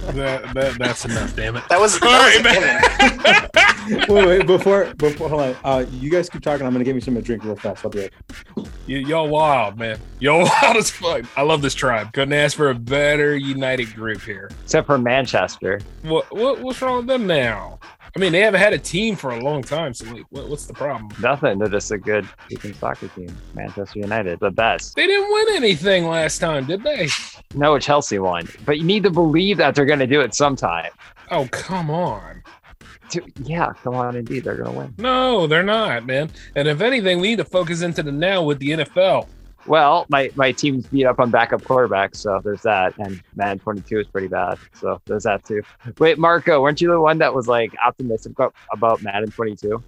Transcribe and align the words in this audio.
That, 0.00 0.54
that 0.54 0.78
that's 0.78 1.04
enough. 1.04 1.34
Damn 1.36 1.56
it. 1.56 1.64
That 1.68 1.78
was, 1.80 2.00
All 2.02 2.08
right, 2.08 2.42
that 2.42 3.50
was 3.88 3.88
a 3.88 3.90
man. 3.90 4.06
wait, 4.08 4.26
wait, 4.26 4.46
before 4.46 4.92
before 4.94 5.28
hold 5.28 5.42
on. 5.42 5.56
Uh, 5.64 5.84
you 5.92 6.10
guys 6.10 6.28
keep 6.28 6.42
talking. 6.42 6.66
I'm 6.66 6.72
gonna 6.72 6.84
give 6.84 6.94
you 6.96 7.00
some 7.00 7.14
to 7.14 7.22
drink 7.22 7.44
real 7.44 7.56
fast. 7.56 7.84
I'll 7.84 7.90
be 7.90 8.00
right. 8.00 8.12
Y- 8.56 8.66
y'all 9.06 9.28
wild, 9.28 9.78
man. 9.78 9.98
Y'all 10.18 10.48
wild 10.62 10.76
as 10.76 10.90
fuck. 10.90 11.24
I 11.36 11.42
love 11.42 11.62
this 11.62 11.74
tribe. 11.74 12.12
Couldn't 12.12 12.32
ask 12.34 12.56
for 12.56 12.70
a 12.70 12.74
better 12.74 13.36
united 13.36 13.94
group 13.94 14.22
here. 14.22 14.50
Except 14.64 14.86
for 14.86 14.98
Manchester. 14.98 15.80
What 16.02 16.30
what 16.34 16.60
what's 16.60 16.80
wrong 16.82 16.98
with 16.98 17.06
them 17.06 17.26
now? 17.26 17.78
I 18.16 18.18
mean, 18.18 18.32
they 18.32 18.40
haven't 18.40 18.60
had 18.60 18.72
a 18.72 18.78
team 18.78 19.16
for 19.16 19.30
a 19.30 19.40
long 19.40 19.62
time. 19.62 19.94
So 19.94 20.04
like, 20.12 20.24
what, 20.30 20.48
what's 20.48 20.66
the 20.66 20.74
problem? 20.74 21.10
Nothing. 21.20 21.58
They're 21.58 21.68
just 21.68 21.90
a 21.90 21.98
good 21.98 22.26
freaking 22.50 22.74
soccer 22.74 23.08
team. 23.08 23.34
Manchester 23.54 24.00
United, 24.00 24.40
the 24.40 24.50
best. 24.50 24.96
They 24.96 25.06
didn't 25.06 25.32
win 25.32 25.56
anything 25.56 26.06
last 26.06 26.38
time, 26.38 26.66
did 26.66 26.82
they? 26.82 27.08
No, 27.54 27.78
Chelsea 27.78 28.18
won. 28.18 28.48
But 28.64 28.78
you 28.78 28.84
need 28.84 29.02
to 29.04 29.10
believe 29.10 29.58
that 29.58 29.74
they're 29.74 29.84
going 29.84 29.98
to 30.00 30.06
do 30.06 30.20
it 30.20 30.34
sometime. 30.34 30.90
Oh 31.30 31.46
come 31.52 31.90
on. 31.90 32.42
Dude, 33.10 33.32
yeah, 33.42 33.72
come 33.82 33.94
on, 33.94 34.14
indeed, 34.14 34.44
they're 34.44 34.56
going 34.56 34.72
to 34.72 34.78
win. 34.78 34.94
No, 34.98 35.48
they're 35.48 35.64
not, 35.64 36.06
man. 36.06 36.30
And 36.54 36.68
if 36.68 36.80
anything, 36.80 37.18
we 37.20 37.30
need 37.30 37.38
to 37.38 37.44
focus 37.44 37.82
into 37.82 38.04
the 38.04 38.12
now 38.12 38.42
with 38.42 38.60
the 38.60 38.70
NFL. 38.70 39.26
Well, 39.66 40.06
my, 40.08 40.30
my 40.36 40.52
team's 40.52 40.86
beat 40.86 41.04
up 41.04 41.20
on 41.20 41.30
backup 41.30 41.62
quarterbacks, 41.62 42.16
so 42.16 42.40
there's 42.42 42.62
that. 42.62 42.96
And 42.98 43.22
Madden 43.36 43.58
22 43.58 44.00
is 44.00 44.06
pretty 44.06 44.28
bad, 44.28 44.58
so 44.72 45.00
there's 45.04 45.24
that 45.24 45.44
too. 45.44 45.62
Wait, 45.98 46.18
Marco, 46.18 46.60
weren't 46.62 46.80
you 46.80 46.88
the 46.90 47.00
one 47.00 47.18
that 47.18 47.34
was 47.34 47.46
like 47.46 47.74
optimistic 47.84 48.32
about, 48.32 48.54
about 48.72 49.02
Madden 49.02 49.30
22? 49.30 49.82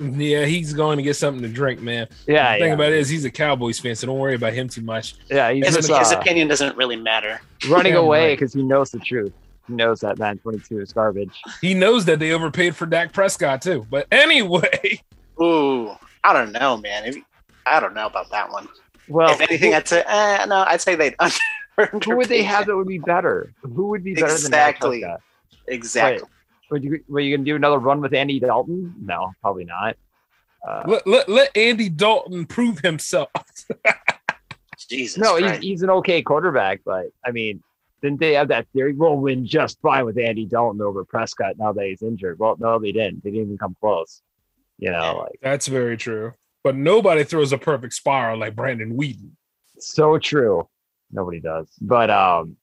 Yeah, 0.00 0.44
he's 0.44 0.74
going 0.74 0.98
to 0.98 1.02
get 1.02 1.16
something 1.16 1.42
to 1.42 1.48
drink, 1.48 1.80
man. 1.80 2.08
Yeah, 2.26 2.52
the 2.54 2.58
thing 2.60 2.68
yeah. 2.68 2.74
about 2.74 2.92
it 2.92 2.98
is 2.98 3.08
he's 3.08 3.24
a 3.24 3.30
Cowboys 3.30 3.78
fan, 3.78 3.96
so 3.96 4.06
don't 4.06 4.18
worry 4.18 4.34
about 4.34 4.52
him 4.52 4.68
too 4.68 4.82
much. 4.82 5.16
Yeah, 5.30 5.50
he's 5.50 5.66
His, 5.66 5.76
just 5.76 5.88
his 5.88 6.12
uh, 6.12 6.18
opinion 6.18 6.48
doesn't 6.48 6.76
really 6.76 6.96
matter. 6.96 7.40
running 7.68 7.94
Yeah, 7.94 8.00
away 8.00 8.34
because 8.34 8.52
he 8.52 8.62
knows 8.62 8.90
the 8.90 8.98
truth. 8.98 9.32
He 9.66 9.72
knows 9.72 10.00
that 10.00 10.18
Madden 10.18 10.38
22 10.38 10.80
is 10.80 10.92
garbage. 10.92 11.40
He 11.60 11.74
knows 11.74 12.04
that 12.04 12.18
they 12.18 12.32
overpaid 12.32 12.76
for 12.76 12.86
Dak 12.86 13.12
Prescott 13.12 13.62
too. 13.62 13.86
But 13.90 14.06
anyway, 14.12 15.00
Ooh, 15.40 15.90
I 16.22 16.32
don't 16.32 16.52
know, 16.52 16.76
man. 16.76 17.12
I 17.66 17.80
don't 17.80 17.94
know 17.94 18.06
about 18.06 18.30
that 18.30 18.50
one. 18.50 18.68
Well, 19.08 19.30
if 19.32 19.40
anything, 19.40 19.74
I'd 19.74 19.86
say, 19.88 20.02
eh, 20.06 20.44
no, 20.46 20.64
I'd 20.66 20.80
say 20.80 20.94
they'd 20.94 21.14
under. 21.18 21.34
who 22.04 22.16
would 22.16 22.28
they 22.28 22.42
have 22.42 22.66
that 22.66 22.76
would 22.76 22.88
be 22.88 22.98
better? 22.98 23.52
Who 23.62 23.88
would 23.88 24.02
be 24.04 24.14
better 24.14 24.26
Exactly. 24.26 25.00
than 25.00 25.10
Dak 25.10 25.20
Prescott? 25.20 25.20
Exactly. 25.68 26.28
Would 26.70 26.82
you 26.84 27.00
were 27.08 27.20
you 27.20 27.36
gonna 27.36 27.44
do 27.44 27.54
another 27.56 27.78
run 27.78 28.00
with 28.00 28.12
Andy 28.14 28.40
Dalton? 28.40 28.94
No, 29.00 29.32
probably 29.40 29.64
not. 29.64 29.96
Uh, 30.66 30.82
let, 30.86 31.06
let, 31.06 31.28
let 31.28 31.56
Andy 31.56 31.88
Dalton 31.88 32.44
prove 32.46 32.80
himself. 32.80 33.30
Jesus. 34.88 35.16
no, 35.18 35.36
he's, 35.36 35.58
he's 35.58 35.82
an 35.82 35.90
okay 35.90 36.22
quarterback, 36.22 36.80
but 36.84 37.06
I 37.24 37.30
mean, 37.30 37.62
didn't 38.02 38.20
they 38.20 38.34
have 38.34 38.48
that 38.48 38.66
theory? 38.72 38.92
We'll 38.92 39.16
win 39.16 39.46
just 39.46 39.80
fine 39.80 40.04
with 40.04 40.18
Andy 40.18 40.44
Dalton 40.44 40.82
over 40.82 41.04
Prescott 41.04 41.56
now 41.58 41.72
that 41.72 41.86
he's 41.86 42.02
injured. 42.02 42.38
Well, 42.38 42.56
no, 42.58 42.78
they 42.78 42.92
didn't. 42.92 43.22
They 43.24 43.30
didn't 43.30 43.46
even 43.46 43.58
come 43.58 43.76
close. 43.80 44.22
You 44.78 44.90
know, 44.90 45.24
like 45.24 45.38
That's 45.40 45.68
very 45.68 45.96
true. 45.96 46.34
But 46.66 46.74
nobody 46.74 47.22
throws 47.22 47.52
a 47.52 47.58
perfect 47.58 47.94
spiral 47.94 48.40
like 48.40 48.56
Brandon 48.56 48.96
Weeden. 48.98 49.30
so 49.78 50.18
true. 50.18 50.68
Nobody 51.12 51.38
does. 51.38 51.68
But 51.80 52.10
um, 52.10 52.56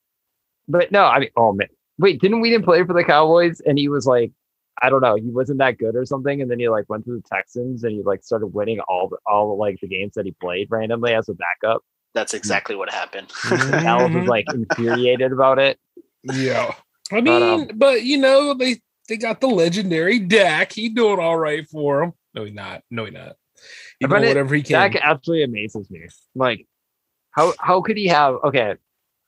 but 0.67 0.91
no, 0.91 1.05
I 1.05 1.19
mean, 1.19 1.29
oh 1.37 1.53
man, 1.53 1.69
wait, 1.97 2.19
didn't 2.19 2.41
we 2.41 2.49
didn't 2.49 2.65
play 2.65 2.83
for 2.83 2.91
the 2.91 3.05
Cowboys? 3.05 3.61
And 3.61 3.79
he 3.79 3.87
was 3.87 4.05
like, 4.05 4.33
I 4.81 4.89
don't 4.89 4.99
know, 4.99 5.15
he 5.15 5.29
wasn't 5.29 5.59
that 5.59 5.77
good 5.77 5.95
or 5.95 6.05
something. 6.05 6.41
And 6.41 6.51
then 6.51 6.59
he 6.59 6.67
like 6.67 6.83
went 6.89 7.05
to 7.05 7.11
the 7.15 7.23
Texans 7.33 7.85
and 7.85 7.93
he 7.93 8.01
like 8.03 8.25
started 8.25 8.47
winning 8.47 8.81
all 8.89 9.07
the 9.07 9.15
all 9.25 9.57
like 9.57 9.79
the 9.79 9.87
games 9.87 10.15
that 10.15 10.25
he 10.25 10.33
played 10.33 10.67
randomly 10.69 11.13
as 11.13 11.29
a 11.29 11.33
backup. 11.33 11.81
That's 12.13 12.33
exactly 12.33 12.75
what 12.75 12.91
happened. 12.91 13.31
Alice 13.45 14.13
was 14.13 14.27
like 14.27 14.47
infuriated 14.53 15.31
about 15.31 15.59
it. 15.59 15.79
Yeah. 16.23 16.73
I 17.09 17.21
But, 17.21 17.23
mean, 17.23 17.41
um, 17.41 17.69
but 17.75 18.03
you 18.03 18.17
know, 18.17 18.53
they 18.53 18.81
they 19.07 19.15
got 19.15 19.39
the 19.39 19.47
legendary 19.47 20.19
Dak. 20.19 20.73
He 20.73 20.89
doing 20.89 21.19
all 21.19 21.37
right 21.37 21.65
for 21.69 22.03
him. 22.03 22.13
No, 22.33 22.43
he 22.43 22.51
not. 22.51 22.81
No, 22.91 23.05
he 23.05 23.11
not. 23.11 23.37
He 24.03 24.07
But 24.07 24.21
whatever 24.21 24.53
he 24.53 24.61
can. 24.61 24.73
Dak 24.73 25.01
absolutely 25.01 25.43
amazes 25.43 25.89
me. 25.89 26.07
Like, 26.35 26.67
how 27.31 27.53
how 27.59 27.81
could 27.81 27.95
he 27.95 28.07
have? 28.07 28.35
Okay, 28.43 28.75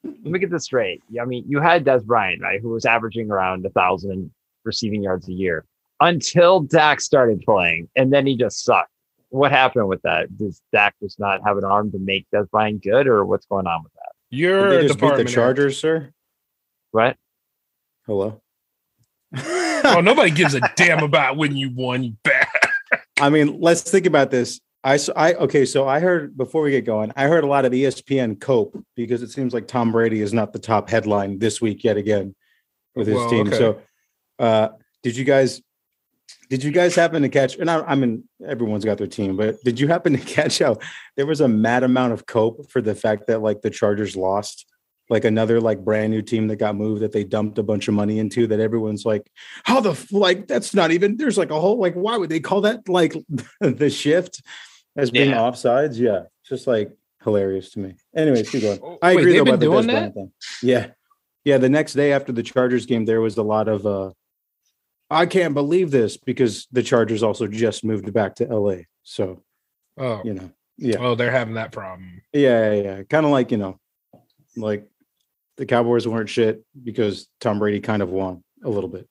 let 0.04 0.26
me 0.26 0.38
get 0.38 0.52
this 0.52 0.66
straight. 0.66 1.02
Yeah, 1.10 1.22
I 1.22 1.26
mean, 1.26 1.46
you 1.48 1.62
had 1.62 1.86
Dez 1.86 2.04
Bryant, 2.04 2.42
right, 2.42 2.60
who 2.62 2.70
was 2.70 2.86
averaging 2.86 3.32
around 3.32 3.66
a 3.66 3.70
thousand 3.70 4.32
receiving 4.66 5.02
yards 5.02 5.30
a 5.30 5.34
year 5.34 5.66
until 6.02 6.60
Dak 6.60 7.00
started 7.00 7.42
playing, 7.42 7.90
and 7.96 8.12
then 8.12 8.28
he 8.28 8.36
just 8.36 8.64
sucked. 8.64 8.92
What 9.30 9.52
happened 9.52 9.88
with 9.88 10.02
that? 10.02 10.38
Does 10.38 10.62
Dak 10.74 10.96
just 11.02 11.20
not 11.20 11.42
have 11.46 11.58
an 11.58 11.64
arm 11.64 11.92
to 11.94 12.00
make 12.00 12.28
Dez 12.34 12.50
Bryant 12.50 12.84
good, 12.84 13.08
or 13.08 13.26
what's 13.26 13.46
going 13.46 13.68
on 13.68 13.84
with 13.84 13.94
that? 13.94 14.12
You're 14.30 14.70
Did 14.70 14.82
they 14.82 14.88
just 14.88 15.00
beat 15.00 15.16
the 15.16 15.24
Chargers, 15.24 15.80
sir? 15.80 16.12
What? 16.92 17.16
Hello. 18.06 18.42
Oh, 19.38 20.02
nobody 20.04 20.32
gives 20.36 20.54
a 20.54 20.62
damn 20.76 21.04
about 21.04 21.38
when 21.38 21.56
you 21.56 21.72
won, 21.74 22.04
you 22.04 22.16
bad. 22.24 22.48
I 23.20 23.30
mean, 23.30 23.60
let's 23.62 23.82
think 23.82 24.06
about 24.06 24.32
this. 24.32 24.60
I, 24.86 24.94
s- 24.94 25.10
I 25.16 25.34
okay, 25.34 25.66
so 25.66 25.88
I 25.88 26.00
heard 26.00 26.38
before 26.38 26.62
we 26.62 26.70
get 26.72 26.86
going, 26.86 27.12
I 27.16 27.24
heard 27.24 27.44
a 27.44 27.48
lot 27.48 27.66
of 27.66 27.72
ESPN 27.74 28.40
cope 28.40 28.78
because 28.96 29.24
it 29.24 29.32
seems 29.32 29.52
like 29.52 29.68
Tom 29.68 29.92
Brady 29.92 30.22
is 30.22 30.32
not 30.32 30.54
the 30.54 30.60
top 30.60 30.90
headline 30.90 31.40
this 31.40 31.60
week 31.60 31.84
yet 31.84 31.98
again 31.98 32.36
with 32.96 33.08
his 33.08 33.16
Well, 33.18 33.30
team. 33.30 33.48
okay. 33.48 33.58
So, 33.58 33.82
uh, 34.38 34.70
did 35.02 35.18
you 35.18 35.24
guys, 35.26 35.62
did 36.52 36.64
you 36.64 36.70
guys 36.72 36.94
happen 36.94 37.24
to 37.24 37.30
catch? 37.30 37.58
And 37.58 37.70
I, 37.70 37.80
I 37.82 37.96
mean, 37.96 38.26
everyone's 38.48 38.86
got 38.86 39.00
their 39.00 39.08
team, 39.08 39.36
but 39.36 39.56
did 39.64 39.80
you 39.80 39.88
happen 39.88 40.14
to 40.14 40.20
catch 40.36 40.60
how 40.60 40.78
there 41.18 41.26
was 41.26 41.42
a 41.42 41.48
mad 41.48 41.82
amount 41.84 42.14
of 42.14 42.28
cope 42.28 42.70
for 42.70 42.80
the 42.80 42.94
fact 42.94 43.26
that 43.28 43.42
like 43.42 43.62
the 43.64 43.72
Chargers 43.72 44.16
lost? 44.16 44.68
Like 45.10 45.24
another 45.24 45.62
like 45.62 45.84
brand 45.86 46.12
new 46.12 46.24
team 46.24 46.48
that 46.48 46.56
got 46.56 46.76
moved 46.76 47.02
that 47.04 47.12
they 47.12 47.24
dumped 47.24 47.60
a 47.60 47.64
bunch 47.64 47.88
of 47.88 47.94
money 47.94 48.18
into 48.18 48.48
that 48.48 48.60
everyone's 48.60 49.06
like, 49.06 49.30
how 49.64 49.80
the 49.80 49.92
f- 49.92 50.12
like 50.12 50.48
that's 50.48 50.74
not 50.74 50.92
even 50.92 51.16
there's 51.18 51.38
like 51.38 51.52
a 51.52 51.60
whole 51.60 51.78
like 51.80 51.94
why 51.94 52.18
would 52.18 52.30
they 52.30 52.40
call 52.40 52.62
that 52.62 52.88
like 52.90 53.16
the 53.62 53.90
shift 53.92 54.42
as 54.96 55.12
being 55.12 55.32
Yeah. 55.32 55.38
offsides? 55.40 55.98
Yeah, 55.98 56.24
it's 56.42 56.50
just 56.50 56.68
like 56.68 56.92
hilarious 57.24 57.72
to 57.72 57.80
me. 57.80 57.96
Anyways, 58.16 58.50
keep 58.50 58.62
going. 58.62 58.80
Oh, 58.84 58.98
I 59.02 59.16
wait, 59.16 59.22
agree 59.22 59.34
they've 59.34 59.46
though 59.46 59.52
about 59.52 59.60
the 59.60 59.66
doing 59.66 59.84
Dez? 59.84 59.92
Bryant 59.92 60.14
thing. 60.14 60.32
Yeah, 60.64 60.88
yeah. 61.44 61.58
The 61.58 61.70
next 61.70 61.94
day 61.94 62.12
after 62.14 62.32
the 62.32 62.44
Chargers 62.44 62.86
game, 62.86 63.06
there 63.06 63.22
was 63.22 63.38
a 63.38 63.44
lot 63.44 63.68
of 63.68 63.86
uh 63.86 64.12
I 65.10 65.26
can't 65.28 65.54
believe 65.54 65.92
this 65.92 66.18
because 66.18 66.68
the 66.72 66.82
Chargers 66.84 67.22
also 67.24 67.48
just 67.48 67.84
moved 67.84 68.12
back 68.14 68.36
to 68.36 68.46
LA. 68.46 68.84
So 69.04 69.44
Oh, 69.98 70.22
you 70.26 70.34
know, 70.34 70.52
yeah, 70.78 70.98
oh, 71.00 71.16
they're 71.16 71.32
having 71.32 71.54
that 71.56 71.72
problem. 71.72 72.22
yeah, 72.34 72.72
yeah. 72.74 72.82
yeah. 72.82 73.04
Kind 73.04 73.26
of 73.26 73.32
like 73.32 73.52
you 73.52 73.58
know, 73.58 73.80
like 74.58 74.88
the 75.58 75.66
Cowboys 75.66 76.08
weren't 76.08 76.28
shit 76.30 76.64
because 76.84 77.28
Tom 77.40 77.60
Brady 77.60 77.80
kind 77.80 78.02
of 78.02 78.10
won 78.10 78.44
a 78.64 78.70
little 78.70 78.90
bit. 78.90 79.08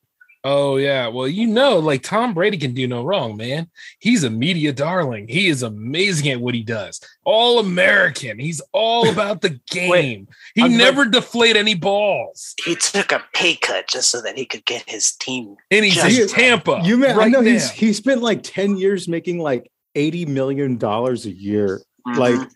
Oh 0.46 0.76
yeah, 0.76 1.08
well 1.08 1.26
you 1.26 1.46
know, 1.46 1.78
like 1.78 2.02
Tom 2.02 2.34
Brady 2.34 2.58
can 2.58 2.74
do 2.74 2.86
no 2.86 3.02
wrong, 3.02 3.36
man. 3.36 3.70
He's 3.98 4.24
a 4.24 4.30
media 4.30 4.74
darling. 4.74 5.26
He 5.26 5.48
is 5.48 5.62
amazing 5.62 6.30
at 6.32 6.40
what 6.40 6.54
he 6.54 6.62
does. 6.62 7.00
All 7.24 7.58
American. 7.58 8.38
He's 8.38 8.60
all 8.72 9.08
about 9.12 9.40
the 9.40 9.58
game. 9.70 10.28
he 10.54 10.62
I'm 10.62 10.76
never 10.76 11.06
deflate 11.06 11.56
any 11.56 11.74
balls. 11.74 12.54
he 12.62 12.76
took 12.76 13.10
a 13.10 13.22
pay 13.32 13.56
cut 13.56 13.88
just 13.88 14.10
so 14.10 14.20
that 14.20 14.36
he 14.36 14.44
could 14.44 14.66
get 14.66 14.84
his 14.88 15.12
team. 15.12 15.56
And 15.70 15.84
he's 15.84 16.18
in 16.18 16.28
Tampa. 16.28 16.82
You 16.84 16.98
man, 16.98 17.14
I 17.14 17.18
right 17.18 17.30
know 17.30 17.40
he's 17.40 17.70
he 17.70 17.94
spent 17.94 18.20
like 18.20 18.42
10 18.42 18.76
years 18.76 19.08
making 19.08 19.38
like 19.38 19.70
80 19.94 20.26
million 20.26 20.76
dollars 20.76 21.24
a 21.24 21.32
year. 21.32 21.80
Mhm. 22.06 22.16
Like 22.18 22.48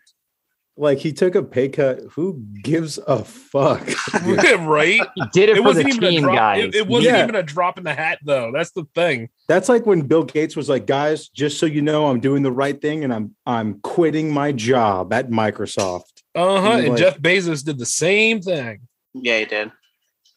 like 0.78 0.98
he 0.98 1.12
took 1.12 1.34
a 1.34 1.42
pay 1.42 1.68
cut. 1.68 2.00
Who 2.12 2.42
gives 2.62 2.98
a 3.06 3.24
fuck? 3.24 3.86
right? 4.60 5.00
He 5.14 5.22
did 5.32 5.48
it, 5.48 5.56
It 5.56 5.56
for 5.56 5.62
the 5.62 5.62
wasn't 5.62 5.88
even 5.88 6.04
a 6.04 6.10
team, 6.10 6.22
drop. 6.22 6.36
guys. 6.36 6.64
It, 6.64 6.74
it 6.74 6.86
wasn't 6.86 7.14
Yeah. 7.16 7.22
even 7.24 7.34
a 7.34 7.42
drop 7.42 7.78
in 7.78 7.84
the 7.84 7.94
hat, 7.94 8.18
though. 8.24 8.50
That's 8.52 8.70
the 8.70 8.84
thing. 8.94 9.28
That's 9.48 9.68
like 9.68 9.86
when 9.86 10.02
Bill 10.02 10.24
Gates 10.24 10.56
was 10.56 10.68
like, 10.68 10.86
"Guys, 10.86 11.28
just 11.28 11.58
so 11.58 11.66
you 11.66 11.82
know, 11.82 12.06
I'm 12.06 12.20
doing 12.20 12.42
the 12.42 12.52
right 12.52 12.80
thing 12.80 13.04
and 13.04 13.12
I'm 13.12 13.34
I'm 13.44 13.80
quitting 13.80 14.32
my 14.32 14.52
job 14.52 15.12
at 15.12 15.30
Microsoft." 15.30 16.22
Uh 16.34 16.60
huh. 16.60 16.70
And, 16.72 16.80
And 16.80 16.88
like- 16.90 16.98
Jeff 16.98 17.18
Bezos 17.18 17.64
did 17.64 17.78
the 17.78 17.86
same 17.86 18.40
thing. 18.40 18.80
Yeah, 19.14 19.38
he 19.40 19.44
did. 19.46 19.72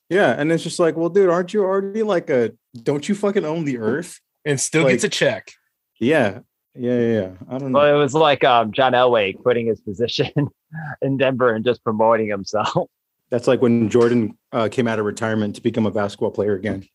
Yeah, 0.09 0.31
and 0.37 0.51
it's 0.51 0.63
just 0.63 0.79
like, 0.79 0.97
"Well, 0.97 1.09
dude, 1.09 1.29
aren't 1.29 1.53
you 1.53 1.63
already 1.63 2.03
like 2.03 2.29
a 2.29 2.51
don't 2.83 3.07
you 3.07 3.15
fucking 3.15 3.45
own 3.45 3.65
the 3.65 3.77
earth?" 3.77 4.19
And 4.43 4.59
still 4.59 4.83
Like- 4.83 4.93
gets 4.93 5.03
a 5.03 5.09
check. 5.09 5.51
Yeah. 5.99 6.39
Yeah, 6.75 6.99
yeah, 6.99 7.21
yeah. 7.21 7.29
I 7.49 7.57
don't 7.57 7.71
know. 7.71 7.79
Well, 7.79 7.95
it 7.95 7.97
was 7.97 8.13
like 8.13 8.43
um, 8.43 8.71
John 8.71 8.93
Elway 8.93 9.37
quitting 9.37 9.67
his 9.67 9.81
position 9.81 10.31
in 11.01 11.17
Denver 11.17 11.53
and 11.53 11.65
just 11.65 11.83
promoting 11.83 12.27
himself. 12.29 12.89
That's 13.29 13.47
like 13.47 13.61
when 13.61 13.89
Jordan 13.89 14.37
uh, 14.51 14.67
came 14.69 14.87
out 14.87 14.99
of 14.99 15.05
retirement 15.05 15.55
to 15.55 15.61
become 15.61 15.85
a 15.85 15.91
basketball 15.91 16.31
player 16.31 16.55
again. 16.55 16.85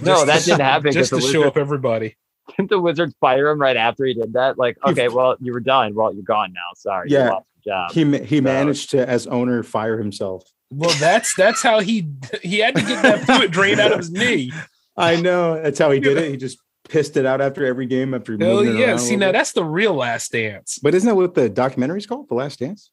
No, 0.00 0.24
that 0.24 0.44
didn't 0.44 0.60
happen. 0.60 0.92
Just 0.92 1.10
to 1.10 1.16
because 1.16 1.30
show 1.32 1.44
up 1.48 1.56
everybody. 1.56 2.16
Didn't 2.56 2.70
the 2.70 2.78
Wizards 2.80 3.12
fire 3.20 3.48
him 3.48 3.60
right 3.60 3.76
after 3.76 4.04
he 4.04 4.14
did 4.14 4.34
that? 4.34 4.56
Like, 4.56 4.76
okay, 4.86 5.08
well, 5.08 5.34
you 5.40 5.52
were 5.52 5.58
done. 5.60 5.94
Well, 5.96 6.14
you're 6.14 6.22
gone 6.22 6.52
now. 6.52 6.60
Sorry, 6.76 7.10
you 7.10 7.16
Yeah. 7.16 7.30
lost 7.30 7.46
your 7.64 7.74
job. 7.74 7.90
He 7.92 8.04
ma- 8.04 8.18
he 8.18 8.40
managed 8.40 8.90
to, 8.90 9.08
as 9.08 9.26
owner, 9.26 9.64
fire 9.64 9.98
himself. 9.98 10.44
Well, 10.70 10.94
that's 11.00 11.34
that's 11.34 11.60
how 11.62 11.80
he 11.80 12.08
he 12.42 12.58
had 12.58 12.76
to 12.76 12.82
get 12.82 13.02
that 13.02 13.20
fluid 13.26 13.50
drained 13.50 13.80
out 13.80 13.92
of 13.92 13.98
his 13.98 14.10
knee. 14.12 14.52
I 14.96 15.16
know 15.20 15.60
that's 15.60 15.78
how 15.80 15.90
he 15.90 15.98
did 15.98 16.18
it. 16.18 16.30
He 16.30 16.36
just 16.36 16.58
pissed 16.94 17.16
it 17.16 17.26
out 17.26 17.40
after 17.40 17.66
every 17.66 17.86
game 17.86 18.14
after 18.14 18.34
it 18.34 18.40
yeah! 18.78 18.96
See 18.96 19.16
now 19.16 19.26
bit. 19.28 19.32
that's 19.32 19.50
the 19.52 19.64
real 19.64 19.94
Last 19.94 20.30
Dance. 20.30 20.78
But 20.80 20.94
isn't 20.94 21.08
that 21.08 21.16
what 21.16 21.34
the 21.34 21.50
documentary's 21.50 22.06
called? 22.06 22.28
The 22.28 22.34
Last 22.36 22.60
Dance. 22.60 22.90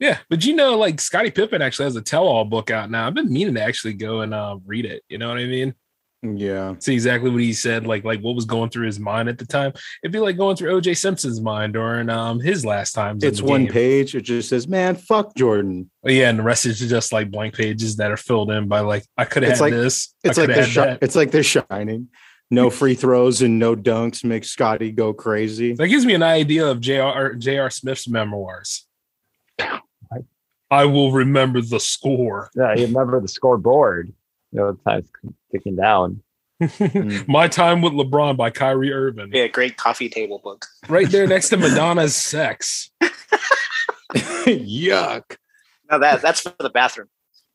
Yeah, 0.00 0.18
but 0.30 0.44
you 0.44 0.54
know, 0.56 0.78
like 0.78 0.98
Scottie 0.98 1.30
Pippen 1.30 1.60
actually 1.60 1.84
has 1.84 1.96
a 1.96 2.02
tell-all 2.02 2.46
book 2.46 2.70
out 2.70 2.90
now. 2.90 3.06
I've 3.06 3.14
been 3.14 3.30
meaning 3.32 3.54
to 3.54 3.62
actually 3.62 3.94
go 3.94 4.22
and 4.22 4.32
uh, 4.32 4.56
read 4.64 4.86
it. 4.86 5.02
You 5.10 5.18
know 5.18 5.28
what 5.28 5.36
I 5.38 5.44
mean? 5.44 5.74
Yeah. 6.22 6.74
See 6.78 6.94
exactly 6.94 7.28
what 7.28 7.42
he 7.42 7.52
said, 7.52 7.86
like 7.86 8.02
like 8.02 8.20
what 8.22 8.34
was 8.34 8.46
going 8.46 8.70
through 8.70 8.86
his 8.86 8.98
mind 8.98 9.28
at 9.28 9.36
the 9.36 9.44
time. 9.46 9.74
It'd 10.02 10.10
be 10.12 10.18
like 10.20 10.38
going 10.38 10.56
through 10.56 10.80
OJ 10.80 10.96
Simpson's 10.96 11.42
mind 11.42 11.74
during 11.74 12.08
um 12.08 12.40
his 12.40 12.64
last 12.64 12.92
times. 12.92 13.22
in 13.22 13.28
It's 13.28 13.42
one 13.42 13.64
game. 13.64 13.72
page. 13.72 14.14
It 14.14 14.22
just 14.22 14.48
says, 14.48 14.66
"Man, 14.66 14.96
fuck 14.96 15.34
Jordan." 15.36 15.90
Oh, 16.02 16.08
yeah, 16.10 16.30
and 16.30 16.38
the 16.38 16.42
rest 16.42 16.64
is 16.64 16.80
just 16.80 17.12
like 17.12 17.30
blank 17.30 17.54
pages 17.54 17.96
that 17.96 18.10
are 18.10 18.16
filled 18.16 18.50
in 18.50 18.68
by 18.68 18.80
like 18.80 19.04
I 19.18 19.26
could 19.26 19.42
have 19.42 19.52
had 19.52 19.60
like- 19.60 19.72
this. 19.74 20.14
It's 20.24 20.38
like 20.38 20.48
shi- 20.64 20.96
it's 21.02 21.14
like 21.14 21.30
they're 21.30 21.42
shining. 21.42 22.08
No 22.50 22.70
free 22.70 22.94
throws 22.94 23.42
and 23.42 23.58
no 23.58 23.74
dunks 23.74 24.22
make 24.22 24.44
Scotty 24.44 24.92
go 24.92 25.12
crazy. 25.12 25.72
That 25.72 25.88
gives 25.88 26.06
me 26.06 26.14
an 26.14 26.22
idea 26.22 26.66
of 26.66 26.80
J.R. 26.80 27.34
J.R. 27.34 27.70
Smith's 27.70 28.06
memoirs. 28.06 28.86
I 30.70 30.86
will 30.86 31.12
remember 31.12 31.60
the 31.60 31.78
score. 31.78 32.50
Yeah, 32.54 32.74
you 32.74 32.86
remember 32.86 33.20
the 33.20 33.28
scoreboard. 33.28 34.12
You 34.50 34.58
know, 34.58 34.78
time's 34.86 35.08
ticking 35.52 35.76
down. 35.76 36.22
My 37.28 37.48
time 37.48 37.82
with 37.82 37.92
LeBron 37.92 38.36
by 38.36 38.50
Kyrie 38.50 38.92
Irving. 38.92 39.30
Yeah, 39.32 39.48
great 39.48 39.76
coffee 39.76 40.08
table 40.08 40.40
book. 40.42 40.66
Right 40.88 41.08
there 41.08 41.26
next 41.26 41.50
to 41.50 41.56
Madonna's 41.58 42.16
sex. 42.16 42.90
Yuck. 44.14 45.36
No, 45.90 45.98
that 45.98 46.22
that's 46.22 46.40
for 46.40 46.54
the 46.58 46.70
bathroom. 46.70 47.08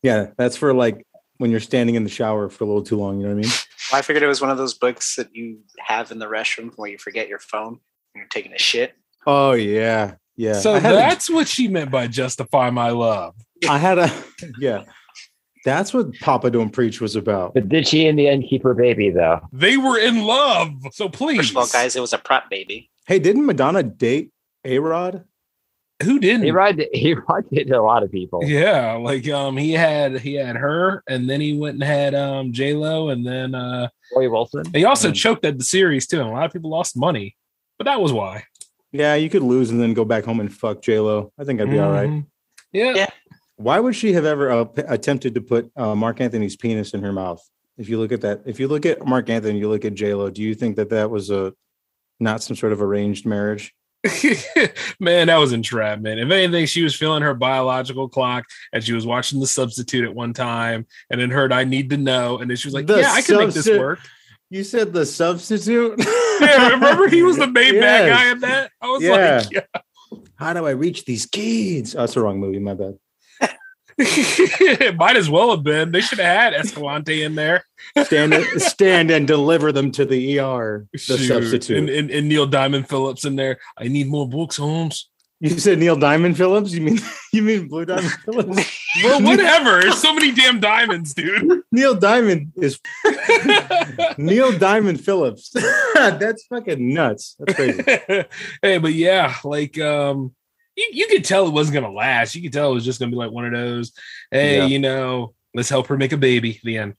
Yeah, 0.04 0.28
that's 0.38 0.56
for 0.56 0.74
like 0.74 1.06
when 1.38 1.52
you're 1.52 1.60
standing 1.60 1.96
in 1.96 2.04
the 2.04 2.10
shower 2.10 2.50
for 2.50 2.64
a 2.64 2.68
little 2.68 2.84
too 2.84 2.98
long. 2.98 3.20
You 3.20 3.28
know 3.28 3.36
what 3.36 3.40
I 3.40 3.48
mean? 3.48 3.52
I 3.94 4.02
figured 4.02 4.24
it 4.24 4.28
was 4.28 4.42
one 4.42 4.50
of 4.50 4.58
those 4.58 4.74
books 4.74 5.16
that 5.16 5.36
you 5.36 5.60
have 5.80 6.12
in 6.12 6.20
the 6.20 6.28
restroom 6.28 6.72
where 6.76 6.90
you 6.90 6.98
forget 6.98 7.28
your 7.28 7.40
phone 7.40 7.68
and 8.14 8.16
you're 8.16 8.28
taking 8.28 8.54
a 8.54 8.60
shit. 8.60 8.94
Oh 9.26 9.52
yeah, 9.54 10.16
yeah. 10.38 10.54
So 10.60 10.74
I 10.76 10.80
had 10.80 10.94
a- 10.94 10.98
that's 10.98 11.30
what 11.30 11.48
she 11.48 11.68
meant 11.68 11.92
by 11.92 12.08
justify 12.08 12.70
my 12.70 12.90
love. 12.92 13.36
I 13.68 13.78
had 13.78 13.98
a 14.00 14.12
yeah. 14.60 14.84
That's 15.66 15.94
what 15.94 16.14
Papa 16.22 16.50
Don't 16.52 16.70
Preach 16.70 17.02
was 17.02 17.18
about. 17.18 17.54
But 17.54 17.68
did 17.68 17.86
she 17.88 18.06
in 18.06 18.16
the 18.16 18.28
end 18.30 18.46
keep 18.50 18.64
her 18.64 18.74
baby 18.74 19.10
though? 19.10 19.42
They 19.52 19.76
were 19.76 20.00
in 20.00 20.24
love. 20.24 20.70
So 20.94 21.10
please. 21.10 21.38
First 21.38 21.52
of 21.52 21.58
all, 21.58 21.68
guys, 21.68 21.96
it 21.98 22.00
was 22.00 22.14
a 22.14 22.18
prop 22.18 22.50
baby. 22.50 22.90
Hey, 23.08 23.20
didn't 23.20 23.46
Madonna 23.46 23.84
date 23.84 24.32
A 24.64 24.80
Rod? 24.80 25.26
Who 26.04 26.20
didn't? 26.20 26.44
He 26.44 26.52
ride 26.52 26.86
he 26.94 27.14
ride 27.14 27.44
dated 27.52 27.72
a 27.74 27.82
lot 27.82 28.04
of 28.04 28.12
people. 28.12 28.42
Yeah, 28.46 28.94
like 28.94 29.28
um 29.30 29.58
he 29.58 29.74
had 29.74 30.20
he 30.20 30.36
had 30.36 30.56
her 30.56 31.04
and 31.08 31.30
then 31.30 31.42
he 31.42 31.58
went 31.58 31.76
and 31.76 31.84
had 31.84 32.16
um 32.16 32.54
J 32.54 32.74
Lo 32.74 33.10
and 33.10 33.26
then 33.26 33.54
uh 33.56 33.90
Roy 34.16 34.30
Wilson. 34.30 34.64
he 34.74 34.86
also 34.86 35.12
Mm. 35.12 35.16
choked 35.16 35.46
at 35.46 35.58
the 35.58 35.64
series 35.64 36.08
too, 36.08 36.20
and 36.22 36.30
a 36.30 36.32
lot 36.32 36.46
of 36.46 36.54
people 36.54 36.70
lost 36.70 36.96
money. 36.98 37.36
But 37.78 37.86
that 37.86 38.02
was 38.02 38.12
why. 38.14 38.44
Yeah, 38.92 39.16
you 39.16 39.30
could 39.30 39.44
lose 39.44 39.70
and 39.70 39.80
then 39.80 39.94
go 39.94 40.04
back 40.06 40.24
home 40.24 40.40
and 40.40 40.52
fuck 40.54 40.82
J 40.82 41.00
Lo. 41.00 41.32
I 41.40 41.44
think 41.44 41.62
I'd 41.62 41.70
be 41.70 41.80
all 41.80 41.92
right. 41.92 42.10
Mhm. 42.10 42.26
Yeah. 42.72 42.94
Yeah. 42.96 43.08
Why 43.58 43.80
would 43.80 43.96
she 43.96 44.14
have 44.14 44.24
ever 44.26 44.50
uh, 44.50 44.64
p- 44.66 44.84
attempted 44.88 45.36
to 45.36 45.42
put 45.42 45.70
uh, 45.76 45.94
Marc 45.94 46.22
Anthony's 46.22 46.56
penis 46.56 46.94
in 46.94 47.04
her 47.04 47.12
mouth? 47.12 47.42
If 47.78 47.90
you 47.90 48.00
look 48.00 48.12
at 48.14 48.22
that, 48.22 48.42
if 48.46 48.58
you 48.60 48.68
look 48.70 48.86
at 48.86 49.06
Marc 49.06 49.30
Anthony, 49.30 49.60
you 49.60 49.68
look 49.70 49.84
at 49.86 49.96
J 49.96 50.14
Lo. 50.14 50.30
Do 50.30 50.42
you 50.42 50.56
think 50.56 50.78
that 50.78 50.90
that 50.92 51.10
was 51.12 51.30
a 51.30 51.54
not 52.22 52.42
some 52.42 52.56
sort 52.56 52.72
of 52.74 52.82
arranged 52.82 53.26
marriage? 53.26 53.74
Man, 55.00 55.28
that 55.28 55.38
was 55.38 55.52
entrapment. 55.54 56.20
If 56.20 56.32
anything, 56.32 56.66
she 56.66 56.84
was 56.84 56.96
feeling 56.96 57.22
her 57.22 57.34
biological 57.34 58.08
clock 58.08 58.46
and 58.72 58.84
she 58.84 58.94
was 58.94 59.06
watching 59.06 59.40
the 59.40 59.48
substitute 59.48 60.06
at 60.06 60.16
one 60.16 60.34
time 60.34 60.86
and 61.10 61.20
then 61.20 61.30
heard 61.30 61.52
I 61.52 61.64
need 61.66 61.90
to 61.90 61.98
know. 61.98 62.38
And 62.40 62.50
then 62.50 62.58
she 62.58 62.68
was 62.68 62.74
like, 62.74 62.88
The 62.88 63.00
Yeah, 63.00 63.12
I 63.12 63.22
can 63.22 63.38
make 63.38 63.52
this 63.54 63.68
work. 63.68 64.00
You 64.50 64.64
said 64.64 64.94
the 64.94 65.06
substitute. 65.06 66.00
Yeah, 66.40 66.70
remember 66.70 67.10
he 67.10 67.22
was 67.22 67.36
the 67.36 67.48
main 67.52 67.74
bad 67.82 68.08
guy 68.10 68.32
in 68.32 68.40
that? 68.40 68.72
I 68.82 68.88
was 68.88 69.04
Yeah. 69.04 69.44
like, 69.44 69.52
yeah. 69.52 69.82
How 70.38 70.54
do 70.54 70.66
I 70.66 70.70
reach 70.70 71.04
these 71.04 71.26
kids? 71.26 71.96
Oh, 71.96 72.00
that's 72.00 72.14
the 72.14 72.22
wrong 72.22 72.40
movie. 72.40 72.60
My 72.60 72.76
bad. 72.76 72.98
It 74.02 74.96
might 74.96 75.18
as 75.18 75.30
well 75.30 75.52
have 75.52 75.64
been. 75.64 75.92
They 75.92 76.02
should 76.02 76.20
have 76.20 76.54
had 76.54 76.54
Escalante 76.54 77.24
in 77.24 77.36
there. 77.36 77.66
Stand, 78.06 78.34
stand 78.62 79.12
and 79.12 79.28
deliver 79.28 79.72
them 79.72 79.92
to 79.92 80.06
the 80.06 80.40
ER. 80.40 80.88
The 80.94 80.98
Shoot. 80.98 81.28
substitute. 81.28 81.78
And, 81.78 81.90
and, 81.90 82.10
and 82.12 82.30
Neil 82.30 82.46
Diamond 82.46 82.88
Phillips 82.88 83.26
in 83.26 83.36
there. 83.36 83.58
I 83.78 83.88
need 83.90 84.08
more 84.08 84.28
books, 84.28 84.58
Holmes. 84.58 85.10
you 85.42 85.50
said 85.60 85.80
Neil 85.80 85.96
Diamond 85.96 86.38
Phillips. 86.38 86.72
You 86.72 86.82
mean 86.82 87.00
you 87.34 87.42
mean 87.42 87.68
Lou 87.70 87.86
Diamond 87.86 88.12
Phillips? 88.26 88.76
Well, 89.04 89.22
whatever. 89.22 89.82
There's 89.82 90.02
so 90.02 90.16
many 90.16 90.32
damn 90.32 90.60
diamonds, 90.60 91.14
dude. 91.14 91.62
Neil 91.72 91.94
Diamond 91.94 92.54
is 92.56 92.80
Neil 94.18 94.58
Diamond 94.58 95.00
Phillips. 95.00 95.52
That's 95.94 96.44
fucking 96.48 96.92
nuts. 96.94 97.36
That's 97.38 97.54
crazy. 97.54 97.84
hey, 98.64 98.78
but 98.80 98.94
yeah, 98.94 99.36
like 99.44 99.80
um 99.80 100.34
you, 100.80 100.90
you 100.94 101.08
could 101.08 101.26
tell 101.26 101.46
it 101.48 101.52
wasn't 101.54 101.76
gonna 101.76 101.92
last. 101.92 102.36
You 102.36 102.42
could 102.42 102.54
tell 102.54 102.72
it 102.72 102.76
was 102.76 102.86
just 102.86 103.00
gonna 103.00 103.10
be 103.12 103.18
like 103.18 103.32
one 103.32 103.46
of 103.46 103.52
those, 103.54 103.92
hey, 104.32 104.58
Yeah. 104.58 104.66
you 104.68 104.80
know, 104.80 105.34
let's 105.54 105.70
help 105.70 105.88
her 105.88 105.98
make 105.98 106.12
a 106.14 106.18
baby. 106.18 106.60
The 106.64 106.78
end. 106.78 106.94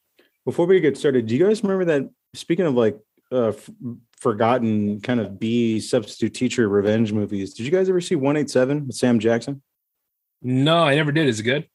Before 0.44 0.66
we 0.66 0.80
get 0.80 0.96
started, 0.96 1.26
do 1.26 1.36
you 1.36 1.44
guys 1.46 1.62
remember 1.62 1.84
that? 1.86 2.10
Speaking 2.34 2.66
of 2.66 2.74
like 2.74 2.98
uh, 3.32 3.48
f- 3.48 3.70
forgotten 4.18 5.00
kind 5.00 5.20
of 5.20 5.38
B 5.38 5.80
substitute 5.80 6.34
teacher 6.34 6.68
revenge 6.68 7.12
movies, 7.12 7.54
did 7.54 7.64
you 7.66 7.72
guys 7.72 7.88
ever 7.88 8.00
see 8.00 8.14
One 8.16 8.36
Eight 8.36 8.50
Seven 8.50 8.86
with 8.86 8.96
Sam 8.96 9.18
Jackson? 9.18 9.62
No, 10.42 10.78
I 10.84 10.94
never 10.94 11.12
did. 11.12 11.26
Is 11.28 11.40
it 11.40 11.44
good? 11.44 11.68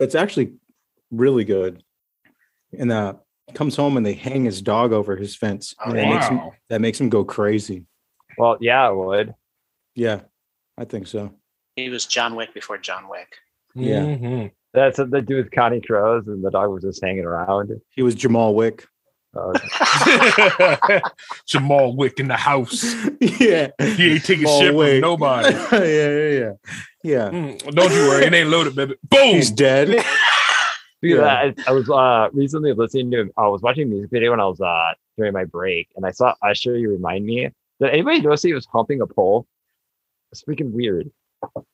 It's 0.00 0.14
actually 0.14 0.52
really 1.10 1.44
good. 1.44 1.82
And 2.78 2.92
uh, 2.92 3.14
comes 3.54 3.76
home 3.76 3.96
and 3.96 4.04
they 4.04 4.12
hang 4.12 4.44
his 4.44 4.60
dog 4.60 4.92
over 4.92 5.16
his 5.16 5.34
fence. 5.34 5.74
Oh, 5.84 5.90
And 5.90 5.98
that, 5.98 6.08
makes 6.14 6.28
him, 6.28 6.40
that 6.68 6.80
makes 6.80 7.00
him 7.00 7.08
go 7.08 7.24
crazy. 7.24 7.84
Well, 8.36 8.58
yeah, 8.60 8.88
it 8.90 8.96
would. 8.96 9.34
Yeah, 9.94 10.20
I 10.78 10.84
think 10.84 11.06
so. 11.06 11.32
He 11.76 11.88
was 11.90 12.06
John 12.06 12.34
Wick 12.36 12.52
before 12.54 12.78
John 12.78 13.08
Wick. 13.08 13.36
Yeah. 13.74 14.00
Mhm. 14.02 14.50
That's 14.72 14.98
what 14.98 15.10
they 15.10 15.20
do 15.22 15.36
with 15.36 15.50
Connie 15.50 15.80
Crows, 15.80 16.26
and 16.26 16.44
the 16.44 16.50
dog 16.50 16.70
was 16.70 16.82
just 16.82 17.02
hanging 17.02 17.24
around. 17.24 17.72
He 17.90 18.02
was 18.02 18.14
Jamal 18.14 18.54
Wick. 18.54 18.86
Uh, 19.34 19.52
Jamal 21.46 21.94
Wick 21.96 22.18
in 22.20 22.28
the 22.28 22.36
house. 22.36 22.84
yeah. 23.20 23.68
He 23.78 24.12
ain't 24.12 24.24
taking 24.24 24.42
Jamal 24.44 24.60
shit 24.60 24.74
Wick. 24.74 24.92
from 24.94 25.00
nobody. 25.00 25.54
yeah, 25.72 25.84
yeah, 25.84 26.28
yeah. 26.28 26.52
Yeah. 27.04 27.30
Mm, 27.30 27.74
don't 27.74 27.92
you 27.92 27.98
worry, 28.08 28.24
it 28.24 28.34
ain't 28.34 28.50
loaded, 28.50 28.74
baby. 28.74 28.96
Boom. 29.08 29.34
He's 29.36 29.50
dead. 29.50 29.88
Speaking 29.88 31.18
of 31.18 31.24
Yeah. 31.24 31.50
that, 31.52 31.54
I, 31.66 31.70
I 31.70 31.72
was 31.72 31.88
uh 31.90 32.28
recently 32.32 32.72
listening 32.72 33.10
to 33.12 33.30
I 33.36 33.46
was 33.48 33.62
watching 33.62 33.84
a 33.84 33.86
music 33.86 34.10
video 34.10 34.30
when 34.30 34.40
I 34.40 34.46
was 34.46 34.60
uh 34.60 34.92
during 35.16 35.32
my 35.32 35.44
break 35.44 35.88
and 35.96 36.04
I 36.04 36.10
saw 36.10 36.34
Usher 36.42 36.76
you 36.76 36.90
remind 36.90 37.24
me. 37.24 37.48
Did 37.80 37.90
anybody 37.90 38.20
notice 38.22 38.42
he 38.42 38.54
was 38.54 38.66
humping 38.66 39.00
a 39.02 39.06
pole? 39.06 39.46
It's 40.32 40.42
freaking 40.42 40.72
weird. 40.72 41.10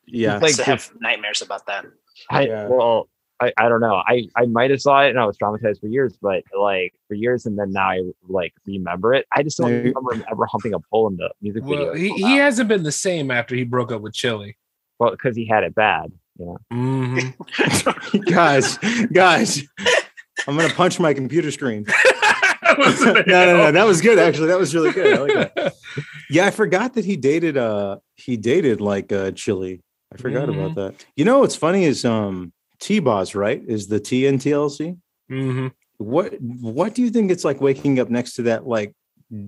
Yeah. 0.06 0.36
I 0.36 0.38
Like 0.38 0.52
still 0.54 0.64
have 0.66 0.90
nightmares 1.00 1.42
about 1.42 1.66
that. 1.66 1.84
I 2.30 2.46
Yeah. 2.46 2.66
well 2.68 3.08
I, 3.40 3.52
I 3.58 3.68
don't 3.68 3.80
know. 3.80 3.96
I, 4.06 4.28
I 4.36 4.46
might 4.46 4.70
have 4.70 4.80
saw 4.80 5.00
it 5.02 5.10
and 5.10 5.18
I 5.18 5.24
was 5.24 5.36
traumatized 5.36 5.80
for 5.80 5.88
years, 5.88 6.16
but 6.22 6.44
like 6.56 6.94
for 7.08 7.14
years 7.14 7.44
and 7.44 7.58
then 7.58 7.72
now 7.72 7.88
I 7.90 8.00
like 8.28 8.54
remember 8.66 9.14
it. 9.14 9.26
I 9.34 9.42
just 9.42 9.58
don't 9.58 9.70
Yeah. 9.70 9.78
remember 9.78 10.14
him 10.14 10.24
ever 10.30 10.46
humping 10.46 10.74
a 10.74 10.78
pole 10.78 11.08
in 11.08 11.16
the 11.16 11.30
music 11.40 11.64
video. 11.64 11.92
He, 11.94 12.10
he 12.10 12.36
hasn't 12.36 12.68
been 12.68 12.84
the 12.84 12.92
same 12.92 13.30
after 13.32 13.56
he 13.56 13.64
broke 13.64 13.90
up 13.90 14.00
with 14.00 14.12
Chilli. 14.14 14.54
well 15.00 15.10
because 15.10 15.34
he 15.34 15.44
had 15.46 15.64
it 15.64 15.74
bad, 15.74 16.12
you 16.38 16.46
know. 16.46 16.56
Mhm. 16.72 18.24
guys, 18.32 18.78
guys, 19.12 19.64
I'm 20.46 20.56
gonna 20.56 20.72
punch 20.74 21.00
my 21.00 21.12
computer 21.14 21.50
screen. 21.50 21.84
Listen 22.78 23.14
no, 23.26 23.44
no, 23.46 23.56
no, 23.56 23.72
that 23.72 23.86
was 23.86 24.00
good. 24.00 24.18
Actually, 24.18 24.48
that 24.48 24.58
was 24.58 24.74
really 24.74 24.92
good. 24.92 25.14
I 25.14 25.18
like 25.34 25.54
that. 25.54 25.74
Yeah, 26.30 26.46
I 26.46 26.50
forgot 26.50 26.94
that 26.94 27.04
he 27.04 27.16
dated. 27.16 27.58
Uh, 27.58 27.98
he 28.16 28.38
dated 28.38 28.80
like 28.80 29.12
uh, 29.12 29.32
Chilli. 29.32 29.80
I 30.14 30.16
forgot 30.16 30.48
about 30.48 30.74
that. 30.76 31.04
You 31.14 31.26
know 31.26 31.40
what's 31.40 31.56
funny 31.56 31.84
is 31.84 32.04
um 32.06 32.52
T-Boz, 32.80 33.34
right? 33.34 33.62
Is 33.66 33.88
the 33.88 34.00
T 34.00 34.26
in 34.26 34.38
TLC? 34.38 34.96
Mhm. 35.30 35.72
What 35.98 36.32
What 36.40 36.94
do 36.94 37.02
you 37.02 37.10
think 37.10 37.30
it's 37.30 37.44
like 37.44 37.60
waking 37.60 38.00
up 38.00 38.08
next 38.08 38.34
to 38.34 38.42
that 38.44 38.66
like 38.66 38.94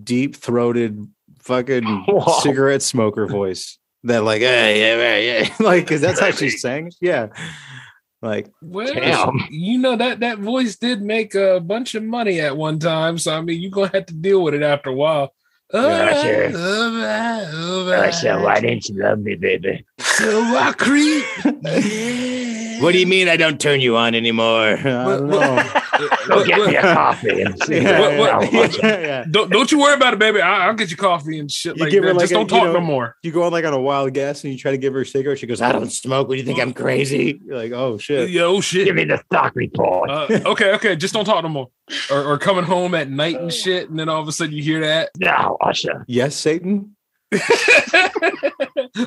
deep 0.02 0.36
throated 0.36 0.98
fucking 1.40 2.04
Wow. 2.08 2.40
cigarette 2.42 2.82
smoker 2.82 3.26
voice? 3.26 3.78
That 4.02 4.22
like, 4.22 4.42
hey, 4.42 4.80
yeah, 4.80 5.18
yeah, 5.18 5.42
yeah. 5.48 5.54
like, 5.66 5.84
because 5.84 6.02
that's 6.02 6.20
how 6.20 6.30
she's 6.32 6.60
saying. 6.60 6.88
it? 6.88 6.96
Yeah, 7.00 7.28
like 8.24 8.50
Well, 8.62 8.92
Damn. 8.92 9.46
you 9.50 9.78
know 9.78 9.96
that 9.96 10.20
that 10.20 10.38
voice 10.38 10.76
did 10.76 11.02
make 11.02 11.34
a 11.34 11.60
bunch 11.60 11.94
of 11.94 12.02
money 12.02 12.40
at 12.40 12.56
one 12.56 12.78
time, 12.78 13.18
so 13.18 13.34
I 13.34 13.40
mean, 13.40 13.60
you're 13.60 13.70
gonna 13.70 13.90
have 13.92 14.06
to 14.06 14.14
deal 14.14 14.42
with 14.42 14.54
it 14.54 14.62
after 14.62 14.90
a 14.90 14.94
while. 14.94 15.34
Oh, 15.72 15.88
why 18.42 18.60
didn't 18.60 18.88
you 18.88 19.02
love 19.02 19.18
me, 19.18 19.34
baby? 19.34 19.84
So 19.98 20.42
I 20.42 20.72
creep. 20.72 21.24
Yeah. 21.62 22.50
What 22.80 22.92
do 22.92 22.98
you 22.98 23.06
mean 23.06 23.28
I 23.28 23.36
don't 23.36 23.60
turn 23.60 23.80
you 23.80 23.96
on 23.96 24.14
anymore? 24.14 24.44
I 24.78 24.82
don't 24.82 25.28
What- 25.28 25.80
Go 26.26 26.44
get 26.44 26.66
me 26.66 26.74
a 26.76 26.82
coffee 26.82 27.42
and 27.42 27.62
see 27.64 27.80
Yeah, 27.80 28.00
What- 28.00 28.18
what- 28.18 28.30
I'll 28.30 28.40
watch 28.52 28.74
it. 28.78 28.82
yeah, 28.82 29.00
yeah. 29.00 29.24
Don't 29.30 29.50
don't 29.50 29.70
you 29.70 29.78
worry 29.78 29.94
about 29.94 30.12
it, 30.14 30.18
baby. 30.18 30.40
I, 30.40 30.66
I'll 30.66 30.74
get 30.74 30.90
you 30.90 30.96
coffee 30.96 31.38
and 31.38 31.50
shit 31.50 31.76
You 31.76 31.84
like 31.84 31.92
give 31.92 32.02
her 32.04 32.08
that. 32.10 32.14
like 32.16 32.22
Just 32.22 32.32
a- 32.32 32.34
don't 32.34 32.50
you 32.50 32.56
talk 32.58 32.66
know- 32.66 32.72
no 32.74 32.80
more. 32.80 33.16
You 33.22 33.30
go 33.32 33.42
on 33.44 33.52
like 33.52 33.64
on 33.64 33.72
a 33.74 33.80
wild 33.80 34.12
guess 34.14 34.42
and 34.44 34.52
you 34.52 34.58
try 34.58 34.70
to 34.72 34.78
give 34.78 34.92
her 34.94 35.02
a 35.02 35.06
cigarette. 35.06 35.38
She 35.38 35.46
goes, 35.46 35.60
I 35.62 35.72
don't 35.72 35.90
smoke. 35.90 36.28
What 36.28 36.34
do 36.34 36.38
you 36.40 36.44
think? 36.46 36.58
I'm 36.60 36.72
crazy. 36.72 37.40
You're 37.44 37.56
like, 37.56 37.72
oh 37.72 37.98
shit. 37.98 38.30
Yo, 38.30 38.54
Give 38.56 38.64
shit. 38.64 38.84
Give 38.86 38.96
me 38.96 39.04
the 39.04 39.22
stock 39.26 39.52
report. 39.54 40.10
Uh, 40.10 40.26
okay, 40.46 40.72
okay. 40.74 40.96
Just 40.96 41.14
don't 41.14 41.24
talk 41.24 41.42
no 41.42 41.48
more. 41.48 41.68
Or, 42.10 42.24
or 42.24 42.38
coming 42.38 42.64
home 42.64 42.94
at 42.94 43.08
night 43.10 43.38
and 43.38 43.52
shit, 43.52 43.90
and 43.90 43.98
then 43.98 44.08
all 44.08 44.20
of 44.22 44.26
a 44.28 44.32
sudden 44.32 44.54
you 44.54 44.62
hear 44.62 44.80
that. 44.80 45.10
now, 45.18 45.56
Usher. 45.60 46.04
Yes, 46.08 46.34
Satan. 46.34 46.96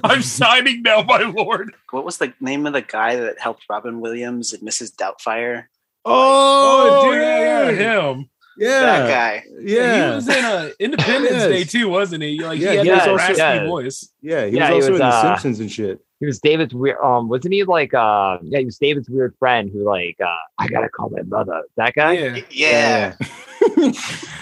I'm 0.04 0.22
signing 0.22 0.82
now, 0.82 1.02
my 1.04 1.24
lord. 1.24 1.74
What 1.92 2.04
was 2.06 2.18
the 2.18 2.34
name 2.42 2.66
of 2.68 2.74
the 2.74 2.82
guy 2.82 3.16
that 3.16 3.40
helped 3.40 3.64
Robin 3.70 4.00
Williams 4.02 4.54
and 4.54 4.68
Mrs. 4.68 4.94
Doubtfire? 4.96 5.66
Oh, 6.06 7.12
yeah, 7.14 7.70
yeah, 7.70 7.72
him. 8.12 8.30
yeah, 8.58 8.80
That 8.82 9.08
guy. 9.10 9.44
yeah. 9.62 10.10
he 10.10 10.16
was 10.16 10.28
in 10.30 10.46
uh, 10.46 10.70
Independence 10.80 11.32
Yes. 11.36 11.48
Day 11.50 11.64
too, 11.66 11.90
wasn't 11.90 12.24
he? 12.24 12.40
Like 12.42 12.60
Yeah, 12.60 12.72
he 12.72 12.78
had 12.78 12.86
he 12.86 12.92
was 12.92 13.00
that 13.00 13.10
also- 13.10 13.18
raspy 13.18 13.38
yeah. 13.38 13.66
voice. 13.68 14.10
Yeah, 14.22 14.46
he 14.46 14.56
Yeah, 14.58 14.62
was 14.62 14.70
he 14.70 14.74
also 14.76 14.92
was, 14.92 15.00
in 15.02 15.08
The 15.08 15.14
uh, 15.16 15.22
Simpsons 15.22 15.60
and 15.60 15.72
shit. 15.72 16.00
He 16.20 16.26
was 16.26 16.40
David's 16.40 16.74
weird. 16.74 16.98
Um, 17.04 17.30
wasn't 17.30 17.54
he 17.54 17.64
like? 17.64 17.94
Uh, 17.94 18.40
yeah, 18.42 18.60
he 18.60 18.66
was 18.66 18.78
David's 18.78 19.10
weird 19.10 19.36
friend 19.38 19.70
who 19.72 19.84
like. 19.84 20.18
Uh, 20.20 20.34
I 20.58 20.68
gotta 20.68 20.90
call 20.90 21.10
my 21.10 21.22
mother. 21.24 21.62
That 21.76 21.94
guy. 21.94 22.14
Yeah. 22.14 22.42
Yeah. 22.50 23.16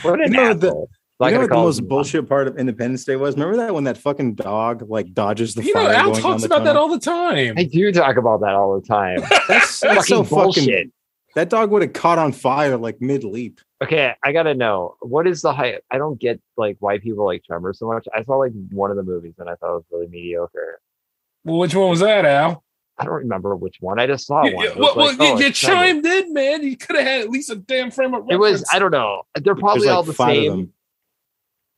What 0.03 0.21
an 0.21 0.31
You 0.33 0.37
know, 0.39 0.53
the- 0.53 0.87
asshole. 1.19 1.21
So 1.21 1.25
I 1.25 1.29
you 1.29 1.35
know 1.35 1.41
what 1.41 1.49
the 1.49 1.55
most 1.63 1.79
him- 1.79 1.87
bullshit 1.87 2.29
part 2.29 2.47
of 2.47 2.57
Independence 2.57 3.05
Day 3.05 3.15
was? 3.15 3.35
Remember 3.35 3.57
that 3.57 3.73
when 3.73 3.83
that 3.85 3.97
fucking 3.97 4.35
dog 4.35 4.89
like 4.89 5.13
dodges 5.13 5.53
the 5.55 5.63
You 5.63 5.73
know, 5.73 5.87
Al 5.89 6.11
going 6.11 6.21
talks 6.21 6.43
about 6.43 6.59
the 6.59 6.65
that 6.65 6.75
all 6.75 6.89
the 6.89 6.99
time. 6.99 7.55
I 7.57 7.63
do 7.63 7.91
talk 7.91 8.17
about 8.17 8.41
that 8.41 8.53
all 8.53 8.79
the 8.79 8.85
time. 8.87 9.19
That's, 9.47 9.79
that's 9.79 9.81
fucking 9.81 10.03
so 10.03 10.23
bullshit. 10.23 10.63
fucking. 10.63 10.91
That 11.35 11.49
dog 11.49 11.69
would 11.71 11.81
have 11.81 11.91
caught 11.93 12.17
on 12.17 12.31
fire 12.31 12.77
like 12.77 13.01
mid 13.01 13.23
leap. 13.25 13.59
Okay, 13.83 14.13
I 14.23 14.31
gotta 14.31 14.53
know 14.53 14.95
what 15.01 15.27
is 15.27 15.41
the 15.41 15.53
hype. 15.53 15.83
I 15.91 15.97
don't 15.97 16.17
get 16.19 16.39
like 16.55 16.77
why 16.79 16.97
people 16.97 17.25
like 17.25 17.43
Tremors 17.43 17.77
so 17.79 17.87
much. 17.87 18.07
I 18.13 18.23
saw 18.23 18.37
like 18.37 18.53
one 18.71 18.89
of 18.89 18.95
the 18.95 19.03
movies 19.03 19.33
and 19.37 19.49
I 19.49 19.55
thought 19.55 19.71
it 19.71 19.73
was 19.75 19.83
really 19.91 20.07
mediocre. 20.07 20.79
Well, 21.43 21.57
which 21.59 21.75
one 21.75 21.89
was 21.89 21.99
that, 21.99 22.23
Al? 22.25 22.63
I 22.97 23.03
don't 23.03 23.13
remember 23.15 23.53
which 23.57 23.75
one. 23.81 23.99
I 23.99 24.07
just 24.07 24.25
saw 24.25 24.45
You- 24.45 24.55
one. 24.55 24.65
you- 24.65 24.71
well, 24.77 24.95
like, 24.95 25.19
well, 25.19 25.33
oh, 25.33 25.37
you, 25.37 25.45
you 25.47 25.51
chimed 25.51 26.05
in, 26.05 26.33
man. 26.33 26.63
You 26.63 26.77
could 26.77 26.95
have 26.95 27.05
had 27.05 27.21
at 27.23 27.29
least 27.29 27.49
a 27.49 27.57
damn 27.57 27.91
frame 27.91 28.13
of 28.13 28.21
reference. 28.23 28.33
It 28.33 28.39
was. 28.39 28.65
I 28.71 28.79
don't 28.79 28.91
know. 28.91 29.23
They're 29.35 29.43
There's 29.53 29.59
probably 29.59 29.89
all 29.89 30.03
the 30.03 30.13
five 30.13 30.37
of 30.37 30.43
same. 30.43 30.73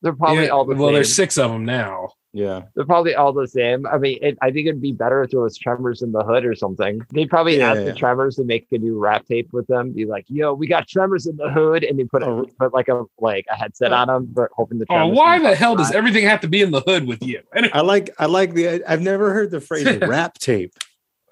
Them. 0.02 0.08
They're 0.12 0.14
probably 0.18 0.44
Yeah, 0.46 0.50
all 0.50 0.66
the 0.66 0.76
well, 0.76 0.88
same. 0.88 0.94
there's 0.96 1.14
six 1.14 1.38
of 1.38 1.52
them 1.52 1.66
now. 1.66 2.10
Yeah. 2.34 2.64
They're 2.76 2.86
probably 2.86 3.16
all 3.16 3.34
the 3.34 3.48
same. 3.48 3.88
I 3.88 3.98
mean, 3.98 4.20
it, 4.22 4.38
I 4.44 4.52
think 4.52 4.68
it'd 4.68 4.82
be 4.82 4.92
better 4.92 5.24
if 5.24 5.32
there 5.32 5.40
was 5.40 5.58
Tremors 5.58 6.04
in 6.04 6.12
the 6.12 6.24
Hood 6.24 6.46
or 6.46 6.54
something. 6.54 7.02
They'd 7.12 7.30
probably 7.32 7.58
Yeah, 7.58 7.72
ask 7.72 7.80
yeah. 7.80 7.86
the 7.86 7.94
Tremors 7.94 8.36
to 8.36 8.44
make 8.44 8.68
a 8.72 8.78
new 8.78 9.00
rap 9.00 9.26
tape 9.26 9.50
with 9.54 9.66
them. 9.68 9.92
Be 9.94 10.06
like, 10.06 10.26
"Yo, 10.28 10.54
we 10.54 10.68
got 10.68 10.88
Tremors 10.88 11.26
in 11.26 11.36
the 11.38 11.50
Hood," 11.50 11.84
and 11.84 11.98
they 11.98 12.04
put 12.04 12.22
Oh. 12.22 12.46
put 12.60 12.74
like 12.76 12.90
a 12.90 13.06
like 13.18 13.46
a 13.50 13.56
headset 13.56 13.92
oh. 13.92 13.96
on 13.96 14.08
them, 14.08 14.28
but 14.32 14.50
hoping 14.54 14.78
the. 14.78 14.86
Oh, 14.90 15.08
why 15.08 15.40
the 15.40 15.56
hell 15.56 15.76
does 15.76 15.88
rap. 15.88 15.96
everything 15.96 16.26
have 16.26 16.42
to 16.42 16.48
be 16.48 16.62
in 16.62 16.70
the 16.70 16.82
hood 16.82 17.08
with 17.08 17.24
you? 17.24 17.42
I 17.74 17.82
like 17.82 18.12
I 18.20 18.28
like 18.28 18.54
the 18.54 18.84
I've 18.88 19.02
never 19.02 19.34
heard 19.34 19.50
the 19.50 19.62
phrase 19.62 19.88
rap 20.02 20.38
tape. 20.38 20.74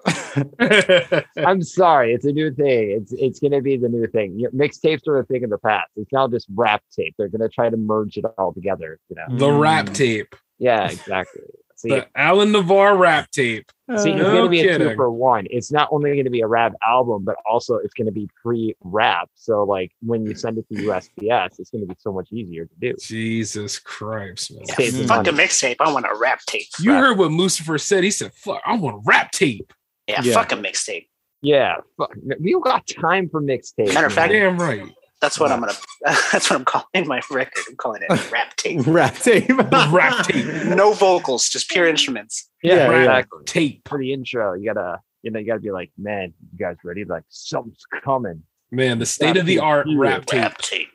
I'm 1.36 1.62
sorry, 1.62 2.14
it's 2.14 2.24
a 2.24 2.32
new 2.32 2.52
thing. 2.52 2.90
It's 2.90 3.12
it's 3.12 3.40
gonna 3.40 3.60
be 3.60 3.76
the 3.76 3.88
new 3.88 4.06
thing. 4.06 4.38
You 4.38 4.50
know, 4.52 4.66
mixtapes 4.66 5.06
are 5.08 5.18
a 5.18 5.24
thing 5.24 5.44
of 5.44 5.50
the 5.50 5.58
past. 5.58 5.88
It's 5.96 6.12
now 6.12 6.28
just 6.28 6.46
rap 6.54 6.82
tape. 6.94 7.14
They're 7.18 7.28
gonna 7.28 7.48
try 7.48 7.70
to 7.70 7.76
merge 7.76 8.16
it 8.16 8.24
all 8.38 8.52
together. 8.52 8.98
You 9.08 9.16
know? 9.16 9.38
the 9.38 9.52
rap 9.52 9.86
mm. 9.86 9.94
tape, 9.94 10.36
Yeah, 10.58 10.88
exactly. 10.90 11.42
See, 11.76 11.90
the 11.90 12.06
Alan 12.16 12.52
Navarre 12.52 12.96
rap 12.96 13.30
tape. 13.30 13.70
see, 13.98 14.12
it's 14.12 14.22
no 14.22 14.34
gonna 14.34 14.48
be 14.48 14.66
a 14.66 14.78
two 14.78 14.94
for 14.94 15.10
one. 15.10 15.46
It's 15.50 15.70
not 15.70 15.88
only 15.92 16.16
gonna 16.16 16.30
be 16.30 16.40
a 16.40 16.46
rap 16.46 16.72
album, 16.82 17.22
but 17.22 17.36
also 17.44 17.76
it's 17.76 17.92
gonna 17.92 18.12
be 18.12 18.30
pre-rap. 18.42 19.28
So 19.34 19.62
like 19.64 19.92
when 20.00 20.24
you 20.24 20.34
send 20.34 20.56
it 20.56 20.66
to 20.72 20.74
USPS, 20.74 21.58
it's 21.58 21.68
gonna 21.68 21.84
be 21.84 21.94
so 21.98 22.12
much 22.12 22.32
easier 22.32 22.64
to 22.64 22.74
do. 22.80 22.94
Jesus 22.98 23.78
Christ, 23.78 24.54
man. 24.54 24.64
Save 24.68 24.96
the 24.96 25.06
Fuck 25.06 25.26
a 25.26 25.30
mixtape. 25.30 25.76
I 25.78 25.92
want 25.92 26.06
a 26.06 26.16
rap 26.16 26.40
tape. 26.46 26.66
You 26.80 26.92
Rap. 26.92 27.02
heard 27.02 27.18
what 27.18 27.30
Moosifer 27.30 27.78
said. 27.78 28.04
He 28.04 28.10
said, 28.10 28.32
"Fuck, 28.32 28.62
I 28.64 28.74
want 28.76 28.96
a 28.96 29.00
rap 29.04 29.32
tape." 29.32 29.70
Yeah, 30.08 30.22
Yeah. 30.22 30.34
fuck 30.34 30.52
a 30.52 30.56
mixtape. 30.56 31.08
Yeah, 31.42 31.76
fuck, 31.98 32.14
we 32.40 32.52
don't 32.52 32.64
got 32.64 32.86
time 32.86 33.28
for 33.28 33.40
mixtapes. 33.42 33.94
Matter 33.94 34.06
of 34.06 34.12
fact, 34.12 34.32
Damn 34.32 34.58
right. 34.58 34.82
That's 35.20 35.40
what 35.40 35.50
I'm 35.50 35.60
gonna. 35.60 35.72
That's 36.02 36.50
what 36.50 36.52
I'm 36.58 36.64
calling 36.64 37.06
my 37.08 37.20
record. 37.30 37.64
I'm 37.68 37.76
calling 37.76 38.02
it 38.08 38.30
rap 38.32 38.54
tape. 38.56 38.80
rap 38.86 39.14
tape. 39.16 39.48
Rap 39.90 40.26
tape. 40.26 40.44
No 40.66 40.92
vocals, 40.92 41.48
just 41.48 41.68
pure 41.70 41.86
instruments. 41.88 42.48
yeah, 42.62 42.74
Yeah, 42.74 42.90
yeah. 42.90 42.98
exactly. 43.00 43.44
Tape. 43.46 43.88
For 43.88 43.98
the 43.98 44.12
intro, 44.12 44.52
you 44.54 44.66
gotta, 44.66 45.00
you 45.22 45.30
know, 45.30 45.38
you 45.38 45.46
gotta 45.46 45.60
be 45.60 45.70
like, 45.70 45.90
man, 45.96 46.34
you 46.52 46.58
guys 46.58 46.76
ready? 46.84 47.04
Like 47.04 47.22
something's 47.30 47.82
coming. 48.04 48.42
Man, 48.70 48.98
the 48.98 49.06
state 49.06 49.36
of 49.36 49.46
the 49.46 49.58
art 49.60 49.86
rap 49.96 50.26
tape. 50.26 50.40
Rap 50.42 50.58
tape. 50.58 50.88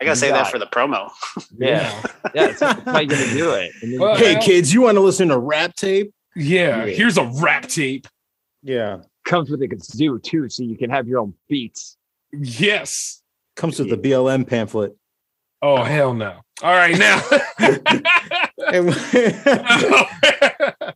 I 0.00 0.04
gotta 0.04 0.16
You 0.16 0.20
say 0.20 0.28
got 0.30 0.34
that 0.44 0.48
it. 0.48 0.50
for 0.50 0.58
the 0.58 0.66
promo. 0.66 1.10
Yeah, 1.56 2.02
yeah. 2.34 2.46
That's, 2.46 2.60
that's 2.60 2.82
how 2.84 2.98
you're 3.00 3.06
gonna 3.06 3.32
do 3.34 3.50
it. 3.52 4.00
Well, 4.00 4.16
hey 4.16 4.38
kids, 4.40 4.72
you 4.74 4.80
want 4.82 4.96
to 4.96 5.00
listen 5.00 5.28
to 5.28 5.38
rap 5.38 5.74
tape? 5.76 6.12
Yeah, 6.34 6.86
Yeah. 6.86 6.94
here's 6.94 7.18
a 7.18 7.24
rap 7.40 7.66
tape. 7.68 8.08
Yeah. 8.62 8.98
comes 9.24 9.50
with 9.50 9.62
a 9.62 9.68
kazoo 9.68 10.22
too, 10.22 10.48
so 10.48 10.62
you 10.62 10.76
can 10.76 10.90
have 10.90 11.08
your 11.08 11.20
own 11.20 11.34
beats. 11.48 11.96
Yes. 12.32 13.22
Comes 13.56 13.78
with 13.78 13.90
the 13.90 13.96
BLM 13.98 14.46
pamphlet. 14.46 14.96
Oh 15.62 15.82
hell 15.82 16.14
no. 16.14 16.40
All 16.62 16.72
right 16.74 16.96
now. 16.98 17.22
And, 18.72 18.88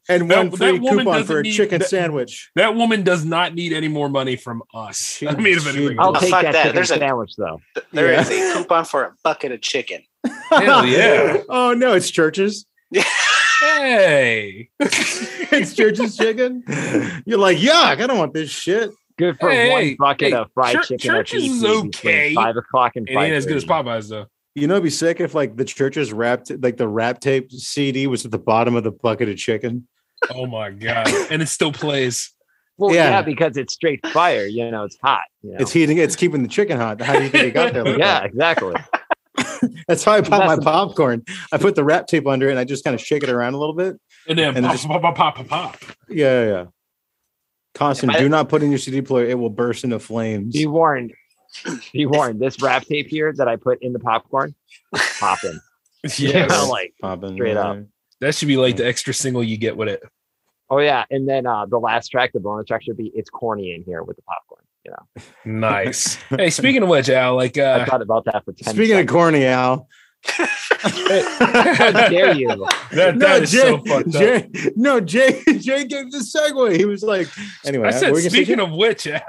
and 0.08 0.28
one 0.30 0.50
that 0.50 0.56
free 0.56 0.78
woman 0.78 1.04
coupon 1.06 1.24
for 1.24 1.40
a 1.40 1.42
need- 1.42 1.52
chicken 1.52 1.80
that- 1.80 1.88
sandwich. 1.88 2.50
that 2.54 2.74
woman 2.76 3.02
does 3.02 3.24
not 3.24 3.54
need 3.54 3.72
any 3.72 3.88
more 3.88 4.08
money 4.08 4.36
from 4.36 4.62
us. 4.74 5.22
I 5.26 5.34
mean, 5.34 5.56
if 5.56 5.62
She- 5.64 5.70
anything, 5.70 5.98
I'll 5.98 6.16
Oh, 6.16 6.20
take 6.20 6.30
that, 6.30 6.52
that. 6.52 6.74
There's 6.74 6.90
a- 6.90 6.98
sandwich 6.98 7.32
though. 7.36 7.60
There 7.92 8.12
Yeah. 8.12 8.20
is 8.20 8.30
a 8.30 8.58
coupon 8.58 8.84
for 8.84 9.04
a 9.04 9.14
bucket 9.24 9.52
of 9.52 9.60
chicken. 9.62 10.02
Hell 10.50 10.86
yeah. 10.86 11.38
oh 11.48 11.72
no, 11.72 11.94
it's 11.94 12.10
Church's. 12.10 12.66
Hey, 13.78 14.68
it's 14.80 15.74
Church's 15.74 16.16
chicken. 16.16 16.62
You're 17.26 17.38
like, 17.38 17.58
yuck, 17.58 18.00
I 18.00 18.06
don't 18.06 18.18
want 18.18 18.32
this 18.32 18.50
shit. 18.50 18.90
Good 19.18 19.38
for 19.38 19.50
Hey, 19.50 19.70
one 19.70 19.96
bucket 19.98 20.28
hey, 20.28 20.34
of 20.34 20.50
fried 20.54 20.74
church- 20.76 20.88
chicken. 20.88 21.10
at 21.10 21.26
Church's 21.26 21.44
is 21.44 21.64
okay. 21.64 22.34
Five 22.34 22.56
o'clock 22.56 22.92
and 22.96 23.08
it 23.08 23.14
five. 23.14 23.24
ain't 23.24 23.34
as 23.34 23.46
good 23.46 23.56
as 23.56 23.64
Popeyes 23.64 24.08
though. 24.08 24.26
You 24.54 24.66
know, 24.68 24.74
it'd 24.74 24.84
be 24.84 24.90
sick 24.90 25.20
if 25.20 25.34
like 25.34 25.56
the 25.56 25.64
Church's 25.64 26.12
wrapped 26.12 26.50
like 26.62 26.76
the 26.76 26.88
wrap 26.88 27.20
tape 27.20 27.50
CD 27.52 28.06
was 28.06 28.24
at 28.24 28.30
the 28.30 28.38
bottom 28.38 28.76
of 28.76 28.84
the 28.84 28.92
bucket 28.92 29.28
of 29.28 29.36
chicken. 29.36 29.86
Oh 30.30 30.46
my 30.46 30.70
god, 30.70 31.08
and 31.30 31.42
it 31.42 31.48
still 31.48 31.72
plays. 31.72 32.32
Well, 32.76 32.92
Yeah. 32.94 33.10
yeah. 33.10 33.22
because 33.22 33.56
it's 33.56 33.74
straight 33.74 34.04
fire. 34.08 34.46
You 34.46 34.70
know, 34.70 34.84
it's 34.84 34.96
hot. 35.02 35.22
You 35.42 35.50
know? 35.52 35.56
It's 35.60 35.72
heating. 35.72 35.98
It's 35.98 36.16
keeping 36.16 36.42
the 36.42 36.48
chicken 36.48 36.76
hot. 36.76 37.00
How 37.00 37.12
do 37.18 37.22
you 37.24 37.28
think 37.28 37.44
it 37.48 37.54
got 37.54 37.72
there? 37.72 37.84
like 37.84 37.98
yeah, 37.98 38.20
that? 38.20 38.24
exactly. 38.26 38.74
that's 39.88 40.04
how 40.04 40.12
I 40.12 40.20
pop 40.20 40.30
That's 40.30 40.46
my 40.46 40.56
the- 40.56 40.62
popcorn. 40.62 41.24
I 41.52 41.58
put 41.58 41.74
the 41.74 41.84
wrap 41.84 42.06
tape 42.06 42.26
under 42.26 42.48
it 42.48 42.50
and 42.52 42.58
I 42.58 42.64
just 42.64 42.84
kind 42.84 42.94
of 42.94 43.00
shake 43.00 43.22
it 43.22 43.28
around 43.30 43.54
a 43.54 43.58
little 43.58 43.74
bit. 43.74 43.98
And 44.28 44.38
then 44.38 44.56
And 44.56 44.64
pop, 44.66 44.74
just- 44.74 44.86
pop, 44.86 45.02
pop, 45.02 45.14
pop, 45.16 45.36
pop, 45.36 45.46
pop. 45.48 45.76
Yeah, 46.08 46.44
yeah. 46.44 46.46
yeah. 46.52 46.64
Constant. 47.74 48.14
I- 48.14 48.18
do 48.20 48.28
not 48.28 48.48
put 48.48 48.62
in 48.62 48.70
your 48.70 48.78
CD 48.78 49.02
player. 49.02 49.26
It 49.26 49.38
will 49.38 49.50
burst 49.50 49.84
into 49.84 49.98
flames. 49.98 50.52
Be 50.54 50.66
warned. 50.66 51.12
Be 51.92 52.06
warned. 52.06 52.40
This 52.40 52.60
wrap 52.60 52.84
tape 52.84 53.06
here 53.08 53.32
that 53.32 53.46
I 53.48 53.56
put 53.56 53.80
in 53.82 53.92
the 53.92 53.98
popcorn, 54.00 54.54
popping. 55.20 55.58
Yes. 56.02 56.18
You 56.20 56.46
know, 56.46 56.68
like 56.68 56.92
Popping, 57.00 57.34
straight 57.34 57.56
up. 57.56 57.78
that 58.20 58.34
should 58.34 58.48
be 58.48 58.56
like 58.58 58.76
the 58.76 58.86
extra 58.86 59.14
single 59.14 59.42
you 59.42 59.56
get 59.56 59.74
with 59.76 59.88
it. 59.88 60.02
oh 60.68 60.78
yeah, 60.78 61.04
and 61.10 61.26
then 61.28 61.46
uh 61.46 61.64
the 61.64 61.78
last 61.78 62.08
track, 62.08 62.32
the 62.34 62.40
bonus 62.40 62.66
track 62.66 62.82
should 62.82 62.96
be 62.98 63.10
"It's 63.14 63.30
corny 63.30 63.72
in 63.74 63.82
here" 63.84 64.02
with 64.02 64.16
the 64.16 64.22
popcorn. 64.22 64.63
You 64.84 64.90
know, 64.92 65.22
Nice. 65.44 66.16
hey, 66.30 66.50
speaking 66.50 66.82
of 66.82 66.88
which, 66.88 67.08
Al, 67.08 67.36
like 67.36 67.56
I 67.56 67.62
uh, 67.82 67.86
thought 67.86 68.02
about 68.02 68.24
that 68.26 68.44
for 68.44 68.52
ten. 68.52 68.74
Speaking 68.74 68.98
of 68.98 69.06
corny, 69.06 69.46
Al. 69.46 69.88
how 70.26 71.90
dare 72.08 72.34
you? 72.34 72.48
that, 72.92 73.18
that 73.18 73.42
is 73.42 73.52
so 73.52 73.78
fucked 73.84 74.08
up. 74.08 74.12
Jay, 74.12 74.50
no, 74.76 75.00
Jay, 75.00 75.42
Jay 75.58 75.84
gave 75.84 76.10
the 76.10 76.18
segue. 76.18 76.76
He 76.76 76.84
was 76.84 77.02
like, 77.02 77.28
anyway. 77.64 77.88
I 77.88 77.90
said, 77.90 78.06
what 78.06 78.14
were 78.14 78.18
you 78.20 78.24
gonna 78.24 78.30
say, 78.30 78.44
speaking 78.44 78.60
of 78.60 78.72
which, 78.72 79.06
Al, 79.06 79.20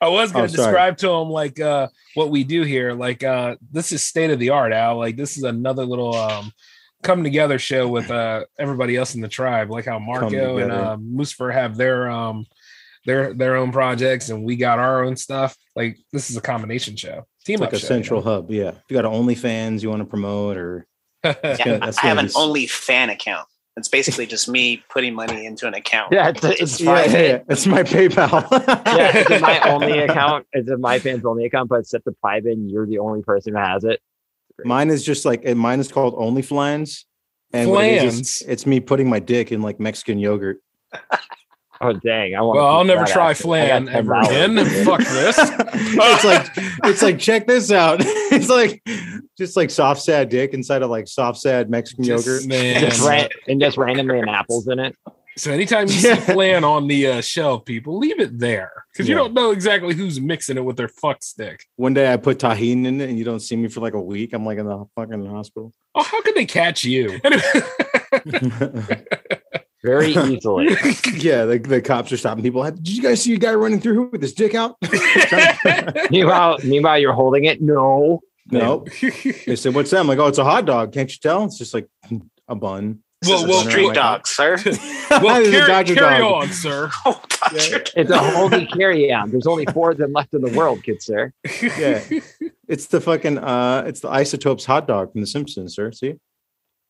I 0.00 0.08
was 0.08 0.32
going 0.32 0.44
Oh, 0.44 0.48
to 0.48 0.52
sorry. 0.52 0.66
describe 0.68 0.96
to 0.98 1.10
him 1.10 1.28
like 1.30 1.60
uh, 1.60 1.88
what 2.14 2.30
we 2.30 2.44
do 2.44 2.62
here. 2.62 2.92
Like 2.92 3.22
uh, 3.24 3.56
this 3.70 3.92
is 3.92 4.02
state 4.02 4.30
of 4.30 4.38
the 4.38 4.50
art, 4.50 4.72
Al. 4.72 4.96
Like 4.98 5.16
this 5.16 5.36
is 5.36 5.42
another 5.44 5.84
little 5.84 6.14
um, 6.14 6.52
come 7.02 7.22
together 7.24 7.58
show 7.58 7.88
with 7.88 8.10
uh, 8.10 8.44
everybody 8.58 8.96
else 8.96 9.14
in 9.14 9.20
the 9.20 9.28
tribe. 9.28 9.70
Like 9.70 9.86
how 9.86 9.98
Marco 9.98 10.26
and 10.26 10.32
together. 10.32 10.72
uh, 10.72 10.96
Mustafa 10.98 11.52
have 11.52 11.76
their 11.76 12.10
um, 12.10 12.46
their 13.06 13.34
their 13.34 13.56
own 13.56 13.72
projects, 13.72 14.28
and 14.30 14.44
we 14.44 14.56
got 14.56 14.78
our 14.78 15.04
own 15.04 15.16
stuff. 15.16 15.56
Like 15.76 15.98
this 16.12 16.30
is 16.30 16.36
a 16.36 16.40
combination 16.40 16.96
show, 16.96 17.26
team 17.44 17.60
like 17.60 17.68
up 17.68 17.72
a 17.74 17.78
show, 17.78 17.86
central 17.86 18.22
hub. 18.22 18.50
Yeah. 18.50 18.68
If 18.70 18.82
you 18.88 18.94
got 18.96 19.04
an 19.04 19.12
OnlyFans 19.12 19.82
you 19.82 19.90
want 19.90 20.00
to 20.00 20.06
promote 20.06 20.56
or? 20.56 20.86
Yeah, 21.24 21.56
gonna- 21.56 21.78
that's 21.78 21.98
I 21.98 22.06
have 22.08 22.18
an 22.18 22.26
be- 22.26 22.32
only 22.34 22.66
fan 22.66 23.08
account. 23.10 23.46
It's 23.76 23.88
basically 23.88 24.26
just 24.26 24.48
me 24.48 24.82
putting 24.90 25.14
money 25.14 25.46
into 25.46 25.66
an 25.66 25.72
account. 25.72 26.12
Yeah, 26.12 26.28
it's, 26.28 26.44
it's 26.44 26.80
yeah, 26.80 26.90
private. 26.92 27.12
yeah, 27.12 27.26
yeah. 27.28 27.38
It's 27.48 27.66
my 27.66 27.82
PayPal. 27.84 28.50
yeah, 28.86 29.12
it's 29.14 29.40
my 29.40 29.60
only 29.70 29.98
account. 30.00 30.46
It's 30.52 30.68
in 30.68 30.80
my 30.80 30.98
fans 30.98 31.24
only 31.24 31.46
account, 31.46 31.70
but 31.70 31.76
it's 31.76 31.90
set 31.90 32.04
to 32.04 32.12
private 32.20 32.52
and 32.52 32.70
you're 32.70 32.86
the 32.86 32.98
only 32.98 33.22
person 33.22 33.54
who 33.54 33.60
has 33.60 33.82
it. 33.84 34.00
great. 34.56 34.66
Mine 34.66 34.90
is 34.90 35.02
just 35.04 35.24
like 35.24 35.44
and 35.46 35.58
mine 35.58 35.80
is 35.80 35.90
called 35.90 36.14
Only 36.18 36.42
Flans. 36.42 37.06
And 37.54 37.70
what 37.70 37.84
it 37.84 38.02
is, 38.04 38.42
it's 38.46 38.66
me 38.66 38.80
putting 38.80 39.08
my 39.08 39.20
dick 39.20 39.52
in 39.52 39.62
like 39.62 39.78
Mexican 39.80 40.18
yogurt. 40.18 40.58
Oh 41.84 41.92
dang! 41.92 42.34
I 42.36 42.40
want. 42.42 42.56
Well, 42.58 42.66
I'll 42.66 42.84
never 42.84 43.04
try 43.04 43.34
flan 43.34 43.88
ever 43.88 44.14
again. 44.14 44.56
Fuck 44.84 45.00
this. 45.00 45.36
it's 45.38 46.24
like 46.24 46.46
it's 46.84 47.02
like 47.02 47.18
check 47.18 47.46
this 47.46 47.70
out. 47.72 48.00
It's 48.32 48.48
like 48.48 48.82
just 49.36 49.58
like 49.58 49.68
soft 49.68 50.00
sad 50.00 50.30
dick 50.30 50.54
inside 50.54 50.80
of 50.80 50.88
like 50.88 51.06
soft 51.06 51.38
sad 51.38 51.68
Mexican 51.68 52.02
Just- 52.04 52.26
yogurt. 52.26 52.46
man. 52.46 52.80
Just 52.80 53.06
ran- 53.06 53.28
and 53.46 53.60
just 53.60 53.76
randomly 53.76 54.18
an 54.20 54.28
apples 54.30 54.68
in 54.68 54.78
it. 54.78 54.96
So 55.36 55.50
anytime 55.52 55.86
you 55.88 55.92
see 55.92 56.14
flan 56.14 56.64
on 56.64 56.86
the 56.88 57.06
uh, 57.08 57.20
shelf, 57.20 57.66
people 57.66 57.98
leave 57.98 58.20
it 58.20 58.38
there 58.38 58.84
because 58.92 59.06
you 59.08 59.14
don't 59.14 59.34
know 59.34 59.50
exactly 59.50 59.94
who's 59.94 60.18
mixing 60.20 60.56
it 60.56 60.64
with 60.64 60.76
their 60.76 60.88
fuck 60.88 61.22
stick. 61.22 61.66
One 61.76 61.92
day 61.92 62.10
I 62.10 62.16
put 62.16 62.38
tahini 62.38 62.86
in 62.86 63.00
it 63.02 63.10
and 63.10 63.18
you 63.18 63.24
don't 63.24 63.40
see 63.40 63.56
me 63.56 63.68
for 63.68 63.80
like 63.80 63.94
a 63.94 64.00
week. 64.00 64.32
I'm 64.32 64.46
like 64.46 64.58
in 64.58 64.66
the 64.66 64.84
fucking 64.94 65.26
hospital. 65.26 65.74
Oh, 65.94 66.02
how 66.02 66.22
could 66.22 66.34
they 66.34 66.46
catch 66.46 66.84
you? 66.84 67.20
Anyway, 69.84 70.12
Very 70.12 70.34
easily. 70.36 70.66
yeah, 71.14 71.44
the, 71.44 71.58
the 71.58 71.82
cops 71.82 72.12
are 72.12 72.16
stopping 72.16 72.44
people. 72.44 72.62
Did 72.62 72.88
you 72.88 73.02
guys 73.02 73.22
see 73.22 73.34
a 73.34 73.38
guy 73.38 73.54
running 73.54 73.80
through 73.80 74.10
with 74.10 74.22
his 74.22 74.32
dick 74.32 74.54
out? 74.54 74.76
meanwhile, 76.10 76.58
meanwhile, 76.62 76.98
you're 76.98 77.12
holding 77.12 77.44
it. 77.44 77.60
No. 77.60 78.20
no. 78.50 78.84
They 79.46 79.56
said, 79.56 79.74
"What's 79.74 79.90
that?" 79.90 80.00
I'm 80.00 80.06
like, 80.06 80.18
"Oh, 80.18 80.26
it's 80.28 80.38
a 80.38 80.44
hot 80.44 80.66
dog. 80.66 80.92
Can't 80.92 81.10
you 81.10 81.18
tell? 81.20 81.44
It's 81.44 81.58
just 81.58 81.74
like 81.74 81.88
a 82.48 82.54
bun." 82.54 83.00
well, 83.26 83.32
This 83.32 83.42
is 83.42 83.48
well, 83.48 83.66
a 83.66 83.70
street 83.70 83.84
well, 83.86 83.94
dog, 83.94 84.26
sir. 84.26 84.56
well, 85.10 85.40
It's 85.42 85.48
a 85.48 85.66
carry, 85.66 85.84
carry 85.84 86.18
dog. 86.18 86.42
on, 86.42 86.48
sir. 86.48 86.90
Oh, 87.04 87.20
Dodger. 87.50 87.84
It's 87.96 88.10
a 88.10 88.18
holy 88.18 88.66
carry-on. 88.66 89.30
There's 89.30 89.46
only 89.46 89.66
four 89.66 89.90
of 89.90 89.98
them 89.98 90.12
left 90.12 90.32
in 90.34 90.42
the 90.42 90.52
world, 90.56 90.82
kid 90.84 91.02
sir. 91.02 91.32
Yeah, 91.60 92.02
it's 92.68 92.86
the 92.86 93.00
fucking 93.00 93.38
uh, 93.38 93.84
it's 93.86 94.00
the 94.00 94.08
isotopes 94.08 94.64
hot 94.64 94.86
dog 94.86 95.12
from 95.12 95.20
The 95.22 95.26
Simpsons, 95.26 95.74
sir. 95.74 95.90
See, 95.92 96.14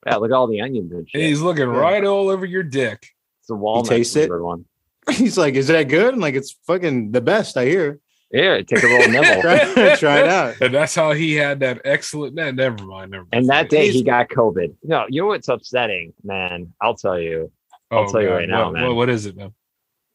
Yeah, 0.07 0.17
look 0.17 0.31
at 0.31 0.35
all 0.35 0.47
the 0.47 0.61
onions 0.61 0.93
and 0.93 1.09
shit. 1.09 1.21
He's 1.23 1.41
looking 1.41 1.69
Yeah. 1.69 1.79
right 1.79 2.05
all 2.05 2.29
over 2.29 2.45
your 2.45 2.63
dick. 2.63 3.07
It's 3.41 3.51
a 3.51 3.55
walnut. 3.55 3.87
taste 3.87 4.17
it? 4.17 4.23
flavored 4.29 4.43
One. 4.43 4.65
he's 5.11 5.37
like, 5.39 5.55
"Is 5.55 5.67
that 5.69 5.85
good?" 5.85 6.15
I'm 6.15 6.21
like, 6.21 6.35
"It's 6.35 6.53
fucking 6.67 7.11
the 7.13 7.21
best." 7.21 7.57
I 7.57 7.67
hear. 7.67 7.99
Yeah, 8.31 8.63
take 8.63 8.83
a 8.83 8.87
little 8.87 9.13
nibble. 9.23 9.43
Try, 9.43 9.97
try 9.97 10.21
it 10.21 10.29
out. 10.29 10.61
And 10.61 10.73
that's 10.75 10.95
how 10.95 11.13
he 11.13 11.35
had 11.35 11.61
that 11.61 11.83
excellent. 11.85 12.35
Nah, 12.35 12.51
never 12.51 12.83
mind. 12.85 13.11
Never 13.11 13.25
mind. 13.25 13.29
And 13.33 13.49
that 13.49 13.69
day 13.69 13.83
He's- 13.85 13.95
he 13.97 14.03
got 14.03 14.29
COVID. 14.29 14.75
No, 14.83 15.05
you 15.09 15.21
know 15.23 15.27
what's 15.29 15.49
upsetting, 15.49 16.15
man? 16.25 16.73
I'll 16.81 16.95
tell 16.95 17.19
you. 17.19 17.51
I'll 17.91 18.09
oh, 18.09 18.13
tell 18.13 18.23
you 18.23 18.31
right 18.31 18.49
now, 18.49 18.69
Oh, 18.69 18.73
man. 18.73 18.87
What, 18.87 18.95
what 18.97 19.11
is 19.11 19.27
it, 19.27 19.37
man? 19.37 19.53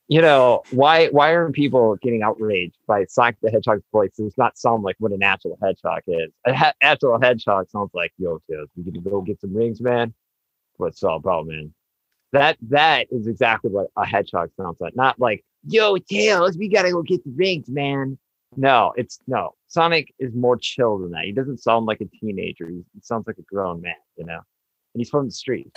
You 0.10 0.22
know 0.22 0.64
why? 0.72 1.08
Why 1.08 1.36
aren't 1.36 1.56
people 1.56 1.98
getting 2.02 2.24
outraged 2.24 2.78
by 2.88 3.06
Sonic 3.06 3.36
the 3.42 3.52
Hedgehog's 3.52 3.84
voice? 3.92 4.12
Does 4.18 4.38
not 4.38 4.58
sound 4.58 4.84
like 4.84 4.96
what 5.00 5.12
a 5.12 5.18
natural 5.18 5.58
hedgehog 5.62 6.02
is. 6.08 6.32
A 6.46 6.54
ha- 6.54 6.74
natural 6.82 7.20
hedgehog 7.20 7.70
sounds 7.70 7.92
like, 7.94 8.14
"Yo, 8.18 8.40
kids, 8.50 8.72
we 8.78 8.84
get 8.84 8.94
to 8.94 9.02
go 9.02 9.22
get 9.22 9.42
some 9.42 9.54
rings, 9.54 9.82
man." 9.82 10.14
What's 10.78 11.04
all 11.04 11.18
about, 11.18 11.48
man? 11.48 11.74
That 12.32 12.58
that 12.70 13.08
is 13.12 13.28
exactly 13.28 13.70
what 13.70 13.88
a 13.98 14.06
hedgehog 14.06 14.52
sounds 14.56 14.80
like. 14.80 14.96
Not 14.96 15.20
like, 15.20 15.44
"Yo, 15.68 15.98
tails, 15.98 16.58
we 16.58 16.70
gotta 16.70 16.92
go 16.92 17.02
get 17.02 17.24
the 17.26 17.32
rings, 17.32 17.68
man." 17.68 18.18
No, 18.56 18.94
it's 18.96 19.20
no. 19.28 19.56
Sonic 19.68 20.14
is 20.20 20.34
more 20.34 20.56
chill 20.56 21.00
than 21.00 21.12
that. 21.12 21.26
He 21.26 21.34
doesn't 21.34 21.58
sound 21.58 21.86
like 21.86 22.00
a 22.00 22.06
teenager. 22.06 22.70
He, 22.70 22.84
he 22.94 23.02
sounds 23.02 23.28
like 23.28 23.40
a 23.40 23.44
grown 23.44 23.82
man, 23.82 23.96
you 24.16 24.26
know. 24.26 24.40
And 24.94 25.02
he's 25.02 25.10
from 25.10 25.26
the 25.26 25.32
street. 25.32 25.70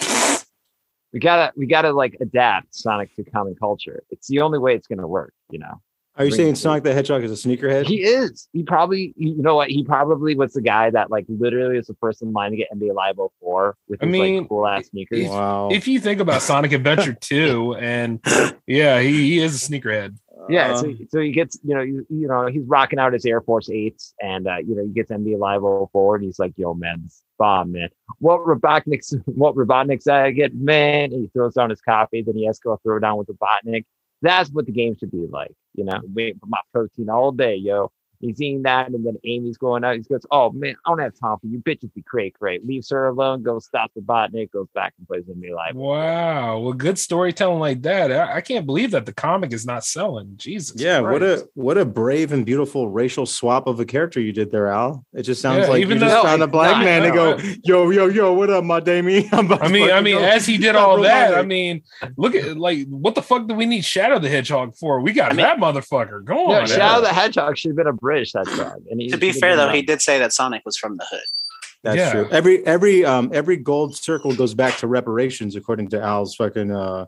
We 1.13 1.21
gotta 1.21 1.53
we 1.57 1.67
gotta 1.67 1.93
like 1.93 2.17
adapt 2.21 2.75
Sonic 2.75 3.15
to 3.17 3.25
common 3.25 3.57
culture. 3.57 4.03
It's 4.11 4.29
the 4.29 4.41
only 4.41 4.59
way 4.59 4.75
it's 4.75 4.87
gonna 4.87 5.09
work, 5.09 5.35
you 5.51 5.59
know. 5.59 5.81
Are 6.17 6.25
you 6.25 6.31
Bring 6.31 6.39
saying 6.39 6.53
it 6.53 6.57
Sonic 6.57 6.83
the 6.85 6.93
Hedgehog 6.93 7.25
is 7.25 7.31
a 7.33 7.49
sneakerhead? 7.49 7.87
He 7.87 8.03
is. 8.03 8.49
He 8.53 8.63
probably 8.63 9.15
you 9.17 9.41
know 9.43 9.57
what? 9.57 9.71
He 9.71 9.85
probably 9.85 10.35
was 10.37 10.53
the 10.53 10.61
guy 10.61 10.91
that 10.91 11.11
like 11.11 11.25
literally 11.29 11.77
was 11.77 11.87
the 11.87 11.97
first 12.01 12.21
in 12.23 12.33
line 12.33 12.51
to 12.51 12.57
get 12.57 12.69
NBA 12.75 12.95
Live 12.95 13.17
04 13.41 13.77
with 13.89 14.03
I 14.03 14.07
his 14.07 14.13
mean, 14.13 14.39
like 14.41 14.49
cool 14.49 14.67
ass 14.67 14.87
sneakers. 14.89 15.29
wow. 15.29 15.69
If 15.71 15.89
you 15.89 15.99
think 16.01 16.21
about 16.21 16.43
Sonic 16.43 16.73
Adventure 16.73 17.13
2, 17.21 17.77
and 17.77 18.21
yeah, 18.67 19.01
he, 19.01 19.31
he 19.31 19.39
is 19.41 19.55
a 19.55 19.71
sneakerhead. 19.71 20.17
Yeah, 20.49 20.73
Uh, 20.73 20.77
so, 20.79 20.95
so 21.11 21.21
he 21.21 21.33
gets, 21.33 21.59
you 21.63 21.75
know, 21.75 21.83
you, 21.83 22.07
you 22.09 22.27
know, 22.27 22.47
he's 22.47 22.65
rocking 22.65 22.99
out 22.99 23.13
his 23.13 23.25
Air 23.27 23.41
Force 23.41 23.71
Eights, 23.71 24.15
and 24.21 24.49
uh, 24.49 24.57
you 24.57 24.75
know, 24.75 24.83
he 24.83 24.91
gets 24.91 25.11
NBA 25.11 25.39
Live 25.39 25.61
04, 25.93 26.17
and 26.17 26.25
he's 26.25 26.39
like, 26.39 26.55
"Yo, 26.57 26.75
man, 26.75 27.03
this 27.05 27.23
bomb, 27.41 27.73
man. 27.73 27.89
What 28.19 28.41
Robotnik's, 28.41 29.15
what 29.25 29.57
Robotnik's 29.57 30.07
I 30.07 30.31
get, 30.31 30.55
man." 30.55 31.11
He 31.11 31.29
throws 31.33 31.55
down 31.55 31.71
his 31.71 31.81
coffee, 31.81 32.23
then 32.23 32.37
he 32.37 32.47
has 32.47 32.59
to 32.61 32.69
go 32.69 32.81
throw 32.85 33.01
down 33.01 33.17
with 33.19 33.29
Robotnik. 33.29 33.85
That's 34.23 34.51
what 34.51 34.67
the 34.67 34.73
game 34.73 34.97
should 34.97 35.11
be 35.11 35.27
like, 35.29 35.53
you 35.75 35.85
know. 35.85 35.99
Wait 36.15 36.39
for 36.39 36.47
my 36.47 36.61
protein 36.73 37.09
all 37.09 37.33
day, 37.33 37.57
yo. 37.57 37.91
He's 38.21 38.41
eating 38.41 38.63
that, 38.65 38.89
and 38.91 39.05
then 39.07 39.17
Amy's 39.25 39.57
going 39.57 39.83
out. 39.83 39.97
He 39.97 40.03
goes, 40.03 40.27
"Oh 40.31 40.51
man, 40.53 40.77
I 40.85 40.91
don't 40.91 40.99
have 40.99 41.15
time 41.19 41.39
for 41.39 41.47
you 41.47 41.59
bitches. 41.61 41.93
Be 41.95 42.03
cray 42.03 42.31
cray. 42.31 42.61
Leaves 42.65 42.91
her 42.91 43.07
alone. 43.09 43.43
Goes 43.43 43.65
stops 43.67 43.93
stop 43.95 44.05
Robotnik. 44.05 44.51
Goes 44.53 44.69
back 44.75 44.93
and 44.99 45.07
plays 45.09 45.25
with 45.27 45.37
me 45.39 45.55
Live. 45.55 45.75
Wow. 45.75 46.59
Well, 46.61 46.73
good 46.75 46.99
storytelling 46.99 47.61
like 47.61 47.83
that. 47.83 48.13
I, 48.13 48.37
I 48.37 48.41
can't 48.43 48.67
believe 48.67 48.91
that 48.91 49.07
the 49.07 49.13
comic 49.15 49.53
is 49.53 49.65
not 49.65 49.85
selling. 49.85 50.35
Jesus. 50.37 50.81
yeah, 50.81 51.01
what 51.01 51.23
a 51.23 51.49
what 51.55 51.79
a 51.79 51.85
brave 51.85 52.33
and 52.33 52.45
beautiful 52.45 52.89
racial 52.89 53.25
swap 53.27 53.67
of 53.67 53.81
a 53.81 53.85
character 53.87 54.21
you 54.21 54.33
did 54.33 54.51
there, 54.51 54.69
Al. 54.69 55.05
It 55.15 55.23
just 55.23 55.41
sounds 55.41 55.61
Yeah, 55.65 55.69
like 55.69 55.81
even 55.81 55.97
you 55.99 56.01
just 56.05 56.15
though 56.15 56.23
found 56.23 56.43
a 56.43 56.47
black 56.59 56.77
not- 56.77 56.85
man 56.85 57.03
to 57.03 57.09
no, 57.09 57.15
go, 57.39 57.43
yo, 57.65 57.91
yo, 57.91 58.07
yo, 58.09 58.33
what 58.35 58.51
up, 58.51 58.65
my 58.65 58.81
Damie? 58.81 59.29
I'm 59.33 59.51
I 59.53 59.69
mean, 59.69 59.91
I 59.91 60.01
mean, 60.03 60.19
go. 60.19 60.25
as 60.25 60.45
he 60.47 60.59
did 60.59 60.77
all 60.77 61.01
that, 61.03 61.35
I 61.35 61.43
mean, 61.43 61.83
look 62.17 62.35
at 62.35 62.57
like 62.59 62.87
what 62.89 63.15
the 63.15 63.23
fuck 63.23 63.47
do 63.47 63.55
we 63.55 63.65
need 63.67 63.85
Shadow 63.85 64.19
the 64.19 64.29
Hedgehog 64.29 64.77
for? 64.77 65.01
We 65.01 65.13
got 65.15 65.33
I 65.33 65.35
mean- 65.35 65.47
that 65.47 65.59
motherfucker. 65.59 66.23
Go 66.23 66.49
No. 66.49 66.67
Shadow 66.67 67.01
the 67.01 67.09
Hedgehog 67.09 67.57
should 67.57 67.71
have 67.71 67.77
been 67.77 67.87
a 67.87 67.93
British 68.11 68.33
that 68.33 68.47
time. 68.47 68.81
And 68.91 69.01
he 69.01 69.09
To 69.09 69.17
be 69.17 69.31
should 69.33 69.41
fair, 69.41 69.57
though, 69.57 69.69
a- 69.69 69.73
he 69.73 69.83
did 69.83 70.01
say 70.03 70.19
that 70.19 70.33
Sonic 70.33 70.63
was 70.65 70.77
from 70.77 70.97
the 70.97 71.07
hood. 71.11 71.29
That's 71.85 71.97
Yeah. 71.97 72.13
true. 72.13 72.29
Every 72.31 72.67
every 72.67 73.05
um 73.05 73.31
every 73.33 73.57
gold 73.57 73.97
circle 73.97 74.33
goes 74.35 74.53
back 74.55 74.77
to 74.79 74.87
reparations, 74.87 75.57
according 75.57 75.89
to 75.91 76.01
Al's 76.01 76.35
fucking 76.35 76.71
uh 76.73 77.07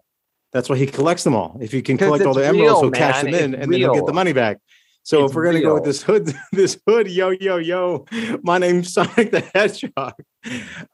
that's 0.53 0.69
why 0.71 0.77
he 0.77 0.87
collects 0.87 1.25
them 1.25 1.35
all. 1.35 1.59
If 1.61 1.73
he 1.73 1.83
can 1.83 1.97
collect 1.99 2.25
all 2.25 2.33
it's 2.37 2.39
the 2.41 2.47
emeralds, 2.47 2.71
real, 2.73 2.81
he'll 2.83 2.91
cash 2.91 3.21
them 3.23 3.35
in 3.35 3.55
It's 3.55 3.63
and 3.65 3.73
then 3.73 3.81
he'll 3.81 3.95
get 3.95 4.07
the 4.07 4.13
money 4.23 4.33
back. 4.33 4.59
So 5.03 5.25
It's 5.25 5.31
if 5.33 5.37
we're 5.37 5.45
gonna 5.47 5.61
go 5.61 5.75
with 5.75 5.85
this 5.85 6.01
hood, 6.03 6.33
this 6.53 6.79
hood, 6.87 7.11
yo, 7.11 7.31
yo, 7.31 7.57
yo, 7.57 8.07
my 8.43 8.59
name's 8.59 8.93
Sonic 8.95 9.31
the 9.33 9.41
Hedgehog. 9.55 10.15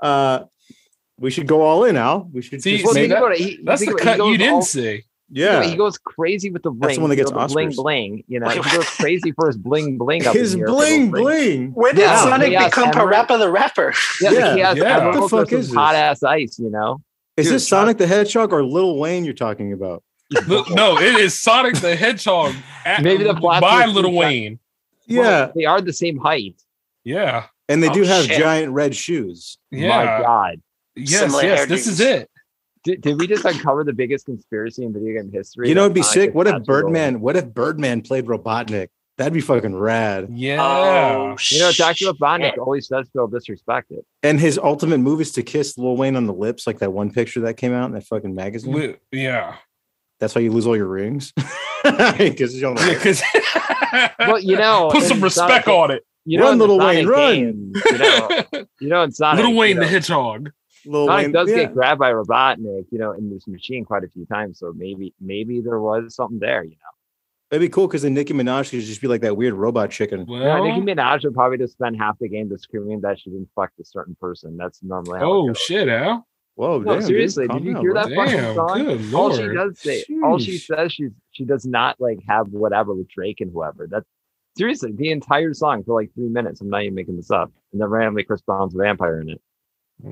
Uh 0.02 0.44
we 1.20 1.30
should 1.32 1.46
go 1.48 1.62
all 1.62 1.84
in, 1.84 1.96
Al. 1.96 2.28
We 2.32 2.42
should 2.42 2.62
See, 2.62 2.74
just 2.78 2.84
Well, 2.86 2.94
make- 2.94 3.10
that- 3.10 3.18
about 3.18 3.32
it. 3.32 3.38
He, 3.40 3.58
That's 3.64 3.80
the 3.84 3.88
about 3.90 4.00
it, 4.00 4.04
he 4.12 4.16
cut 4.18 4.26
you 4.28 4.38
didn't 4.38 4.54
all- 4.54 4.62
see. 4.62 5.02
Yeah. 5.30 5.62
He 5.62 5.76
goes 5.76 5.98
crazy 5.98 6.50
with 6.50 6.62
the 6.62 6.70
ring. 6.70 6.80
That's 6.80 6.94
the 6.96 7.00
one 7.00 7.10
that 7.10 7.16
you 7.16 7.22
gets 7.24 7.32
know, 7.32 7.46
the 7.46 7.52
bling 7.52 7.70
bling. 7.72 8.24
You 8.28 8.40
know, 8.40 8.48
he 8.48 8.60
goes 8.76 8.84
crazy 8.90 9.32
for 9.32 9.46
his 9.48 9.56
bling 9.56 9.98
bling. 9.98 10.26
Up 10.26 10.34
His 10.34 10.54
in 10.54 10.60
here 10.60 10.66
for 10.68 10.72
bling 10.74 11.10
bling. 11.10 11.70
When 11.72 11.94
did 11.94 12.02
Yeah. 12.02 12.22
Sonic 12.24 12.50
become 12.50 12.88
emerald- 12.88 13.12
Parappa 13.28 13.38
the 13.38 13.50
Rapper? 13.50 13.94
Yeah, 14.20 14.30
Yeah, 14.32 14.54
he 14.54 14.60
has 14.60 14.76
yeah. 14.78 15.04
What 15.06 15.14
the 15.14 15.20
fuck 15.28 15.40
with 15.40 15.50
some 15.50 15.58
is 15.60 15.68
this? 15.68 15.76
hot 15.76 15.94
ass 15.94 16.22
ice. 16.22 16.58
You 16.58 16.70
know, 16.70 17.00
Is 17.36 17.46
Dude, 17.46 17.54
this 17.56 17.68
Sonic 17.68 17.98
the 17.98 18.06
Hedgehog 18.06 18.52
or 18.52 18.62
Lil 18.64 18.96
Wayne 18.98 19.24
you're 19.24 19.34
talking 19.34 19.72
about? 19.72 20.02
No, 20.46 20.98
it 20.98 21.14
is 21.20 21.38
Sonic 21.38 21.76
the 21.76 21.96
Hedgehog 21.96 22.54
at, 22.84 23.02
Maybe 23.02 23.24
the 23.24 23.34
plastic 23.34 23.62
by 23.68 23.86
is 23.86 23.94
Little 23.94 24.10
too 24.10 24.16
Wayne. 24.18 24.58
Yeah. 25.06 25.20
Well, 25.22 25.52
they 25.56 25.64
are 25.64 25.80
the 25.80 25.92
same 25.92 26.18
height. 26.18 26.60
Yeah. 27.04 27.46
and 27.70 27.82
they 27.82 27.88
Oh, 27.88 27.94
do 27.94 28.02
have 28.02 28.24
shit. 28.26 28.38
giant 28.38 28.72
red 28.72 28.94
shoes. 28.94 29.56
My 29.72 29.78
Yeah. 29.78 30.22
God, 30.22 30.60
Yes, 30.96 31.20
Similar 31.20 31.42
yes. 31.44 31.66
This 31.68 31.86
is 31.86 32.00
it. 32.00 32.28
Did, 32.88 33.00
did 33.02 33.20
we 33.20 33.26
just 33.26 33.44
uncover 33.44 33.84
the 33.84 33.92
biggest 33.92 34.24
conspiracy 34.26 34.84
in 34.84 34.92
video 34.92 35.20
game 35.20 35.30
history? 35.32 35.68
You 35.68 35.74
know, 35.74 35.82
that 35.82 35.86
it'd 35.86 35.94
be 35.94 36.02
Sonic 36.02 36.14
sick. 36.28 36.34
What 36.34 36.46
if 36.46 36.54
actually 36.54 36.74
Lil 36.74 36.84
Wayne? 36.84 36.92
Birdman? 36.92 37.20
What 37.20 37.36
if 37.36 37.46
Birdman 37.52 38.00
played 38.02 38.26
Robotnik? 38.26 38.88
That'd 39.18 39.32
be 39.32 39.40
fucking 39.40 39.74
rad. 39.74 40.28
Yeah. 40.30 40.62
Oh, 40.64 41.36
You 41.50 41.58
know, 41.58 41.72
Dr. 41.72 41.94
shit. 41.96 42.16
Robotnik 42.16 42.56
always 42.56 42.86
does 42.88 43.08
feel 43.12 43.28
disrespected. 43.28 44.02
And 44.22 44.38
his 44.40 44.58
ultimate 44.58 44.98
move 44.98 45.20
is 45.20 45.32
to 45.32 45.42
kiss 45.42 45.76
Lil 45.76 45.96
Wayne 45.96 46.14
on 46.16 46.26
the 46.26 46.32
lips, 46.32 46.66
like 46.66 46.78
that 46.78 46.92
one 46.92 47.10
picture 47.12 47.40
that 47.40 47.54
came 47.56 47.72
out 47.72 47.86
in 47.86 47.92
that 47.92 48.04
fucking 48.06 48.34
magazine. 48.34 48.72
Li- 48.74 48.96
yeah. 49.12 49.56
That's 50.20 50.34
why 50.34 50.40
you 50.42 50.52
lose 50.52 50.66
all 50.66 50.76
your 50.76 50.86
rings. 50.88 51.32
Because 52.18 52.54
you 52.56 52.60
don't 52.60 52.76
Yeah, 52.80 52.98
'cause- 52.98 53.22
Well, 54.18 54.40
you 54.40 54.56
know, 54.56 54.88
put 54.90 55.04
some 55.04 55.20
respect 55.20 55.66
Sonic- 55.66 55.68
on 55.68 55.90
it. 55.92 56.04
You 56.24 56.38
know, 56.38 56.44
Run, 56.44 56.52
in 56.54 56.58
the 56.58 56.66
Lil 56.66 56.80
Sonic 56.80 56.96
Wayne, 57.08 57.08
run. 57.08 57.72
you 57.92 57.98
know, 57.98 58.66
you 58.80 58.88
know, 58.88 59.02
in 59.04 59.12
Sonic, 59.12 59.36
Little 59.44 59.56
Wayne 59.56 59.68
you 59.70 59.74
know, 59.76 59.80
the 59.82 59.86
Hedgehog. 59.86 60.50
Lil 60.88 61.06
Sonic 61.06 61.24
Wayne 61.24 61.32
does 61.32 61.50
yeah. 61.50 61.56
get 61.56 61.74
grabbed 61.74 61.98
by 61.98 62.12
Robotnik, 62.12 62.86
you 62.90 62.98
know, 62.98 63.12
in 63.12 63.30
this 63.30 63.46
machine 63.46 63.84
quite 63.84 64.04
a 64.04 64.08
few 64.08 64.24
times. 64.26 64.58
So 64.58 64.72
maybe, 64.74 65.14
maybe 65.20 65.60
there 65.60 65.80
was 65.80 66.14
something 66.14 66.38
there, 66.38 66.64
you 66.64 66.70
know. 66.70 66.76
It'd 67.50 67.62
be 67.62 67.68
cool 67.68 67.86
because 67.86 68.02
then 68.02 68.14
Nicki 68.14 68.34
Minaj 68.34 68.70
could 68.70 68.80
just 68.80 69.00
be 69.00 69.08
like 69.08 69.22
that 69.22 69.36
weird 69.36 69.54
robot 69.54 69.90
chicken. 69.90 70.26
Well, 70.26 70.42
Yeah, 70.42 70.60
Nicki 70.60 70.80
Minaj 70.80 71.24
would 71.24 71.34
probably 71.34 71.58
just 71.58 71.74
spend 71.74 71.96
half 71.96 72.18
the 72.18 72.28
game 72.28 72.48
just 72.48 72.64
screaming 72.64 73.00
that 73.02 73.18
she 73.18 73.30
didn't 73.30 73.48
fuck 73.54 73.70
a 73.80 73.84
certain 73.84 74.16
person. 74.20 74.56
That's 74.56 74.82
normally 74.82 75.20
how 75.20 75.32
oh 75.32 75.54
shit, 75.54 75.88
Al. 75.88 76.26
Whoa, 76.56 76.80
No, 76.80 76.94
damn, 76.94 77.02
seriously, 77.02 77.46
dude, 77.46 77.58
did 77.58 77.64
you 77.66 77.72
down, 77.74 77.82
hear 77.82 77.92
bro. 77.92 78.02
that 78.02 78.14
fucking 78.14 78.36
Damn, 78.36 78.54
song? 78.54 78.84
good 78.84 79.14
all 79.14 79.32
she 79.34 79.46
does 79.46 79.78
say, 79.78 80.04
all 80.24 80.38
she 80.38 80.58
says, 80.58 80.92
she's 80.92 81.12
she 81.30 81.44
does 81.44 81.64
not 81.64 82.00
like 82.00 82.18
have 82.26 82.48
whatever 82.48 82.94
with 82.94 83.08
Drake 83.08 83.40
and 83.40 83.50
whoever. 83.52 83.86
That's 83.86 84.04
seriously 84.56 84.92
the 84.92 85.10
entire 85.10 85.54
song 85.54 85.84
for 85.84 85.98
like 86.00 86.12
three 86.14 86.28
minutes. 86.28 86.60
I'm 86.60 86.68
not 86.68 86.82
even 86.82 86.96
making 86.96 87.16
this 87.16 87.30
up. 87.30 87.52
And 87.72 87.80
then 87.80 87.88
randomly 87.88 88.24
Chris 88.24 88.42
Brown's 88.42 88.74
a 88.74 88.78
vampire 88.78 89.20
in 89.20 89.30
it. 89.30 89.40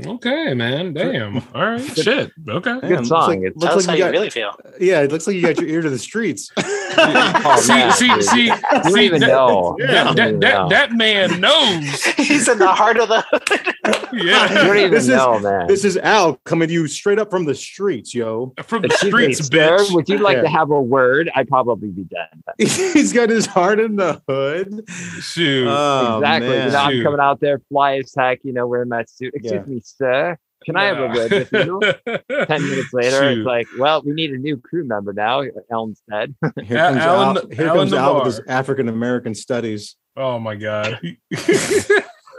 Okay, 0.05 0.53
man. 0.53 0.93
Damn. 0.95 1.37
All 1.55 1.65
right. 1.65 1.81
Shit. 1.97 2.33
Okay. 2.49 2.73
Good 2.75 2.81
Damn, 2.81 2.91
looks 2.91 3.09
song. 3.09 3.29
like- 3.29 3.39
It's- 3.39 3.53
looks 3.57 3.77
like 3.77 3.87
how 3.87 3.93
you 3.93 3.99
you 3.99 4.05
got- 4.05 4.11
really 4.13 4.31
feel. 4.31 4.51
Yeah, 4.81 5.03
it 5.03 5.13
looks 5.13 5.27
like 5.29 5.37
you 5.37 5.43
got 5.43 5.59
your 5.61 5.69
ear 5.69 5.81
to 5.83 5.91
the 5.91 5.99
streets. 5.99 6.51
Oh, 6.99 7.57
see, 7.61 7.73
man, 7.75 7.93
see, 7.93 8.09
dude. 8.09 8.25
see, 8.25 8.45
You 8.47 8.55
don't 8.73 8.85
see, 8.91 9.05
even 9.05 9.21
that, 9.21 9.27
know. 9.27 9.77
Yeah. 9.79 9.87
That, 9.87 10.05
don't 10.05 10.17
that, 10.17 10.41
that, 10.41 10.55
know. 10.55 10.69
that 10.71 10.93
man 10.93 11.41
knows. 11.41 12.05
He's 12.17 12.49
in 12.49 12.59
the 12.59 12.69
heart 12.73 12.97
of 12.99 13.09
the 13.09 14.06
hood. 14.19 14.25
You 14.25 14.31
Yeah. 14.31 14.49
don't 14.65 14.77
even 14.77 14.91
This 14.91 15.05
is- 15.05 15.09
know, 15.11 15.39
man. 15.41 15.67
This 15.67 15.85
is 15.85 15.97
Al 15.99 16.37
coming 16.45 16.69
to 16.69 16.75
you 16.75 16.87
straight 16.89 17.19
up 17.19 17.31
from 17.31 17.45
the 17.45 17.55
streets, 17.55 18.15
yo. 18.15 18.53
From 18.65 18.83
the 18.83 18.87
Excuse 18.89 19.13
me, 19.13 19.33
streets, 19.35 19.49
sir, 19.49 19.79
would 19.95 20.09
you 20.09 20.19
like 20.19 20.37
Yeah. 20.37 20.43
to 20.43 20.49
have 20.49 20.71
a 20.71 20.81
word? 20.81 21.31
I'd 21.35 21.49
probably 21.49 21.89
be 21.89 22.05
dead. 22.05 22.29
He's 22.59 23.13
got 23.13 23.29
his 23.31 23.47
heart 23.47 23.81
in 23.81 23.97
the 23.97 24.23
hood. 24.29 24.85
Shoot. 25.21 25.67
Oh, 25.69 26.19
exactly. 26.19 26.49
man. 26.49 26.67
You 26.67 26.73
know, 26.73 26.79
I'm 26.79 27.03
coming 27.03 27.21
out 27.21 27.41
there, 27.41 27.61
fly 27.69 27.99
as 27.99 28.13
heck, 28.17 28.41
you 28.43 28.53
know, 28.53 28.67
wearing 28.67 28.89
my 28.89 29.05
suit. 29.07 29.33
Excuse 29.35 29.53
Yeah. 29.67 29.73
me, 29.75 29.81
sir. 29.85 30.39
Can 30.65 30.75
I 30.77 30.85
have 30.87 30.99
a 30.99 31.07
word 31.09 31.31
with 31.31 31.53
you? 31.53 31.81
Ten 32.47 32.63
minutes 32.69 32.93
later, 32.93 33.11
Shoot. 33.19 33.39
it's 33.39 33.47
like, 33.47 33.69
well, 33.79 34.03
we 34.05 34.13
need 34.13 34.33
a 34.33 34.37
new 34.39 34.57
crew 34.57 34.85
member 34.85 35.13
now. 35.13 35.43
Elm's 35.71 36.03
dead. 36.11 36.35
Here 36.65 36.79
Al- 36.79 36.93
comes 36.95 37.03
Alan- 37.05 37.37
Al, 37.37 37.49
here 37.51 37.67
Alan 37.69 37.79
comes 37.79 37.93
Al 37.93 38.15
with 38.17 38.25
his 38.25 38.41
African 38.49 38.89
American 38.89 39.35
studies. 39.35 39.95
Oh 40.17 40.39
my 40.41 40.57
god. 40.57 40.99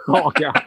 oh 0.07 0.31
god. 0.31 0.66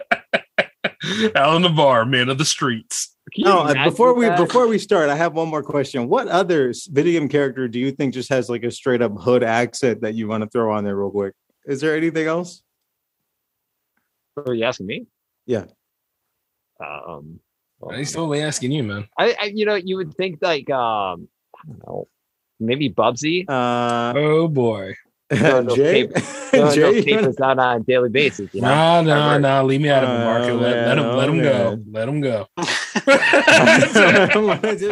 Alan 1.35 1.63
Navarre, 1.63 2.05
man 2.07 2.29
of 2.29 2.39
the 2.39 2.45
streets. 2.45 3.17
No, 3.37 3.59
uh, 3.61 3.85
before 3.85 4.15
we 4.15 4.27
that? 4.27 4.39
before 4.39 4.67
we 4.67 4.79
start, 4.79 5.09
I 5.09 5.15
have 5.15 5.35
one 5.35 5.49
more 5.49 5.63
question. 5.63 6.09
What 6.09 6.27
other 6.29 6.71
s- 6.71 6.87
video 6.87 7.21
game 7.21 7.29
character 7.29 7.69
do 7.69 7.79
you 7.79 7.93
think 7.93 8.15
just 8.15 8.29
has 8.31 8.49
like 8.49 8.65
a 8.65 8.71
straight 8.71 9.03
up 9.03 9.13
hood 9.21 9.43
accent 9.45 10.01
that 10.01 10.15
you 10.15 10.27
want 10.27 10.43
to 10.43 10.49
throw 10.51 10.73
on 10.73 10.83
there 10.85 10.97
real 10.97 11.11
quick? 11.11 11.35
Is 11.67 11.81
there 11.81 11.97
anything 11.97 12.27
else? 12.27 12.63
Are 14.37 14.55
you 14.55 14.65
asking 14.65 14.87
me? 14.87 15.07
Yeah. 15.47 15.67
Um. 16.85 17.41
well, 17.79 17.97
He's 17.97 18.13
totally 18.13 18.43
asking 18.43 18.73
you, 18.73 18.83
man. 18.83 19.07
I, 19.19 19.37
I, 19.39 19.45
you 19.47 19.67
know, 19.67 19.75
you 19.75 19.97
would 19.97 20.15
think 20.15 20.39
like, 20.41 20.69
um, 20.71 21.29
I 21.57 21.67
don't 21.69 21.87
know, 21.87 22.09
maybe 22.59 22.91
Bubsy. 22.91 23.45
Uh, 23.49 24.13
Oh 24.17 24.49
boy. 24.49 24.95
Throwing 25.33 25.67
those 25.69 25.77
Jay, 25.77 26.07
cap- 26.07 26.23
throwing 26.23 26.75
Jay, 26.75 26.81
those 26.81 27.07
you 27.07 27.15
wanna- 27.15 27.23
papers 27.27 27.41
out 27.41 27.59
on 27.59 27.77
a 27.77 27.85
daily 27.85 28.09
basis. 28.09 28.53
You 28.53 28.61
know, 28.63 29.03
No, 29.03 29.03
no, 29.03 29.39
no. 29.39 29.65
Leave 29.65 29.81
me 29.81 29.89
out 29.89 30.05
of 30.05 30.11
the 30.11 30.25
market. 30.25 30.51
Oh, 30.51 30.57
Let, 30.57 30.87
let 30.89 30.99
him 30.99 31.05
man. 31.05 31.17
let 31.17 31.29
him 31.29 31.39
Oh, 31.39 31.43
go. 31.43 31.83
Let 31.91 32.09
him 32.09 32.21
go. 32.21 32.47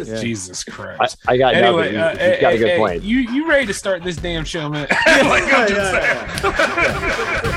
Yeah. 0.08 0.20
Jesus 0.20 0.64
Christ. 0.64 1.16
I 1.26 1.36
got 1.36 1.54
Anyway, 1.54 1.92
nothing. 1.92 1.96
uh, 2.00 2.10
You- 2.12 2.18
hey, 2.18 2.30
You've 2.32 2.40
got 2.40 2.52
a 2.54 2.58
good 2.58 2.68
hey, 2.68 2.78
point. 2.78 3.02
You 3.02 3.18
you 3.18 3.48
ready 3.48 3.66
to 3.66 3.74
start 3.74 4.02
this 4.04 4.16
damn 4.16 4.44
show, 4.44 4.68
man? 4.68 4.86
like 5.06 5.44
I'm 5.52 5.68
just 5.68 5.92
Yeah, 5.92 6.40
saying. 6.40 7.54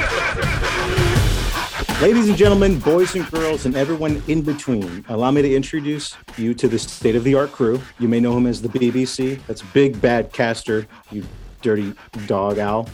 Ladies 2.02 2.30
and 2.30 2.38
gentlemen, 2.38 2.80
boys 2.80 3.14
and 3.14 3.30
girls, 3.30 3.68
and 3.68 3.76
everyone 3.76 4.24
in 4.28 4.42
between, 4.42 5.06
allow 5.08 5.30
me 5.30 5.44
to 5.44 5.56
introduce 5.56 6.16
you 6.36 6.56
to 6.56 6.68
the 6.68 6.80
state 6.80 7.16
of 7.16 7.24
the 7.24 7.36
art 7.36 7.52
crew. 7.52 7.80
You 8.00 8.08
may 8.08 8.20
know 8.20 8.36
him 8.36 8.48
as 8.48 8.60
the 8.60 8.70
BBC. 8.70 9.40
That's 9.46 9.62
Big 9.62 10.02
Bad 10.02 10.34
Caster, 10.34 10.88
you 11.12 11.24
dirty 11.62 11.94
dog 12.28 12.60
owl. 12.60 12.90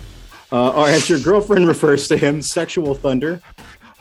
Uh, 0.52 0.70
or 0.70 0.88
as 0.88 1.10
your 1.10 1.20
girlfriend 1.20 1.68
refers 1.74 2.08
to 2.08 2.18
him, 2.18 2.42
Sexual 2.42 2.96
Thunder. 2.96 3.42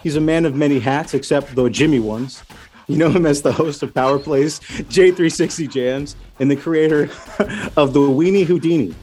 He's 0.02 0.16
a 0.16 0.20
man 0.20 0.44
of 0.44 0.55
many 0.55 0.79
hats, 0.79 1.14
except 1.14 1.55
the 1.55 1.68
Jimmy 1.68 1.98
ones. 1.98 2.42
You 2.87 2.96
know 2.96 3.11
him 3.11 3.26
as 3.26 3.42
the 3.42 3.52
host 3.52 3.83
of 3.83 3.92
Power 3.92 4.18
Plays, 4.18 4.61
J360 4.61 5.68
Jams, 5.68 6.14
and 6.38 6.48
the 6.48 6.55
creator 6.55 7.02
of 7.76 7.92
the 7.92 8.00
Weenie 8.00 8.46
Houdini. 8.46 8.94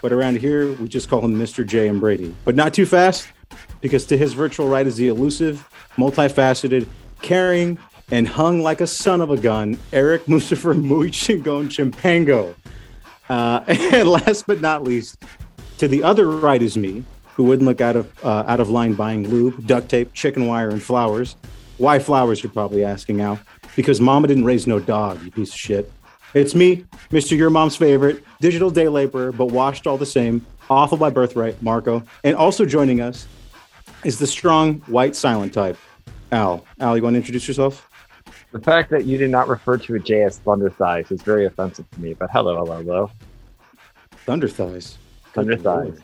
But 0.00 0.12
around 0.12 0.38
here, 0.38 0.72
we 0.74 0.86
just 0.86 1.08
call 1.08 1.24
him 1.24 1.34
Mr. 1.34 1.66
JM 1.66 1.98
Brady. 1.98 2.34
But 2.44 2.54
not 2.54 2.72
too 2.72 2.86
fast, 2.86 3.26
because 3.80 4.06
to 4.06 4.16
his 4.16 4.34
virtual 4.34 4.68
right 4.68 4.86
is 4.86 4.96
the 4.96 5.08
elusive, 5.08 5.68
multifaceted, 5.96 6.86
caring, 7.22 7.78
and 8.12 8.28
hung 8.28 8.62
like 8.62 8.80
a 8.80 8.86
son 8.86 9.20
of 9.20 9.30
a 9.30 9.36
gun, 9.36 9.78
Eric 9.92 10.28
Mustafa 10.28 10.68
Muichingon 10.68 11.68
Chimpango. 11.68 12.54
Uh, 13.28 13.64
and 13.66 14.08
last 14.08 14.46
but 14.46 14.60
not 14.60 14.82
least, 14.82 15.22
to 15.78 15.88
the 15.88 16.02
other 16.02 16.30
right 16.30 16.62
is 16.62 16.76
me, 16.76 17.04
who 17.34 17.44
wouldn't 17.44 17.66
look 17.66 17.80
out 17.80 17.96
of 17.96 18.24
uh, 18.24 18.44
out 18.46 18.60
of 18.60 18.70
line 18.70 18.94
buying 18.94 19.28
lube, 19.28 19.66
duct 19.66 19.88
tape, 19.88 20.12
chicken 20.14 20.46
wire, 20.46 20.70
and 20.70 20.82
flowers. 20.82 21.36
Why 21.78 21.98
flowers? 21.98 22.42
You're 22.42 22.52
probably 22.52 22.84
asking 22.84 23.18
now. 23.18 23.38
Because 23.74 24.00
Mama 24.00 24.26
didn't 24.26 24.44
raise 24.44 24.66
no 24.66 24.80
dog, 24.80 25.22
you 25.22 25.30
piece 25.30 25.50
of 25.50 25.58
shit. 25.58 25.92
It's 26.32 26.54
me, 26.54 26.86
Mr. 27.10 27.36
Your 27.36 27.50
Mom's 27.50 27.76
favorite, 27.76 28.24
digital 28.40 28.70
day 28.70 28.88
laborer, 28.88 29.32
but 29.32 29.46
washed 29.46 29.86
all 29.86 29.98
the 29.98 30.06
same, 30.06 30.44
awful 30.70 30.96
by 30.96 31.10
birthright, 31.10 31.62
Marco. 31.62 32.02
And 32.24 32.34
also 32.34 32.64
joining 32.64 33.00
us 33.00 33.26
is 34.04 34.18
the 34.18 34.26
strong, 34.26 34.80
white, 34.86 35.14
silent 35.14 35.52
type, 35.52 35.76
Al. 36.32 36.64
Al, 36.80 36.96
you 36.96 37.02
want 37.02 37.14
to 37.14 37.18
introduce 37.18 37.46
yourself? 37.46 37.88
The 38.56 38.62
fact 38.62 38.88
that 38.88 39.04
you 39.04 39.18
did 39.18 39.28
not 39.28 39.48
refer 39.48 39.76
to 39.76 39.96
a 39.96 39.98
JS 39.98 40.38
Thunder 40.38 40.70
Thighs 40.70 41.10
is 41.10 41.20
very 41.20 41.44
offensive 41.44 41.84
to 41.90 42.00
me. 42.00 42.14
But 42.14 42.30
hello, 42.30 42.56
hello, 42.56 42.78
hello. 42.82 43.10
Thunder 44.24 44.48
thighs. 44.48 44.96
Thunder 45.34 45.56
Good 45.56 45.62
Thighs. 45.62 45.98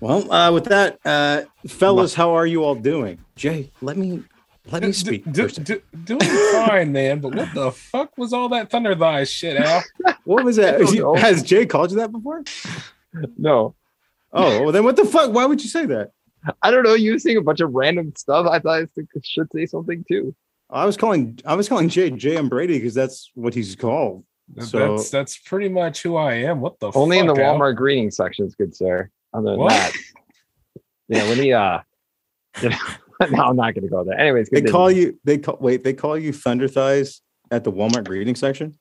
Well, 0.00 0.32
uh, 0.32 0.50
with 0.50 0.64
that, 0.64 0.98
uh, 1.04 1.42
fellas, 1.68 2.12
how 2.12 2.32
are 2.32 2.44
you 2.44 2.64
all 2.64 2.74
doing? 2.74 3.20
Jay, 3.36 3.70
let 3.80 3.96
me 3.96 4.24
let 4.72 4.82
me 4.82 4.88
D- 4.88 4.92
speak. 4.94 5.30
d- 5.30 5.42
first. 5.42 5.62
d- 5.62 5.76
doing 6.02 6.20
fine, 6.50 6.90
man. 6.90 7.20
But 7.20 7.36
what 7.36 7.54
the 7.54 7.70
fuck 7.70 8.18
was 8.18 8.32
all 8.32 8.48
that 8.48 8.68
thunder 8.72 8.96
thighs 8.96 9.30
shit, 9.30 9.56
Al? 9.56 9.80
What 10.24 10.44
was 10.44 10.56
that? 10.56 10.80
I. 10.82 11.18
Has 11.20 11.44
Jay 11.44 11.66
called 11.66 11.92
you 11.92 11.98
that 11.98 12.10
before? 12.10 12.42
No, 13.38 13.76
Oh, 14.32 14.64
well, 14.64 14.72
then 14.72 14.82
what 14.82 14.96
the 14.96 15.04
fuck? 15.04 15.32
Why 15.32 15.46
would 15.46 15.62
you 15.62 15.68
say 15.68 15.86
that? 15.86 16.10
I 16.62 16.72
don't 16.72 16.82
know. 16.82 16.94
You 16.94 17.12
were 17.12 17.18
saying 17.20 17.36
a 17.36 17.42
bunch 17.42 17.60
of 17.60 17.72
random 17.72 18.12
stuff. 18.16 18.48
I 18.48 18.58
thought 18.58 18.88
I 18.98 19.02
should 19.22 19.46
say 19.52 19.66
something 19.66 20.04
too. 20.08 20.34
I 20.72 20.86
was 20.86 20.96
calling 20.96 21.38
I 21.44 21.54
was 21.54 21.68
calling 21.68 21.88
Jay 21.88 22.10
Jay 22.10 22.36
M 22.36 22.48
Brady 22.48 22.78
because 22.78 22.94
that's 22.94 23.30
what 23.34 23.54
he's 23.54 23.76
called. 23.76 24.24
So 24.60 24.96
that's 24.96 25.10
that's 25.10 25.38
pretty 25.38 25.68
much 25.68 26.02
who 26.02 26.16
I 26.16 26.34
am. 26.34 26.60
What 26.60 26.80
the 26.80 26.90
Only 26.92 27.18
in 27.18 27.26
the 27.26 27.34
fuck, 27.34 27.44
Al? 27.44 27.58
Walmart 27.58 27.76
greeting 27.76 28.10
sections, 28.10 28.54
good 28.54 28.74
sir. 28.74 29.08
Other 29.32 29.50
than 29.50 29.60
What? 29.60 29.70
that, 29.70 29.92
yeah. 31.08 31.18
know, 31.22 31.28
when 31.28 31.38
he 31.38 31.52
uh, 31.52 31.78
you 32.62 32.68
know, 32.70 32.76
no, 33.30 33.42
I'm 33.44 33.56
not 33.56 33.74
going 33.74 33.84
to 33.84 33.88
go 33.88 34.04
there. 34.04 34.18
Anyways, 34.18 34.48
they 34.50 34.62
continue. 34.62 34.72
call 34.72 34.90
you 34.90 35.20
they 35.24 35.38
call 35.38 35.58
wait 35.60 35.84
they 35.84 35.92
call 35.94 36.18
you 36.18 36.32
Thunder 36.32 36.68
Thighs 36.68 37.20
at 37.50 37.64
the 37.64 37.72
Walmart 37.72 38.06
greeting 38.06 38.34
section. 38.34 38.78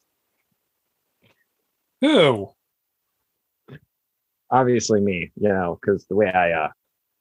Who? 2.01 2.49
obviously 4.51 4.99
me, 4.99 5.31
you 5.35 5.49
know, 5.49 5.79
because 5.81 6.05
the 6.07 6.15
way 6.15 6.31
I 6.31 6.51
uh, 6.51 6.69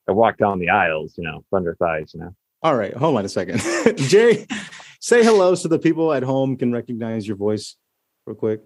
I 0.08 0.12
walk 0.12 0.36
down 0.36 0.58
the 0.58 0.70
aisles, 0.70 1.14
you 1.16 1.24
know, 1.24 1.44
thunder 1.50 1.76
thighs, 1.78 2.12
you 2.14 2.20
know. 2.20 2.34
All 2.62 2.76
right, 2.76 2.94
hold 2.94 3.16
on 3.16 3.24
a 3.24 3.28
second. 3.28 3.60
Jay, 3.96 4.46
say 5.00 5.24
hello 5.24 5.54
so 5.54 5.68
the 5.68 5.78
people 5.78 6.12
at 6.12 6.22
home 6.22 6.56
can 6.56 6.72
recognize 6.72 7.26
your 7.26 7.36
voice 7.36 7.76
real 8.26 8.36
quick. 8.36 8.60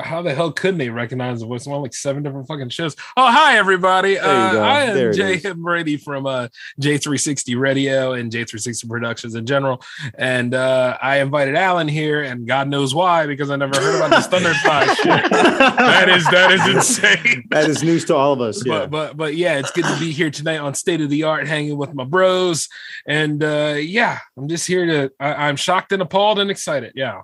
How 0.00 0.22
the 0.22 0.34
hell 0.34 0.52
couldn't 0.52 0.78
they 0.78 0.90
recognize 0.90 1.40
the 1.40 1.46
voice? 1.46 1.66
I'm 1.66 1.72
on 1.72 1.82
like 1.82 1.94
seven 1.94 2.22
different 2.22 2.46
fucking 2.46 2.70
shows. 2.70 2.96
Oh, 3.16 3.30
hi 3.30 3.56
everybody. 3.56 4.18
Uh. 4.18 4.60
I 4.60 4.84
am 4.84 5.12
Jay 5.12 5.34
is. 5.34 5.54
Brady 5.54 5.96
from 5.96 6.26
uh, 6.26 6.48
J360 6.80 7.58
Radio 7.58 8.12
and 8.12 8.30
J360 8.30 8.88
Productions 8.88 9.34
in 9.34 9.46
general. 9.46 9.82
And 10.16 10.54
uh, 10.54 10.98
I 11.00 11.20
invited 11.20 11.54
Alan 11.54 11.88
here, 11.88 12.22
and 12.22 12.46
God 12.46 12.68
knows 12.68 12.94
why, 12.94 13.26
because 13.26 13.50
I 13.50 13.56
never 13.56 13.78
heard 13.80 13.96
about 13.96 14.10
this 14.10 14.26
Thunder 14.26 14.54
Thigh 14.64 14.94
shit. 14.94 15.30
That 15.30 16.08
is 16.08 16.24
that 16.30 16.52
is 16.52 16.74
insane. 16.74 17.44
That 17.50 17.68
is 17.68 17.82
news 17.82 18.04
to 18.06 18.16
all 18.16 18.32
of 18.32 18.40
us. 18.40 18.64
Yeah. 18.64 18.86
But 18.86 18.90
but 18.90 19.16
but 19.16 19.36
yeah, 19.36 19.58
it's 19.58 19.70
good 19.70 19.84
to 19.84 19.98
be 19.98 20.12
here 20.12 20.30
tonight 20.30 20.58
on 20.58 20.74
State 20.74 21.00
of 21.00 21.10
the 21.10 21.24
Art, 21.24 21.46
hanging 21.46 21.76
with 21.76 21.94
my 21.94 22.04
bros, 22.04 22.68
and 23.06 23.42
uh, 23.42 23.76
yeah, 23.78 24.18
I'm 24.36 24.48
just 24.48 24.66
here 24.66 24.86
to. 24.86 25.12
I, 25.18 25.48
I'm 25.48 25.56
shocked 25.56 25.92
and 25.92 26.02
appalled 26.02 26.38
and 26.38 26.50
excited. 26.50 26.92
Yeah. 26.94 27.22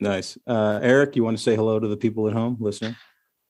Nice. 0.00 0.36
Uh, 0.46 0.78
Eric, 0.82 1.16
you 1.16 1.24
want 1.24 1.36
to 1.36 1.42
say 1.42 1.56
hello 1.56 1.78
to 1.80 1.88
the 1.88 1.96
people 1.96 2.26
at 2.28 2.34
home 2.34 2.56
listening? 2.60 2.96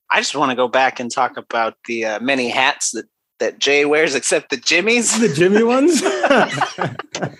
I 0.09 0.19
just 0.19 0.35
want 0.35 0.51
to 0.51 0.55
go 0.55 0.67
back 0.67 0.99
and 0.99 1.11
talk 1.11 1.35
about 1.37 1.75
the 1.85 2.05
uh, 2.05 2.19
many 2.21 2.49
hats 2.49 2.91
that, 2.91 3.05
that 3.39 3.59
Jay 3.59 3.83
wears, 3.85 4.15
except 4.15 4.49
the 4.49 4.57
Jimmy's. 4.57 5.19
The 5.19 5.33
Jimmy 5.33 5.63
ones? 5.63 6.01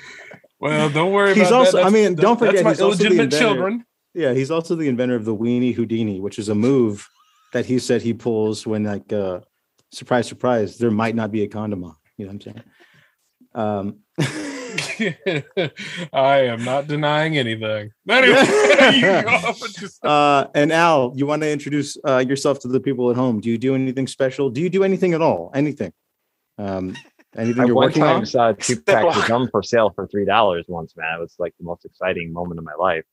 Well, 0.60 0.89
don't 0.89 1.12
worry. 1.13 1.36
He's 1.36 1.50
about 1.50 1.54
also- 1.67 1.78
that. 1.78 1.86
I 1.86 1.89
mean, 1.91 2.15
don't 2.15 2.39
that's 2.39 2.50
forget, 2.52 2.63
my 2.63 2.72
he's 2.72 2.82
also 2.82 2.98
the 2.98 3.04
illegitimate 3.06 3.34
inventor. 3.34 3.46
children. 3.46 3.86
yeah, 4.15 4.34
he's 4.34 4.50
also 4.50 4.74
the 4.76 4.88
inventor 4.88 5.15
of 5.15 5.24
the 5.24 5.36
Weenie 5.36 5.74
Houdini, 5.76 6.20
which 6.20 6.39
is 6.39 6.50
a 6.50 6.56
move 6.56 7.08
that 7.54 7.67
he 7.67 7.78
said 7.78 8.02
he 8.02 8.13
pulls 8.13 8.65
when, 8.65 8.84
like, 8.84 9.13
uh, 9.13 9.41
surprise, 9.91 10.28
surprise, 10.28 10.80
there 10.80 10.89
might 10.89 11.13
not 11.13 11.32
be 11.32 11.43
a 11.43 11.48
condom 11.48 11.84
on. 11.84 11.96
You 12.17 12.26
know 12.26 12.34
what 12.34 12.48
I'm 12.48 12.54
saying? 12.54 12.63
Um, 13.54 14.00
I 16.13 16.37
am 16.41 16.63
not 16.63 16.87
denying 16.87 17.37
anything. 17.37 17.91
Anyway, 18.09 18.45
you 18.95 19.01
go, 19.01 19.53
uh, 20.07 20.47
and 20.55 20.71
Al, 20.71 21.13
you 21.15 21.25
want 21.25 21.41
to 21.41 21.49
introduce 21.49 21.97
uh, 22.07 22.19
yourself 22.19 22.59
to 22.61 22.67
the 22.67 22.79
people 22.79 23.09
at 23.09 23.15
home? 23.15 23.39
Do 23.39 23.49
you 23.49 23.57
do 23.57 23.75
anything 23.75 24.07
special? 24.07 24.49
Do 24.49 24.61
you 24.61 24.69
do 24.69 24.83
anything 24.83 25.13
at 25.13 25.21
all? 25.21 25.51
Anything? 25.53 25.93
Um, 26.57 26.95
anything 27.35 27.63
I 27.63 27.65
you're 27.65 27.75
working 27.75 28.01
time 28.01 28.17
on? 28.17 28.25
saw 28.25 28.51
two 28.53 28.81
packs 28.81 29.13
Step 29.13 29.23
of 29.23 29.27
gum 29.27 29.49
for 29.51 29.61
sale 29.63 29.91
for 29.91 30.07
three 30.07 30.25
dollars 30.25 30.65
once, 30.67 30.95
man. 30.95 31.17
It 31.17 31.21
was 31.21 31.35
like 31.39 31.53
the 31.59 31.65
most 31.65 31.85
exciting 31.85 32.31
moment 32.31 32.59
of 32.59 32.65
my 32.65 32.75
life. 32.79 33.05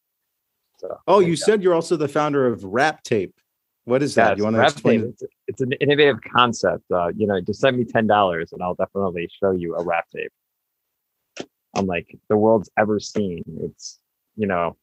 So 0.78 0.98
Oh, 1.06 1.20
you 1.20 1.36
said 1.36 1.62
you're 1.62 1.74
also 1.74 1.96
the 1.96 2.08
founder 2.08 2.46
of 2.46 2.64
Rap 2.64 3.02
Tape. 3.02 3.34
What 3.84 4.02
is 4.02 4.14
that? 4.14 4.32
it's 4.32 4.38
You 4.38 4.44
want 4.44 4.56
to 4.56 4.62
explain? 4.62 5.02
tape. 5.02 5.10
It's, 5.10 5.22
it's 5.48 5.60
an 5.60 5.72
innovative 5.72 6.18
concept. 6.34 6.84
Uh, 6.90 7.08
you 7.08 7.26
know, 7.26 7.40
just 7.40 7.60
send 7.60 7.76
me 7.76 7.84
ten 7.84 8.06
dollars 8.06 8.52
and 8.52 8.62
I'll 8.62 8.74
definitely 8.74 9.28
show 9.40 9.50
you 9.50 9.76
a 9.76 9.84
rap 9.84 10.06
tape. 10.14 10.32
Unlike 11.76 12.16
the 12.28 12.36
world's 12.36 12.70
ever 12.78 12.98
seen. 13.00 13.42
It's 13.62 13.98
you 14.36 14.46
know 14.46 14.76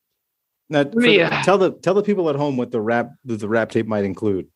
Now, 0.69 0.83
for 0.83 1.01
the- 1.01 1.23
uh, 1.23 1.43
tell 1.43 1.57
the 1.57 1.71
tell 1.71 1.93
the 1.93 2.03
people 2.03 2.29
at 2.29 2.35
home 2.35 2.57
what 2.57 2.71
the 2.71 2.81
rap 2.81 3.11
the, 3.25 3.35
the 3.35 3.47
rap 3.49 3.69
tape 3.69 3.87
might 3.87 4.05
include. 4.05 4.47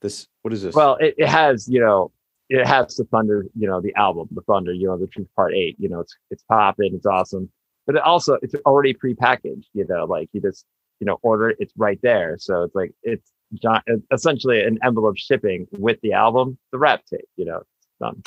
This 0.00 0.26
what 0.42 0.52
is 0.52 0.62
this? 0.62 0.74
well 0.74 0.96
it, 0.96 1.14
it 1.18 1.28
has 1.28 1.66
you 1.68 1.80
know 1.80 2.10
it 2.50 2.66
has 2.66 2.94
the 2.96 3.04
thunder 3.04 3.46
you 3.56 3.66
know 3.66 3.80
the 3.80 3.94
album 3.94 4.28
the 4.32 4.42
thunder 4.42 4.72
you 4.72 4.86
know 4.86 4.98
the 4.98 5.06
truth 5.06 5.28
part 5.34 5.54
eight 5.54 5.76
you 5.78 5.88
know 5.88 6.00
it's 6.00 6.14
it's 6.30 6.42
popping 6.42 6.94
it's 6.94 7.06
awesome 7.06 7.48
but 7.86 7.96
it 7.96 8.02
also 8.02 8.36
it's 8.42 8.54
already 8.66 8.92
prepackaged 8.92 9.64
you 9.72 9.86
know 9.88 10.04
like 10.04 10.28
you 10.34 10.42
just 10.42 10.66
you 11.00 11.06
know 11.06 11.16
order 11.22 11.48
it 11.50 11.56
it's 11.58 11.72
right 11.78 11.98
there 12.02 12.36
so 12.38 12.64
it's 12.64 12.74
like 12.74 12.92
it's 13.02 13.32
gi- 13.54 13.80
it's 13.86 14.04
essentially 14.12 14.62
an 14.62 14.78
envelope 14.84 15.16
shipping 15.16 15.66
with 15.78 15.98
the 16.02 16.12
album 16.12 16.58
the 16.70 16.76
rap 16.78 17.02
tape 17.06 17.24
you 17.36 17.46
know 17.46 17.62
it's 17.62 17.98
done 17.98 18.22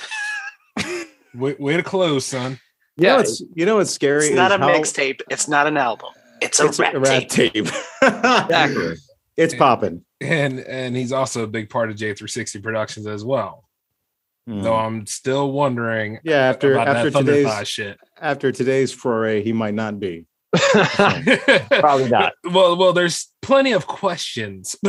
Way, 1.35 1.55
way 1.59 1.77
to 1.77 1.83
close, 1.83 2.25
son. 2.25 2.59
You 2.97 3.05
yeah 3.07 3.13
know 3.15 3.19
it's 3.21 3.41
you 3.55 3.65
know 3.65 3.75
what's 3.77 3.91
scary. 3.91 4.25
It's 4.27 4.35
not 4.35 4.51
a 4.51 4.57
how- 4.57 4.69
mixtape. 4.69 5.21
It's 5.29 5.47
not 5.47 5.67
an 5.67 5.77
album. 5.77 6.09
It's 6.41 6.59
a 6.59 6.65
It's 6.67 6.79
rap, 6.79 6.93
a 6.93 6.99
rap 6.99 7.27
tape. 7.27 7.53
tape. 7.53 7.67
exactly 8.01 8.95
it's 9.37 9.53
popping. 9.55 10.03
And 10.19 10.59
and 10.59 10.95
he's 10.95 11.11
also 11.11 11.43
a 11.43 11.47
big 11.47 11.69
part 11.69 11.89
of 11.91 11.95
J360 11.95 12.61
Productions 12.63 13.05
as 13.07 13.23
well. 13.23 13.63
Mm. 14.49 14.63
Though 14.63 14.75
I'm 14.75 15.05
still 15.05 15.51
wondering 15.51 16.19
Yeah, 16.23 16.37
after 16.49 16.73
about 16.73 16.87
after 16.87 17.09
that 17.11 17.19
today's 17.25 17.67
shit. 17.67 17.99
after 18.19 18.51
today's 18.51 18.91
foray, 18.91 19.43
he 19.43 19.53
might 19.53 19.73
not 19.75 19.99
be. 19.99 20.25
probably 20.95 22.09
not 22.09 22.33
well, 22.45 22.77
well, 22.77 22.93
there's 22.93 23.27
plenty 23.41 23.73
of 23.73 23.85
questions. 23.87 24.75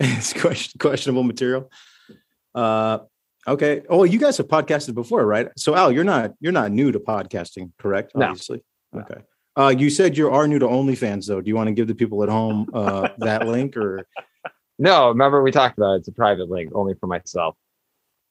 It's 0.00 0.32
question, 0.32 0.78
questionable 0.78 1.24
material. 1.24 1.70
Uh, 2.54 2.98
okay. 3.48 3.82
Oh, 3.88 4.04
you 4.04 4.18
guys 4.18 4.36
have 4.38 4.48
podcasted 4.48 4.94
before, 4.94 5.26
right? 5.26 5.48
So, 5.56 5.74
Al, 5.74 5.90
you're 5.92 6.04
not 6.04 6.32
you're 6.40 6.52
not 6.52 6.70
new 6.72 6.92
to 6.92 7.00
podcasting, 7.00 7.72
correct? 7.78 8.12
No. 8.14 8.26
Obviously. 8.26 8.62
Okay. 8.96 9.20
Uh, 9.56 9.74
you 9.76 9.90
said 9.90 10.16
you 10.16 10.30
are 10.30 10.46
new 10.46 10.58
to 10.60 10.66
OnlyFans, 10.66 11.26
though. 11.26 11.40
Do 11.40 11.48
you 11.48 11.56
want 11.56 11.66
to 11.68 11.72
give 11.74 11.88
the 11.88 11.94
people 11.94 12.22
at 12.22 12.28
home 12.28 12.68
uh, 12.72 13.08
that 13.18 13.46
link, 13.46 13.76
or? 13.76 14.06
no 14.78 15.08
remember 15.08 15.42
we 15.42 15.50
talked 15.50 15.76
about 15.76 15.94
it. 15.94 15.98
it's 15.98 16.08
a 16.08 16.12
private 16.12 16.48
link 16.48 16.70
only 16.74 16.94
for 17.00 17.06
myself 17.08 17.56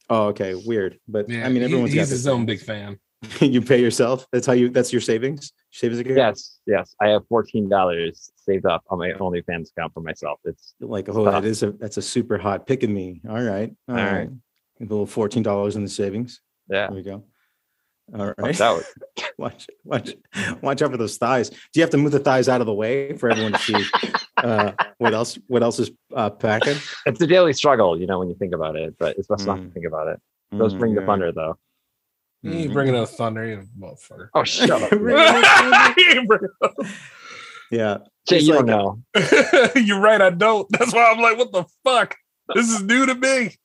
Oh, 0.10 0.28
okay. 0.28 0.56
Weird, 0.56 0.98
but 1.10 1.30
yeah, 1.30 1.46
I 1.46 1.50
mean, 1.50 1.58
he- 1.58 1.64
everyone's 1.66 1.92
he's 1.92 2.02
got 2.02 2.08
his 2.10 2.28
own 2.28 2.46
big 2.46 2.62
fan. 2.62 2.98
you 3.42 3.62
pay 3.62 3.82
yourself. 3.82 4.26
That's 4.32 4.48
how 4.48 4.54
you. 4.54 4.70
That's 4.70 4.94
your 4.94 5.02
savings. 5.02 5.52
Savings 5.74 6.00
account. 6.00 6.16
yes 6.18 6.60
yes 6.66 6.96
i 7.02 7.08
have 7.10 7.24
$14 7.32 8.32
saved 8.38 8.66
up 8.66 8.84
on 8.90 8.98
my 9.00 9.12
onlyfans 9.12 9.70
account 9.72 9.94
for 9.94 10.00
myself 10.00 10.40
it's 10.46 10.74
Like, 10.80 11.10
oh, 11.10 11.26
that 11.26 11.44
is 11.44 11.62
a 11.62 11.72
that's 11.74 11.98
a 11.98 12.02
super 12.02 12.38
hot 12.38 12.66
pick 12.66 12.84
of 12.84 12.90
me. 12.90 13.22
All 13.30 13.42
right. 13.44 13.76
All 13.90 13.98
All 13.98 14.04
right. 14.04 14.14
right. 14.20 14.30
A 14.80 14.84
little 14.84 15.06
fourteen 15.08 15.44
dollars 15.44 15.76
in 15.76 15.84
the 15.84 15.90
savings. 15.90 16.42
yeah 16.70 16.88
There 16.88 16.96
we 16.96 17.04
go. 17.04 17.24
All 18.18 18.26
right. 18.28 18.38
Watch 18.40 18.62
out. 18.62 18.84
watch, 19.38 19.68
watch, 19.84 20.16
watch 20.62 20.82
out 20.82 20.92
for 20.92 20.98
those 20.98 21.18
thighs. 21.18 21.50
Do 21.50 21.58
you 21.76 21.82
have 21.82 21.90
to 21.90 21.98
move 21.98 22.14
the 22.14 22.20
thighs 22.20 22.48
out 22.48 22.62
of 22.62 22.68
the 22.68 22.74
way 22.74 23.18
for 23.18 23.30
everyone 23.30 23.52
to 23.54 23.58
see 23.58 23.86
uh, 24.44 24.72
what 24.98 25.14
else? 25.14 25.38
What 25.48 25.62
else 25.64 25.80
is 25.80 25.92
uh, 26.16 26.30
packing? 26.30 26.78
it's 27.06 27.20
a 27.20 27.28
daily 27.28 27.52
struggle, 27.54 28.00
you 28.00 28.06
know, 28.08 28.20
when 28.20 28.30
you 28.30 28.36
think 28.36 28.54
about 28.54 28.76
it, 28.78 28.96
but 28.98 29.18
it's 29.18 29.28
best 29.28 29.46
not 29.46 29.56
to 29.58 29.62
Mm. 29.64 29.74
think 29.74 29.86
about 29.88 30.08
it. 30.08 30.22
Those 30.52 30.74
bring 30.74 30.96
the 30.96 31.02
Mm, 31.02 31.06
thunder, 31.06 31.32
though. 31.34 31.58
You 32.44 32.52
Mhm. 32.52 32.56
ain't 32.64 32.74
bringing 32.74 32.96
up 32.96 33.10
thunder, 33.10 33.46
you 33.46 33.64
motherfucker. 33.78 34.30
Oh, 34.34 34.44
shut 34.46 34.82
up. 34.82 34.90
Bring 34.98 35.18
Jay. 35.18 35.42
it 35.44 35.98
You 35.98 36.20
ain't 36.20 36.28
bringing 36.30 36.50
up- 36.64 36.76
Yeah, 37.72 37.98
Jay, 38.30 38.40
you 38.40 38.56
like 38.56 38.66
don't 38.68 39.04
know. 39.16 39.72
You're 39.76 40.00
right, 40.00 40.22
I 40.22 40.30
don't. 40.30 40.66
That's 40.70 40.94
why 40.94 41.12
I'm 41.12 41.20
like, 41.20 41.38
what 41.38 41.52
the 41.52 41.66
fuck? 41.84 42.16
This 42.56 42.70
is 42.70 42.82
new 42.84 43.06
to 43.06 43.16
me. 43.16 43.56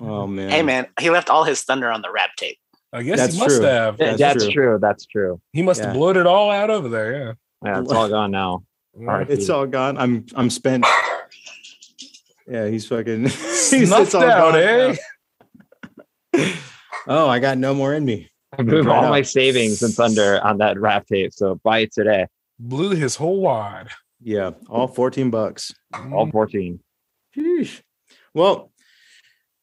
Oh 0.00 0.26
man. 0.28 0.50
Hey 0.50 0.62
man, 0.62 0.86
he 1.00 1.10
left 1.10 1.30
all 1.30 1.44
his 1.44 1.62
thunder 1.62 1.90
on 1.90 2.02
the 2.02 2.10
rap 2.10 2.30
tape. 2.36 2.58
I 2.92 3.02
guess 3.02 3.18
That's 3.18 3.34
he 3.34 3.40
must 3.40 3.56
true. 3.56 3.64
have. 3.66 3.96
That's 3.98 4.18
That's, 4.18 4.44
true. 4.44 4.52
true. 4.52 4.78
That's 4.80 5.06
true. 5.06 5.40
He 5.52 5.62
must 5.62 5.80
Yeah. 5.80 5.86
have 5.88 5.94
blowed 5.96 6.16
it 6.16 6.26
all 6.26 6.50
out 6.50 6.68
over 6.70 6.88
there. 6.88 7.36
Yeah, 7.64 7.80
it's 7.80 7.92
all 7.92 8.08
gone 8.08 8.30
now. 8.30 8.64
Yeah. 8.98 9.06
All 9.08 9.18
right. 9.18 9.30
It's 9.30 9.48
all 9.48 9.66
gone. 9.66 9.96
I'm 9.96 10.26
I'm 10.34 10.50
spent. 10.50 10.84
Yeah, 12.46 12.68
he's 12.68 12.86
fucking 12.86 13.22
he's, 13.24 13.68
Snuffed 13.88 14.02
it's 14.02 14.14
all 14.14 14.24
out, 14.24 14.52
gone 14.52 14.96
eh? 16.34 16.52
Oh, 17.06 17.28
I 17.28 17.38
got 17.38 17.58
no 17.58 17.72
more 17.74 17.94
in 17.94 18.04
me. 18.04 18.30
I 18.58 18.62
moved 18.62 18.88
all 18.88 19.04
up. 19.04 19.10
my 19.10 19.22
savings 19.22 19.82
and 19.82 19.94
thunder 19.94 20.40
on 20.44 20.58
that 20.58 20.78
rap 20.78 21.06
tape. 21.06 21.32
So 21.32 21.54
buy 21.64 21.80
it 21.80 21.92
today. 21.92 22.26
Blew 22.58 22.90
his 22.90 23.16
whole 23.16 23.40
wad. 23.40 23.88
Yeah, 24.22 24.50
all 24.68 24.86
14 24.88 25.30
bucks. 25.30 25.72
All 26.12 26.30
14. 26.30 26.78
Sheesh. 27.36 27.80
Well, 28.34 28.71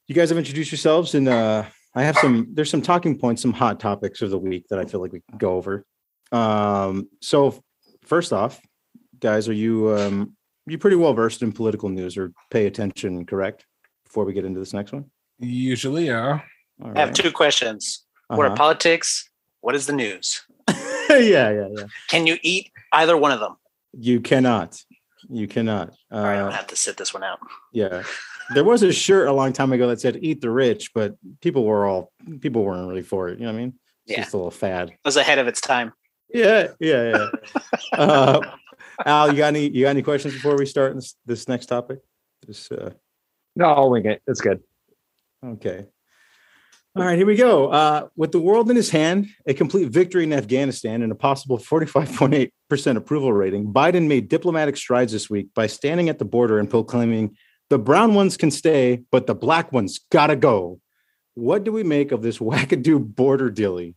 you 0.09 0.15
guys 0.15 0.29
have 0.29 0.37
introduced 0.39 0.71
yourselves, 0.71 1.13
and 1.15 1.29
uh, 1.29 1.63
I 1.95 2.03
have 2.03 2.17
some. 2.17 2.47
There's 2.53 2.69
some 2.69 2.81
talking 2.81 3.17
points, 3.17 3.41
some 3.43 3.53
hot 3.53 3.79
topics 3.79 4.21
of 4.23 4.31
the 4.31 4.37
week 4.39 4.65
that 4.69 4.79
I 4.79 4.85
feel 4.85 4.99
like 5.01 5.13
we 5.13 5.21
can 5.21 5.37
go 5.37 5.53
over. 5.53 5.85
Um, 6.31 7.07
so, 7.21 7.63
first 8.03 8.33
off, 8.33 8.59
guys, 9.19 9.47
are 9.47 9.53
you 9.53 9.95
um, 9.95 10.35
you 10.65 10.77
pretty 10.79 10.95
well 10.97 11.13
versed 11.13 11.43
in 11.43 11.51
political 11.51 11.89
news 11.89 12.17
or 12.17 12.33
pay 12.49 12.65
attention? 12.65 13.25
Correct. 13.25 13.65
Before 14.05 14.25
we 14.25 14.33
get 14.33 14.43
into 14.45 14.59
this 14.59 14.73
next 14.73 14.91
one, 14.91 15.05
Usually, 15.37 16.07
yeah. 16.07 16.41
All 16.83 16.91
I 16.97 16.99
have 17.01 17.13
two 17.13 17.31
questions. 17.31 18.05
What 18.27 18.39
are 18.39 18.47
Uh-huh. 18.47 18.55
politics? 18.55 19.29
What 19.61 19.75
is 19.75 19.85
the 19.85 19.93
news? 19.93 20.41
yeah, 21.09 21.17
yeah, 21.19 21.67
yeah. 21.77 21.83
Can 22.07 22.25
you 22.25 22.37
eat 22.41 22.71
either 22.93 23.15
one 23.15 23.31
of 23.31 23.39
them? 23.39 23.55
You 23.93 24.19
cannot. 24.21 24.83
You 25.29 25.47
cannot. 25.47 25.93
All 26.11 26.23
right, 26.23 26.37
I'll 26.39 26.47
Uh, 26.47 26.51
have 26.51 26.67
to 26.67 26.75
sit 26.75 26.97
this 26.97 27.13
one 27.13 27.23
out. 27.23 27.39
yeah. 27.73 28.01
There 28.53 28.63
was 28.63 28.81
a 28.83 28.91
shirt 28.91 29.27
a 29.27 29.33
long 29.33 29.53
time 29.53 29.71
ago 29.73 29.87
that 29.87 30.01
said 30.01 30.17
"Eat 30.21 30.41
the 30.41 30.49
Rich," 30.49 30.91
but 30.93 31.15
people 31.41 31.65
were 31.65 31.85
all 31.85 32.11
people 32.41 32.63
weren't 32.63 32.87
really 32.87 33.01
for 33.01 33.29
it. 33.29 33.39
You 33.39 33.45
know 33.45 33.51
what 33.53 33.57
I 33.59 33.61
mean? 33.61 33.73
It's 34.07 34.11
Yeah. 34.17 34.21
just 34.23 34.33
a 34.33 34.37
little 34.37 34.51
fad. 34.51 34.89
It 34.89 34.97
was 35.05 35.17
ahead 35.17 35.37
of 35.39 35.47
its 35.47 35.61
time. 35.61 35.93
Yeah, 36.33 36.69
yeah, 36.79 37.17
yeah. 37.17 37.29
uh, 37.97 38.41
Al, 39.05 39.31
you 39.31 39.37
got 39.37 39.47
any 39.47 39.69
you 39.69 39.83
got 39.83 39.89
any 39.91 40.01
questions 40.01 40.33
before 40.33 40.57
we 40.57 40.65
start 40.65 40.95
this 40.95 41.15
this 41.25 41.47
next 41.47 41.67
topic? 41.67 41.99
This 42.47 42.71
uh, 42.71 42.91
No, 43.55 43.65
I'll 43.65 43.89
wing 43.89 44.05
it. 44.05 44.21
It's 44.27 44.41
good. 44.41 44.61
okay. 45.45 45.85
All 46.95 47.05
right, 47.05 47.17
here 47.17 47.27
we 47.27 47.35
go. 47.35 47.69
Uh, 47.69 48.07
with 48.17 48.31
the 48.31 48.39
world 48.39 48.69
in 48.69 48.75
his 48.75 48.89
hand, 48.89 49.27
a 49.45 49.53
complete 49.53 49.89
victory 49.89 50.23
in 50.23 50.33
Afghanistan, 50.33 51.03
and 51.03 51.11
a 51.11 51.15
possible 51.15 51.57
45.8% 51.59 52.97
approval 52.97 53.31
rating, 53.31 53.71
Biden 53.71 54.07
made 54.07 54.27
diplomatic 54.27 54.75
strides 54.75 55.13
this 55.13 55.29
week 55.29 55.53
by 55.53 55.67
standing 55.67 56.09
at 56.09 56.17
the 56.17 56.25
border 56.25 56.57
and 56.57 56.67
proclaiming 56.69 57.37
the 57.69 57.79
brown 57.79 58.13
ones 58.13 58.37
can 58.37 58.51
stay, 58.51 59.03
but 59.11 59.27
the 59.27 59.35
black 59.35 59.71
ones 59.71 59.99
gotta 60.11 60.35
go. 60.35 60.79
What 61.35 61.63
do 61.63 61.71
we 61.71 61.83
make 61.83 62.11
of 62.11 62.21
this 62.21 62.37
wackadoo 62.49 63.15
border 63.15 63.49
dilly? 63.49 63.95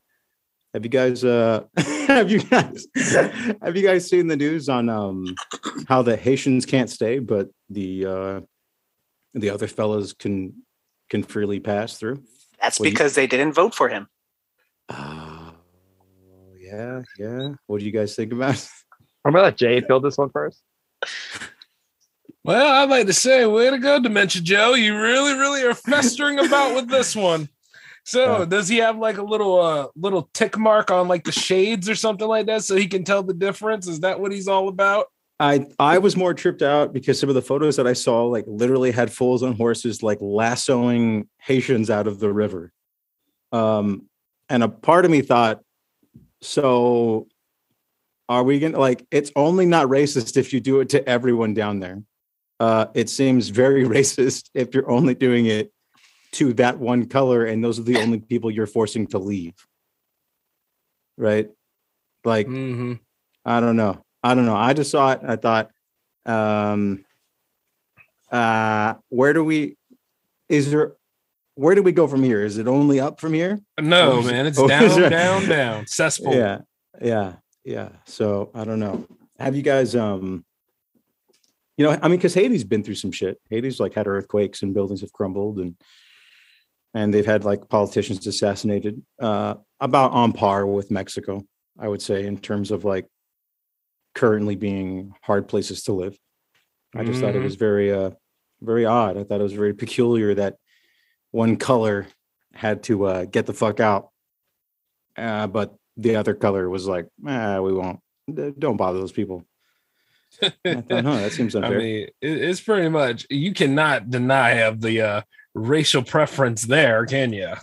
Have 0.75 0.85
you 0.85 0.91
guys 0.91 1.23
uh 1.25 1.65
have 2.07 2.31
you 2.31 2.41
guys 2.43 2.87
have 2.97 3.77
you 3.77 3.83
guys 3.83 4.09
seen 4.09 4.27
the 4.27 4.37
news 4.37 4.69
on 4.69 4.89
um 4.89 5.35
how 5.89 6.03
the 6.03 6.17
Haitians 6.17 6.65
can't 6.67 6.89
stay, 6.91 7.19
but 7.19 7.49
the 7.69 8.07
uh 8.07 8.41
the 9.35 9.51
other 9.51 9.67
fellas 9.67 10.13
can 10.13 10.55
can 11.11 11.23
freely 11.23 11.61
pass 11.61 11.99
through? 11.99 12.23
That's 12.61 12.79
Well, 12.81 12.87
you- 12.87 12.93
because 12.93 13.15
they 13.15 13.27
didn't 13.27 13.53
vote 13.53 13.75
for 13.75 13.89
him. 13.89 14.07
Oh 14.89 15.53
yeah, 16.59 17.03
yeah. 17.19 17.49
What 17.67 17.81
do 17.81 17.85
you 17.87 17.93
guys 17.93 18.15
think 18.17 18.33
about? 18.33 18.55
it? 18.55 18.69
I'm 19.25 19.33
going 19.33 19.43
to 19.43 19.47
let 19.47 19.57
Jay 19.57 19.81
fill 19.83 20.01
this 20.01 20.19
one 20.19 20.31
first. 20.31 20.63
Well, 22.45 22.83
I'd 22.83 22.91
like 22.91 23.07
to 23.07 23.13
say, 23.13 23.47
way 23.47 23.71
to 23.71 23.79
go, 23.79 24.01
Dementia 24.01 24.43
Joe. 24.43 24.75
You 24.75 25.01
really, 25.01 25.33
really 25.35 25.63
are 25.63 25.75
festering 25.75 26.39
about 26.39 26.75
with 26.75 26.89
this 26.89 27.15
one. 27.15 27.49
So, 28.05 28.41
Yeah. 28.41 28.45
does 28.47 28.69
he 28.69 28.79
have 28.79 28.99
like 28.99 29.19
a 29.19 29.23
little, 29.23 29.61
uh, 29.61 29.87
little 29.95 30.29
tick 30.35 30.59
mark 30.59 30.91
on 30.91 31.07
like 31.07 31.23
the 31.23 31.31
shades 31.33 31.89
or 31.89 31.95
something 31.95 32.27
like 32.27 32.47
that, 32.47 32.65
so 32.65 32.75
he 32.75 32.89
can 32.89 33.05
tell 33.05 33.23
the 33.23 33.35
difference? 33.35 33.87
Is 33.87 34.01
that 34.01 34.19
what 34.19 34.33
he's 34.33 34.49
all 34.49 34.69
about? 34.69 35.07
I 35.41 35.67
I 35.79 35.99
was 35.99 36.17
more 36.17 36.35
tripped 36.35 36.63
out 36.63 36.93
because 36.93 37.19
some 37.19 37.29
of 37.29 37.35
the 37.35 37.43
photos 37.43 37.77
that 37.77 37.87
I 37.87 37.95
saw 37.95 38.27
like 38.27 38.45
literally 38.47 38.93
had 38.93 39.13
fools 39.13 39.43
on 39.43 39.55
horses 39.55 40.01
like 40.03 40.19
lassoing 40.21 41.29
Haitians 41.39 41.91
out 41.91 42.07
of 42.07 42.21
the 42.21 42.33
river. 42.33 42.73
Um 43.51 44.09
and 44.49 44.63
a 44.63 44.69
part 44.69 45.05
of 45.05 45.11
me 45.11 45.21
thought 45.21 45.61
so 46.43 47.27
are 48.29 48.45
we 48.45 48.61
going 48.61 48.73
to 48.73 48.79
like 48.79 49.05
it's 49.11 49.33
only 49.35 49.67
not 49.67 49.89
racist 49.89 50.37
if 50.37 50.53
you 50.53 50.61
do 50.61 50.79
it 50.81 50.91
to 50.91 51.09
everyone 51.09 51.55
down 51.55 51.81
there. 51.81 52.03
Uh 52.63 52.87
it 52.95 53.09
seems 53.11 53.43
very 53.63 53.85
racist 53.97 54.43
if 54.55 54.67
you're 54.75 54.91
only 54.99 55.15
doing 55.15 55.47
it 55.47 55.67
to 56.39 56.53
that 56.55 56.79
one 56.79 57.03
color 57.17 57.41
and 57.45 57.63
those 57.65 57.79
are 57.79 57.83
the 57.93 57.99
only 58.05 58.21
people 58.21 58.51
you're 58.51 58.67
forcing 58.79 59.07
to 59.09 59.19
leave. 59.19 59.55
Right? 61.17 61.49
Like 62.25 62.47
Mm-hmm. 62.47 62.93
I 63.45 63.61
don't 63.61 63.77
know. 63.77 63.95
I 64.23 64.35
don't 64.35 64.47
know. 64.47 64.57
I 64.69 64.73
just 64.73 64.91
saw 64.93 65.13
it. 65.15 65.21
I 65.27 65.37
thought, 65.45 65.71
um, 66.27 67.05
uh, 68.31 68.95
where 69.09 69.33
do 69.33 69.43
we, 69.43 69.77
is 70.49 70.71
there, 70.71 70.93
where 71.57 71.75
do 71.75 71.83
we 71.83 71.91
go 71.93 72.07
from 72.07 72.23
here? 72.23 72.45
Is 72.45 72.57
it 72.59 72.69
only 72.69 73.01
up 73.01 73.21
from 73.21 73.33
here? 73.35 73.59
No, 73.81 74.21
is- 74.21 74.27
man, 74.27 74.47
it's 74.47 74.59
oh, 74.61 74.69
down, 74.77 75.11
down, 75.11 75.49
down. 75.49 75.87
Cesspool. 75.89 76.35
Yeah. 76.35 76.59
Yeah. 77.01 77.33
Yeah. 77.65 77.89
So 78.07 78.51
I 78.55 78.63
don't 78.65 78.79
know. 78.79 79.07
Have 79.41 79.57
you 79.57 79.63
guys, 79.63 79.97
um, 79.97 80.45
you 81.83 81.89
know, 81.89 81.99
I 82.01 82.07
mean, 82.07 82.19
because 82.19 82.35
Haiti's 82.35 82.63
been 82.63 82.85
through 82.85 82.95
some 82.95 83.11
shit. 83.11 83.41
Haiti's 83.51 83.81
like 83.81 83.93
had 83.95 84.07
earthquakes 84.07 84.63
and 84.63 84.73
buildings 84.73 85.01
have 85.01 85.13
crumbled 85.13 85.59
and 85.59 85.75
and 86.95 87.13
they've 87.13 87.27
had 87.27 87.45
like 87.45 87.69
politicians 87.69 88.25
assassinated. 88.25 89.03
Uh, 89.19 89.55
about 89.81 90.13
on 90.13 90.33
par 90.33 90.65
with 90.65 90.93
Mexico, 90.93 91.45
I 91.77 91.89
would 91.89 92.01
say, 92.01 92.25
in 92.25 92.39
terms 92.39 92.71
of 92.71 92.85
like 92.85 93.09
currently 94.15 94.55
being 94.55 95.13
hard 95.23 95.49
places 95.49 95.83
to 95.85 95.93
live. 95.93 96.17
I 96.95 97.03
just 97.03 97.21
thought 97.21 97.35
it 97.35 97.41
Mhm. 97.41 97.45
was 97.45 97.57
very, 97.57 97.91
uh, 97.93 98.11
very 98.61 98.85
odd. 98.85 99.17
I 99.17 99.25
thought 99.25 99.41
it 99.41 99.43
was 99.43 99.55
very 99.55 99.75
peculiar 99.75 100.35
that 100.35 100.57
one 101.33 101.57
color 101.57 102.07
had 102.55 102.85
to 102.85 103.07
uh, 103.07 103.25
get 103.25 103.47
the 103.47 103.55
fuck 103.55 103.81
out, 103.81 104.11
uh, 105.17 105.49
but 105.49 105.75
the 105.97 106.15
other 106.15 106.35
color 106.35 106.69
was 106.71 106.87
like, 106.87 107.09
ah, 107.27 107.61
we 107.61 107.73
won't. 107.73 107.99
Don't 108.59 108.77
bother 108.77 109.01
those 109.01 109.11
people. 109.11 109.45
I 110.43 110.49
thought, 110.75 111.05
huh, 111.05 111.17
that 111.19 111.33
seems 111.33 111.55
unfair. 111.57 111.75
I 111.75 111.79
mean, 111.79 112.03
it, 112.03 112.13
it's 112.21 112.61
pretty 112.61 112.89
much 112.89 113.27
you 113.31 113.53
cannot 113.53 114.11
deny 114.11 114.51
of 114.63 114.81
the 114.81 115.01
uh, 115.01 115.23
racial 115.55 116.03
preference 116.03 116.63
there, 116.63 117.05
can 117.07 117.33
you? 117.33 117.53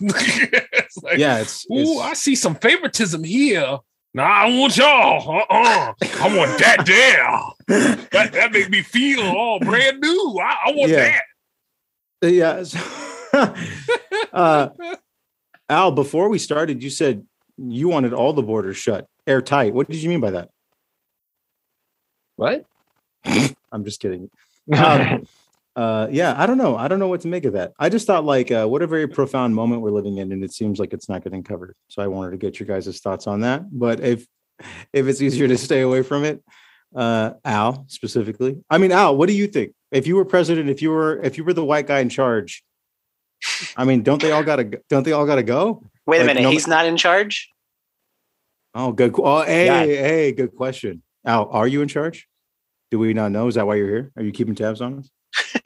It's 0.92 1.04
like, 1.04 1.18
yeah, 1.18 1.38
it's, 1.38 1.64
Ooh, 1.70 2.00
I 2.00 2.14
see 2.14 2.34
some 2.34 2.56
favoritism 2.56 3.22
here. 3.22 3.78
Nah, 4.12 4.24
I 4.24 4.58
want 4.58 4.76
y'all. 4.76 5.38
Uh-uh. 5.38 5.92
I 6.02 6.36
want 6.36 6.58
that 6.58 6.84
there. 7.68 7.98
That, 8.10 8.32
that 8.32 8.50
make 8.50 8.70
me 8.70 8.82
feel 8.82 9.20
all 9.22 9.60
brand 9.60 10.00
new. 10.00 10.36
I, 10.42 10.56
I 10.66 10.72
want 10.72 10.90
Yeah. 10.90 11.20
yeah. 12.22 12.62
so- 12.64 13.54
uh, 14.32 14.68
Al, 15.68 15.92
before 15.92 16.28
we 16.28 16.38
started, 16.38 16.82
you 16.82 16.90
said 16.90 17.24
you 17.56 17.88
wanted 17.88 18.12
all 18.12 18.32
the 18.32 18.42
borders 18.42 18.76
shut, 18.76 19.06
airtight. 19.28 19.72
What 19.72 19.88
did 19.88 20.02
you 20.02 20.08
mean 20.08 20.20
by 20.20 20.32
that? 20.32 20.50
What? 22.40 22.64
I'm 23.72 23.84
just 23.84 24.00
kidding. 24.00 24.30
Um, 24.74 25.26
uh, 25.76 26.08
yeah, 26.10 26.34
I 26.36 26.46
don't 26.46 26.56
know. 26.58 26.76
I 26.76 26.88
don't 26.88 26.98
know 26.98 27.08
what 27.08 27.20
to 27.22 27.28
make 27.28 27.44
of 27.44 27.52
that. 27.52 27.72
I 27.78 27.88
just 27.90 28.06
thought 28.06 28.24
like, 28.24 28.50
uh, 28.50 28.66
what 28.66 28.80
a 28.82 28.86
very 28.86 29.06
profound 29.06 29.54
moment 29.54 29.82
we're 29.82 29.90
living 29.90 30.16
in, 30.18 30.32
and 30.32 30.42
it 30.42 30.52
seems 30.52 30.78
like 30.78 30.92
it's 30.92 31.08
not 31.08 31.22
getting 31.22 31.42
covered. 31.42 31.76
So 31.88 32.02
I 32.02 32.06
wanted 32.06 32.30
to 32.32 32.36
get 32.38 32.58
your 32.58 32.66
guys' 32.66 32.98
thoughts 33.00 33.26
on 33.26 33.40
that. 33.40 33.62
But 33.78 34.00
if 34.00 34.26
if 34.92 35.06
it's 35.06 35.20
easier 35.20 35.48
to 35.48 35.58
stay 35.58 35.82
away 35.82 36.02
from 36.02 36.24
it, 36.24 36.42
uh, 36.94 37.32
Al 37.44 37.84
specifically. 37.88 38.62
I 38.70 38.78
mean, 38.78 38.90
Al, 38.92 39.16
what 39.16 39.28
do 39.28 39.34
you 39.34 39.46
think? 39.46 39.74
If 39.92 40.06
you 40.06 40.16
were 40.16 40.24
president, 40.24 40.70
if 40.70 40.80
you 40.82 40.90
were 40.90 41.20
if 41.22 41.36
you 41.36 41.44
were 41.44 41.52
the 41.52 41.64
white 41.64 41.86
guy 41.86 42.00
in 42.00 42.08
charge, 42.08 42.62
I 43.76 43.84
mean, 43.84 44.02
don't 44.02 44.20
they 44.20 44.32
all 44.32 44.44
gotta 44.44 44.64
don't 44.88 45.04
they 45.04 45.12
all 45.12 45.26
gotta 45.26 45.42
go? 45.42 45.84
Wait 46.06 46.22
a 46.22 46.24
minute, 46.24 46.42
no- 46.42 46.50
he's 46.50 46.66
not 46.66 46.86
in 46.86 46.96
charge. 46.96 47.50
Oh, 48.74 48.92
good. 48.92 49.14
Oh, 49.18 49.42
hey, 49.42 49.66
Yeah. 49.66 49.84
hey, 49.84 50.32
good 50.32 50.54
question. 50.54 51.02
Al, 51.24 51.48
are 51.50 51.66
you 51.66 51.82
in 51.82 51.88
charge? 51.88 52.28
Do 52.90 52.98
we 52.98 53.14
not 53.14 53.30
know? 53.30 53.46
Is 53.46 53.54
that 53.54 53.66
why 53.66 53.76
you're 53.76 53.88
here? 53.88 54.12
Are 54.16 54.22
you 54.22 54.32
keeping 54.32 54.54
tabs 54.54 54.80
on 54.80 54.98
us? 54.98 55.10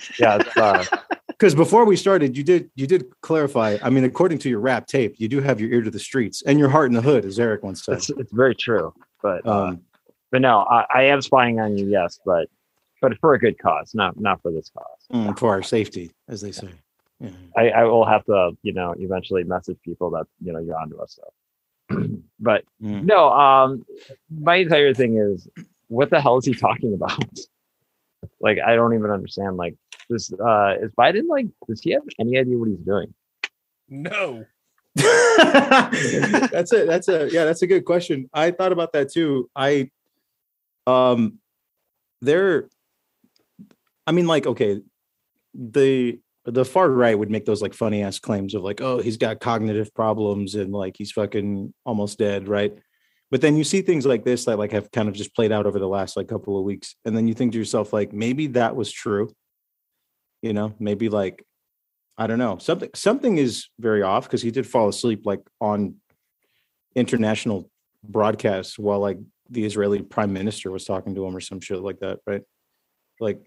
yeah, 0.19 0.37
it's, 0.37 0.57
uh, 0.59 0.85
Because 1.29 1.55
before 1.55 1.85
we 1.87 1.97
started, 1.97 2.37
you 2.37 2.45
did 2.45 2.71
you 2.75 2.87
did 2.87 3.07
clarify. 3.23 3.79
I 3.83 3.91
mean, 3.91 4.05
according 4.05 4.39
to 4.41 4.51
your 4.51 4.61
rap 4.61 4.87
tape, 4.87 5.15
you 5.19 5.29
do 5.29 5.41
have 5.41 5.61
your 5.61 5.71
ear 5.73 5.83
to 5.83 5.91
the 5.91 5.99
streets 5.99 6.43
and 6.43 6.59
your 6.59 6.69
heart 6.69 6.91
in 6.91 6.95
the 6.95 7.01
hood, 7.03 7.25
as 7.25 7.39
Eric 7.41 7.63
once 7.63 7.85
said. 7.85 7.97
it's, 7.97 8.11
it's 8.11 8.33
very 8.33 8.55
true. 8.55 8.93
But 9.23 9.47
uh, 9.47 9.51
Um, 9.69 9.81
but 10.31 10.43
no, 10.43 10.61
I, 10.61 10.85
I 10.95 11.03
am 11.05 11.23
spying 11.23 11.61
on 11.61 11.79
you. 11.79 11.87
Yes, 11.89 12.21
but 12.27 12.49
but 13.01 13.17
for 13.19 13.35
a 13.35 13.39
good 13.39 13.59
cause, 13.59 13.95
not 13.95 14.21
not 14.21 14.43
for 14.43 14.53
this 14.53 14.71
cause. 14.77 15.07
mm, 15.13 15.39
for 15.39 15.51
our 15.51 15.63
safety, 15.63 16.11
as 16.29 16.41
they 16.43 16.53
say. 16.53 16.69
Yeah. 17.21 17.31
I, 17.57 17.69
I 17.71 17.85
will 17.85 18.05
have 18.05 18.25
to, 18.27 18.51
you 18.63 18.73
know, 18.73 18.95
eventually 18.99 19.45
message 19.45 19.79
people 19.85 20.11
that 20.11 20.27
you 20.43 20.53
know 20.53 20.59
you're 20.59 20.77
onto 20.79 20.99
us. 20.99 21.19
So, 21.91 21.97
but 22.41 22.65
Mm. 22.83 23.05
no, 23.05 23.31
um, 23.33 23.87
my 24.31 24.57
entire 24.57 24.93
thing 24.93 25.17
is, 25.17 25.49
what 25.89 26.11
the 26.11 26.21
hell 26.21 26.39
is 26.39 26.47
he 26.47 26.55
talking 26.55 26.95
about? 26.95 27.23
like, 28.41 28.59
I 28.65 28.75
don't 28.75 28.95
even 28.95 29.11
understand. 29.11 29.57
Like, 29.57 29.77
this 30.09 30.33
uh, 30.33 30.75
is 30.81 30.91
Biden 30.93 31.29
like? 31.29 31.47
Does 31.69 31.81
he 31.81 31.93
have 31.93 32.03
any 32.19 32.39
idea 32.39 32.59
what 32.59 32.69
he's 32.69 32.79
doing? 32.79 33.15
No. 33.89 34.45
that's 34.97 36.73
a 36.73 36.85
that's 36.87 37.09
a 37.09 37.29
yeah 37.33 37.45
that's 37.45 37.63
a 37.63 37.67
good 37.67 37.85
question 37.85 38.31
i 38.33 38.53
thought 38.53 38.71
about 38.71 38.93
that 38.93 39.11
too 39.11 39.51
i 39.57 39.91
um 40.87 41.41
there 42.23 42.69
i 44.07 44.13
mean 44.13 44.29
like 44.29 44.47
okay 44.47 44.81
the 45.53 46.17
the 46.45 46.65
far 46.65 46.89
right 46.89 47.19
would 47.19 47.31
make 47.31 47.45
those 47.45 47.61
like 47.61 47.75
funny 47.75 48.05
ass 48.05 48.21
claims 48.21 48.55
of 48.55 48.63
like 48.63 48.81
oh 48.81 49.01
he's 49.01 49.17
got 49.17 49.41
cognitive 49.41 49.93
problems 49.95 50.55
and 50.55 50.73
like 50.73 50.95
he's 50.97 51.11
fucking 51.11 51.75
almost 51.85 52.17
dead 52.17 52.47
right 52.47 52.79
but 53.35 53.41
then 53.41 53.57
you 53.57 53.65
see 53.65 53.83
things 53.83 54.07
like 54.07 54.25
this 54.25 54.45
that 54.45 54.59
like 54.59 54.71
have 54.71 54.89
kind 54.93 55.09
of 55.09 55.15
just 55.15 55.35
played 55.35 55.51
out 55.51 55.67
over 55.67 55.81
the 55.81 55.89
last 55.89 56.17
like 56.17 56.29
couple 56.29 56.57
of 56.57 56.65
weeks 56.65 56.95
and 57.05 57.17
then 57.17 57.27
you 57.27 57.35
think 57.35 57.51
to 57.51 57.59
yourself 57.59 57.93
like 57.93 58.13
maybe 58.13 58.47
that 58.47 58.77
was 58.77 58.93
true 58.93 59.35
you 60.41 60.53
know 60.53 60.73
maybe 60.79 61.09
like 61.09 61.45
I 62.17 62.27
don't 62.27 62.39
know. 62.39 62.59
Something 62.59 62.91
something 62.95 63.39
is 63.39 63.69
very 63.79 64.03
off 64.03 64.25
because 64.25 64.43
he 64.43 64.51
did 64.51 64.67
fall 64.67 64.89
asleep 64.89 65.23
like 65.25 65.41
on 65.61 65.97
international 66.95 67.71
broadcasts 68.05 68.79
while 68.79 69.01
like 69.01 69.19
the 69.51 69.65
Israeli 69.65 70.01
prime 70.03 70.33
minister 70.33 70.71
was 70.71 70.85
talking 70.85 71.15
to 71.15 71.27
him 71.27 71.37
or 71.37 71.41
some 71.41 71.61
shit 71.61 71.81
like 71.81 72.01
that, 72.01 72.21
right? 72.27 72.43
Like 73.19 73.41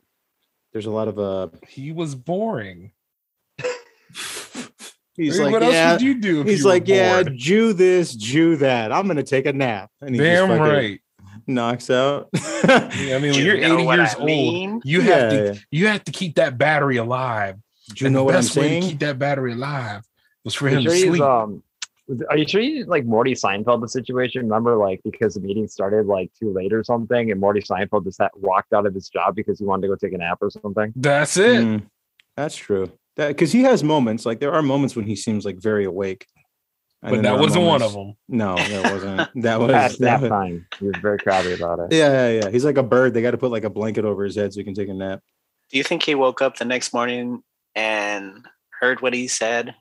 there's 0.73 0.86
a 0.86 0.91
lot 0.91 1.08
of 1.08 1.17
uh 1.17 1.47
He 1.67 1.91
was 1.91 2.13
boring. 2.13 2.91
he's 5.17 5.36
I 5.39 5.43
mean, 5.43 5.45
like 5.45 5.51
what 5.53 5.63
else 5.63 5.73
yeah 5.73 5.91
would 5.93 6.01
you 6.01 6.19
do 6.21 6.41
if 6.41 6.47
he's 6.47 6.60
you 6.60 6.65
were 6.65 6.71
like 6.71 6.88
yeah 6.88 7.23
bored? 7.23 7.38
Jew 7.38 7.73
this 7.73 8.15
Jew 8.15 8.56
that 8.58 8.91
I'm 8.91 9.08
gonna 9.08 9.23
take 9.23 9.45
a 9.45 9.53
nap 9.53 9.89
and 10.01 10.15
he 10.15 10.21
Damn 10.21 10.47
fucking 10.47 10.63
right. 10.63 11.01
knocks 11.45 11.89
out 11.89 12.30
Yeah, 12.34 12.80
I 13.15 13.19
mean, 13.19 13.32
when 13.32 13.34
You 13.36 13.43
you're 13.43 13.58
80 13.58 13.84
years 13.84 14.15
I 14.15 14.15
old, 14.17 14.25
mean? 14.25 14.82
you 14.86 15.01
have 15.01 15.34
Yeah, 15.34 15.53
to 15.53 15.60
you 15.71 15.88
have 15.88 16.03
to 16.06 16.12
keep 16.12 16.36
that 16.36 16.58
battery 16.58 16.97
alive. 16.97 17.56
do 17.89 18.03
you 18.03 18.08
And 18.08 18.15
know 18.15 18.19
the 18.21 18.25
what 18.25 18.36
I'm 18.36 18.41
best 18.41 18.56
way 18.56 18.63
to 18.63 18.69
saying 18.69 18.84
keep 18.84 18.99
that 18.99 19.19
battery 19.19 19.53
alive 19.53 20.03
was 20.43 20.53
for 20.53 20.67
him 20.69 20.82
you 20.84 20.89
to 20.89 20.95
sleep. 20.95 21.21
um, 21.21 21.63
are 22.30 22.38
you 22.38 22.47
sure 22.47 22.62
you 22.62 22.86
like 22.86 23.03
Morty 23.06 23.34
Seinfeld 23.34 23.82
the 23.82 23.89
situation? 23.89 24.43
Remember, 24.43 24.77
like 24.77 25.01
because 25.03 25.34
the 25.34 25.41
meeting 25.41 25.67
started 25.67 26.06
like 26.06 26.32
too 26.39 26.53
late 26.53 26.71
or 26.71 26.82
something, 26.84 27.32
and 27.32 27.39
Morty 27.39 27.60
Seinfeld 27.60 28.06
just 28.06 28.19
had, 28.21 28.30
walked 28.36 28.71
out 28.71 28.86
of 28.86 28.93
his 28.93 29.10
job 29.10 29.36
because 29.36 29.60
he 29.60 29.65
wanted 29.65 29.82
to 29.82 29.88
go 29.89 29.95
take 29.95 30.13
a 30.13 30.17
nap 30.17 30.38
or 30.41 30.49
something. 30.49 30.93
That's 30.95 31.36
it. 31.36 31.65
Mm, 31.65 31.84
that's 32.38 32.56
true. 32.56 32.89
That 33.17 33.30
because 33.30 33.51
he 33.51 33.63
has 33.63 33.84
moments 33.84 34.25
like 34.25 34.39
there 34.39 34.53
are 34.53 34.62
moments 34.62 34.95
when 34.95 35.06
he 35.06 35.15
seems 35.15 35.45
like 35.45 35.58
very 35.58 35.86
awake. 35.86 36.25
And 37.03 37.17
But 37.17 37.21
that 37.23 37.39
wasn't 37.39 37.65
one 37.65 37.82
of 37.84 37.93
them. 37.93 38.13
No, 38.27 38.56
that 38.56 38.91
wasn't. 38.91 39.41
That 39.43 39.60
was 39.60 39.71
Past 39.71 39.99
that 39.99 40.21
was- 40.21 40.30
time. 40.30 40.65
He 40.80 40.86
was 40.88 40.95
very 41.01 41.17
crabby 41.19 41.53
about 41.53 41.80
it. 41.80 41.88
Yeah, 41.91 42.30
yeah, 42.30 42.39
yeah. 42.43 42.49
He's 42.49 42.65
like 42.65 42.77
a 42.77 42.84
bird. 42.84 43.13
They 43.13 43.21
got 43.21 43.32
to 43.32 43.38
put 43.38 43.51
like 43.51 43.63
a 43.63 43.69
blanket 43.69 44.06
over 44.06 44.23
his 44.23 44.36
head 44.36 44.53
so 44.53 44.60
he 44.60 44.63
can 44.63 44.73
take 44.73 44.89
a 44.89 44.93
nap. 44.93 45.21
Do 45.69 45.77
you 45.77 45.84
think 45.84 46.03
he 46.03 46.15
woke 46.15 46.41
up 46.41 46.58
the 46.58 46.65
next 46.65 46.93
morning 46.93 47.43
and 47.75 48.45
heard 48.80 49.01
what 49.01 49.13
he 49.13 49.27
said 49.27 49.75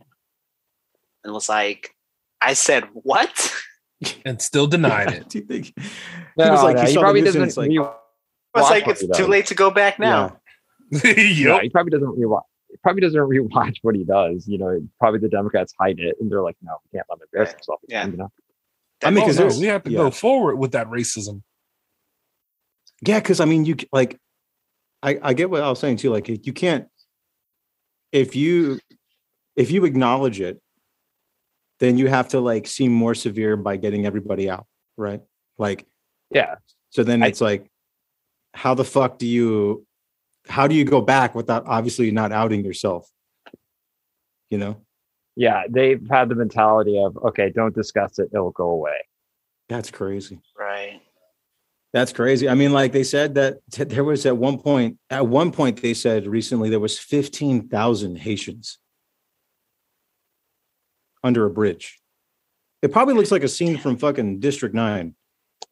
and 1.24 1.32
was 1.32 1.48
like, 1.48 1.94
I 2.40 2.52
said 2.54 2.84
what? 2.92 3.54
And 4.26 4.42
still 4.42 4.66
denied 4.66 5.10
it. 5.14 5.28
Do 5.30 5.38
you 5.38 5.44
think? 5.46 5.72
No, 6.36 6.44
he 6.44 6.50
was 6.50 6.62
like, 6.62 6.76
no, 6.76 6.82
he 6.82 6.90
he 6.92 6.98
probably 6.98 7.22
doesn't. 7.22 7.42
it's 7.42 7.56
like, 7.56 7.70
re- 7.70 7.78
was 7.78 8.70
like, 8.70 8.86
it's 8.86 9.06
too 9.16 9.26
late 9.26 9.46
to 9.46 9.54
go 9.54 9.70
back 9.70 9.98
now. 9.98 10.38
yeah. 10.90 11.00
Yeah, 11.02 11.12
yep. 11.54 11.62
he 11.62 11.70
probably 11.70 11.92
doesn't 11.92 12.18
rewatch. 12.18 12.42
He 12.68 12.76
probably 12.82 13.00
doesn't 13.02 13.20
rewatch 13.20 13.76
what 13.82 13.94
he 13.94 14.04
does. 14.04 14.46
You 14.48 14.58
know, 14.58 14.80
probably 14.98 15.20
the 15.20 15.28
Democrats 15.28 15.72
hide 15.78 15.98
it, 15.98 16.16
and 16.20 16.30
they're 16.30 16.42
like, 16.42 16.56
"No, 16.62 16.76
we 16.84 16.98
can't 16.98 17.06
let 17.10 17.16
him 17.18 17.22
embarrass 17.32 17.48
Right. 17.50 17.56
himself." 17.58 17.80
Yeah. 17.88 18.06
You 18.06 18.16
know, 18.16 18.32
I 19.02 19.10
mean, 19.10 19.24
'cause 19.24 19.36
no, 19.36 19.42
there's- 19.42 19.60
we 19.60 19.66
have 19.66 19.84
to 19.84 19.90
yeah. 19.90 19.98
go 19.98 20.10
forward 20.10 20.56
with 20.56 20.72
that 20.72 20.88
racism. 20.88 21.42
Yeah, 23.06 23.20
because 23.20 23.40
I 23.40 23.44
mean, 23.44 23.64
you 23.64 23.76
like, 23.92 24.18
I 25.02 25.18
I 25.22 25.34
get 25.34 25.50
what 25.50 25.62
I 25.62 25.68
was 25.68 25.78
saying 25.78 25.98
too. 25.98 26.10
Like, 26.10 26.28
you 26.28 26.52
can't 26.52 26.88
if 28.12 28.34
you 28.34 28.78
if 29.54 29.70
you 29.70 29.84
acknowledge 29.84 30.40
it, 30.40 30.60
then 31.80 31.98
you 31.98 32.08
have 32.08 32.28
to 32.28 32.40
like 32.40 32.66
seem 32.66 32.92
more 32.92 33.14
severe 33.14 33.56
by 33.56 33.76
getting 33.76 34.06
everybody 34.06 34.48
out, 34.50 34.66
right? 34.96 35.20
Like, 35.58 35.86
yeah, 36.30 36.56
so 36.90 37.04
then 37.04 37.22
I- 37.22 37.28
it's 37.28 37.40
like, 37.40 37.70
how 38.54 38.74
the 38.74 38.84
fuck 38.84 39.18
do 39.18 39.26
you 39.26 39.85
how 40.48 40.66
do 40.66 40.74
you 40.74 40.84
go 40.84 41.00
back 41.00 41.34
without 41.34 41.64
obviously 41.66 42.10
not 42.10 42.32
outing 42.32 42.64
yourself? 42.64 43.08
You 44.50 44.58
know, 44.58 44.80
yeah. 45.34 45.64
They've 45.68 46.06
had 46.08 46.28
the 46.28 46.34
mentality 46.34 47.02
of, 47.02 47.16
"Okay, 47.16 47.50
don't 47.50 47.74
discuss 47.74 48.18
it; 48.18 48.30
it'll 48.32 48.52
go 48.52 48.70
away." 48.70 48.96
that's 49.68 49.90
crazy. 49.90 50.40
Right. 50.58 51.00
That's 51.92 52.12
crazy. 52.12 52.48
I 52.48 52.54
mean, 52.54 52.72
like 52.72 52.92
they 52.92 53.04
said 53.04 53.34
that 53.36 53.58
t- 53.70 53.84
there 53.84 54.04
was 54.04 54.26
at 54.26 54.36
one 54.36 54.58
point, 54.58 54.98
at 55.10 55.26
one 55.26 55.50
point 55.50 55.80
they 55.80 55.94
said 55.94 56.26
recently 56.26 56.68
there 56.68 56.80
was 56.80 56.98
15,000 56.98 58.18
Haitians 58.18 58.78
under 61.24 61.46
a 61.46 61.50
bridge. 61.50 62.00
It 62.82 62.92
probably 62.92 63.14
looks 63.14 63.32
like 63.32 63.42
a 63.42 63.48
scene 63.48 63.78
from 63.78 63.96
fucking 63.96 64.40
District 64.40 64.74
9. 64.74 65.14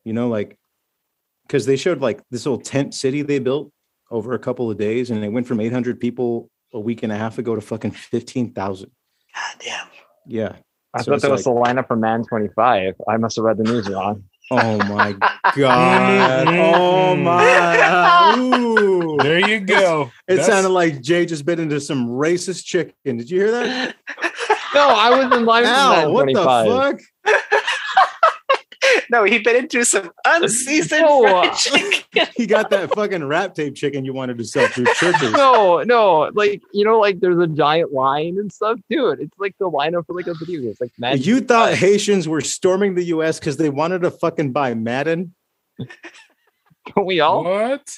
You 0.04 0.12
know, 0.12 0.28
like 0.28 0.58
because 1.46 1.66
they 1.66 1.77
showed 1.77 2.00
like 2.00 2.22
this 2.31 2.46
little 2.46 2.60
tent 2.60 2.94
city 2.94 3.22
they 3.22 3.38
built 3.38 3.70
over 4.15 4.33
a 4.35 4.38
couple 4.38 4.71
of 4.71 4.79
days 4.79 5.10
and 5.10 5.25
it 5.25 5.29
went 5.29 5.46
from 5.46 5.60
800 5.60 5.98
people 5.98 6.48
a 6.73 6.79
week 6.81 7.02
and 7.02 7.12
a 7.12 7.17
half 7.17 7.38
ago 7.38 7.54
to 7.54 7.60
fucking 7.60 7.90
15,000. 7.90 8.90
God 9.35 9.42
damn. 9.58 9.87
Yeah. 10.27 10.56
I 10.94 11.00
So 11.02 11.06
thought 11.06 11.15
it's 11.15 11.23
that 11.25 11.31
was 11.33 11.44
the 11.44 11.50
lineup 11.50 11.88
for 11.88 11.96
Madden 11.96 12.25
Twenty 12.25 12.48
Five. 12.54 12.94
I 13.08 13.17
must 13.17 13.35
have 13.35 13.44
read 13.44 13.56
the 13.58 13.65
news 13.65 13.88
wrong. 13.88 14.23
Oh 14.52 14.79
my 14.79 15.12
God. 15.56 16.46
oh 16.48 17.17
my. 17.17 18.37
Ooh. 18.38 19.19
There 19.25 19.48
you 19.48 19.60
go. 19.60 20.10
It 20.29 20.37
That's- 20.37 20.46
sounded 20.46 20.69
like 20.71 21.00
Jay 21.00 21.25
just 21.25 21.44
bit 21.46 21.58
into 21.58 21.81
some 21.81 22.08
racist 22.08 22.65
chicken. 22.65 23.17
Did 23.17 23.31
you 23.31 23.40
hear 23.40 23.50
that? 23.52 23.96
No, 24.75 24.88
I 24.88 25.10
was 25.25 25.37
in 25.37 25.44
line 25.46 25.65
Ow, 25.67 26.02
for 26.04 26.10
what 26.10 26.27
the 26.27 26.35
fuck? 26.44 27.00
No, 29.15 29.23
he 29.23 29.38
bit 29.38 29.54
into 29.54 29.85
some 29.85 30.10
unseasoned 30.25 31.02
No. 31.06 31.23
fried 31.23 31.54
chicken. 31.56 32.27
He 32.35 32.48
got 32.48 32.69
that 32.71 32.92
fucking 32.96 33.23
rap 33.25 33.54
tape 33.54 33.77
chicken 33.77 34.04
you 34.04 34.12
wanted 34.12 34.38
to 34.38 34.44
sell 34.44 34.67
through 34.67 34.87
Church's. 34.94 35.31
No, 35.31 35.85
no, 35.85 36.33
like 36.35 36.60
you 36.73 36.85
know, 36.85 36.98
like 36.98 37.21
there's 37.21 37.38
a 37.38 37.46
giant 37.46 37.92
line 37.92 38.38
and 38.38 38.52
stuff, 38.52 38.81
dude. 38.90 39.21
It's 39.21 39.38
like 39.38 39.54
the 39.60 39.71
lineup 39.71 40.06
for 40.08 40.17
like 40.17 40.27
a 40.27 40.35
video 40.35 40.62
game. 40.62 40.71
It's 40.71 40.81
like 40.81 40.90
Madden. 40.98 41.23
You 41.23 41.40
thought 41.40 41.75
Haitians 41.75 42.27
were 42.27 42.40
storming 42.40 42.96
the 42.96 43.04
U.S. 43.04 43.38
because 43.38 43.56
they 43.56 43.69
wanted 43.69 44.02
to 44.02 44.10
fucking 44.10 44.50
buy 44.50 44.75
Madden? 44.75 45.33
Don't 45.79 47.06
we 47.06 47.21
all? 47.21 47.44
What? 47.44 47.88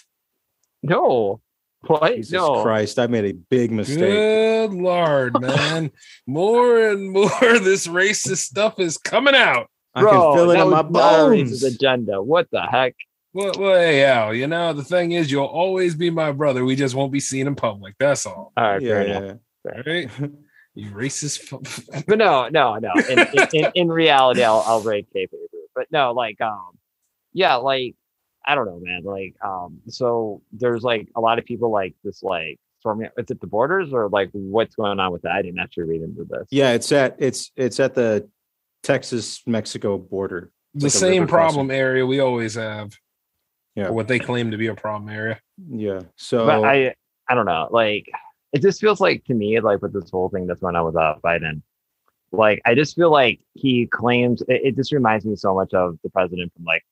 No. 0.82 1.40
What? 1.86 2.16
Jesus 2.16 2.32
no. 2.32 2.62
Christ, 2.62 2.98
I 2.98 3.06
made 3.06 3.24
a 3.24 3.32
big 3.32 3.72
mistake. 3.72 4.00
Good 4.00 4.74
lord, 4.74 5.40
man! 5.40 5.92
more 6.26 6.88
and 6.88 7.10
more 7.10 7.58
this 7.58 7.86
racist 7.86 8.38
stuff 8.48 8.78
is 8.78 8.98
coming 8.98 9.34
out. 9.34 9.70
I 9.96 10.00
can 10.02 10.10
feel 10.36 10.50
it 10.50 10.54
that 10.54 10.62
in 10.64 10.70
my 10.70 10.80
was 10.82 10.92
not 10.92 11.14
a 11.14 11.22
racist 11.24 11.62
bones. 11.62 11.62
agenda. 11.64 12.22
What 12.22 12.48
the 12.50 12.62
heck? 12.62 12.94
Well, 13.32 13.52
well, 13.58 13.74
hey, 13.80 14.04
Al, 14.04 14.34
you 14.34 14.46
know 14.46 14.72
the 14.72 14.84
thing 14.84 15.12
is, 15.12 15.30
you'll 15.30 15.44
always 15.44 15.94
be 15.94 16.10
my 16.10 16.32
brother. 16.32 16.64
We 16.64 16.74
just 16.76 16.94
won't 16.94 17.12
be 17.12 17.20
seen 17.20 17.46
in 17.46 17.54
public. 17.54 17.94
That's 17.98 18.24
all. 18.26 18.52
All 18.56 18.64
right, 18.64 18.80
fair 18.82 19.06
Yeah, 19.06 19.18
enough. 19.18 19.38
yeah. 19.64 19.70
All 19.72 19.82
right, 19.86 20.10
you 20.74 20.90
racist. 20.90 21.40
fu- 21.40 22.02
But 22.06 22.18
no, 22.18 22.48
no, 22.48 22.76
no. 22.76 22.92
In, 23.10 23.18
in, 23.18 23.48
in, 23.52 23.70
in 23.74 23.88
reality, 23.88 24.42
I'll, 24.42 24.62
I'll 24.66 24.80
rate 24.80 25.08
K 25.12 25.26
paper. 25.26 25.36
But 25.74 25.86
no, 25.90 26.12
like, 26.12 26.40
um, 26.40 26.78
yeah, 27.34 27.56
like, 27.56 27.94
I 28.46 28.54
don't 28.54 28.64
know, 28.66 28.80
man. 28.80 29.02
Like, 29.04 29.34
um, 29.44 29.80
so 29.88 30.40
there's 30.52 30.82
like 30.82 31.08
a 31.14 31.20
lot 31.20 31.38
of 31.38 31.44
people 31.44 31.70
like 31.70 31.94
this, 32.04 32.22
like, 32.22 32.58
storming. 32.80 33.10
Is 33.18 33.30
it 33.30 33.40
the 33.42 33.46
borders 33.46 33.92
or 33.92 34.08
like 34.08 34.30
what's 34.32 34.74
going 34.76 34.98
on 35.00 35.12
with 35.12 35.22
that? 35.22 35.32
I 35.32 35.42
didn't 35.42 35.58
actually 35.58 35.84
read 35.84 36.02
into 36.02 36.24
this. 36.24 36.46
Yeah, 36.50 36.70
it's 36.72 36.90
at 36.92 37.16
it's 37.18 37.50
it's 37.56 37.80
at 37.80 37.94
the 37.94 38.28
Texas 38.86 39.42
Mexico 39.46 39.98
border. 39.98 40.52
the 40.74 40.84
Like 40.84 40.92
same 40.92 41.22
river 41.22 41.30
problem 41.30 41.70
area 41.70 42.06
we 42.06 42.20
always 42.20 42.54
have. 42.54 42.92
Yeah. 43.74 43.90
What 43.90 44.08
they 44.08 44.18
claim 44.18 44.52
to 44.52 44.56
be 44.56 44.68
a 44.68 44.74
problem 44.74 45.10
area. 45.10 45.40
Yeah. 45.68 46.00
So 46.14 46.46
but 46.46 46.64
I 46.64 46.94
I 47.28 47.34
don't 47.34 47.46
know. 47.46 47.68
Like 47.70 48.08
it 48.52 48.62
just 48.62 48.80
feels 48.80 49.00
like 49.00 49.24
to 49.24 49.34
me, 49.34 49.58
like 49.60 49.82
with 49.82 49.92
this 49.92 50.10
whole 50.10 50.28
thing 50.28 50.46
that's 50.46 50.60
going 50.60 50.76
on 50.76 50.86
with 50.86 50.96
uh, 50.96 51.16
Biden, 51.22 51.62
like 52.30 52.62
I 52.64 52.74
just 52.74 52.94
feel 52.94 53.10
like 53.10 53.40
he 53.54 53.86
claims 53.86 54.42
it, 54.42 54.60
it 54.64 54.76
just 54.76 54.92
reminds 54.92 55.24
me 55.24 55.34
so 55.34 55.54
much 55.54 55.74
of 55.74 55.98
the 56.04 56.10
president 56.10 56.52
from 56.54 56.64
like 56.64 56.84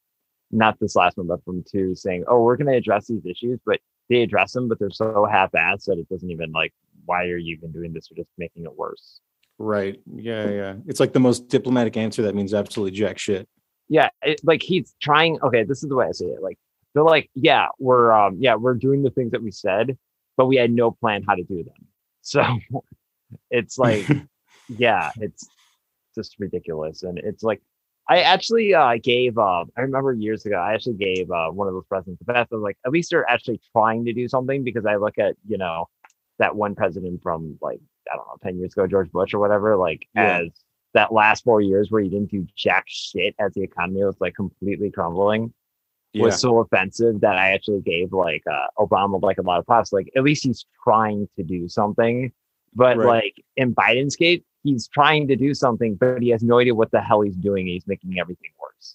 not 0.51 0.79
this 0.81 0.97
last 0.97 1.17
one, 1.17 1.29
but 1.29 1.45
from 1.45 1.63
two 1.63 1.95
saying, 1.95 2.25
"Oh, 2.27 2.43
we're 2.43 2.57
going 2.57 2.71
to 2.71 2.77
address 2.77 3.07
these 3.07 3.25
issues," 3.25 3.61
but 3.65 3.81
they 4.11 4.23
address 4.23 4.53
them, 4.53 4.69
but 4.69 4.79
they're 4.79 4.91
so 4.91 5.25
half-assed 5.25 5.85
that 5.87 5.99
it 5.99 6.09
doesn't 6.09 6.31
even 6.31 6.53
like 6.53 6.75
why 7.07 7.25
are 7.25 7.37
you 7.37 7.55
even 7.57 7.73
doing 7.73 7.93
this? 7.93 8.09
You're 8.11 8.25
just 8.25 8.33
making 8.37 8.65
it 8.65 8.77
worse. 8.77 9.21
Right. 9.59 10.01
Yeah, 10.15 10.51
yeah. 10.51 10.75
It's 10.87 11.01
like 11.01 11.13
the 11.13 11.21
most 11.21 11.49
diplomatic 11.49 11.97
answer 11.97 12.23
that 12.23 12.35
means 12.35 12.55
absolutely 12.55 12.97
jack 12.97 13.19
shit. 13.19 13.49
yeah 13.89 14.09
it, 14.23 14.41
like 14.45 14.63
he's 14.63 14.95
trying 15.01 15.41
okay 15.43 15.63
this 15.65 15.83
is 15.83 15.89
the 15.89 15.95
way 15.95 16.07
i 16.07 16.13
say 16.13 16.27
it 16.27 16.43
like 16.43 16.59
they're 16.95 17.03
like 17.03 17.31
yeah 17.35 17.69
we're 17.79 18.13
um 18.13 18.37
yeah 18.41 18.55
we're 18.55 18.75
doing 18.75 19.03
the 19.03 19.11
things 19.11 19.31
that 19.33 19.43
we 19.43 19.51
said 19.51 19.97
but 20.37 20.47
we 20.47 20.57
had 20.57 20.71
no 20.71 20.91
plan 20.91 21.23
how 21.27 21.35
to 21.35 21.43
do 21.45 21.63
them 21.63 21.87
so 22.23 22.43
it's 23.51 23.77
like 23.77 24.07
yeah 24.69 25.11
it's 25.21 25.47
just 26.15 26.37
ridiculous 26.39 27.03
and 27.03 27.19
it's 27.19 27.43
like 27.43 27.61
i 28.09 28.23
actually 28.23 28.73
uh 28.73 28.97
gave 29.03 29.37
uh 29.37 29.65
i 29.77 29.81
remember 29.83 30.13
years 30.15 30.47
ago 30.47 30.57
i 30.57 30.73
actually 30.73 30.95
gave 30.95 31.31
uh 31.31 31.51
one 31.51 31.69
of 31.69 31.75
those 31.75 31.85
presidents 31.87 32.19
the 32.25 32.33
best 32.33 32.51
I 32.53 32.57
was 32.57 32.63
like 32.63 32.79
at 32.87 32.93
least 32.93 33.11
they're 33.11 33.29
actually 33.29 33.61
trying 33.73 34.07
to 34.07 34.15
do 34.15 34.27
something 34.29 34.65
because 34.65 34.87
i 34.87 34.97
look 34.97 35.19
at 35.19 35.37
you 35.47 35.59
know 35.59 35.89
that 36.39 36.57
one 36.57 36.75
president 36.75 37.23
from 37.23 37.59
like 37.61 37.81
i 38.13 38.17
don't 38.17 38.27
know 38.27 38.37
10 38.43 38.59
years 38.59 38.73
ago 38.73 38.87
george 38.87 39.11
bush 39.13 39.35
or 39.35 39.39
whatever 39.39 39.77
like 39.77 40.07
Yeah. 40.15 40.41
as 40.43 40.49
that 40.95 41.13
last 41.13 41.43
four 41.45 41.61
years 41.61 41.91
where 41.91 42.03
he 42.03 42.09
didn't 42.09 42.31
do 42.31 42.47
jack 42.57 42.85
shit 42.87 43.35
as 43.39 43.53
the 43.55 43.63
economy 43.63 44.05
was 44.05 44.17
like 44.21 44.35
completely 44.35 44.91
crumbling 44.91 45.53
Yeah. 46.13 46.25
was 46.27 46.41
so 46.41 46.59
offensive 46.61 47.21
that 47.23 47.37
I 47.37 47.51
actually 47.53 47.81
gave 47.81 48.13
like 48.13 48.45
uh, 48.47 48.67
Obama 48.79 49.21
like 49.21 49.39
a 49.39 49.43
lot 49.43 49.59
of 49.59 49.67
props. 49.67 49.93
Like 49.93 50.09
at 50.15 50.23
least 50.23 50.45
he's 50.45 50.65
trying 50.85 51.29
to 51.37 51.43
do 51.43 51.69
something. 51.69 52.31
But 52.77 52.97
Right. 52.97 53.07
like 53.25 53.45
in 53.57 53.75
Biden's 53.75 54.15
case, 54.15 54.43
he's 54.63 54.87
trying 54.87 55.27
to 55.29 55.35
do 55.37 55.53
something, 55.55 55.97
but 55.97 56.23
he 56.23 56.29
has 56.29 56.45
no 56.45 56.61
idea 56.61 56.75
what 56.77 56.93
the 56.93 57.01
hell 57.01 57.23
he's 57.23 57.35
doing. 57.35 57.67
He's 57.67 57.87
making 57.89 58.17
everything 58.21 58.51
worse. 58.63 58.95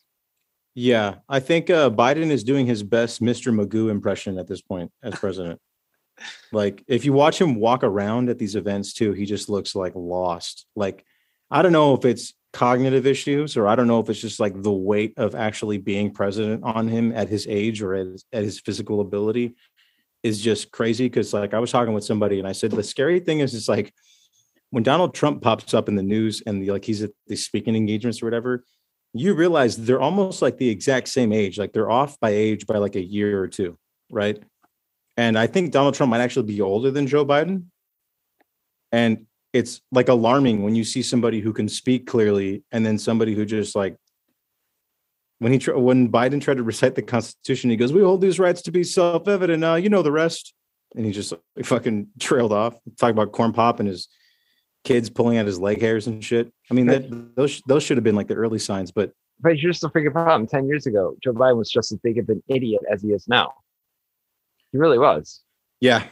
Yeah. 0.75 1.15
I 1.27 1.41
think 1.41 1.69
uh, 1.69 1.89
Biden 1.89 2.29
is 2.31 2.45
doing 2.45 2.65
his 2.65 2.83
best 2.83 3.21
Mr. 3.21 3.53
Magoo 3.53 3.89
impression 3.91 4.37
at 4.37 4.47
this 4.47 4.61
point 4.61 4.89
as 5.03 5.15
president. 5.15 5.59
Like 6.51 6.83
if 6.87 7.05
you 7.05 7.13
watch 7.13 7.39
him 7.39 7.55
walk 7.55 7.83
around 7.83 8.29
at 8.29 8.39
these 8.39 8.55
events 8.55 8.93
too, 8.93 9.13
he 9.13 9.25
just 9.25 9.49
looks 9.49 9.75
like 9.75 9.93
lost. 9.95 10.65
Like 10.75 11.05
I 11.51 11.61
don't 11.61 11.71
know 11.71 11.93
if 11.95 12.05
it's 12.05 12.33
cognitive 12.51 13.05
issues 13.05 13.57
or 13.57 13.67
I 13.67 13.75
don't 13.75 13.87
know 13.87 13.99
if 13.99 14.09
it's 14.09 14.21
just 14.21 14.39
like 14.39 14.61
the 14.61 14.71
weight 14.71 15.13
of 15.17 15.35
actually 15.35 15.77
being 15.77 16.11
president 16.11 16.63
on 16.63 16.87
him 16.87 17.11
at 17.11 17.29
his 17.29 17.45
age 17.47 17.81
or 17.81 17.93
at 17.93 18.07
his, 18.07 18.25
at 18.33 18.43
his 18.43 18.59
physical 18.59 19.01
ability 19.01 19.55
is 20.23 20.41
just 20.41 20.71
crazy. 20.71 21.05
Because 21.05 21.33
like 21.33 21.53
I 21.53 21.59
was 21.59 21.71
talking 21.71 21.93
with 21.93 22.03
somebody 22.03 22.39
and 22.39 22.47
I 22.47 22.53
said 22.53 22.71
the 22.71 22.83
scary 22.83 23.19
thing 23.19 23.39
is 23.39 23.53
it's 23.53 23.69
like 23.69 23.93
when 24.71 24.83
Donald 24.83 25.13
Trump 25.13 25.41
pops 25.41 25.73
up 25.73 25.89
in 25.89 25.95
the 25.95 26.03
news 26.03 26.41
and 26.45 26.65
like 26.67 26.85
he's 26.85 27.01
at 27.03 27.11
these 27.27 27.45
speaking 27.45 27.75
engagements 27.75 28.21
or 28.21 28.25
whatever, 28.25 28.63
you 29.13 29.33
realize 29.33 29.75
they're 29.75 30.01
almost 30.01 30.41
like 30.41 30.57
the 30.57 30.69
exact 30.69 31.07
same 31.07 31.33
age. 31.33 31.57
Like 31.57 31.73
they're 31.73 31.89
off 31.89 32.19
by 32.19 32.31
age 32.31 32.67
by 32.67 32.77
like 32.77 32.95
a 32.95 33.03
year 33.03 33.41
or 33.41 33.47
two, 33.47 33.77
right? 34.09 34.41
And 35.19 35.37
I 35.37 35.47
think 35.47 35.73
Donald 35.73 35.95
Trump 35.95 36.11
might 36.11 36.21
actually 36.21 36.45
be 36.45 36.61
older 36.61 36.91
than 36.91 37.05
Joe 37.05 37.25
Biden. 37.25 37.65
And 38.93 39.25
it's 39.51 39.81
like 39.91 40.07
alarming 40.07 40.63
when 40.63 40.75
you 40.75 40.85
see 40.85 41.01
somebody 41.01 41.41
who 41.41 41.51
can 41.51 41.67
speak 41.67 42.07
clearly 42.07 42.63
and 42.71 42.85
then 42.85 42.97
somebody 42.97 43.33
who 43.35 43.45
just 43.45 43.75
like 43.75 43.97
when 45.39 45.51
he 45.51 45.71
when 45.71 46.09
Biden 46.09 46.39
tried 46.39 46.55
to 46.55 46.63
recite 46.63 46.95
the 46.95 47.01
Constitution, 47.01 47.69
he 47.69 47.75
goes, 47.75 47.91
"We 47.91 48.01
hold 48.01 48.21
these 48.21 48.39
rights 48.39 48.61
to 48.61 48.71
be 48.71 48.85
self-evident. 48.85 49.61
Uh, 49.61 49.75
you 49.75 49.89
know 49.89 50.01
the 50.01 50.11
rest." 50.11 50.53
And 50.95 51.05
he 51.05 51.11
just 51.11 51.33
like, 51.33 51.65
fucking 51.65 52.07
trailed 52.17 52.53
off. 52.53 52.75
Talk 52.97 53.11
about 53.11 53.33
corn 53.33 53.51
pop 53.51 53.81
and 53.81 53.89
his 53.89 54.07
kids 54.85 55.09
pulling 55.09 55.37
out 55.37 55.47
his 55.47 55.59
leg 55.59 55.81
hairs 55.81 56.07
and 56.07 56.23
shit. 56.23 56.49
I 56.71 56.73
mean, 56.73 56.87
that 56.87 57.35
those 57.35 57.61
those 57.67 57.83
should 57.83 57.97
have 57.97 58.05
been 58.05 58.15
like 58.15 58.29
the 58.29 58.35
early 58.35 58.59
signs, 58.59 58.93
but 58.93 59.11
But 59.41 59.57
here's 59.57 59.81
the 59.81 59.89
freaking 59.89 60.13
problem. 60.13 60.47
Ten 60.47 60.65
years 60.65 60.85
ago, 60.87 61.17
Joe 61.21 61.33
Biden 61.33 61.57
was 61.57 61.69
just 61.69 61.91
as 61.91 61.97
big 61.97 62.19
of 62.19 62.29
an 62.29 62.41
idiot 62.47 62.83
as 62.89 63.01
he 63.01 63.09
is 63.09 63.27
now. 63.27 63.51
He 64.71 64.77
really 64.77 64.97
was. 64.99 65.41
Yeah, 65.79 66.03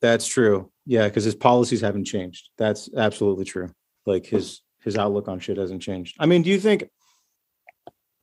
that's 0.00 0.26
true. 0.26 0.70
Yeah, 0.86 1.08
because 1.08 1.24
his 1.24 1.34
policies 1.34 1.80
haven't 1.80 2.04
changed. 2.04 2.50
That's 2.56 2.88
absolutely 2.96 3.44
true. 3.44 3.70
Like 4.06 4.26
his 4.26 4.62
his 4.82 4.96
outlook 4.96 5.28
on 5.28 5.40
shit 5.40 5.58
hasn't 5.58 5.82
changed. 5.82 6.16
I 6.18 6.26
mean, 6.26 6.42
do 6.42 6.50
you 6.50 6.60
think 6.60 6.88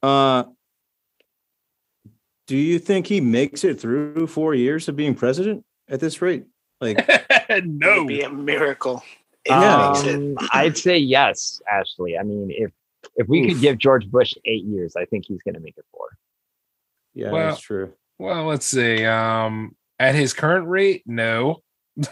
uh 0.01 0.45
do 2.47 2.57
you 2.57 2.79
think 2.79 3.07
he 3.07 3.21
makes 3.21 3.63
it 3.63 3.79
through 3.79 4.27
four 4.27 4.53
years 4.53 4.87
of 4.87 4.95
being 4.95 5.15
president 5.15 5.63
at 5.89 5.99
this 5.99 6.21
rate? 6.21 6.45
Like 6.79 7.07
no. 7.65 7.95
It'd 7.95 8.07
be 8.07 8.21
a 8.21 8.29
miracle. 8.29 9.03
Yeah. 9.45 9.93
he 9.95 10.03
makes 10.03 10.07
it. 10.07 10.15
Um, 10.15 10.49
I'd 10.51 10.77
say 10.77 10.97
yes, 10.97 11.61
Ashley. 11.71 12.17
I 12.17 12.23
mean, 12.23 12.51
if 12.51 12.71
if 13.15 13.27
we 13.27 13.47
could 13.47 13.61
give 13.61 13.77
George 13.77 14.09
Bush 14.09 14.33
eight 14.45 14.63
years, 14.63 14.95
I 14.95 15.05
think 15.05 15.25
he's 15.27 15.41
going 15.43 15.53
to 15.53 15.59
make 15.59 15.77
it 15.77 15.85
four. 15.91 16.17
yeah, 17.13 17.31
Well, 17.31 17.49
that's 17.49 17.61
true. 17.61 17.93
Well, 18.17 18.45
let's 18.45 18.65
see. 18.65 19.05
Um, 19.05 19.75
at 19.99 20.15
his 20.15 20.33
current 20.33 20.67
rate, 20.67 21.03
no. 21.05 21.61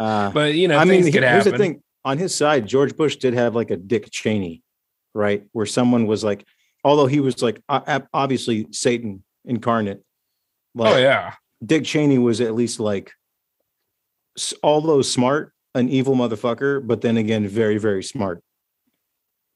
Uh, 0.00 0.30
but 0.30 0.54
you 0.54 0.68
know, 0.68 0.78
I 0.78 0.84
mean, 0.84 1.04
could 1.04 1.22
here's 1.22 1.44
happen. 1.44 1.52
the 1.52 1.58
thing. 1.58 1.82
On 2.04 2.18
his 2.18 2.34
side, 2.34 2.66
George 2.66 2.96
Bush 2.96 3.16
did 3.16 3.34
have 3.34 3.54
like 3.54 3.70
a 3.70 3.76
Dick 3.76 4.08
Cheney, 4.10 4.62
right? 5.14 5.44
Where 5.52 5.66
someone 5.66 6.06
was 6.06 6.24
like, 6.24 6.44
although 6.82 7.06
he 7.06 7.20
was 7.20 7.42
like 7.42 7.60
obviously 7.68 8.66
Satan 8.72 9.22
incarnate. 9.44 10.02
Like, 10.74 10.94
Oh 10.94 10.98
yeah. 10.98 11.34
Dick 11.64 11.84
Cheney 11.84 12.18
was 12.18 12.40
at 12.40 12.54
least 12.54 12.80
like, 12.80 13.12
although 14.62 15.02
smart, 15.02 15.52
an 15.74 15.88
evil 15.88 16.14
motherfucker, 16.14 16.84
but 16.84 17.00
then 17.02 17.16
again, 17.16 17.46
very, 17.46 17.78
very 17.78 18.02
smart. 18.02 18.42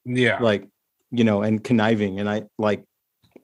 Yeah. 0.04 0.38
Like, 0.38 0.68
you 1.10 1.24
know, 1.24 1.42
and 1.42 1.62
conniving. 1.64 2.20
And 2.20 2.28
I 2.28 2.44
like, 2.58 2.84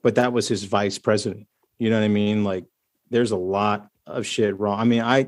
but 0.01 0.15
that 0.15 0.31
was 0.31 0.47
his 0.47 0.63
vice 0.63 0.97
president. 0.97 1.47
You 1.83 1.89
know 1.89 1.97
what 1.99 2.05
I 2.05 2.07
mean? 2.07 2.45
Like, 2.45 2.63
there's 3.09 3.31
a 3.31 3.35
lot 3.37 3.89
of 4.07 4.25
shit 4.25 4.57
wrong. 4.57 4.79
I 4.79 4.85
mean, 4.85 5.01
I, 5.01 5.27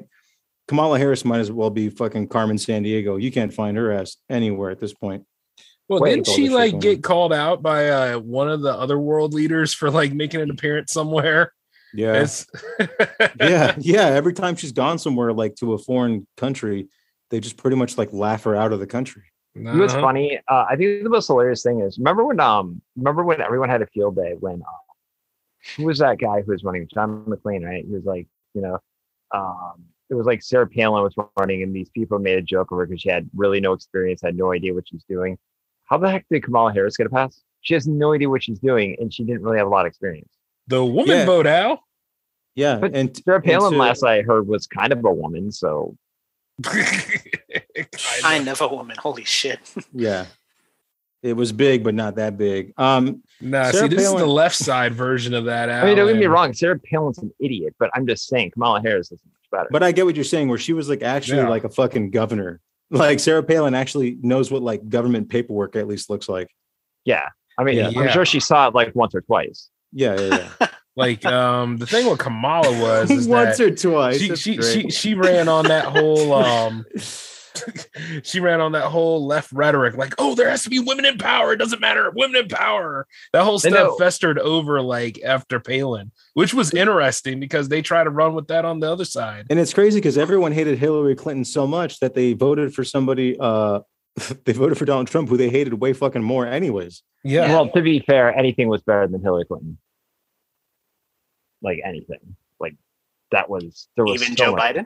Kamala 0.69 0.97
Harris 0.97 1.25
might 1.25 1.39
as 1.39 1.51
well 1.51 1.69
be 1.69 1.89
fucking 1.89 2.29
Carmen 2.29 2.55
Sandiego. 2.55 3.21
You 3.21 3.29
can't 3.29 3.53
find 3.53 3.75
her 3.75 3.91
ass 3.91 4.15
anywhere 4.29 4.69
at 4.71 4.79
this 4.79 4.93
point. 4.93 5.25
Well, 5.89 5.99
Wait 5.99 6.15
didn't 6.15 6.27
she 6.27 6.47
like 6.47 6.79
get 6.79 6.95
on. 6.97 7.01
called 7.01 7.33
out 7.33 7.61
by 7.61 7.89
uh, 7.89 8.19
one 8.19 8.49
of 8.49 8.61
the 8.61 8.71
other 8.73 8.97
world 8.97 9.33
leaders 9.33 9.73
for 9.73 9.91
like 9.91 10.13
making 10.13 10.39
an 10.39 10.49
appearance 10.49 10.93
somewhere? 10.93 11.51
Yeah. 11.93 12.13
It's- 12.23 12.45
yeah. 13.39 13.75
Yeah. 13.77 14.05
Every 14.07 14.33
time 14.33 14.55
she's 14.55 14.71
gone 14.71 14.97
somewhere 14.97 15.33
like 15.33 15.55
to 15.57 15.73
a 15.73 15.77
foreign 15.77 16.25
country, 16.37 16.87
they 17.31 17.41
just 17.41 17.57
pretty 17.57 17.75
much 17.75 17.97
like 17.97 18.13
laugh 18.13 18.43
her 18.45 18.55
out 18.55 18.71
of 18.71 18.79
the 18.79 18.87
country. 18.87 19.23
You 19.55 19.63
know 19.63 19.77
what's 19.77 19.93
Uh-huh. 19.93 20.01
funny? 20.03 20.39
Uh, 20.49 20.65
I 20.69 20.77
think 20.77 21.03
the 21.03 21.09
most 21.09 21.27
hilarious 21.27 21.63
thing 21.63 21.81
is 21.81 21.97
remember 21.97 22.23
when 22.25 22.39
um 22.39 22.81
remember 22.95 23.23
when 23.25 23.41
everyone 23.41 23.67
had 23.69 23.81
a 23.81 23.87
field 23.87 24.15
day 24.15 24.35
when 24.39 24.61
uh, 24.61 24.84
who 25.77 25.83
was 25.85 25.99
that 25.99 26.19
guy 26.19 26.41
who 26.41 26.51
was 26.51 26.63
running 26.63 26.87
John 26.93 27.25
McCain, 27.25 27.65
right? 27.65 27.85
He 27.85 27.91
was 27.93 28.05
like, 28.05 28.27
you 28.53 28.61
know, 28.61 28.79
um 29.33 29.83
it 30.09 30.13
was 30.13 30.27
like 30.27 30.43
Sarah 30.43 30.67
Palin 30.67 31.01
was 31.03 31.15
running, 31.35 31.63
and 31.63 31.75
these 31.75 31.89
people 31.89 32.19
made 32.19 32.37
a 32.37 32.41
joke 32.41 32.71
of 32.71 32.77
her 32.77 32.85
because 32.85 33.01
she 33.01 33.09
had 33.09 33.27
really 33.35 33.59
no 33.59 33.73
experience, 33.73 34.21
had 34.21 34.37
no 34.37 34.51
idea 34.53 34.71
what 34.73 34.87
she 34.87 34.95
was 34.95 35.03
doing. 35.09 35.37
How 35.85 35.97
the 35.97 36.09
heck 36.09 36.25
did 36.29 36.43
Kamala 36.43 36.71
Harris 36.73 36.95
get 36.95 37.07
a 37.07 37.09
pass? 37.09 37.41
She 37.61 37.73
has 37.73 37.87
no 37.87 38.13
idea 38.13 38.29
what 38.29 38.43
she's 38.43 38.59
doing, 38.59 38.95
and 38.99 39.11
she 39.11 39.23
didn't 39.23 39.41
really 39.41 39.57
have 39.57 39.65
a 39.65 39.69
lot 39.71 39.85
of 39.85 39.89
experience. 39.89 40.29
The 40.67 40.85
woman 40.85 41.07
Yeah. 41.17 41.25
vote, 41.25 41.47
Al. 41.47 41.83
Yeah, 42.53 42.77
But 42.77 42.93
and 42.95 43.17
Sarah 43.25 43.37
and 43.37 43.45
Palin, 43.45 43.71
to- 43.73 43.77
last 43.79 44.03
I 44.03 44.21
heard, 44.21 44.47
was 44.47 44.67
kind 44.67 44.93
of 44.93 45.03
a 45.03 45.11
woman, 45.11 45.51
so 45.51 45.97
Kind 48.21 48.47
of 48.47 48.61
a 48.61 48.67
woman. 48.67 48.95
Holy 48.99 49.25
shit. 49.25 49.59
yeah, 49.93 50.25
it 51.25 51.33
was 51.33 51.51
big, 51.51 51.83
but 51.83 51.95
not 51.95 52.15
that 52.15 52.37
big. 52.37 52.73
Um, 52.77 53.21
Nah, 53.41 53.69
Sarah 53.71 53.89
see, 53.89 53.95
this 53.95 54.07
is 54.07 54.13
the 54.15 54.25
left 54.25 54.55
side 54.55 54.93
version 54.93 55.33
of 55.33 55.45
that. 55.45 55.69
I 55.69 55.83
mean, 55.85 55.97
don't 55.97 56.07
get 56.07 56.15
me 56.17 56.25
wrong, 56.25 56.53
Sarah 56.53 56.79
Palin's 56.79 57.17
an 57.17 57.31
idiot, 57.39 57.75
but 57.79 57.89
I'm 57.93 58.07
just 58.07 58.27
saying 58.27 58.51
Kamala 58.51 58.81
Harris 58.81 59.11
is 59.11 59.19
much 59.25 59.49
better. 59.51 59.67
but 59.71 59.83
I 59.83 59.91
get 59.91 60.05
what 60.05 60.15
you're 60.15 60.23
saying, 60.23 60.47
where 60.47 60.57
she 60.57 60.71
was 60.71 60.87
like 60.87 61.01
actually 61.03 61.39
Yeah. 61.39 61.49
like 61.49 61.65
a 61.65 61.69
fucking 61.69 62.11
governor. 62.11 62.61
Like 62.91 63.19
Sarah 63.19 63.43
Palin 63.43 63.73
actually 63.75 64.17
knows 64.21 64.49
what 64.51 64.61
like 64.61 64.87
government 64.87 65.27
paperwork 65.29 65.75
at 65.75 65.87
least 65.87 66.09
looks 66.09 66.29
like. 66.29 66.47
yeah, 67.03 67.27
I 67.57 67.63
mean, 67.65 67.75
Yeah. 67.77 67.91
I'm 67.95 68.09
sure 68.09 68.25
she 68.25 68.39
saw 68.39 68.67
it 68.69 68.73
like 68.75 68.95
once 68.95 69.13
or 69.13 69.21
twice. 69.21 69.69
Yeah, 69.91 70.19
yeah, 70.19 70.49
yeah. 70.61 70.67
Like, 70.97 71.25
um, 71.25 71.75
the 71.75 71.85
thing 71.85 72.09
with 72.09 72.19
Kamala 72.19 72.71
was 72.81 73.11
is 73.11 73.27
once 73.39 73.57
that 73.57 73.63
or 73.65 73.75
twice. 73.75 74.17
she 74.17 74.33
she, 74.37 74.61
she 74.61 74.89
she 74.89 75.13
ran 75.13 75.49
on 75.49 75.65
that 75.65 75.83
whole 75.87 76.33
um 76.33 76.85
she 78.23 78.39
ran 78.39 78.61
on 78.61 78.71
that 78.73 78.85
whole 78.85 79.25
left 79.25 79.51
rhetoric 79.51 79.95
like 79.97 80.13
oh 80.17 80.35
there 80.35 80.49
has 80.49 80.63
to 80.63 80.69
be 80.69 80.79
women 80.79 81.05
in 81.05 81.17
power 81.17 81.53
it 81.53 81.57
doesn't 81.57 81.79
matter 81.81 82.11
women 82.15 82.35
in 82.43 82.47
power 82.47 83.07
that 83.33 83.43
whole 83.43 83.59
stuff 83.59 83.97
festered 83.97 84.37
over 84.39 84.81
like 84.81 85.19
after 85.23 85.59
palin 85.59 86.11
which 86.33 86.53
was 86.53 86.73
interesting 86.73 87.39
because 87.39 87.69
they 87.69 87.81
try 87.81 88.03
to 88.03 88.09
run 88.09 88.33
with 88.33 88.47
that 88.47 88.65
on 88.65 88.79
the 88.79 88.91
other 88.91 89.05
side 89.05 89.45
And 89.49 89.59
it's 89.59 89.73
crazy 89.73 89.99
because 89.99 90.17
everyone 90.17 90.51
hated 90.51 90.77
Hillary 90.77 91.15
Clinton 91.15 91.45
so 91.45 91.65
much 91.65 91.99
that 91.99 92.13
they 92.13 92.33
voted 92.33 92.73
for 92.73 92.83
somebody. 92.83 93.37
Uh, 93.39 93.79
they 94.45 94.53
voted 94.53 94.77
for 94.77 94.85
Donald 94.85 95.07
Trump, 95.07 95.29
who 95.29 95.37
they 95.37 95.49
hated 95.49 95.73
way 95.75 95.93
fucking 95.93 96.23
more, 96.23 96.45
anyways. 96.45 97.03
yeah 97.23 97.47
Well, 97.49 97.69
to 97.71 97.81
be 97.81 97.99
fair, 97.99 98.33
anything 98.37 98.67
was 98.69 98.81
better 98.81 99.07
than 99.07 99.21
Hillary 99.21 99.45
Clinton. 99.45 99.77
Like 101.61 101.79
anything, 101.83 102.35
like 102.59 102.75
that 103.31 103.49
was 103.49 103.87
there 103.95 104.05
was 104.05 104.21
Even 104.21 104.35
so 104.37 104.45
Joe 104.45 104.51
much- 104.55 104.75
Biden. 104.75 104.85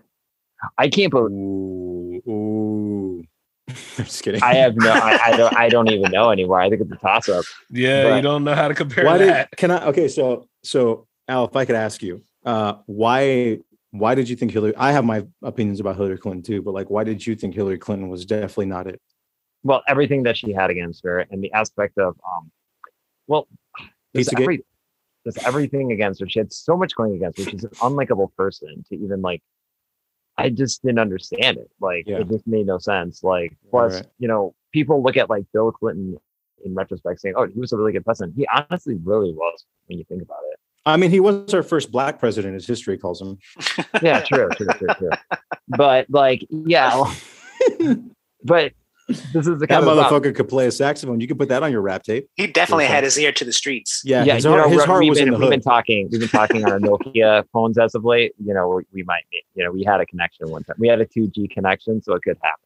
I 0.78 0.90
can't 0.90 1.12
believe. 1.12 1.32
Ooh, 1.32 2.22
ooh. 2.28 3.24
I'm 3.70 3.76
just 4.06 4.24
kidding. 4.24 4.42
I 4.44 4.56
have 4.56 4.76
no. 4.76 4.92
I, 4.92 5.20
I 5.26 5.38
don't. 5.38 5.56
I 5.58 5.70
don't 5.70 5.90
even 5.92 6.12
know 6.12 6.32
anymore. 6.32 6.60
I 6.60 6.70
think 6.70 6.82
it's 6.82 6.92
a 6.92 6.96
toss 6.96 7.30
up. 7.30 7.46
yeah 7.70 8.04
But- 8.04 8.16
you 8.18 8.22
don't 8.22 8.44
know 8.44 8.56
how 8.56 8.68
to 8.68 8.74
compare 8.74 9.06
why 9.06 9.18
did 9.18 9.30
that 9.30 9.52
can 9.56 9.72
I? 9.72 9.86
Okay, 9.88 10.08
so 10.08 10.48
so 10.64 11.08
Al, 11.28 11.46
if 11.46 11.56
I 11.56 11.66
could 11.66 11.76
ask 11.76 12.02
you, 12.02 12.22
uh, 12.46 12.74
why 12.88 13.60
why 13.92 14.16
did 14.16 14.30
you 14.30 14.36
think 14.36 14.52
Hillary? 14.52 14.76
I 14.76 14.92
have 14.92 15.06
my 15.06 15.26
opinions 15.44 15.80
about 15.80 15.96
Hillary 15.96 16.18
Clinton 16.18 16.44
too, 16.44 16.62
but 16.62 16.74
like, 16.74 16.90
why 16.90 17.04
did 17.04 17.26
you 17.26 17.36
think 17.36 17.56
Hillary 17.56 17.78
Clinton 17.78 18.10
was 18.10 18.26
definitely 18.26 18.68
not 18.68 18.88
it? 18.88 19.02
Well, 19.64 19.84
everything 19.88 20.24
that 20.24 20.38
she 20.38 20.54
had 20.54 20.70
against 20.70 21.04
her, 21.04 21.20
and 21.20 21.44
the 21.44 21.52
aspect 21.52 21.98
of, 21.98 22.16
um, 22.32 22.52
well, 23.28 23.48
just, 24.16 24.34
every, 24.34 24.64
there's 25.26 25.38
everything 25.46 25.92
against 25.92 26.22
her. 26.22 26.30
She 26.30 26.40
had 26.40 26.54
so 26.54 26.78
much 26.78 26.96
going 26.96 27.14
against 27.16 27.40
her. 27.40 27.50
She's 27.50 27.64
an 27.64 27.72
unlikable 27.72 28.34
person 28.36 28.84
to 28.90 28.96
even 28.96 29.22
like. 29.22 29.44
I 30.40 30.50
just 30.50 30.82
didn't 30.84 31.00
understand 31.00 31.58
it. 31.58 31.70
Like 31.80 32.08
Yeah. 32.08 32.20
it 32.20 32.30
just 32.30 32.48
made 32.48 32.66
no 32.68 32.78
sense. 32.78 33.24
Like 33.24 33.56
plus, 33.70 33.96
Right. 33.96 34.06
you 34.20 34.28
know, 34.28 34.54
people 34.72 35.02
look 35.04 35.18
at 35.18 35.30
like 35.30 35.46
Bill 35.54 35.72
Clinton 35.72 36.18
in 36.66 36.76
retrospect 36.76 37.22
saying, 37.22 37.36
"Oh, 37.38 37.46
he 37.48 37.60
was 37.60 37.72
a 37.74 37.78
really 37.78 37.92
good 37.94 38.06
president." 38.06 38.36
He 38.38 38.48
honestly 38.54 38.96
really 39.04 39.32
was 39.34 39.66
when 39.88 39.98
you 39.98 40.04
think 40.06 40.22
about 40.22 40.40
it. 40.52 40.60
I 40.86 40.98
mean, 40.98 41.12
he 41.12 41.20
was 41.20 41.54
our 41.54 41.62
first 41.64 41.92
black 41.92 42.20
president, 42.20 42.56
as 42.56 42.66
history 42.66 42.98
calls 42.98 43.22
him. 43.22 43.38
yeah, 44.02 44.22
true, 44.22 44.50
true, 44.56 44.68
true, 44.78 44.88
true. 44.98 45.10
But 45.68 46.10
like, 46.10 46.46
yeah, 46.50 47.14
but 48.44 48.74
this 49.10 49.36
is 49.36 49.46
the 49.46 49.56
That 49.56 49.70
kind 49.70 49.88
of 49.88 49.98
motherfucker 49.98 50.34
could 50.36 50.48
play 50.48 50.68
a 50.68 50.72
saxophone. 50.72 51.20
You 51.20 51.28
could 51.28 51.38
put 51.40 51.50
that 51.50 51.64
on 51.64 51.72
your 51.72 51.82
rap 51.82 52.04
tape. 52.04 52.30
He 52.36 52.48
definitely 52.48 52.86
had 52.86 53.04
his 53.04 53.18
ear 53.18 53.32
to 53.34 53.46
the 53.46 53.54
streets. 53.54 54.02
Yeah, 54.06 54.24
yeah. 54.24 54.36
his 54.36 54.46
you 54.46 54.52
heart, 54.52 54.64
know, 54.64 54.70
his 54.70 54.78
we're- 54.78 54.88
heart 54.88 55.00
we've 55.00 55.10
was 55.10 55.20
in 55.20 55.26
been 55.26 55.34
the 55.34 55.40
we've 55.40 55.50
been 55.50 55.62
talking 55.62 56.10
we've 56.12 56.20
been 56.22 56.30
talking 56.30 56.64
on 56.66 56.72
our 56.72 56.80
Nokia 56.80 57.44
phones 57.52 57.78
as 57.78 57.96
of 57.96 58.06
late. 58.06 58.34
You 58.44 58.54
know, 58.54 58.68
we, 58.70 58.84
we 58.94 59.04
might 59.04 59.24
you 59.56 59.64
know 59.64 59.72
we 59.72 59.84
had 59.84 60.00
a 60.00 60.06
connection 60.06 60.50
one 60.50 60.64
time. 60.64 60.76
We 60.80 60.88
had 60.88 61.02
a 61.02 61.06
two 61.06 61.28
G 61.28 61.48
connection, 61.48 62.02
so 62.02 62.14
it 62.14 62.22
could 62.24 62.38
happen. 62.42 62.60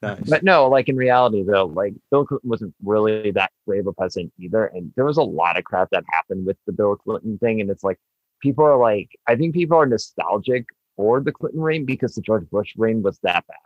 Nice. 0.00 0.30
But 0.30 0.44
no, 0.44 0.68
like 0.68 0.88
in 0.88 0.96
reality 0.96 1.42
though, 1.42 1.66
like 1.66 1.94
Bill 2.10 2.24
Clinton 2.24 2.48
wasn't 2.48 2.74
really 2.84 3.32
that 3.32 3.50
great 3.66 3.80
of 3.80 3.88
a 3.88 3.92
president 3.92 4.32
either, 4.38 4.66
and 4.66 4.92
there 4.94 5.04
was 5.04 5.16
a 5.16 5.22
lot 5.22 5.58
of 5.58 5.64
crap 5.64 5.90
that 5.90 6.04
happened 6.08 6.46
with 6.46 6.56
the 6.66 6.72
Bill 6.72 6.94
Clinton 6.96 7.38
thing, 7.38 7.60
and 7.60 7.68
it's 7.68 7.82
like 7.82 7.98
people 8.40 8.64
are 8.64 8.76
like, 8.78 9.08
I 9.26 9.34
think 9.34 9.54
people 9.54 9.76
are 9.76 9.86
nostalgic 9.86 10.66
for 10.96 11.20
the 11.20 11.32
Clinton 11.32 11.60
reign 11.60 11.84
because 11.84 12.14
the 12.14 12.20
George 12.20 12.48
Bush 12.50 12.74
reign 12.76 13.02
was 13.02 13.18
that 13.24 13.44
bad. 13.48 13.56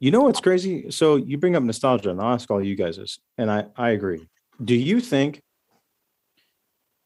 You 0.00 0.10
know 0.10 0.22
what's 0.22 0.40
crazy? 0.40 0.90
So 0.90 1.16
you 1.16 1.38
bring 1.38 1.56
up 1.56 1.62
nostalgia, 1.62 2.10
and 2.10 2.20
I'll 2.20 2.34
ask 2.34 2.50
all 2.50 2.62
you 2.62 2.74
guys 2.74 2.96
this, 2.96 3.18
and 3.38 3.50
I 3.50 3.66
I 3.76 3.90
agree. 3.90 4.26
Do 4.62 4.74
you 4.74 5.00
think 5.00 5.42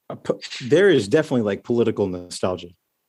a 0.09 0.17
there 0.69 0.89
is 0.89 1.09
definitely 1.09 1.43
like 1.43 1.65
political 1.65 2.07
nostalgia, 2.07 2.69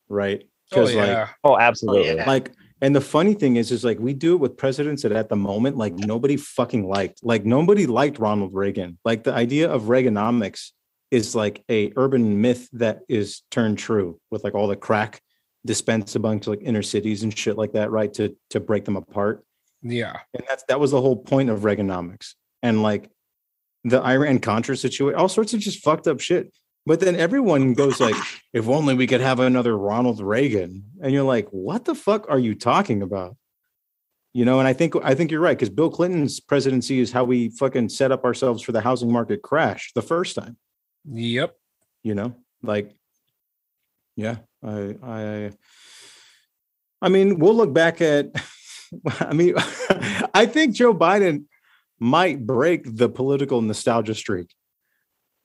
right? 0.09 0.41
oh 0.41 0.47
Because 0.69 0.95
like 0.95 1.07
yeah 1.07 1.27
Oh, 1.43 1.57
absolutely. 1.57 2.09
Oh, 2.09 2.15
yeah. 2.15 2.27
like 2.27 2.51
and 2.81 2.95
the 2.95 3.01
funny 3.01 3.33
thing 3.33 3.55
is 3.55 3.71
is 3.71 3.83
like 3.83 3.99
we 3.99 4.13
do 4.13 4.33
it 4.33 4.39
with 4.39 4.57
presidents 4.57 5.03
that 5.03 5.11
at 5.11 5.29
the 5.29 5.35
moment 5.35 5.77
like 5.77 5.93
nobody 5.93 6.37
fucking 6.37 6.87
liked 6.87 7.23
like 7.23 7.45
nobody 7.45 7.85
liked 7.85 8.19
ronald 8.19 8.53
reagan 8.53 8.97
like 9.05 9.23
the 9.23 9.33
idea 9.33 9.69
of 9.69 9.83
reaganomics 9.83 10.71
is 11.11 11.35
like 11.35 11.63
a 11.69 11.93
urban 11.95 12.41
myth 12.41 12.67
that 12.73 12.99
is 13.07 13.43
turned 13.51 13.77
true 13.77 14.19
with 14.31 14.43
like 14.43 14.55
all 14.55 14.67
the 14.67 14.75
crack 14.75 15.21
dispensed 15.65 16.15
amongst 16.15 16.47
like 16.47 16.61
inner 16.61 16.83
cities 16.83 17.23
and 17.23 17.37
shit 17.37 17.57
like 17.57 17.73
that 17.73 17.91
right 17.91 18.13
to 18.13 18.35
to 18.49 18.59
break 18.59 18.85
them 18.85 18.97
apart 18.97 19.43
yeah. 19.85 20.17
And 20.33 20.43
that's 20.49 20.63
that 20.67 20.79
was 20.79 20.91
the 20.91 21.01
whole 21.01 21.15
point 21.15 21.49
of 21.49 21.61
reaganomics. 21.61 22.33
And 22.63 22.81
like 22.81 23.09
the 23.83 24.01
iran 24.01 24.39
contra 24.39 24.75
situation 24.75 25.19
all 25.19 25.29
sorts 25.29 25.53
of 25.53 25.59
just 25.59 25.83
fucked 25.83 26.07
up 26.07 26.19
shit. 26.19 26.51
But 26.87 26.99
then 26.99 27.15
everyone 27.15 27.73
goes 27.73 27.99
like 27.99 28.15
if 28.53 28.67
only 28.67 28.95
we 28.95 29.07
could 29.07 29.21
have 29.21 29.39
another 29.39 29.77
ronald 29.77 30.19
reagan. 30.21 30.85
And 31.01 31.13
you're 31.13 31.23
like 31.23 31.47
what 31.49 31.85
the 31.85 31.93
fuck 31.93 32.25
are 32.29 32.39
you 32.39 32.55
talking 32.55 33.03
about? 33.03 33.37
You 34.33 34.43
know 34.43 34.59
and 34.59 34.67
i 34.67 34.73
think 34.73 34.95
i 35.03 35.13
think 35.13 35.31
you're 35.31 35.39
right 35.39 35.57
because 35.57 35.69
bill 35.69 35.91
clinton's 35.91 36.39
presidency 36.39 36.99
is 36.99 37.11
how 37.11 37.23
we 37.23 37.49
fucking 37.49 37.89
set 37.89 38.11
up 38.11 38.25
ourselves 38.25 38.63
for 38.63 38.71
the 38.71 38.81
housing 38.81 39.11
market 39.11 39.43
crash 39.43 39.91
the 39.93 40.01
first 40.01 40.35
time. 40.35 40.57
Yep. 41.05 41.55
You 42.03 42.15
know? 42.15 42.35
Like 42.63 42.95
yeah 44.15 44.37
i 44.63 44.95
i 45.03 45.51
i 47.01 47.09
mean 47.09 47.37
we'll 47.37 47.53
look 47.53 47.73
back 47.73 48.01
at 48.01 48.31
i 49.19 49.33
mean 49.33 49.53
i 50.33 50.45
think 50.45 50.75
joe 50.75 50.93
biden 50.93 51.45
might 51.99 52.45
break 52.45 52.83
the 52.85 53.09
political 53.09 53.61
nostalgia 53.61 54.15
streak 54.15 54.53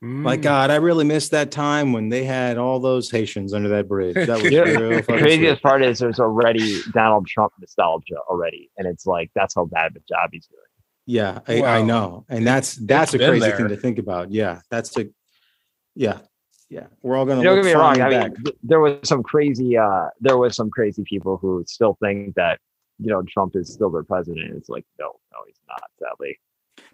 like 0.02 0.40
Mm. 0.40 0.44
god 0.44 0.70
i 0.70 0.76
really 0.76 1.04
missed 1.04 1.30
that 1.32 1.50
time 1.50 1.92
when 1.92 2.08
they 2.08 2.24
had 2.24 2.56
all 2.56 2.80
those 2.80 3.10
haitians 3.10 3.52
under 3.52 3.68
that 3.68 3.86
bridge 3.86 4.14
that 4.14 4.42
was 4.42 4.50
Yeah, 4.50 4.62
real 4.62 4.90
the 4.96 5.02
craziest 5.02 5.60
sweet. 5.60 5.62
part 5.62 5.82
is 5.82 5.98
there's 5.98 6.18
already 6.18 6.80
Donald 6.92 7.26
Trump 7.26 7.52
nostalgia 7.60 8.16
already, 8.30 8.70
and 8.78 8.86
it's 8.88 9.04
like 9.04 9.30
that's 9.34 9.54
how 9.54 9.66
bad 9.66 9.88
of 9.88 9.96
a 9.96 10.00
job 10.08 10.30
he's 10.32 10.46
doing. 10.46 10.62
yeah 11.04 11.40
I, 11.46 11.80
I 11.80 11.82
know 11.82 12.24
and 12.30 12.46
that's 12.46 12.76
that's 12.76 13.12
a 13.12 13.18
crazy 13.18 13.40
there. 13.40 13.56
thing 13.58 13.68
to 13.68 13.76
think 13.76 13.98
about 13.98 14.32
yeah 14.32 14.60
that's 14.70 14.88
the 14.94 15.12
yeah 15.94 16.20
yeah 16.70 16.86
we're 17.02 17.16
all 17.16 17.26
gonna 17.26 17.42
Don't 17.42 17.56
get 17.56 17.66
me 17.66 17.72
wrong. 17.74 18.00
I 18.00 18.08
mean, 18.08 18.20
back. 18.20 18.32
th- 18.42 18.56
there 18.62 18.80
was 18.80 18.96
some 19.06 19.22
crazy, 19.22 19.76
uh, 19.76 20.06
there 20.20 20.38
was 20.38 20.56
some 20.56 20.70
crazy 20.70 21.02
people 21.04 21.36
who 21.36 21.62
still 21.66 21.98
think 22.02 22.36
that 22.36 22.58
you 23.00 23.10
know 23.10 23.22
Trump 23.22 23.56
is 23.56 23.72
still 23.72 23.90
their 23.90 24.02
president. 24.02 24.54
It's 24.56 24.68
like 24.68 24.84
no, 24.98 25.06
no, 25.32 25.38
he's 25.46 25.60
not. 25.68 25.82
Sadly, 25.98 26.38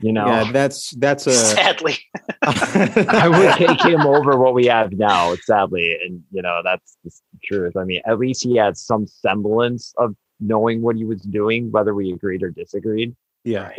you 0.01 0.13
know, 0.13 0.27
yeah 0.27 0.51
that's 0.53 0.91
that's 0.93 1.27
a 1.27 1.33
Sadly. 1.35 1.97
I 2.43 3.29
would 3.29 3.55
take 3.67 3.83
him 3.83 4.03
over 4.03 4.37
what 4.39 4.55
we 4.55 4.67
have 4.67 4.93
now. 4.93 5.35
Sadly, 5.43 5.97
and 6.05 6.23
you 6.31 6.43
know 6.43 6.61
that's 6.65 6.97
the 7.05 7.11
truth. 7.45 7.77
I 7.77 7.85
mean, 7.85 8.03
at 8.07 8.19
least 8.19 8.43
he 8.45 8.57
had 8.57 8.77
some 8.77 9.07
semblance 9.07 9.93
of 9.99 10.15
knowing 10.41 10.83
what 10.83 10.97
he 10.97 11.05
was 11.05 11.23
doing, 11.23 11.71
whether 11.73 11.95
we 11.95 12.13
agreed 12.13 12.43
or 12.43 12.51
disagreed. 12.51 13.17
yeah 13.45 13.71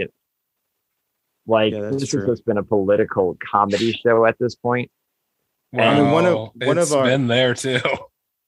Like 1.46 1.74
Yeah, 1.74 1.90
this 1.92 2.08
true. 2.10 2.22
has 2.22 2.30
just 2.30 2.46
been 2.46 2.58
a 2.58 2.64
political 2.64 3.38
comedy 3.52 3.92
show 3.94 4.26
at 4.26 4.38
this 4.40 4.56
point. 4.56 4.90
I 5.78 6.00
mean, 6.02 6.12
one 6.12 6.26
of- 6.26 6.34
Well, 6.34 6.54
one 6.56 6.78
of 6.80 6.92
our- 6.94 7.04
been 7.06 7.28
there 7.28 7.54
too 7.54 7.80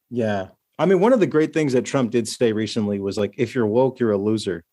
Yeah. 0.09 0.47
I 0.79 0.85
mean, 0.85 0.99
one 0.99 1.13
of 1.13 1.19
the 1.19 1.27
great 1.27 1.53
things 1.53 1.73
that 1.73 1.85
Trump 1.85 2.09
did 2.11 2.27
say 2.27 2.53
recently 2.53 2.99
was 2.99 3.17
like, 3.17 3.35
if 3.37 3.53
you're 3.53 3.67
woke, 3.67 3.99
you're 3.99 4.11
a 4.11 4.17
loser. 4.17 4.63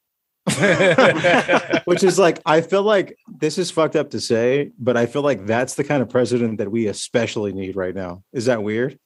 Which 1.85 2.05
is 2.05 2.19
like, 2.19 2.41
I 2.47 2.61
feel 2.61 2.83
like 2.83 3.17
this 3.27 3.59
is 3.59 3.71
fucked 3.71 3.97
up 3.97 4.11
to 4.11 4.21
say, 4.21 4.71
but 4.79 4.97
I 4.97 5.07
feel 5.07 5.23
like 5.23 5.47
that's 5.47 5.75
the 5.75 5.85
kind 5.85 6.03
of 6.03 6.09
president 6.09 6.59
that 6.59 6.71
we 6.71 6.87
especially 6.87 7.53
need 7.53 7.77
right 7.77 7.95
now. 7.95 8.23
Is 8.33 8.47
that 8.47 8.63
weird? 8.63 8.99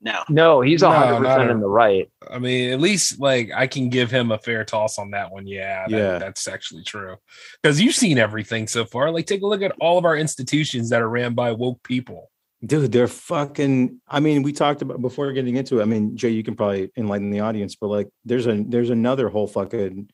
No. 0.00 0.22
No, 0.28 0.60
he's 0.60 0.82
hundred 0.82 1.10
not 1.12 1.18
percent 1.18 1.42
at- 1.44 1.50
in 1.50 1.60
the 1.60 1.68
right. 1.68 2.08
I 2.30 2.38
mean, 2.38 2.70
at 2.70 2.80
least 2.80 3.20
like 3.20 3.50
I 3.54 3.66
can 3.66 3.88
give 3.88 4.10
him 4.10 4.30
a 4.30 4.38
fair 4.38 4.64
toss 4.64 4.98
on 4.98 5.10
that 5.12 5.32
one. 5.32 5.46
Yeah, 5.46 5.86
that- 5.88 5.96
Yeah. 5.96 6.18
that's 6.18 6.46
actually 6.46 6.84
true. 6.84 7.16
Because 7.62 7.80
you've 7.80 7.94
seen 7.96 8.18
everything 8.18 8.68
so 8.68 8.84
far. 8.84 9.10
Like, 9.10 9.26
take 9.26 9.42
a 9.42 9.46
look 9.46 9.62
at 9.62 9.72
all 9.80 9.98
of 9.98 10.04
our 10.04 10.16
institutions 10.16 10.90
that 10.90 11.02
are 11.02 11.08
ran 11.08 11.34
by 11.34 11.52
woke 11.52 11.82
people. 11.82 12.30
Dude, 12.64 12.92
they're 12.92 13.08
fucking. 13.08 14.00
I 14.08 14.20
mean, 14.20 14.42
we 14.42 14.52
talked 14.52 14.82
about 14.82 15.00
before 15.00 15.32
getting 15.32 15.56
into 15.56 15.78
it. 15.80 15.82
I 15.82 15.86
mean, 15.86 16.16
Jay, 16.16 16.30
you 16.30 16.42
can 16.42 16.56
probably 16.56 16.90
enlighten 16.96 17.30
the 17.30 17.40
audience, 17.40 17.76
but 17.76 17.88
like, 17.88 18.08
there's 18.24 18.46
a 18.46 18.62
there's 18.66 18.90
another 18.90 19.28
whole 19.28 19.46
fucking 19.46 20.10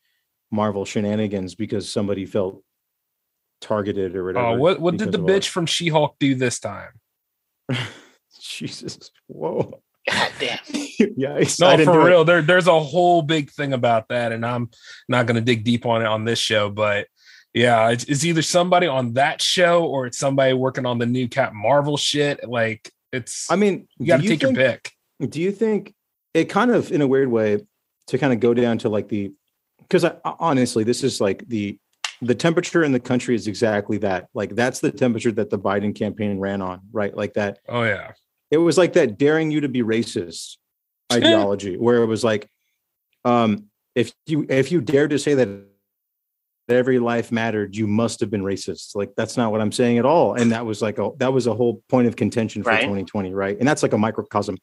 Marvel 0.50 0.84
shenanigans 0.84 1.54
because 1.54 1.90
somebody 1.90 2.26
felt 2.26 2.62
targeted 3.60 4.14
or 4.14 4.22
oh, 4.22 4.26
whatever. 4.26 4.46
Oh, 4.46 4.56
what 4.58 4.80
what 4.80 4.96
did 4.96 5.12
the 5.12 5.18
of 5.18 5.24
all- 5.24 5.30
bitch 5.30 5.48
from 5.48 5.66
She 5.66 5.88
Hulk 5.88 6.16
do 6.18 6.34
this 6.34 6.58
time? 6.60 6.92
Jesus, 8.40 9.10
whoa, 9.26 9.80
God 10.08 10.32
damn. 10.38 10.58
yeah, 11.16 11.34
I, 11.34 11.46
No, 11.58 11.70
didn't 11.76 11.84
for 11.86 11.92
do 11.92 12.00
it. 12.00 12.04
real. 12.04 12.24
There, 12.24 12.42
there's 12.42 12.66
a 12.66 12.78
whole 12.78 13.22
big 13.22 13.50
thing 13.50 13.72
about 13.72 14.08
that, 14.08 14.32
and 14.32 14.44
I'm 14.44 14.70
not 15.08 15.26
going 15.26 15.36
to 15.36 15.40
dig 15.40 15.64
deep 15.64 15.86
on 15.86 16.02
it 16.02 16.06
on 16.06 16.24
this 16.24 16.38
show. 16.38 16.68
But 16.68 17.06
yeah, 17.54 17.90
it's, 17.90 18.04
it's 18.04 18.24
either 18.24 18.42
somebody 18.42 18.88
on 18.88 19.14
that 19.14 19.40
show 19.40 19.84
or 19.84 20.06
it's 20.06 20.18
somebody 20.18 20.52
working 20.52 20.86
on 20.86 20.98
the 20.98 21.06
new 21.06 21.28
Cap 21.28 21.52
Marvel 21.54 21.96
shit. 21.96 22.48
Like 22.48 22.90
it's, 23.12 23.50
I 23.50 23.56
mean, 23.56 23.86
you 23.96 24.06
got 24.06 24.16
to 24.16 24.22
do 24.22 24.28
take 24.28 24.40
think, 24.40 24.56
your 24.56 24.66
pick. 24.72 24.92
Do 25.30 25.40
you 25.40 25.52
think 25.52 25.94
it 26.34 26.46
kind 26.46 26.72
of, 26.72 26.90
in 26.90 27.00
a 27.00 27.06
weird 27.06 27.30
way, 27.30 27.64
to 28.08 28.18
kind 28.18 28.32
of 28.32 28.40
go 28.40 28.52
down 28.52 28.78
to 28.78 28.88
like 28.88 29.08
the, 29.08 29.32
because 29.78 30.04
honestly, 30.24 30.82
this 30.82 31.04
is 31.04 31.20
like 31.20 31.46
the 31.48 31.78
the 32.20 32.34
temperature 32.34 32.82
in 32.82 32.92
the 32.92 33.00
country 33.00 33.34
is 33.34 33.46
exactly 33.46 33.98
that. 33.98 34.28
Like 34.34 34.54
that's 34.54 34.80
the 34.80 34.90
temperature 34.90 35.32
that 35.32 35.50
the 35.50 35.58
Biden 35.58 35.94
campaign 35.94 36.38
ran 36.38 36.62
on, 36.62 36.80
right? 36.92 37.14
Like 37.14 37.34
that. 37.34 37.58
Oh 37.68 37.82
yeah, 37.82 38.12
It 38.50 38.56
was 38.56 38.78
like 38.78 38.94
that 38.94 39.18
daring 39.18 39.50
you 39.50 39.60
to 39.60 39.68
be 39.68 39.82
racist 39.82 40.56
ideology, 41.12 41.76
where 41.76 42.02
it 42.02 42.06
was 42.06 42.24
like, 42.24 42.48
um, 43.24 43.66
if 43.94 44.12
you 44.26 44.46
if 44.48 44.72
you 44.72 44.80
dare 44.80 45.06
to 45.06 45.18
say 45.18 45.34
that 45.34 45.48
every 46.68 46.98
life 46.98 47.30
mattered, 47.30 47.76
you 47.76 47.86
must 47.86 48.20
have 48.20 48.30
been 48.30 48.42
racist. 48.42 48.94
Like 48.94 49.14
that's 49.16 49.36
not 49.36 49.52
what 49.52 49.60
I'm 49.60 49.72
saying 49.72 49.98
at 49.98 50.06
all. 50.06 50.34
And 50.34 50.52
that 50.52 50.64
was 50.64 50.80
like 50.80 50.98
a 50.98 51.10
that 51.18 51.32
was 51.32 51.46
a 51.46 51.54
whole 51.54 51.82
point 51.88 52.08
of 52.08 52.16
contention 52.16 52.62
for 52.62 52.70
Right. 52.70 52.80
2020, 52.80 53.34
right? 53.34 53.58
And 53.58 53.68
that's 53.68 53.82
like 53.82 53.92
a 53.92 53.98
microcosm 53.98 54.58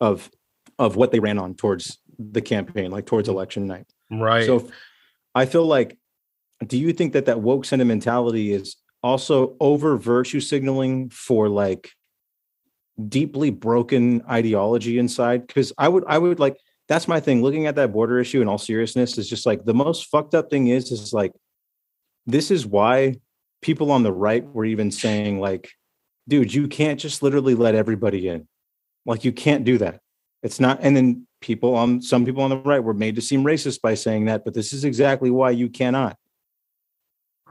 of 0.00 0.30
of 0.78 0.96
what 0.96 1.12
they 1.12 1.20
ran 1.20 1.38
on 1.38 1.54
towards 1.54 1.98
the 2.18 2.42
campaign, 2.42 2.90
like 2.90 3.06
towards 3.06 3.28
election 3.28 3.66
night. 3.66 3.86
right. 4.10 4.46
So 4.46 4.68
I 5.34 5.46
feel 5.46 5.66
like, 5.66 5.98
do 6.66 6.78
you 6.78 6.92
think 6.92 7.12
that 7.12 7.26
that 7.26 7.40
woke 7.40 7.64
sentimentality 7.64 8.52
is 8.52 8.76
also 9.02 9.56
over 9.60 9.96
virtue 9.96 10.40
signaling 10.40 11.10
for 11.10 11.48
like 11.48 11.90
deeply 13.08 13.50
broken 13.50 14.22
ideology 14.28 14.98
inside? 14.98 15.46
Because 15.46 15.72
I 15.78 15.88
would, 15.88 16.04
I 16.06 16.18
would 16.18 16.40
like, 16.40 16.56
that's 16.88 17.08
my 17.08 17.20
thing. 17.20 17.42
Looking 17.42 17.66
at 17.66 17.74
that 17.76 17.92
border 17.92 18.20
issue 18.20 18.40
in 18.42 18.48
all 18.48 18.58
seriousness 18.58 19.18
is 19.18 19.28
just 19.28 19.46
like 19.46 19.64
the 19.64 19.74
most 19.74 20.06
fucked 20.06 20.34
up 20.34 20.50
thing 20.50 20.68
is, 20.68 20.90
is 20.92 21.12
like, 21.12 21.32
this 22.26 22.50
is 22.50 22.66
why 22.66 23.16
people 23.62 23.90
on 23.90 24.02
the 24.02 24.12
right 24.12 24.44
were 24.44 24.64
even 24.64 24.90
saying, 24.90 25.40
like, 25.40 25.70
dude, 26.28 26.52
you 26.52 26.68
can't 26.68 27.00
just 27.00 27.22
literally 27.22 27.54
let 27.54 27.74
everybody 27.74 28.28
in. 28.28 28.46
Like, 29.04 29.24
you 29.24 29.32
can't 29.32 29.64
do 29.64 29.78
that. 29.78 30.00
It's 30.42 30.60
not, 30.60 30.80
and 30.82 30.96
then 30.96 31.26
people 31.40 31.74
on 31.74 32.02
some 32.02 32.24
people 32.24 32.42
on 32.42 32.50
the 32.50 32.58
right 32.58 32.82
were 32.82 32.94
made 32.94 33.16
to 33.16 33.22
seem 33.22 33.44
racist 33.44 33.80
by 33.80 33.94
saying 33.94 34.26
that, 34.26 34.44
but 34.44 34.54
this 34.54 34.72
is 34.72 34.84
exactly 34.84 35.30
why 35.30 35.50
you 35.50 35.68
cannot. 35.68 36.16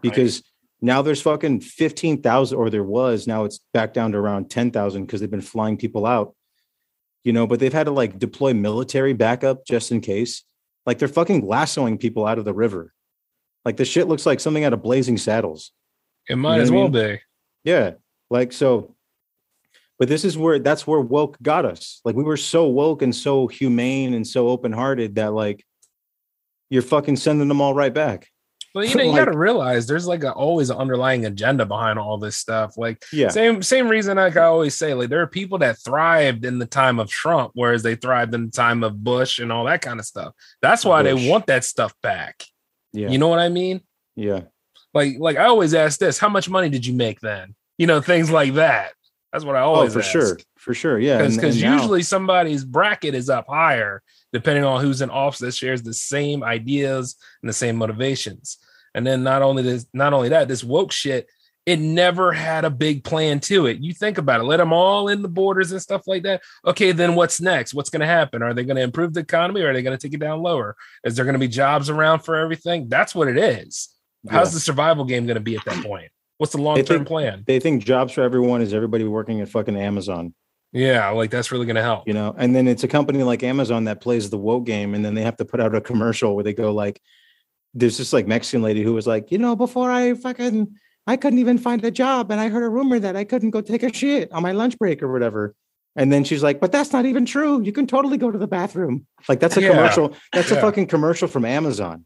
Because 0.01 0.43
now 0.81 1.01
there's 1.01 1.21
fucking 1.21 1.61
15,000, 1.61 2.57
or 2.57 2.69
there 2.69 2.83
was, 2.83 3.27
now 3.27 3.43
it's 3.43 3.59
back 3.73 3.93
down 3.93 4.11
to 4.11 4.17
around 4.17 4.49
10,000 4.49 5.05
because 5.05 5.19
they've 5.19 5.31
been 5.31 5.41
flying 5.41 5.77
people 5.77 6.05
out, 6.05 6.35
you 7.25 7.33
know, 7.33 7.45
but 7.45 7.59
they've 7.59 7.73
had 7.73 7.87
to 7.87 7.91
like 7.91 8.17
deploy 8.17 8.53
military 8.53 9.13
backup 9.13 9.65
just 9.65 9.91
in 9.91 9.99
case. 9.99 10.43
Like 10.85 10.99
they're 10.99 11.07
fucking 11.07 11.45
lassoing 11.45 11.97
people 11.97 12.25
out 12.25 12.37
of 12.37 12.45
the 12.45 12.53
river. 12.53 12.93
Like 13.65 13.77
the 13.77 13.85
shit 13.85 14.07
looks 14.07 14.25
like 14.25 14.39
something 14.39 14.63
out 14.63 14.73
of 14.73 14.83
Blazing 14.83 15.17
Saddles. 15.17 15.71
it 16.29 16.37
might 16.37 16.57
know 16.57 16.61
as 16.61 16.71
I 16.71 16.75
well 16.75 16.89
mean? 16.89 17.15
be. 17.15 17.21
Yeah. 17.63 17.91
Like 18.29 18.53
so 18.53 18.95
but 19.97 20.07
this 20.07 20.25
is 20.25 20.37
where 20.37 20.59
that's 20.59 20.85
where 20.85 20.99
woke 20.99 21.37
got 21.41 21.65
us. 21.65 22.01
Like 22.05 22.15
we 22.15 22.23
were 22.23 22.37
so 22.37 22.67
woke 22.67 23.01
and 23.01 23.15
so 23.15 23.47
humane 23.47 24.13
and 24.13 24.27
so 24.27 24.49
open-hearted 24.49 25.15
that 25.15 25.33
like 25.33 25.65
you're 26.69 26.81
fucking 26.81 27.15
sending 27.15 27.47
them 27.47 27.61
all 27.61 27.73
right 27.73 27.93
back. 27.93 28.29
But 28.75 28.89
you 28.89 28.95
know, 28.95 29.03
you 29.03 29.11
Like- 29.11 29.25
got 29.25 29.31
to 29.31 29.37
realize 29.37 29.87
there's 29.87 30.05
like 30.05 30.23
a, 30.25 30.33
always 30.33 30.69
an 30.69 30.75
underlying 30.77 31.25
agenda 31.25 31.65
behind 31.65 31.97
all 31.97 32.17
this 32.17 32.35
stuff. 32.37 32.77
Like 32.77 33.03
Yeah. 33.13 33.29
same 33.29 33.63
same 33.63 33.87
reason 33.87 34.17
like 34.17 34.35
I 34.37 34.43
always 34.43 34.75
say, 34.75 34.93
like 34.93 35.09
there 35.09 35.21
are 35.21 35.27
people 35.27 35.57
that 35.59 35.77
thrived 35.79 36.43
in 36.45 36.59
the 36.59 36.65
time 36.67 36.99
of 36.99 37.09
Trump, 37.09 37.51
whereas 37.55 37.81
they 37.83 37.95
thrived 37.95 38.35
in 38.35 38.47
the 38.47 38.51
time 38.51 38.83
of 38.83 39.01
Bush 39.03 39.39
and 39.39 39.51
all 39.51 39.63
that 39.65 39.81
kind 39.81 39.99
of 39.99 40.05
stuff. 40.05 40.33
That's 40.61 40.83
why 40.85 41.01
Bush. 41.01 41.21
they 41.23 41.29
want 41.29 41.47
that 41.47 41.63
stuff 41.63 41.93
back. 42.03 42.43
Yeah. 42.93 43.09
You 43.09 43.17
know 43.17 43.29
what 43.29 43.39
I 43.39 43.49
mean? 43.49 43.81
yeah. 44.15 44.41
Like 44.93 45.15
like 45.19 45.37
I 45.37 45.45
always 45.45 45.73
ask 45.73 45.97
this: 45.99 46.17
How 46.19 46.29
much 46.29 46.49
money 46.49 46.69
did 46.69 46.85
you 46.85 46.93
make 46.93 47.19
then? 47.21 47.55
You 47.77 47.87
know, 47.87 48.01
things 48.01 48.29
like 48.29 48.53
that. 48.55 48.91
That's 49.31 49.43
what 49.45 49.55
I 49.57 49.61
Oh, 49.61 49.73
always 49.73 49.93
for 49.93 49.99
ask. 49.99 50.09
sure. 50.11 50.37
For 50.57 50.73
sure. 50.73 50.97
Yeah. 50.99 51.17
because 51.27 51.55
and 51.55 51.61
now- 51.63 51.75
usually 51.75 52.01
somebody's 52.03 52.63
bracket 52.65 53.15
is 53.15 53.29
up 53.29 53.45
higher 53.49 54.01
depending 54.33 54.63
on 54.65 54.81
who's 54.81 55.01
in 55.01 55.09
office 55.09 55.39
that 55.39 55.53
shares 55.53 55.81
the 55.83 55.93
same 55.93 56.43
ideas 56.43 57.15
and 57.41 57.47
the 57.49 57.53
same 57.53 57.75
motivations 57.77 58.57
and 58.95 59.05
then 59.05 59.21
not 59.21 59.43
only 59.43 59.61
this 59.61 59.85
not 59.93 60.13
only 60.13 60.29
that 60.29 60.47
this 60.47 60.63
woke 60.63 60.91
shit 60.91 61.27
it 61.65 61.79
never 61.79 62.31
had 62.31 62.63
a 62.63 62.69
big 62.69 63.03
plan 63.03 63.39
to 63.39 63.65
it. 63.65 63.79
You 63.79 63.91
think 63.91 64.19
about 64.19 64.39
it 64.39 64.43
let 64.43 64.57
them 64.57 64.71
all 64.71 65.07
in 65.07 65.21
the 65.21 65.27
borders 65.27 65.71
and 65.71 65.81
stuff 65.81 66.03
like 66.07 66.23
that. 66.23 66.41
Okay 66.65 66.91
then 66.91 67.15
what's 67.15 67.41
next? 67.41 67.73
What's 67.73 67.89
going 67.89 68.01
to 68.01 68.07
happen? 68.07 68.43
Are 68.43 68.53
they 68.53 68.63
going 68.63 68.75
to 68.75 68.83
improve 68.83 69.13
the 69.13 69.21
economy 69.21 69.61
or 69.61 69.69
are 69.69 69.73
they 69.73 69.81
going 69.81 69.97
to 69.97 70.01
take 70.01 70.13
it 70.13 70.19
down 70.19 70.41
lower? 70.41 70.75
Is 71.03 71.15
there 71.15 71.25
going 71.25 71.33
to 71.33 71.39
be 71.39 71.47
jobs 71.47 71.89
around 71.89 72.19
for 72.19 72.35
everything? 72.35 72.87
That's 72.87 73.15
what 73.15 73.27
it 73.27 73.37
is. 73.37 73.89
How's 74.29 74.53
the 74.53 74.59
survival 74.59 75.05
game 75.05 75.25
going 75.25 75.35
to 75.35 75.41
be 75.41 75.55
at 75.55 75.65
that 75.65 75.83
point? 75.83 76.09
What's 76.37 76.53
the 76.53 76.61
long-term 76.61 77.05
plan? 77.05 77.43
they 77.47 77.59
think 77.59 77.83
jobs 77.83 78.13
for 78.13 78.21
everyone 78.21 78.61
is 78.61 78.73
everybody 78.73 79.03
working 79.05 79.41
at 79.41 79.49
fucking 79.49 79.77
Amazon, 79.77 80.33
yeah 80.71 81.09
like 81.09 81.31
that's 81.31 81.51
really 81.51 81.65
going 81.65 81.77
to 81.77 81.81
help. 81.81 82.07
You 82.07 82.13
know? 82.13 82.35
And 82.37 82.55
then 82.55 82.67
it's 82.67 82.83
a 82.83 82.87
company 82.87 83.23
like 83.23 83.41
Amazon 83.41 83.85
that 83.85 84.01
plays 84.01 84.29
the 84.29 84.37
woke 84.37 84.65
game 84.65 84.93
and 84.93 85.03
then 85.03 85.15
they 85.15 85.23
have 85.23 85.37
to 85.37 85.45
put 85.45 85.59
out 85.59 85.73
a 85.73 85.81
commercial 85.81 86.35
where 86.35 86.43
they 86.43 86.53
go 86.53 86.73
like 86.73 87.01
there's 87.75 87.97
this 87.97 88.13
like 88.13 88.25
Mexican 88.25 88.61
lady 88.63 88.81
who 88.81 88.93
was 88.93 89.05
like, 89.05 89.31
you 89.31 89.37
know, 89.37 89.55
before 89.55 89.91
I 89.91 90.13
fucking 90.15 90.73
I 91.07 91.17
couldn't 91.17 91.39
even 91.39 91.57
find 91.59 91.83
a 91.83 91.91
job 91.91 92.31
and 92.31 92.39
I 92.39 92.49
heard 92.49 92.63
a 92.63 92.69
rumor 92.69 92.97
that 92.99 93.15
I 93.15 93.25
couldn't 93.25 93.51
go 93.51 93.61
take 93.61 93.83
a 93.83 93.93
shit 93.93 94.31
on 94.31 94.41
my 94.41 94.53
lunch 94.53 94.77
break 94.79 95.03
or 95.03 95.11
whatever. 95.11 95.53
And 95.95 96.11
then 96.11 96.23
she's 96.23 96.41
like, 96.41 96.59
but 96.59 96.71
that's 96.71 96.91
not 96.91 97.05
even 97.05 97.25
true. 97.25 97.61
You 97.61 97.71
can 97.71 97.85
totally 97.85 98.17
go 98.17 98.31
to 98.31 98.37
the 98.39 98.47
bathroom. 98.47 99.05
Like 99.29 99.39
that's 99.39 99.55
a 99.57 99.61
Yeah. 99.61 99.69
commercial. 99.69 100.15
That's 100.33 100.49
a 100.51 100.59
fucking 100.59 100.87
commercial 100.87 101.27
from 101.27 101.45
Amazon. 101.45 102.05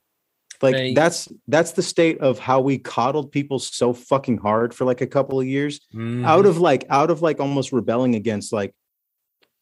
Like 0.61 0.75
They- 0.75 0.93
that's 0.93 1.29
that's 1.47 1.71
the 1.71 1.81
state 1.83 2.17
of 2.19 2.39
how 2.39 2.59
we 2.59 2.77
coddled 2.79 3.31
people 3.31 3.59
so 3.59 3.93
fucking 3.93 4.39
hard 4.39 4.73
for 4.73 4.83
like 4.85 4.99
a 5.01 5.07
couple 5.07 5.39
of 5.39 5.47
years 5.47 5.79
Mhm. 5.95 6.25
out 6.25 6.45
of 6.45 6.57
like 6.57 6.83
out 6.89 7.09
of 7.09 7.21
like 7.21 7.39
almost 7.39 7.71
rebelling 7.71 8.15
against 8.15 8.51
like 8.51 8.73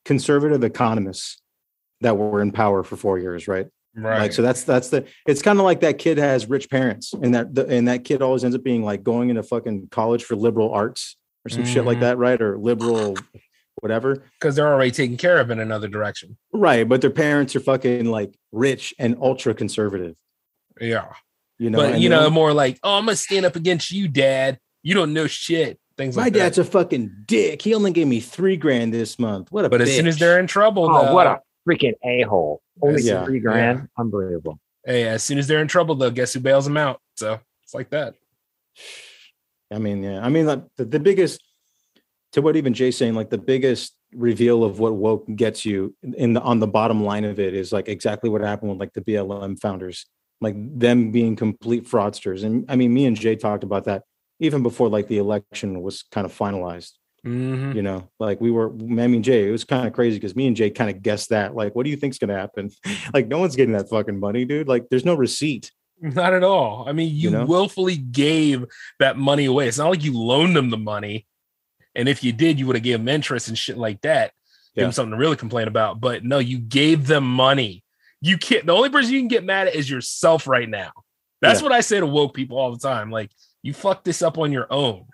conservative 0.05 0.63
economists 0.63 1.39
that 2.01 2.17
were 2.17 2.41
in 2.41 2.51
power 2.51 2.81
for 2.83 2.95
four 2.95 3.19
years, 3.19 3.47
right? 3.47 3.67
Right 3.97 4.19
Like 4.19 4.31
so 4.33 4.41
that's 4.43 4.63
that's 4.63 4.89
the 4.89 5.05
it's 5.25 5.41
kind 5.41 5.57
of 5.59 5.65
like 5.65 5.79
that 5.81 5.97
kid 5.97 6.17
has 6.19 6.47
rich 6.47 6.69
parents 6.69 7.13
and 7.13 7.33
that 7.35 7.53
the, 7.55 7.65
and 7.67 7.87
that 7.87 8.03
kid 8.03 8.21
always 8.21 8.43
ends 8.43 8.55
up 8.55 8.63
being 8.63 8.83
like 8.83 9.03
going 9.03 9.29
into 9.29 9.41
fucking 9.43 9.87
college 9.89 10.23
for 10.23 10.35
liberal 10.35 10.71
arts 10.71 11.17
or 11.45 11.49
some 11.49 11.65
shit 11.65 11.83
like 11.85 11.97
Mhm. 11.97 12.01
that, 12.01 12.17
right? 12.17 12.41
Or 12.41 12.57
liberal 12.57 13.15
whatever. 13.81 14.23
because 14.39 14.55
they're 14.55 14.67
already 14.67 14.91
taken 14.91 15.17
care 15.17 15.39
of 15.39 15.49
in 15.49 15.59
another 15.59 15.87
direction. 15.87 16.37
Right. 16.53 16.87
But 16.87 17.01
their 17.01 17.09
parents 17.11 17.55
are 17.55 17.59
fucking 17.59 18.05
like 18.05 18.33
rich 18.51 18.93
and 18.99 19.17
ultra 19.21 19.53
conservative. 19.53 20.15
Yeah, 20.79 21.07
You 21.59 21.69
know, 21.71 21.77
but 21.79 21.99
you 21.99 22.09
know, 22.09 22.29
more 22.29 22.53
like, 22.53 22.79
oh, 22.83 22.97
I'm 22.97 23.05
gonna 23.05 23.15
stand 23.15 23.45
up 23.45 23.55
against 23.55 23.91
you, 23.91 24.07
Dad. 24.07 24.59
You 24.83 24.93
don't 24.93 25.13
know 25.13 25.25
shit. 25.27 25.79
Things 25.97 26.15
like 26.15 26.25
that. 26.33 26.37
my 26.39 26.43
like 26.43 26.45
dad's 26.45 26.55
that. 26.57 26.67
a 26.67 26.71
fucking 26.71 27.23
dick. 27.25 27.61
He 27.63 27.73
only 27.73 27.91
gave 27.91 28.05
me 28.07 28.19
three 28.19 28.57
grand 28.57 28.93
this 28.93 29.17
month. 29.17 29.51
What 29.51 29.65
a 29.65 29.69
But 29.69 29.81
as 29.81 29.95
soon 29.95 30.05
as 30.05 30.19
they're 30.19 30.39
in 30.39 30.45
trouble, 30.45 30.87
Oh, 30.89 31.05
though, 31.07 31.13
what 31.15 31.25
a 31.25 31.39
freaking 31.67 31.93
a 32.03 32.21
hole! 32.23 32.61
Only 32.81 33.01
Yeah. 33.01 33.25
three 33.25 33.39
grand, 33.39 33.89
unbelievable. 33.97 34.59
hey, 34.85 35.03
as 35.07 35.23
soon 35.23 35.37
as 35.37 35.47
they're 35.47 35.61
in 35.61 35.67
trouble, 35.67 35.95
though, 35.95 36.09
guess 36.11 36.33
who 36.33 36.39
bails 36.39 36.63
them 36.65 36.77
out? 36.77 37.01
So 37.15 37.39
it's 37.63 37.73
like 37.73 37.89
that. 37.89 38.15
I 39.71 39.79
mean, 39.79 40.01
yeah. 40.03 40.23
I 40.25 40.29
mean, 40.29 40.45
like, 40.45 40.63
the, 40.77 40.85
the 40.85 40.99
biggest, 40.99 41.41
to 42.31 42.41
what 42.41 42.55
even 42.55 42.73
Jay's 42.73 42.95
saying, 42.97 43.15
like 43.15 43.29
the 43.29 43.37
biggest 43.37 43.95
reveal 44.13 44.63
of 44.63 44.79
what 44.79 44.95
woke 44.95 45.25
gets 45.35 45.65
you 45.65 45.93
in 46.15 46.31
the 46.33 46.41
on 46.41 46.59
the 46.59 46.67
bottom 46.67 47.03
line 47.03 47.25
of 47.25 47.39
it 47.39 47.53
is 47.53 47.73
like 47.73 47.89
exactly 47.89 48.29
what 48.29 48.39
happened 48.41 48.71
with 48.71 48.79
like 48.79 48.93
the 48.93 49.01
BLM 49.01 49.59
founders, 49.59 50.05
like 50.39 50.55
them 50.57 51.11
being 51.11 51.35
complete 51.35 51.85
fraudsters. 51.85 52.43
And 52.45 52.63
I 52.69 52.77
mean, 52.77 52.93
me 52.93 53.05
and 53.05 53.17
Jay 53.17 53.35
talked 53.35 53.63
about 53.65 53.83
that 53.85 54.03
even 54.39 54.63
before 54.63 54.87
like 54.87 55.07
the 55.07 55.17
election 55.17 55.81
was 55.81 56.03
kind 56.11 56.23
of 56.23 56.31
finalized. 56.31 56.91
Mhm. 57.27 57.75
You 57.75 57.81
know, 57.81 58.09
like 58.19 58.39
we 58.39 58.51
were, 58.51 58.69
I 58.71 59.07
mean, 59.07 59.21
Jay, 59.23 59.47
it 59.47 59.51
was 59.51 59.63
kind 59.65 59.85
of 59.87 59.93
crazy 59.93 60.17
because 60.17 60.35
me 60.35 60.47
and 60.47 60.55
Jay 60.55 60.69
kind 60.69 60.89
of 60.89 61.01
guessed 61.01 61.29
that. 61.29 61.55
Like, 61.55 61.75
what 61.75 61.83
do 61.83 61.89
you 61.89 61.97
think's 61.97 62.17
going 62.17 62.29
to 62.29 62.35
happen? 62.37 62.71
like, 63.13 63.27
no 63.27 63.39
one's 63.39 63.55
getting 63.55 63.73
that 63.73 63.89
fucking 63.89 64.19
money, 64.19 64.45
dude. 64.45 64.67
Like, 64.67 64.87
there's 64.89 65.05
no 65.05 65.13
receipt. 65.15 65.71
Not 65.99 66.33
at 66.33 66.43
all. 66.43 66.85
I 66.87 66.93
mean, 66.93 67.09
you, 67.09 67.15
You 67.15 67.29
know? 67.31 67.45
willfully 67.45 67.97
gave 67.97 68.65
that 68.99 69.17
money 69.17 69.45
away. 69.45 69.67
It's 69.67 69.77
not 69.79 69.89
like 69.89 70.03
you 70.03 70.17
loaned 70.17 70.55
them 70.55 70.69
the 70.69 70.77
money. 70.77 71.25
And 71.95 72.07
if 72.07 72.23
you 72.23 72.31
did, 72.31 72.59
you 72.59 72.67
would 72.67 72.75
have 72.75 72.83
gave 72.83 72.99
them 72.99 73.07
interest 73.07 73.47
and 73.47 73.57
shit 73.57 73.77
like 73.77 74.01
that. 74.01 74.31
Give 74.75 74.81
Yeah. 74.81 74.83
them 74.85 74.91
something 74.93 75.11
to 75.11 75.17
really 75.17 75.35
complain 75.37 75.67
about. 75.67 75.99
But 75.99 76.23
no, 76.23 76.37
you 76.37 76.59
gave 76.59 77.07
them 77.07 77.23
money. 77.25 77.83
You 78.21 78.37
can't. 78.37 78.65
The 78.67 78.73
only 78.73 78.89
person 78.89 79.11
you 79.13 79.19
can 79.19 79.27
get 79.27 79.43
mad 79.43 79.67
at 79.67 79.75
is 79.75 79.89
yourself 79.89 80.47
right 80.47 80.69
now. 80.69 80.91
That's 81.41 81.59
Yeah. 81.59 81.63
what 81.63 81.71
I 81.71 81.81
say 81.81 81.99
to 81.99 82.05
woke 82.05 82.35
people 82.35 82.57
all 82.59 82.71
the 82.71 82.79
time. 82.79 83.09
Like, 83.09 83.31
you 83.63 83.73
fucked 83.73 84.05
this 84.05 84.21
up 84.21 84.37
on 84.37 84.51
your 84.51 84.67
own. 84.71 85.05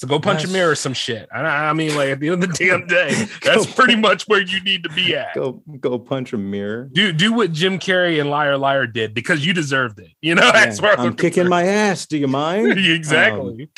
So 0.00 0.06
go 0.06 0.18
punch 0.18 0.44
a 0.44 0.48
mirror 0.48 0.70
or 0.70 0.74
some 0.76 0.94
shit. 0.94 1.28
I, 1.30 1.42
I 1.42 1.72
mean, 1.74 1.94
like 1.94 2.08
at 2.08 2.20
the 2.20 2.30
end 2.30 2.42
of 2.42 2.48
the 2.48 2.56
damn 2.64 2.86
day, 2.86 3.10
that's 3.42 3.66
Go 3.66 3.72
pretty 3.74 3.96
much 3.96 4.26
where 4.28 4.40
you 4.40 4.58
need 4.62 4.82
to 4.84 4.88
be 4.88 5.14
at. 5.14 5.34
Go 5.34 5.62
go 5.78 5.98
punch 5.98 6.32
a 6.32 6.38
mirror. 6.38 6.88
Do 6.90 7.12
do 7.12 7.34
what 7.34 7.52
Jim 7.52 7.78
Carrey 7.78 8.18
and 8.18 8.30
Liar 8.30 8.56
Liar 8.56 8.86
did 8.86 9.12
because 9.12 9.44
you 9.44 9.52
deserved 9.52 10.00
it. 10.00 10.08
You 10.22 10.36
know, 10.36 10.46
Yeah, 10.46 10.52
that's 10.52 10.80
where 10.80 10.98
I'm 10.98 11.14
kicking 11.14 11.50
my 11.50 11.64
ass. 11.64 12.06
Do 12.06 12.16
you 12.16 12.28
mind? 12.28 12.78
exactly. 12.78 13.68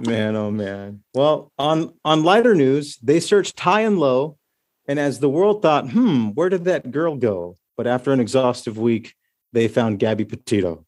man, 0.00 0.34
oh 0.34 0.50
man. 0.50 1.02
Well, 1.12 1.52
on 1.58 1.92
on 2.06 2.24
lighter 2.24 2.54
news, 2.54 2.96
they 3.02 3.20
searched 3.20 3.60
high 3.60 3.82
and 3.82 3.98
low, 3.98 4.38
and 4.86 4.98
as 4.98 5.18
the 5.18 5.28
world 5.28 5.60
thought, 5.60 5.90
hmm, 5.90 6.28
where 6.28 6.48
did 6.48 6.64
that 6.64 6.90
girl 6.90 7.16
go? 7.16 7.58
But 7.76 7.86
after 7.86 8.14
an 8.14 8.20
exhaustive 8.20 8.78
week, 8.78 9.12
they 9.52 9.68
found 9.68 9.98
Gabby 9.98 10.24
Petito. 10.24 10.86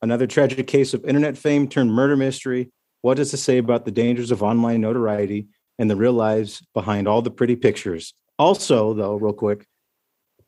Another 0.00 0.28
tragic 0.28 0.64
case 0.68 0.94
of 0.94 1.04
internet 1.04 1.36
fame 1.36 1.66
turned 1.66 1.92
murder 1.92 2.16
mystery. 2.16 2.70
What 3.02 3.18
does 3.18 3.34
it 3.34 3.38
say 3.38 3.58
about 3.58 3.84
the 3.84 3.90
dangers 3.90 4.30
of 4.30 4.42
online 4.42 4.80
notoriety 4.80 5.48
and 5.78 5.90
the 5.90 5.96
real 5.96 6.12
lives 6.12 6.64
behind 6.72 7.06
all 7.06 7.20
the 7.20 7.30
pretty 7.30 7.56
pictures? 7.56 8.14
Also, 8.38 8.94
though, 8.94 9.16
real 9.16 9.32
quick, 9.32 9.66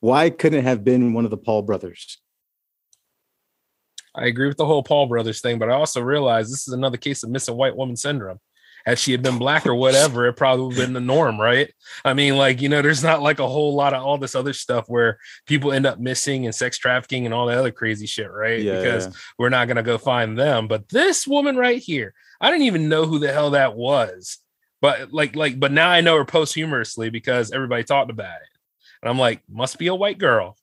why 0.00 0.30
couldn't 0.30 0.60
it 0.60 0.64
have 0.64 0.84
been 0.84 1.12
one 1.12 1.24
of 1.24 1.30
the 1.30 1.36
Paul 1.36 1.62
brothers? 1.62 2.18
I 4.14 4.26
agree 4.26 4.46
with 4.46 4.56
the 4.56 4.66
whole 4.66 4.82
Paul 4.82 5.06
brothers 5.06 5.40
thing, 5.40 5.58
but 5.58 5.68
I 5.68 5.74
also 5.74 6.00
realize 6.00 6.48
this 6.48 6.68
is 6.68 6.74
another 6.74 6.96
case 6.96 7.22
of 7.24 7.30
missing 7.30 7.56
white 7.56 7.76
woman 7.76 7.96
syndrome. 7.96 8.38
Had 8.86 8.98
she 8.98 9.12
had 9.12 9.22
been 9.22 9.38
black 9.38 9.66
or 9.66 9.74
whatever, 9.74 10.26
it 10.26 10.34
probably 10.34 10.66
would 10.66 10.76
have 10.76 10.86
been 10.86 10.92
the 10.92 11.00
norm, 11.00 11.40
right? 11.40 11.72
I 12.04 12.12
mean, 12.12 12.36
like, 12.36 12.60
you 12.60 12.68
know, 12.68 12.82
there's 12.82 13.02
not 13.02 13.22
like 13.22 13.38
a 13.38 13.48
whole 13.48 13.74
lot 13.74 13.94
of 13.94 14.02
all 14.02 14.18
this 14.18 14.34
other 14.34 14.52
stuff 14.52 14.84
where 14.88 15.18
people 15.46 15.72
end 15.72 15.86
up 15.86 15.98
missing 15.98 16.44
and 16.44 16.54
sex 16.54 16.76
trafficking 16.76 17.24
and 17.24 17.34
all 17.34 17.46
that 17.46 17.56
other 17.56 17.70
crazy 17.70 18.06
shit, 18.06 18.30
right? 18.30 18.60
Yeah, 18.60 18.76
because 18.76 19.06
yeah. 19.06 19.12
we're 19.38 19.48
not 19.48 19.68
going 19.68 19.78
to 19.78 19.82
go 19.82 19.96
find 19.96 20.38
them. 20.38 20.68
But 20.68 20.90
this 20.90 21.26
woman 21.26 21.56
right 21.56 21.80
here, 21.80 22.12
I 22.40 22.50
didn't 22.50 22.66
even 22.66 22.88
know 22.88 23.06
who 23.06 23.18
the 23.18 23.32
hell 23.32 23.50
that 23.50 23.74
was. 23.76 24.38
But 24.80 25.12
like, 25.12 25.34
like, 25.34 25.58
but 25.58 25.72
now 25.72 25.88
I 25.88 26.00
know 26.02 26.16
her 26.16 26.24
posthumously 26.24 27.08
because 27.10 27.52
everybody 27.52 27.84
talked 27.84 28.10
about 28.10 28.36
it. 28.42 28.48
And 29.02 29.08
I'm 29.10 29.18
like, 29.18 29.40
must 29.48 29.78
be 29.78 29.86
a 29.86 29.94
white 29.94 30.18
girl. 30.18 30.56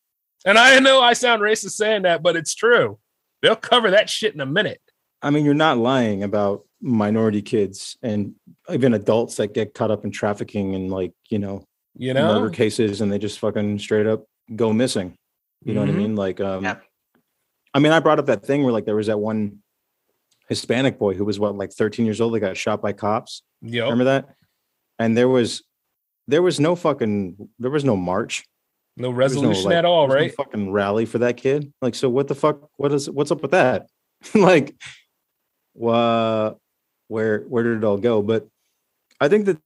And 0.46 0.58
I 0.58 0.80
know 0.80 1.02
I 1.02 1.14
sound 1.14 1.42
racist 1.42 1.72
saying 1.72 2.04
that, 2.04 2.22
but 2.24 2.36
it's 2.36 2.54
true. 2.56 3.00
They'll 3.42 3.56
cover 3.56 3.92
that 3.92 4.10
shit 4.10 4.34
in 4.34 4.42
a 4.42 4.46
minute. 4.46 4.82
I 5.22 5.30
mean, 5.30 5.46
you're 5.46 5.54
not 5.54 5.78
lying 5.78 6.24
about 6.24 6.66
minority 6.82 7.42
kids 7.44 7.98
and 8.02 8.34
even 8.70 8.94
adults 8.96 9.36
that 9.36 9.54
get 9.54 9.74
caught 9.74 9.92
up 9.92 10.04
in 10.04 10.12
trafficking 10.12 10.74
and 10.76 10.90
like, 10.92 11.14
you 11.30 11.38
know, 11.40 11.64
You 11.96 12.14
know, 12.14 12.28
murder 12.28 12.50
cases 12.50 13.02
and 13.02 13.12
they 13.12 13.20
just 13.20 13.38
fucking 13.40 13.78
straight 13.80 14.08
up 14.08 14.26
go 14.56 14.74
missing. 14.74 15.16
You 15.64 15.74
know 15.76 15.82
Mhm. 15.82 15.88
what 15.88 15.94
I 15.96 15.98
mean? 15.98 16.16
Like, 16.16 16.42
um, 16.42 16.64
Yeah. 16.64 16.78
I 17.74 17.80
mean, 17.80 17.92
I 17.92 18.00
brought 18.00 18.18
up 18.20 18.26
that 18.26 18.44
thing 18.46 18.64
where 18.64 18.74
like 18.74 18.86
there 18.86 18.96
was 18.96 19.08
that 19.08 19.20
one 19.20 19.61
Hispanic 20.52 21.00
boy 21.00 21.14
who 21.14 21.24
was 21.24 21.40
what, 21.40 21.56
like 21.56 21.72
13 21.72 22.06
years 22.06 22.20
old, 22.20 22.34
that 22.34 22.42
got 22.42 22.58
shot 22.58 22.82
by 22.82 22.92
cops. 22.92 23.42
Yep. 23.62 23.84
Remember 23.84 24.04
that? 24.04 24.36
And 25.00 25.16
there 25.16 25.30
was, 25.30 25.64
there 26.28 26.42
was 26.42 26.60
no 26.60 26.76
fucking, 26.76 27.48
there 27.58 27.72
was 27.72 27.86
no 27.86 27.96
march. 27.96 28.44
no 28.98 29.12
was 29.12 29.16
no, 29.16 29.18
resolution 29.18 29.64
like, 29.70 29.76
at 29.76 29.86
all, 29.86 30.10
was 30.10 30.16
no 30.18 30.30
fucking 30.44 30.70
rally 30.70 31.06
for 31.06 31.20
that 31.20 31.38
kid. 31.38 31.72
Like, 31.82 31.96
so 31.96 32.10
what 32.10 32.28
the 32.28 32.36
fuck? 32.36 32.70
What 32.76 32.92
is, 32.92 33.10
what's 33.10 33.32
up 33.32 33.42
with 33.42 33.52
that? 33.52 33.88
like, 34.36 34.76
wha- 35.74 36.56
where, 37.08 37.40
where 37.44 37.64
did 37.64 37.78
it 37.78 37.86
all 37.86 37.98
go? 37.98 38.22
But 38.22 38.46
I 39.22 39.30
think 39.30 39.46
that 39.46 39.58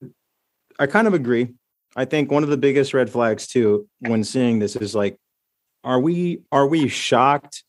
I 0.77 0.85
kind 0.85 1.07
of 1.07 1.15
agree. 1.15 1.55
I 1.95 2.05
think 2.05 2.29
one 2.29 2.43
of 2.43 2.49
the 2.49 2.57
biggest 2.57 2.93
red 2.93 3.09
flags 3.09 3.47
too, 3.47 3.87
when 4.01 4.23
seeing 4.23 4.59
this, 4.59 4.75
is 4.75 4.93
like, 4.93 5.17
are 5.83 5.99
we 5.99 6.43
are 6.51 6.67
we 6.67 6.89
shocked 6.89 7.63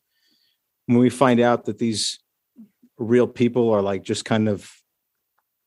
when 0.84 0.98
we 0.98 1.08
find 1.08 1.40
out 1.40 1.64
that 1.64 1.78
these 1.78 2.18
real 2.98 3.26
people 3.26 3.70
are 3.72 3.82
like 3.82 4.02
just 4.02 4.24
kind 4.24 4.48
of 4.48 4.70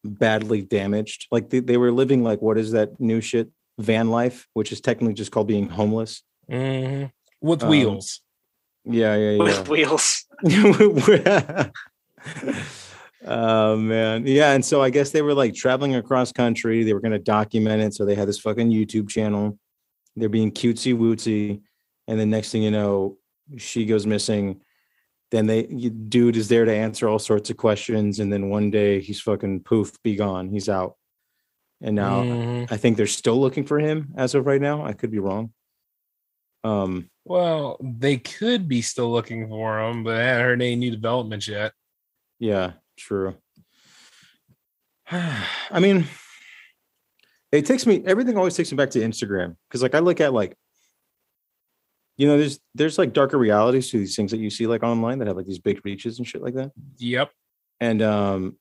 badly 0.03 0.61
damaged? 0.61 1.27
Like 1.31 1.49
they, 1.49 1.59
they 1.59 1.77
were 1.77 1.91
living 1.91 2.23
like 2.23 2.41
what 2.41 2.57
is 2.57 2.71
that 2.71 2.99
new 2.99 3.21
shit 3.21 3.49
van 3.77 4.09
life, 4.09 4.47
which 4.53 4.71
is 4.71 4.81
technically 4.81 5.13
just 5.13 5.31
called 5.31 5.47
being 5.47 5.69
homeless. 5.69 6.23
Mhm. 6.49 7.11
With 7.41 7.63
Um, 7.63 7.69
wheels. 7.69 8.21
Yeah, 8.85 9.15
yeah, 9.15 9.31
yeah. 9.31 9.43
with 9.43 9.69
wheels. 9.69 10.25
oh 13.25 13.75
man 13.75 14.25
yeah 14.25 14.53
and 14.53 14.63
so 14.63 14.81
i 14.81 14.89
guess 14.89 15.11
they 15.11 15.21
were 15.21 15.33
like 15.33 15.53
traveling 15.53 15.95
across 15.95 16.31
country 16.31 16.83
they 16.83 16.93
were 16.93 17.01
going 17.01 17.11
to 17.11 17.19
document 17.19 17.81
it 17.81 17.93
so 17.93 18.05
they 18.05 18.15
had 18.15 18.27
this 18.27 18.39
fucking 18.39 18.69
youtube 18.71 19.09
channel 19.09 19.57
they're 20.15 20.29
being 20.29 20.51
cutesy 20.51 20.95
wootsy 20.97 21.59
and 22.07 22.17
then 22.17 22.29
next 22.29 22.51
thing 22.51 22.63
you 22.63 22.71
know 22.71 23.17
she 23.57 23.85
goes 23.85 24.05
missing 24.07 24.61
then 25.31 25.45
they 25.45 25.63
dude 25.63 26.35
is 26.37 26.47
there 26.47 26.65
to 26.65 26.73
answer 26.73 27.07
all 27.07 27.19
sorts 27.19 27.49
of 27.49 27.57
questions 27.57 28.19
and 28.19 28.31
then 28.33 28.49
one 28.49 28.71
day 28.71 28.99
he's 28.99 29.21
fucking 29.21 29.61
poof 29.61 29.91
be 30.03 30.15
gone 30.15 30.49
he's 30.49 30.67
out 30.69 30.95
and 31.81 31.95
now 31.95 32.23
Mhm. 32.23 32.71
i 32.71 32.77
think 32.77 32.97
they're 32.97 33.05
still 33.07 33.39
looking 33.39 33.65
for 33.65 33.79
him 33.79 34.13
as 34.17 34.33
of 34.35 34.45
right 34.45 34.61
now 34.61 34.83
i 34.83 34.93
could 34.93 35.11
be 35.11 35.19
wrong 35.19 35.53
um 36.63 37.09
Well, 37.25 37.77
they 37.81 38.17
could 38.17 38.67
be 38.67 38.81
still 38.81 39.11
looking 39.11 39.47
for 39.47 39.79
him, 39.79 40.03
but 40.03 40.15
I 40.17 40.23
haven't 40.23 40.43
heard 40.45 40.61
any 40.61 40.75
new 40.75 40.91
developments 40.91 41.47
yet. 41.47 41.71
Yeah, 42.39 42.73
true. 42.97 43.35
I 45.11 45.79
mean, 45.79 46.05
it 47.51 47.65
takes 47.65 47.85
me 47.85 48.03
everything 48.05 48.37
always 48.37 48.55
takes 48.55 48.71
me 48.71 48.75
back 48.75 48.89
to 48.91 48.99
Instagram 48.99 49.55
because 49.67 49.81
like 49.81 49.95
I 49.95 49.99
look 49.99 50.19
at 50.21 50.33
like 50.33 50.55
you 52.19 52.27
know, 52.27 52.37
there's 52.37 52.59
there's 52.75 52.97
like 52.97 53.13
darker 53.13 53.37
realities 53.37 53.89
to 53.91 53.97
these 53.97 54.15
things 54.15 54.31
that 54.31 54.37
you 54.39 54.49
see 54.49 54.67
like 54.67 54.83
online 54.83 55.19
that 55.19 55.27
have 55.29 55.37
like 55.37 55.45
these 55.45 55.57
big 55.59 55.79
reaches 55.85 56.17
and 56.19 56.27
shit 56.27 56.41
like 56.41 56.53
that. 56.55 56.71
Yep. 56.97 57.31
And 57.79 58.01
um 58.01 58.57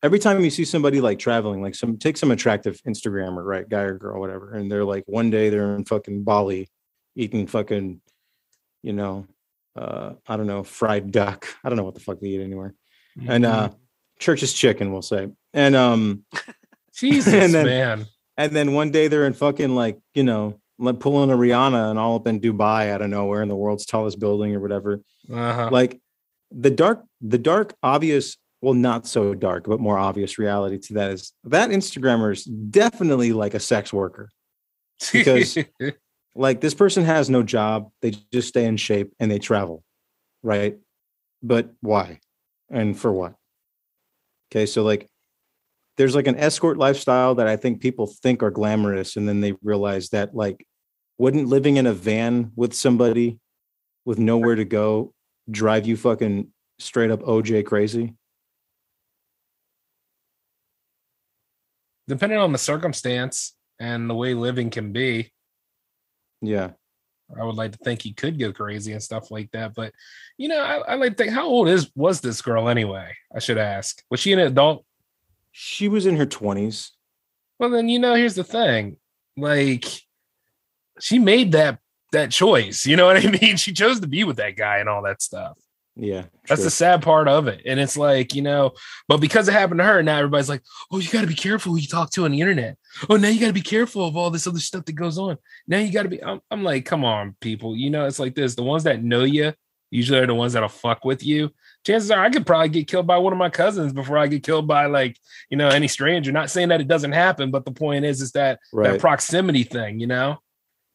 every 0.00 0.20
time 0.20 0.40
you 0.44 0.50
see 0.50 0.64
somebody 0.64 1.00
like 1.00 1.18
traveling, 1.18 1.60
like 1.60 1.74
some 1.74 1.98
take 1.98 2.16
some 2.16 2.30
attractive 2.30 2.80
Instagrammer, 2.86 3.44
right, 3.44 3.68
guy 3.68 3.82
or 3.82 3.98
girl, 3.98 4.20
whatever, 4.20 4.52
and 4.52 4.70
they're 4.70 4.84
like 4.84 5.02
one 5.06 5.28
day 5.28 5.50
they're 5.50 5.74
in 5.74 5.84
fucking 5.84 6.22
Bali 6.22 6.70
eating 7.16 7.48
fucking, 7.48 8.00
you 8.82 8.92
know, 8.92 9.26
uh, 9.74 10.12
I 10.28 10.36
don't 10.36 10.46
know, 10.46 10.62
fried 10.62 11.10
duck. 11.10 11.46
I 11.64 11.68
don't 11.68 11.76
know 11.76 11.84
what 11.84 11.94
the 11.94 12.00
fuck 12.00 12.20
they 12.20 12.28
eat 12.28 12.40
anywhere. 12.40 12.74
And 13.26 13.44
uh 13.44 13.68
Mm-hmm. 13.70 13.76
church's 14.20 14.52
chicken, 14.52 14.92
we'll 14.92 15.02
say. 15.02 15.28
And 15.52 15.74
um 15.74 16.24
Jesus, 16.94 17.34
and 17.34 17.52
then- 17.52 17.66
man. 17.66 18.06
and 18.36 18.52
then 18.54 18.72
one 18.72 18.92
day 18.92 19.08
they're 19.08 19.26
in 19.26 19.32
fucking 19.32 19.74
like, 19.74 19.98
you 20.14 20.22
know, 20.22 20.60
like 20.78 20.98
pulling 21.00 21.30
a 21.30 21.36
Rihanna 21.36 21.90
and 21.90 21.98
all 21.98 22.16
up 22.16 22.26
in 22.26 22.40
Dubai 22.40 22.90
out 22.90 23.02
of 23.02 23.10
nowhere 23.10 23.42
in 23.42 23.48
the 23.48 23.56
world's 23.56 23.86
tallest 23.86 24.18
building 24.18 24.54
or 24.54 24.60
whatever. 24.60 25.00
Uh-huh. 25.32 25.68
Like 25.70 26.00
the 26.50 26.70
dark, 26.70 27.04
the 27.20 27.38
dark, 27.38 27.74
obvious, 27.82 28.36
well, 28.60 28.74
not 28.74 29.06
so 29.06 29.34
dark, 29.34 29.64
but 29.66 29.80
more 29.80 29.98
obvious 29.98 30.38
reality 30.38 30.78
to 30.78 30.94
that 30.94 31.10
is 31.10 31.32
that 31.44 31.70
Instagrammer 31.70 32.32
is 32.32 32.44
definitely 32.44 33.32
like 33.32 33.54
a 33.54 33.60
sex 33.60 33.92
worker. 33.92 34.30
because- 35.12 35.58
Like 36.36 36.60
this 36.60 36.74
person 36.74 37.04
has 37.04 37.30
no 37.30 37.44
job, 37.44 37.92
they 38.02 38.10
just 38.32 38.48
stay 38.48 38.64
in 38.64 38.76
shape 38.76 39.12
and 39.20 39.30
they 39.30 39.38
travel, 39.38 39.84
right? 40.42 40.76
But 41.44 41.70
why? 41.80 42.18
And 42.68 42.98
for 42.98 43.12
what? 43.12 43.34
Okay, 44.50 44.66
so 44.66 44.82
like 44.82 45.08
there's 45.96 46.14
like 46.14 46.26
an 46.26 46.36
escort 46.36 46.76
lifestyle 46.76 47.36
that 47.36 47.46
I 47.46 47.56
think 47.56 47.80
people 47.80 48.06
think 48.06 48.42
are 48.42 48.50
glamorous, 48.50 49.16
and 49.16 49.28
then 49.28 49.40
they 49.40 49.54
realize 49.62 50.08
that 50.10 50.34
like 50.34 50.66
wouldn't 51.18 51.48
living 51.48 51.76
in 51.76 51.86
a 51.86 51.92
van 51.92 52.52
with 52.56 52.74
somebody 52.74 53.38
with 54.04 54.18
nowhere 54.18 54.54
to 54.54 54.64
go 54.64 55.12
drive 55.50 55.86
you 55.86 55.96
fucking 55.96 56.48
straight 56.78 57.10
up 57.10 57.20
OJ 57.20 57.64
crazy? 57.64 58.14
Depending 62.08 62.38
on 62.38 62.52
the 62.52 62.58
circumstance 62.58 63.54
and 63.80 64.10
the 64.10 64.14
way 64.14 64.34
living 64.34 64.70
can 64.70 64.92
be, 64.92 65.32
Yeah. 66.42 66.72
I 67.38 67.42
would 67.42 67.56
like 67.56 67.72
to 67.72 67.78
think 67.78 68.02
he 68.02 68.12
could 68.12 68.38
go 68.38 68.52
crazy 68.52 68.92
and 68.92 69.02
stuff 69.02 69.30
like 69.30 69.50
that. 69.52 69.74
But 69.74 69.92
you 70.36 70.48
know, 70.48 70.60
I, 70.60 70.92
I 70.92 70.94
like 70.96 71.16
to 71.16 71.24
think 71.24 71.32
how 71.32 71.46
old 71.46 71.68
is 71.68 71.90
was 71.94 72.20
this 72.20 72.42
girl 72.42 72.68
anyway? 72.68 73.14
I 73.34 73.38
should 73.38 73.56
ask. 73.56 74.02
Was 74.10 74.20
she 74.20 74.32
an 74.32 74.40
adult? 74.40 74.84
She 75.56 75.88
was 75.88 76.04
in 76.04 76.16
her 76.16 76.26
20s. 76.26 76.90
Well, 77.60 77.70
then 77.70 77.88
you 77.88 78.00
know, 78.00 78.14
here's 78.14 78.34
the 78.34 78.42
thing. 78.42 78.96
Like, 79.36 79.84
she 80.98 81.20
made 81.20 81.52
that 81.52 81.78
that 82.10 82.32
choice. 82.32 82.84
You 82.86 82.96
know 82.96 83.06
what 83.06 83.24
I 83.24 83.30
mean? 83.40 83.56
She 83.56 83.72
chose 83.72 84.00
to 84.00 84.08
be 84.08 84.24
with 84.24 84.36
that 84.38 84.56
guy 84.56 84.78
and 84.78 84.88
all 84.88 85.02
that 85.02 85.22
stuff. 85.22 85.56
Yeah. 85.94 86.24
That's 86.48 86.64
the 86.64 86.70
sad 86.70 87.02
part 87.02 87.28
of 87.28 87.46
it. 87.46 87.62
And 87.66 87.78
it's 87.78 87.96
like, 87.96 88.34
you 88.34 88.42
know, 88.42 88.72
but 89.06 89.20
because 89.20 89.46
it 89.46 89.52
happened 89.52 89.78
to 89.78 89.84
her, 89.84 90.02
now 90.02 90.18
everybody's 90.18 90.48
like, 90.48 90.62
oh, 90.90 90.98
you 90.98 91.08
got 91.08 91.20
to 91.20 91.28
be 91.28 91.34
careful 91.34 91.70
who 91.70 91.78
you 91.78 91.86
talk 91.86 92.10
to 92.12 92.24
on 92.24 92.32
the 92.32 92.40
internet. 92.40 92.76
Oh, 93.08 93.16
now 93.16 93.28
you 93.28 93.38
got 93.38 93.46
to 93.46 93.52
be 93.52 93.62
careful 93.62 94.04
of 94.04 94.16
all 94.16 94.30
this 94.30 94.48
other 94.48 94.58
stuff 94.58 94.84
that 94.86 94.94
goes 94.94 95.18
on. 95.18 95.38
Now 95.68 95.78
you 95.78 95.92
got 95.92 96.02
to 96.02 96.08
be, 96.08 96.22
I'm, 96.22 96.40
I'm 96.50 96.64
like, 96.64 96.84
come 96.84 97.04
on, 97.04 97.36
people. 97.40 97.76
You 97.76 97.90
know, 97.90 98.06
it's 98.06 98.18
like 98.18 98.34
this. 98.34 98.56
The 98.56 98.64
ones 98.64 98.82
that 98.84 99.04
know 99.04 99.22
you 99.22 99.52
usually 99.92 100.18
are 100.18 100.26
the 100.26 100.34
ones 100.34 100.54
that'll 100.54 100.68
fuck 100.68 101.04
with 101.04 101.22
you. 101.22 101.52
Chances 101.86 102.10
are 102.10 102.22
I 102.22 102.30
could 102.30 102.46
probably 102.46 102.70
get 102.70 102.88
killed 102.88 103.06
by 103.06 103.18
one 103.18 103.32
of 103.32 103.38
my 103.38 103.50
cousins 103.50 103.92
before 103.92 104.16
I 104.16 104.26
get 104.26 104.42
killed 104.42 104.66
by 104.66 104.86
like, 104.86 105.18
you 105.50 105.56
know, 105.56 105.68
any 105.68 105.88
stranger. 105.88 106.32
Not 106.32 106.50
saying 106.50 106.68
that 106.68 106.80
it 106.80 106.88
doesn't 106.88 107.12
happen, 107.12 107.50
but 107.50 107.64
the 107.64 107.72
point 107.72 108.04
is, 108.04 108.20
is 108.20 108.32
that 108.32 108.60
that 108.72 109.00
proximity 109.00 109.64
thing, 109.64 110.00
you 110.00 110.06
know? 110.06 110.38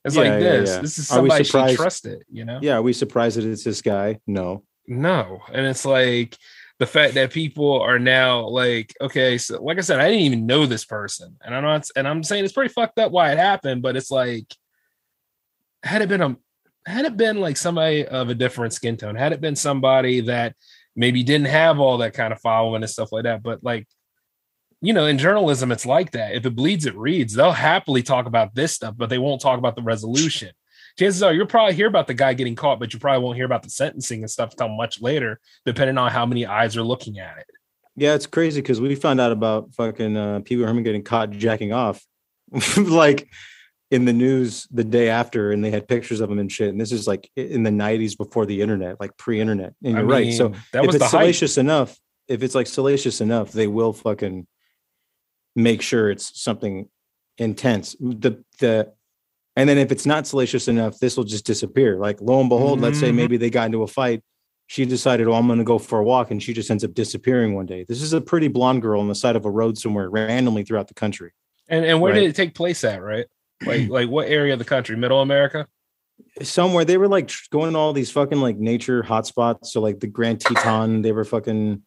It's 0.04 0.16
Yeah, 0.16 0.22
like 0.22 0.40
this. 0.40 0.70
yeah. 0.70 0.82
This 0.82 0.98
is 0.98 1.08
somebody 1.08 1.44
she 1.44 1.76
trusted, 1.76 2.24
you 2.32 2.46
know? 2.46 2.60
yeah. 2.62 2.76
Are 2.78 2.82
we 2.82 2.94
surprised 2.94 3.38
that 3.38 3.46
it's 3.46 3.64
this 3.64 3.82
guy? 3.82 4.20
No. 4.26 4.64
No. 4.88 5.42
And 5.54 5.66
it's 5.68 5.86
like, 5.86 6.36
the 6.80 6.86
fact 6.88 7.14
that 7.16 7.34
people 7.34 7.82
are 7.82 8.00
now 8.00 8.48
like, 8.48 8.96
okay, 9.02 9.38
so 9.38 9.62
like 9.62 9.78
I 9.78 9.82
said, 9.82 10.00
I 10.00 10.08
didn't 10.08 10.22
even 10.24 10.46
know 10.46 10.66
this 10.66 10.86
person, 10.86 11.36
and 11.44 11.54
I'm 11.54 11.62
not, 11.64 11.86
and 11.98 12.08
I'm 12.08 12.24
saying 12.24 12.46
it's 12.46 12.54
pretty 12.54 12.74
fucked 12.74 12.98
up 13.00 13.12
why 13.12 13.34
it 13.34 13.38
happened, 13.38 13.82
but 13.82 13.98
it's 13.98 14.10
like, 14.10 14.46
had 15.84 16.02
it 16.02 16.08
been 16.08 16.22
a, 16.22 16.38
had 16.86 17.04
it 17.04 17.18
been 17.18 17.42
like 17.42 17.58
somebody 17.58 18.08
of 18.08 18.30
a 18.30 18.34
different 18.34 18.72
skin 18.72 18.96
tone, 18.96 19.16
had 19.16 19.34
it 19.34 19.42
been 19.42 19.58
somebody 19.58 20.22
that 20.22 20.56
maybe 21.00 21.24
didn't 21.24 21.48
have 21.48 21.80
all 21.80 21.98
that 21.98 22.14
kind 22.14 22.34
of 22.34 22.42
following 22.42 22.84
and 22.84 22.90
stuff 22.90 23.12
like 23.12 23.24
that, 23.24 23.42
but 23.42 23.64
like, 23.64 23.88
you 24.82 24.94
know, 24.94 25.06
in 25.06 25.18
journalism, 25.18 25.72
it's 25.72 25.86
like 25.86 26.12
that. 26.12 26.36
If 26.36 26.46
it 26.46 26.56
bleeds, 26.56 26.86
it 26.86 26.96
reads. 26.96 27.34
They'll 27.34 27.52
happily 27.52 28.04
talk 28.04 28.28
about 28.28 28.56
this 28.56 28.74
stuff, 28.74 28.96
but 28.98 29.10
they 29.10 29.18
won't 29.18 29.42
talk 29.42 29.58
about 29.58 29.76
the 29.76 29.82
resolution 29.82 30.52
chances 31.00 31.24
are 31.24 31.34
you'll 31.34 31.48
probably 31.48 31.74
hear 31.74 31.88
about 31.88 32.08
the 32.08 32.14
guy 32.14 32.34
getting 32.34 32.56
caught, 32.56 32.80
but 32.80 32.94
you 32.94 33.00
probably 33.00 33.24
won't 33.24 33.38
hear 33.38 33.46
about 33.46 33.64
the 33.64 33.70
sentencing 33.70 34.22
and 34.22 34.30
stuff 34.30 34.52
until 34.52 34.70
much 34.70 35.02
later, 35.02 35.40
depending 35.66 35.98
on 35.98 36.12
how 36.12 36.26
many 36.26 36.46
eyes 36.46 36.76
are 36.76 36.84
looking 36.84 37.20
at 37.20 37.38
it. 37.38 37.46
Yeah, 37.96 38.14
it's 38.14 38.28
crazy 38.28 38.62
because 38.62 38.80
we 38.80 38.94
found 38.96 39.20
out 39.20 39.32
about 39.32 39.74
fucking 39.74 40.16
uh, 40.16 40.42
Pee 40.44 40.58
Wee 40.58 40.64
Herman 40.64 40.84
getting 40.84 41.04
caught 41.04 41.32
jacking 41.32 41.74
off, 41.74 42.06
like 42.78 43.28
in 43.92 44.06
the 44.06 44.14
news 44.14 44.68
the 44.72 44.84
day 44.84 45.10
after, 45.10 45.52
and 45.52 45.64
they 45.64 45.72
had 45.72 45.88
pictures 45.88 46.20
of 46.22 46.30
him 46.30 46.38
and 46.40 46.52
shit. 46.52 46.70
And 46.70 46.80
this 46.80 46.92
is 46.92 47.08
like 47.08 47.30
in 47.36 47.64
the 47.64 47.72
'90s 47.72 48.16
before 48.18 48.46
the 48.46 48.62
internet, 48.62 49.00
like 49.00 49.18
pre-internet. 49.18 49.74
And 49.84 49.94
you're 49.94 50.02
I 50.02 50.04
right. 50.04 50.34
So 50.34 50.50
that 50.74 50.82
if 50.84 50.88
was 50.88 50.96
it's 50.96 51.04
hype. 51.06 51.12
salacious 51.12 51.58
enough, 51.58 51.98
if 52.28 52.44
it's 52.44 52.56
like 52.56 52.68
salacious 52.68 53.22
enough, 53.22 53.52
they 53.52 53.68
will 53.68 53.94
fucking 53.94 54.46
make 55.56 55.82
sure 55.82 56.10
it's 56.12 56.40
something 56.42 56.88
intense. 57.38 57.96
The 58.00 58.44
the 58.60 58.94
and 59.56 59.68
then 59.68 59.78
if 59.78 59.92
it's 59.92 60.06
not 60.06 60.28
salacious 60.28 60.68
enough, 60.68 61.00
this 61.00 61.18
will 61.18 61.24
just 61.24 61.46
disappear. 61.46 61.98
Like 61.98 62.22
lo 62.22 62.40
and 62.40 62.50
behold, 62.50 62.80
let's 62.82 63.00
say 63.00 63.10
Mhm. 63.12 63.16
maybe 63.16 63.38
they 63.38 63.50
got 63.50 63.66
into 63.66 63.84
a 63.84 63.88
fight. 63.88 64.22
She 64.68 64.86
decided, 64.86 65.28
oh, 65.28 65.34
I'm 65.34 65.48
going 65.48 65.58
to 65.58 65.66
go 65.66 65.80
for 65.80 65.98
a 65.98 66.04
walk, 66.04 66.30
and 66.30 66.42
she 66.44 66.54
just 66.54 66.70
ends 66.70 66.84
up 66.84 66.94
disappearing 66.94 67.56
one 67.56 67.66
day. 67.66 67.86
This 67.90 68.04
is 68.04 68.14
a 68.14 68.22
pretty 68.22 68.48
blonde 68.50 68.84
girl 68.84 69.02
on 69.02 69.08
the 69.08 69.16
side 69.16 69.36
of 69.36 69.46
a 69.46 69.50
road 69.50 69.80
somewhere 69.80 70.08
randomly 70.12 70.64
throughout 70.64 70.88
the 70.88 70.94
country. 70.94 71.32
And 71.68 71.84
and 71.84 72.00
where 72.00 72.14
Right. 72.14 72.20
did 72.20 72.30
it 72.30 72.36
take 72.36 72.54
place 72.54 72.84
at? 72.84 73.02
Right, 73.02 73.26
like 73.66 73.90
like 73.90 74.10
what 74.10 74.28
area 74.28 74.54
of 74.54 74.60
the 74.60 74.66
country? 74.66 74.96
Middle 74.96 75.22
America. 75.22 75.68
Somewhere 76.42 76.84
they 76.86 76.98
were 76.98 77.08
like 77.08 77.32
going 77.50 77.74
to 77.74 77.80
all 77.80 77.94
these 77.94 78.12
fucking 78.12 78.40
like 78.40 78.58
nature 78.58 79.04
hotspots. 79.04 79.68
So 79.68 79.82
like 79.82 80.00
the 80.00 80.08
Grand 80.08 80.42
Teton, 80.42 81.02
they 81.02 81.12
were 81.14 81.24
fucking, 81.24 81.82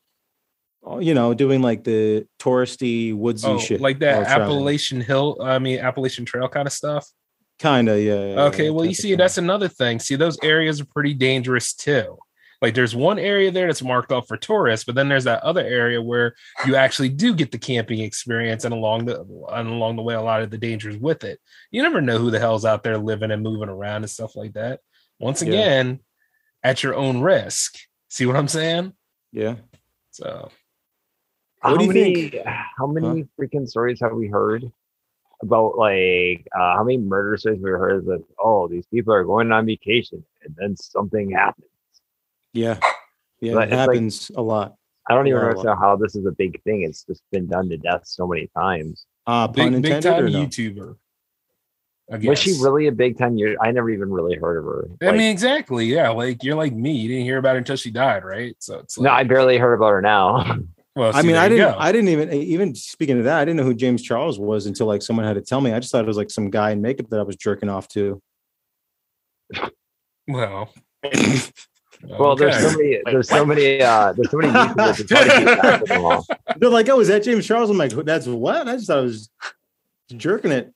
oh, 0.83 0.99
you 1.01 1.13
know, 1.15 1.35
doing 1.35 1.61
like 1.63 1.85
the 1.85 2.27
touristy 2.39 3.15
woodsy 3.15 3.47
Oh, 3.47 3.59
shit. 3.59 3.81
like 3.81 3.99
that. 4.01 4.27
Appalachian 4.27 5.01
Hill. 5.03 5.39
I 5.43 5.59
mean 5.59 5.79
Appalachian 5.81 6.25
Trail 6.25 6.49
kind 6.49 6.67
of 6.67 6.73
stuff. 6.73 7.07
Kinda, 7.59 8.01
yeah. 8.01 8.15
yeah, 8.35 8.43
Okay, 8.45 8.65
yeah, 8.65 8.71
well, 8.71 8.85
you 8.85 8.95
see, 8.95 9.15
that's 9.15 9.39
another 9.39 9.69
thing. 9.69 10.01
See, 10.01 10.17
those 10.17 10.37
areas 10.43 10.81
are 10.81 10.87
pretty 10.87 11.15
dangerous 11.15 11.75
too. 11.75 12.19
Like, 12.63 12.75
there's 12.75 12.95
one 12.95 13.19
area 13.19 13.51
there 13.51 13.67
that's 13.67 13.83
marked 13.83 14.13
off 14.13 14.29
for 14.29 14.37
tourists, 14.37 14.87
but 14.87 14.95
then 14.95 15.09
there's 15.09 15.25
that 15.25 15.43
other 15.43 15.61
area 15.61 16.01
where 16.01 16.35
you 16.65 16.77
actually 16.77 17.09
do 17.09 17.35
get 17.35 17.51
the 17.51 17.59
camping 17.59 17.99
experience, 18.01 18.65
and 18.65 18.73
along 18.73 19.07
the 19.07 19.21
and 19.53 19.69
along 19.69 19.97
the 19.97 20.03
way, 20.03 20.15
a 20.15 20.23
lot 20.23 20.43
of 20.43 20.51
the 20.51 20.59
dangers 20.59 20.97
with 20.97 21.25
it. 21.25 21.41
You 21.73 21.83
never 21.83 22.01
know 22.01 22.19
who 22.19 22.31
the 22.31 22.39
hell's 22.39 22.65
out 22.65 22.85
there 22.85 22.97
living 22.97 23.33
and 23.33 23.43
moving 23.43 23.69
around 23.69 24.03
and 24.03 24.11
stuff 24.11 24.37
like 24.37 24.53
that. 24.55 24.81
Once 25.19 25.43
Yeah. 25.43 25.49
again, 25.49 26.01
at 26.63 26.83
your 26.85 26.95
own 26.95 27.21
risk. 27.21 27.77
See 28.09 28.27
what 28.27 28.37
I'm 28.37 28.49
saying? 28.49 28.93
yeah. 29.33 29.57
So 30.13 30.51
What 31.63 31.71
how 31.71 31.77
do 31.79 31.85
you 31.85 31.93
many, 31.93 32.29
think? 32.31 32.47
How 32.79 32.87
many 32.87 33.27
freaking 33.39 33.69
stories 33.69 33.99
have 34.01 34.13
we 34.13 34.29
heard 34.29 34.71
about 35.43 35.77
like 35.77 36.47
uh, 36.55 36.77
how 36.77 36.85
many 36.85 36.99
murder 36.99 37.37
stories 37.37 37.61
we 37.61 37.71
heard 37.71 38.05
that 38.07 38.23
oh 38.39 38.69
these 38.69 38.87
people 38.87 39.13
are 39.13 39.25
going 39.25 39.51
on 39.51 39.67
vacation 39.67 40.25
and 40.45 40.55
then 40.57 40.77
something 40.77 41.31
happens. 41.33 41.67
Yeah. 42.53 42.79
Yeah. 43.41 43.55
But 43.55 43.63
it 43.65 43.65
it's 43.65 43.71
like- 43.71 43.71
happens 43.71 44.31
a 44.37 44.43
lot. 44.43 44.75
I 45.11 45.15
don't 45.15 45.27
even 45.27 45.39
Yeah, 45.39 45.43
a 45.43 45.47
lot. 45.47 45.51
understand 45.51 45.79
how 45.81 45.97
this 45.97 46.15
is 46.15 46.25
a 46.27 46.31
big 46.31 46.63
thing. 46.63 46.83
It's 46.83 47.03
just 47.05 47.23
been 47.33 47.47
done 47.49 47.69
to 47.71 47.77
death 47.77 48.03
so 48.05 48.27
many 48.27 48.49
times. 48.57 49.05
Uh 49.27 49.49
pun 49.49 49.73
big 49.73 49.83
big 49.83 49.93
intended 49.93 50.03
time 50.03 50.33
no? 50.33 50.47
YouTuber. 50.47 50.97
Was 52.25 52.39
she 52.39 52.53
really 52.61 52.89
a 52.89 52.93
big 52.93 53.17
time? 53.19 53.37
You, 53.39 53.57
I 53.61 53.71
never 53.71 53.89
even 53.91 54.11
really 54.11 54.37
heard 54.37 54.59
of 54.59 54.65
her. 54.65 54.89
I 55.01 55.07
Like, 55.07 55.15
mean, 55.17 55.31
exactly. 55.31 55.87
Yeah, 55.87 56.11
like 56.11 56.45
you're 56.45 56.57
like 56.57 56.73
me. 56.75 56.93
You 56.93 57.09
didn't 57.09 57.25
hear 57.25 57.39
about 57.39 57.53
her 57.53 57.59
until 57.59 57.77
she 57.77 57.91
died, 57.91 58.23
right? 58.25 58.55
So 58.59 58.79
it's 58.81 58.99
like, 58.99 59.05
no, 59.05 59.11
I 59.13 59.25
barely 59.25 59.57
heard 59.57 59.75
about 59.75 59.91
her 59.91 60.03
now. 60.03 60.59
well, 60.97 61.11
I 61.15 61.23
mean, 61.23 61.37
I 61.37 61.49
didn't. 61.49 61.73
go. 61.73 61.77
I 61.79 61.91
didn't 61.91 62.11
even. 62.11 62.33
Even 62.33 62.75
speaking 62.75 63.19
of 63.19 63.25
that, 63.25 63.39
I 63.41 63.45
didn't 63.47 63.57
know 63.57 63.65
who 63.65 63.73
James 63.75 64.03
Charles 64.03 64.39
was 64.39 64.67
until 64.67 64.87
like 64.89 65.01
someone 65.01 65.25
had 65.25 65.35
to 65.35 65.41
tell 65.41 65.61
me. 65.63 65.73
I 65.73 65.81
just 65.81 65.91
thought 65.91 66.05
it 66.05 66.07
was 66.07 66.17
like 66.19 66.31
some 66.31 66.51
guy 66.51 66.73
in 66.73 66.83
makeup 66.83 67.09
that 67.11 67.19
I 67.21 67.23
was 67.23 67.37
jerking 67.37 67.71
off 67.71 67.89
to. 67.89 68.21
Well, 70.29 70.73
well, 72.19 72.37
there's 72.37 72.59
so 72.59 72.77
many. 72.77 73.01
There's 73.05 73.29
so 73.29 73.45
many. 73.45 73.83
Uh, 73.83 74.13
there's 74.13 74.31
so 74.31 74.37
many 74.39 74.53
YouTubers. 74.53 75.01
It's 75.01 75.13
hard 75.13 75.27
to 75.29 75.37
keep 75.37 75.61
track 75.61 75.83
of 75.83 75.89
them 75.89 76.05
all. 76.05 76.27
They're 76.57 76.71
like, 76.71 76.89
"Oh, 76.89 77.01
is 77.01 77.09
that 77.09 77.23
James 77.23 77.47
Charles?" 77.47 77.71
I'm 77.71 77.79
like, 77.79 77.93
"That's 77.93 78.27
what?" 78.27 78.69
I 78.69 78.75
just 78.75 78.87
thought 78.89 78.99
I 78.99 79.03
was 79.03 79.31
jerking 80.17 80.53
it. 80.53 80.73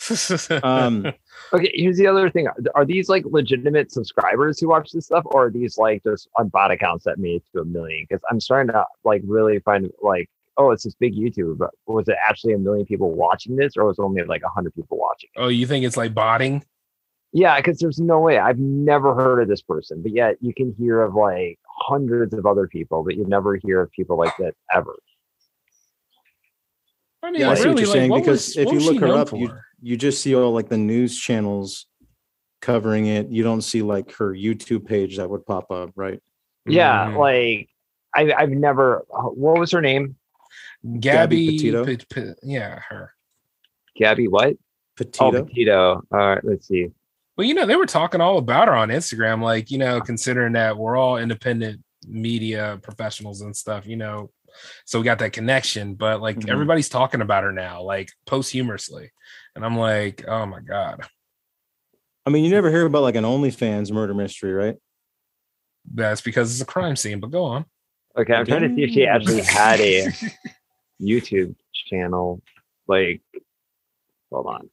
Um, 0.62 1.12
Okay, 1.52 1.70
here's 1.74 1.96
the 1.96 2.06
other 2.06 2.30
thing. 2.30 2.46
Are 2.74 2.84
these 2.84 3.08
like 3.08 3.24
legitimate 3.26 3.90
subscribers 3.90 4.60
who 4.60 4.68
watch 4.68 4.92
this 4.92 5.06
stuff, 5.06 5.24
or 5.26 5.46
are 5.46 5.50
these 5.50 5.78
like 5.78 6.02
just 6.04 6.28
on 6.36 6.48
bot 6.48 6.70
accounts 6.70 7.04
that 7.04 7.18
made 7.18 7.36
it 7.36 7.42
to 7.54 7.62
a 7.62 7.64
million? 7.64 8.06
Because 8.08 8.22
I'm 8.30 8.40
starting 8.40 8.72
to 8.72 8.84
like 9.04 9.22
really 9.24 9.58
find 9.60 9.90
like, 10.00 10.30
oh, 10.58 10.70
it's 10.70 10.84
this 10.84 10.94
big 10.94 11.16
YouTube, 11.16 11.58
but 11.58 11.70
was 11.86 12.08
it 12.08 12.16
actually 12.26 12.52
a 12.52 12.58
million 12.58 12.86
people 12.86 13.10
watching 13.12 13.56
this, 13.56 13.76
or 13.76 13.84
was 13.84 13.98
it 13.98 14.02
only 14.02 14.22
like 14.22 14.42
a 14.44 14.48
hundred 14.48 14.74
people 14.74 14.96
watching? 14.96 15.30
it? 15.34 15.40
oh, 15.40 15.48
you 15.48 15.66
think 15.66 15.84
it's 15.84 15.96
like 15.96 16.14
botting? 16.14 16.64
Yeah, 17.32 17.56
because 17.58 17.78
there's 17.78 18.00
no 18.00 18.18
way 18.18 18.38
I've 18.38 18.58
never 18.58 19.14
heard 19.14 19.40
of 19.40 19.48
this 19.48 19.62
person, 19.62 20.02
but 20.02 20.12
yet 20.12 20.36
you 20.40 20.52
can 20.52 20.74
hear 20.78 21.00
of 21.02 21.14
like 21.14 21.58
hundreds 21.64 22.34
of 22.34 22.44
other 22.44 22.66
people, 22.66 23.04
but 23.04 23.14
you 23.16 23.24
never 23.26 23.54
hear 23.56 23.80
of 23.82 23.90
people 23.92 24.16
like 24.18 24.36
that 24.38 24.54
ever. 24.74 24.96
I 27.22 27.30
mean, 27.30 27.42
Yeah, 27.42 27.50
I 27.50 27.54
see 27.54 27.68
what 27.68 27.78
you're 27.78 27.86
like, 27.86 27.92
saying, 27.94 28.10
what 28.10 28.18
because 28.20 28.48
was- 28.48 28.56
if 28.56 28.72
you 28.72 28.80
look 28.80 29.00
her 29.00 29.14
up, 29.14 29.32
you- 29.32 29.48
for? 29.48 29.64
you 29.82 29.96
just 29.96 30.22
see 30.22 30.34
all 30.34 30.52
like 30.52 30.68
the 30.68 30.78
news 30.78 31.18
channels 31.18 31.86
covering 32.60 33.06
it. 33.06 33.28
You 33.28 33.42
don't 33.42 33.62
see 33.62 33.82
like 33.82 34.12
her 34.12 34.32
YouTube 34.34 34.86
page 34.86 35.16
that 35.18 35.28
would 35.30 35.46
pop 35.46 35.70
up, 35.70 35.90
right? 35.96 36.20
Yeah, 36.66 37.06
Mhm. 37.10 37.16
like 37.18 37.68
I, 38.14 38.32
I've 38.32 38.50
never. 38.50 39.04
What 39.08 39.58
was 39.60 39.70
her 39.70 39.80
name? 39.80 40.16
Gabby, 40.98 41.46
Petito? 41.46 41.84
Pe- 41.84 41.96
Pe- 42.10 42.34
yeah, 42.42 42.80
her. 42.88 43.14
Gabby. 43.96 44.26
What? 44.26 44.56
Petito. 44.96 45.26
Oh, 45.38 45.44
Petito. 45.44 46.02
All 46.10 46.18
right, 46.18 46.44
let's 46.44 46.66
see. 46.66 46.90
Well, 47.40 47.48
you 47.48 47.54
know, 47.54 47.64
they 47.64 47.76
were 47.76 47.86
talking 47.86 48.20
all 48.20 48.36
about 48.36 48.68
her 48.68 48.74
on 48.74 48.90
Instagram, 48.90 49.42
like 49.42 49.70
you 49.70 49.78
know, 49.78 49.98
considering 50.02 50.52
that 50.52 50.76
we're 50.76 50.98
all 50.98 51.16
independent 51.16 51.80
media 52.06 52.78
professionals 52.82 53.40
and 53.40 53.56
stuff, 53.56 53.86
you 53.86 53.96
know, 53.96 54.30
so 54.84 54.98
we 54.98 55.06
got 55.06 55.20
that 55.20 55.32
connection. 55.32 55.94
But 55.94 56.20
like 56.20 56.36
Mhm. 56.36 56.50
everybody's 56.50 56.90
talking 56.90 57.22
about 57.22 57.44
her 57.44 57.50
now, 57.50 57.80
like 57.80 58.10
posthumously, 58.26 59.10
and 59.56 59.64
I'm 59.64 59.78
like, 59.78 60.22
oh 60.28 60.44
my 60.44 60.60
god, 60.60 61.06
I 62.26 62.28
mean, 62.30 62.44
you 62.44 62.50
never 62.50 62.68
hear 62.68 62.84
about 62.84 63.04
like 63.04 63.14
an 63.14 63.24
OnlyFans 63.24 63.90
murder 63.90 64.12
mystery, 64.12 64.52
right? 64.52 64.76
that's 65.94 66.20
because 66.20 66.52
it's 66.52 66.60
a 66.60 66.70
crime 66.70 66.94
scene. 66.94 67.20
But 67.20 67.30
go 67.30 67.44
on. 67.44 67.64
Okay, 68.18 68.34
I'm 68.34 68.44
trying 68.44 68.68
to 68.68 68.74
see 68.76 68.82
if 68.82 68.90
she 68.90 69.06
actually 69.06 69.40
had 69.44 69.80
a 69.80 70.08
YouTube 71.00 71.54
channel. 71.88 72.42
Like, 72.86 73.22
hold 74.30 74.46
on. 74.46 74.68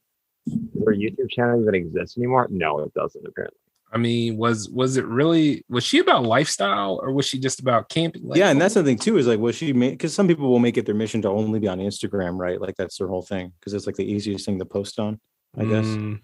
Does 0.50 0.84
her 0.86 0.94
YouTube 0.94 1.30
channel 1.30 1.60
even 1.60 1.74
exist 1.74 2.16
anymore? 2.18 2.46
No, 2.50 2.80
it 2.80 2.94
doesn't. 2.94 3.26
Apparently. 3.26 3.58
I 3.92 3.96
mean, 3.96 4.36
was 4.36 4.68
was 4.68 4.96
it 4.96 5.06
really 5.06 5.64
was 5.68 5.82
she 5.82 5.98
about 5.98 6.24
lifestyle 6.24 7.00
or 7.02 7.12
was 7.12 7.26
she 7.26 7.38
just 7.38 7.60
about 7.60 7.88
camping? 7.88 8.28
Like, 8.28 8.38
yeah, 8.38 8.50
and 8.50 8.60
that's 8.60 8.74
the 8.74 8.84
thing 8.84 8.98
too 8.98 9.16
is 9.16 9.26
like, 9.26 9.38
was 9.38 9.56
she 9.56 9.72
made? 9.72 9.92
Because 9.92 10.14
some 10.14 10.28
people 10.28 10.50
will 10.50 10.58
make 10.58 10.76
it 10.76 10.84
their 10.84 10.94
mission 10.94 11.22
to 11.22 11.28
only 11.28 11.58
be 11.58 11.68
on 11.68 11.78
Instagram, 11.78 12.36
right? 12.38 12.60
Like 12.60 12.76
that's 12.76 12.98
their 12.98 13.08
whole 13.08 13.22
thing 13.22 13.52
because 13.58 13.72
it's 13.72 13.86
like 13.86 13.96
the 13.96 14.10
easiest 14.10 14.44
thing 14.44 14.58
to 14.58 14.66
post 14.66 14.98
on, 14.98 15.18
I 15.56 15.64
guess. 15.64 15.86
Mm, 15.86 16.20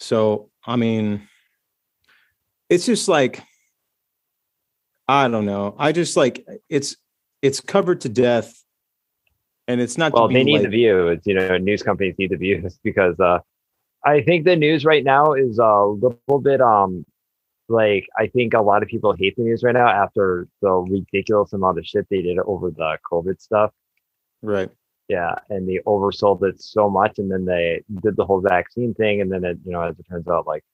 So, 0.00 0.50
I 0.64 0.76
mean, 0.76 1.28
it's 2.70 2.86
just 2.86 3.06
like, 3.06 3.42
I 5.06 5.28
don't 5.28 5.44
know. 5.44 5.74
I 5.78 5.92
just 5.92 6.16
like 6.16 6.46
it's 6.70 6.96
it's 7.42 7.60
covered 7.60 8.00
to 8.02 8.08
death, 8.08 8.61
and 9.68 9.80
it's 9.80 9.98
not. 9.98 10.12
Well, 10.12 10.28
to 10.28 10.28
be 10.28 10.34
they 10.34 10.44
need 10.44 10.52
like, 10.54 10.62
the 10.62 10.68
views. 10.68 11.20
You 11.24 11.34
know, 11.34 11.56
news 11.58 11.82
companies 11.82 12.14
need 12.18 12.30
the 12.30 12.36
views 12.36 12.78
because 12.84 13.18
uh, 13.20 13.38
I 14.04 14.22
think 14.22 14.44
the 14.44 14.56
news 14.56 14.84
right 14.84 15.04
now 15.04 15.32
is 15.32 15.58
a 15.58 15.84
little 15.84 16.40
bit 16.40 16.60
um, 16.60 17.04
like 17.68 18.06
I 18.16 18.28
think 18.28 18.54
a 18.54 18.60
lot 18.60 18.82
of 18.82 18.88
people 18.88 19.14
hate 19.18 19.36
the 19.36 19.42
news 19.42 19.62
right 19.62 19.74
now 19.74 19.88
after 19.88 20.48
the 20.60 20.70
ridiculous 20.70 21.52
amount 21.52 21.78
of 21.78 21.86
shit 21.86 22.06
they 22.10 22.22
did 22.22 22.38
over 22.38 22.70
the 22.70 22.98
COVID 23.10 23.40
stuff. 23.40 23.72
right. 24.42 24.70
Yeah, 25.08 25.34
and 25.50 25.68
they 25.68 25.80
oversold 25.84 26.42
it 26.48 26.62
so 26.62 26.88
much, 26.88 27.18
and 27.18 27.30
then 27.30 27.44
they 27.44 27.82
did 28.02 28.16
the 28.16 28.24
whole 28.24 28.40
vaccine 28.40 28.94
thing, 28.94 29.20
and 29.20 29.30
then 29.30 29.44
it, 29.44 29.58
you 29.64 29.72
know, 29.72 29.82
as 29.82 29.98
it 29.98 30.06
turns 30.08 30.26
out, 30.28 30.46
like, 30.46 30.64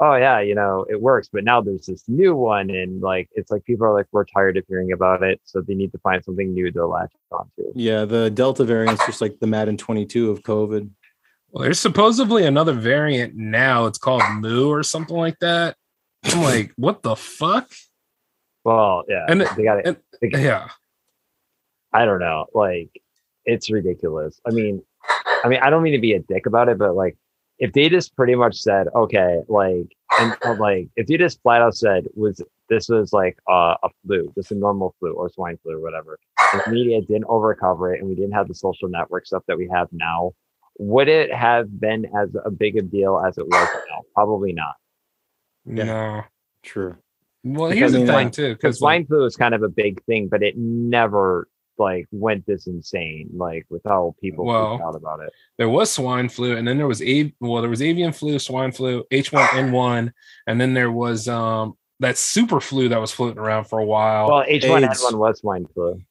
oh 0.00 0.14
yeah, 0.16 0.40
you 0.40 0.54
know, 0.54 0.84
it 0.90 1.00
works, 1.00 1.28
but 1.32 1.44
now 1.44 1.60
there's 1.60 1.86
this 1.86 2.04
new 2.08 2.34
one, 2.34 2.70
and 2.70 3.00
like, 3.00 3.28
it's 3.32 3.50
like 3.50 3.64
people 3.64 3.86
are 3.86 3.94
like, 3.94 4.06
we're 4.12 4.24
tired 4.24 4.56
of 4.56 4.64
hearing 4.68 4.92
about 4.92 5.22
it, 5.22 5.40
so 5.44 5.60
they 5.60 5.74
need 5.74 5.92
to 5.92 5.98
find 5.98 6.24
something 6.24 6.52
new 6.52 6.70
to 6.70 6.86
latch 6.86 7.12
onto. 7.30 7.72
Yeah, 7.74 8.04
the 8.04 8.30
Delta 8.30 8.64
variant's 8.64 9.04
just 9.06 9.20
like 9.20 9.38
the 9.40 9.46
Madden 9.46 9.76
22 9.76 10.30
of 10.30 10.42
COVID. 10.42 10.90
well, 11.50 11.62
there's 11.64 11.80
supposedly 11.80 12.44
another 12.44 12.72
variant 12.74 13.34
now. 13.34 13.86
It's 13.86 13.98
called 13.98 14.22
Mu 14.40 14.68
or 14.68 14.82
something 14.82 15.16
like 15.16 15.38
that. 15.40 15.76
I'm 16.24 16.42
like, 16.42 16.72
what 16.76 17.02
the 17.02 17.16
fuck? 17.16 17.70
Well, 18.64 19.04
yeah, 19.08 19.26
And- 19.28 19.40
they 19.56 19.64
got 19.64 19.86
it. 19.86 20.02
Yeah. 20.22 20.68
I 21.92 22.04
don't 22.04 22.18
know. 22.18 22.46
Like, 22.52 22.90
it's 23.44 23.70
ridiculous. 23.70 24.38
I 24.46 24.50
mean, 24.50 24.82
I 25.44 25.48
mean, 25.48 25.60
I 25.62 25.70
don't 25.70 25.82
mean 25.82 25.92
to 25.92 26.00
be 26.00 26.12
a 26.14 26.18
dick 26.18 26.46
about 26.46 26.68
it, 26.68 26.76
but 26.78 26.94
like, 26.96 27.16
if 27.58 27.72
they 27.72 27.88
just 27.88 28.14
pretty 28.16 28.34
much 28.34 28.56
said, 28.56 28.88
okay, 28.94 29.40
like, 29.48 29.96
and 30.18 30.36
like, 30.58 30.88
if 30.96 31.06
they 31.06 31.16
just 31.16 31.40
flat 31.42 31.62
out 31.62 31.74
said, 31.74 32.06
was 32.14 32.42
this 32.68 32.88
was 32.88 33.12
like 33.12 33.38
uh, 33.48 33.74
a 33.82 33.88
flu, 34.04 34.32
just 34.36 34.52
a 34.52 34.54
normal 34.54 34.94
flu 34.98 35.12
or 35.12 35.30
swine 35.30 35.58
flu 35.62 35.76
or 35.76 35.80
whatever, 35.80 36.18
and 36.52 36.62
the 36.64 36.70
media 36.70 37.00
didn't 37.00 37.24
overcover 37.24 37.94
it, 37.94 38.00
and 38.00 38.08
we 38.08 38.14
didn't 38.14 38.32
have 38.32 38.48
the 38.48 38.54
social 38.54 38.88
network 38.88 39.26
stuff 39.26 39.42
that 39.48 39.56
we 39.56 39.68
have 39.72 39.88
now, 39.92 40.32
would 40.78 41.08
it 41.08 41.32
have 41.32 41.80
been 41.80 42.06
as 42.16 42.36
a 42.44 42.50
big 42.50 42.76
a 42.76 42.82
deal 42.82 43.22
as 43.26 43.38
it 43.38 43.46
was 43.46 43.68
now? 43.90 44.02
Probably 44.14 44.52
not. 44.52 44.74
Yeah. 45.64 45.84
No. 45.84 46.22
True. 46.62 46.96
Well, 47.44 47.70
Because 47.70 47.92
here's 47.92 48.06
the 48.06 48.12
thing 48.12 48.30
too, 48.30 48.48
because 48.48 48.56
because 48.56 48.78
swine 48.78 49.06
flu 49.06 49.24
is 49.24 49.36
kind 49.36 49.54
of 49.54 49.62
a 49.62 49.68
big 49.68 50.02
thing, 50.04 50.28
but 50.28 50.42
it 50.42 50.56
never 50.56 51.48
like 51.78 52.06
went 52.10 52.46
this 52.46 52.66
insane, 52.66 53.30
like 53.34 53.66
with 53.68 53.82
how 53.84 54.14
people 54.20 54.44
Well, 54.44 54.80
out 54.82 54.94
about 54.94 55.20
it. 55.20 55.32
there 55.58 55.68
was 55.68 55.90
swine 55.90 56.28
flu, 56.28 56.56
and 56.56 56.66
then 56.66 56.78
there 56.78 56.86
was 56.86 57.02
a 57.02 57.32
well, 57.40 57.60
there 57.62 57.70
was 57.70 57.82
avian 57.82 58.12
flu, 58.12 58.38
swine 58.38 58.72
flu, 58.72 59.04
H1N1, 59.12 60.12
and 60.46 60.60
then 60.60 60.74
there 60.74 60.90
was 60.92 61.28
um 61.28 61.76
that 62.00 62.18
super 62.18 62.60
flu 62.60 62.88
that 62.90 63.00
was 63.00 63.12
floating 63.12 63.38
around 63.38 63.64
for 63.64 63.78
a 63.78 63.84
while. 63.84 64.28
Well, 64.28 64.44
H1N1 64.44 65.14
was 65.14 65.40
swine 65.40 65.66
flu. 65.72 66.02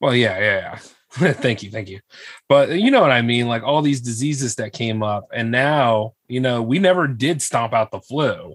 Well, 0.00 0.14
yeah, 0.14 0.38
yeah, 0.38 0.78
yeah. 1.20 1.32
thank 1.34 1.62
you, 1.62 1.70
thank 1.70 1.88
you. 1.88 2.00
But 2.48 2.70
you 2.70 2.90
know 2.90 3.02
what 3.02 3.10
I 3.12 3.22
mean, 3.22 3.46
like 3.46 3.62
all 3.62 3.82
these 3.82 4.00
diseases 4.00 4.56
that 4.56 4.72
came 4.72 5.02
up, 5.02 5.28
and 5.32 5.50
now 5.50 6.14
you 6.28 6.40
know 6.40 6.62
we 6.62 6.78
never 6.78 7.06
did 7.06 7.42
stomp 7.42 7.72
out 7.72 7.90
the 7.90 8.00
flu. 8.00 8.54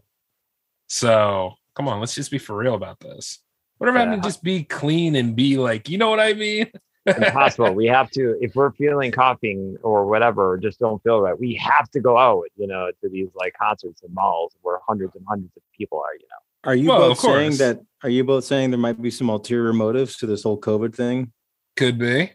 So 0.87 1.53
come 1.75 1.87
on, 1.87 1.99
let's 1.99 2.15
just 2.15 2.31
be 2.31 2.37
for 2.39 2.57
real 2.57 2.73
about 2.73 2.99
this. 2.99 3.39
Whatever 3.77 3.97
happened 3.99 4.17
Yeah. 4.17 4.21
to 4.21 4.27
just 4.27 4.43
be 4.43 4.63
clean 4.63 5.15
and 5.15 5.35
be 5.35 5.57
like, 5.57 5.89
you 5.89 5.97
know 5.97 6.09
what 6.09 6.19
I 6.19 6.33
mean? 6.33 6.67
Impossible. 7.05 7.73
we 7.73 7.85
have 7.85 8.11
to, 8.11 8.35
if 8.41 8.53
we're 8.55 8.71
feeling 8.73 9.11
coughing 9.11 9.77
or 9.81 10.05
whatever, 10.07 10.51
or 10.51 10.57
just 10.57 10.79
don't 10.79 11.01
feel 11.03 11.21
right, 11.21 11.39
we 11.39 11.53
have 11.55 11.89
to 11.91 12.01
go 12.01 12.17
out, 12.17 12.43
you 12.57 12.67
know, 12.67 12.91
to 13.01 13.09
these 13.09 13.29
like 13.35 13.53
concerts 13.53 14.01
and 14.03 14.13
malls 14.13 14.53
where 14.61 14.79
hundreds 14.87 15.15
and 15.15 15.23
hundreds 15.27 15.55
of 15.55 15.63
people 15.77 15.99
are, 15.99 16.13
you 16.15 16.25
know. 16.29 16.69
Are 16.69 16.75
you 16.75 16.89
Well, 16.89 17.09
both 17.09 17.19
saying 17.19 17.57
that? 17.57 17.79
Are 18.03 18.09
you 18.09 18.23
both 18.25 18.43
saying 18.43 18.71
there 18.71 18.79
might 18.79 19.01
be 19.01 19.09
some 19.11 19.29
ulterior 19.29 19.71
motives 19.71 20.17
to 20.17 20.25
this 20.25 20.43
whole 20.43 20.59
COVID 20.59 20.93
thing? 20.93 21.31
Could 21.77 21.97
be, 21.97 22.31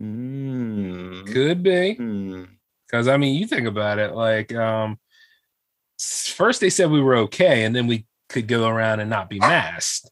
Mm. 0.00 1.26
could 1.32 1.62
be. 1.62 1.94
Hmm. 1.94 2.44
Because 2.86 3.08
I 3.08 3.16
mean, 3.16 3.34
you 3.34 3.46
think 3.46 3.66
about 3.66 3.98
it, 3.98 4.12
like 4.14 4.54
um 4.54 4.98
first 5.98 6.60
they 6.60 6.70
said 6.70 6.90
we 6.90 7.00
were 7.00 7.16
okay, 7.16 7.64
and 7.64 7.74
then 7.74 7.86
we 7.86 8.06
could 8.28 8.46
go 8.46 8.68
around 8.68 9.00
and 9.00 9.10
not 9.10 9.28
be 9.28 9.38
masked. 9.40 10.10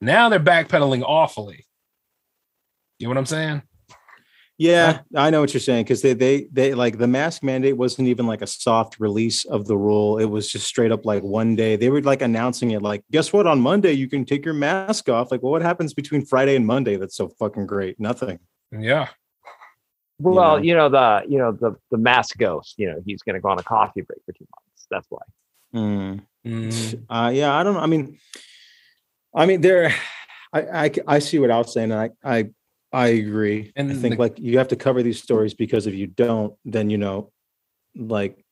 Now 0.00 0.28
they're 0.28 0.40
backpedaling 0.40 1.02
awfully. 1.02 1.66
You 2.98 3.06
know 3.06 3.10
what 3.10 3.18
I'm 3.18 3.26
saying? 3.26 3.62
Yeah, 4.58 5.00
I 5.14 5.28
know 5.28 5.42
what 5.42 5.52
you're 5.52 5.60
saying 5.60 5.84
because 5.84 6.00
they 6.00 6.14
they 6.14 6.48
they 6.50 6.72
like 6.72 6.96
the 6.96 7.06
mask 7.06 7.42
mandate 7.42 7.76
wasn't 7.76 8.08
even 8.08 8.26
like 8.26 8.40
a 8.40 8.46
soft 8.46 8.98
release 8.98 9.44
of 9.44 9.66
the 9.66 9.76
rule. 9.76 10.16
It 10.16 10.24
was 10.24 10.50
just 10.50 10.66
straight 10.66 10.90
up 10.90 11.04
like 11.04 11.22
one 11.22 11.56
day 11.56 11.76
they 11.76 11.90
were 11.90 12.00
like 12.00 12.22
announcing 12.22 12.70
it 12.70 12.80
like, 12.80 13.04
guess 13.12 13.34
what? 13.34 13.46
On 13.46 13.60
Monday 13.60 13.92
you 13.92 14.08
can 14.08 14.24
take 14.24 14.46
your 14.46 14.54
mask 14.54 15.10
off. 15.10 15.30
Like, 15.30 15.42
well, 15.42 15.52
what 15.52 15.60
happens 15.60 15.92
between 15.92 16.24
Friday 16.24 16.56
and 16.56 16.66
Monday? 16.66 16.96
That's 16.96 17.16
so 17.16 17.28
fucking 17.38 17.66
great. 17.66 18.00
Nothing. 18.00 18.38
Yeah. 18.72 19.08
Well, 20.18 20.56
know. 20.56 20.62
you 20.62 20.74
know, 20.74 20.88
the 20.88 21.24
you 21.28 21.36
know, 21.36 21.52
the 21.52 21.76
the 21.90 21.98
mask 21.98 22.38
ghost, 22.38 22.76
you 22.78 22.86
know, 22.86 23.02
he's 23.04 23.22
gonna 23.22 23.40
go 23.40 23.50
on 23.50 23.58
a 23.58 23.62
coffee 23.62 24.00
break 24.00 24.20
for 24.24 24.32
two 24.32 24.46
months. 24.56 24.86
That's 24.90 25.06
why. 25.10 25.22
Hmm. 25.72 26.18
Mm, 26.46 27.04
Uh, 27.10 27.30
yeah, 27.34 27.54
I 27.54 27.62
don't 27.64 27.74
know. 27.74 27.80
I 27.80 27.86
mean, 27.86 28.18
I 29.36 29.46
mean, 29.46 29.60
there, 29.60 29.94
I, 30.52 30.60
I, 30.86 30.90
I 31.06 31.18
see 31.18 31.38
what 31.38 31.50
Al's 31.50 31.72
saying, 31.72 31.92
and 31.92 32.12
I, 32.24 32.38
I, 32.38 32.48
I 32.92 33.08
agree. 33.08 33.72
And 33.76 33.90
I 33.90 33.94
think 33.94 34.14
the- 34.14 34.20
like 34.20 34.38
you 34.38 34.58
have 34.58 34.68
to 34.68 34.76
cover 34.76 35.02
these 35.02 35.22
stories 35.22 35.54
because 35.54 35.86
if 35.86 35.94
you 35.94 36.06
don't, 36.06 36.54
then 36.64 36.88
you 36.90 36.98
know, 36.98 37.30
like, 37.94 38.42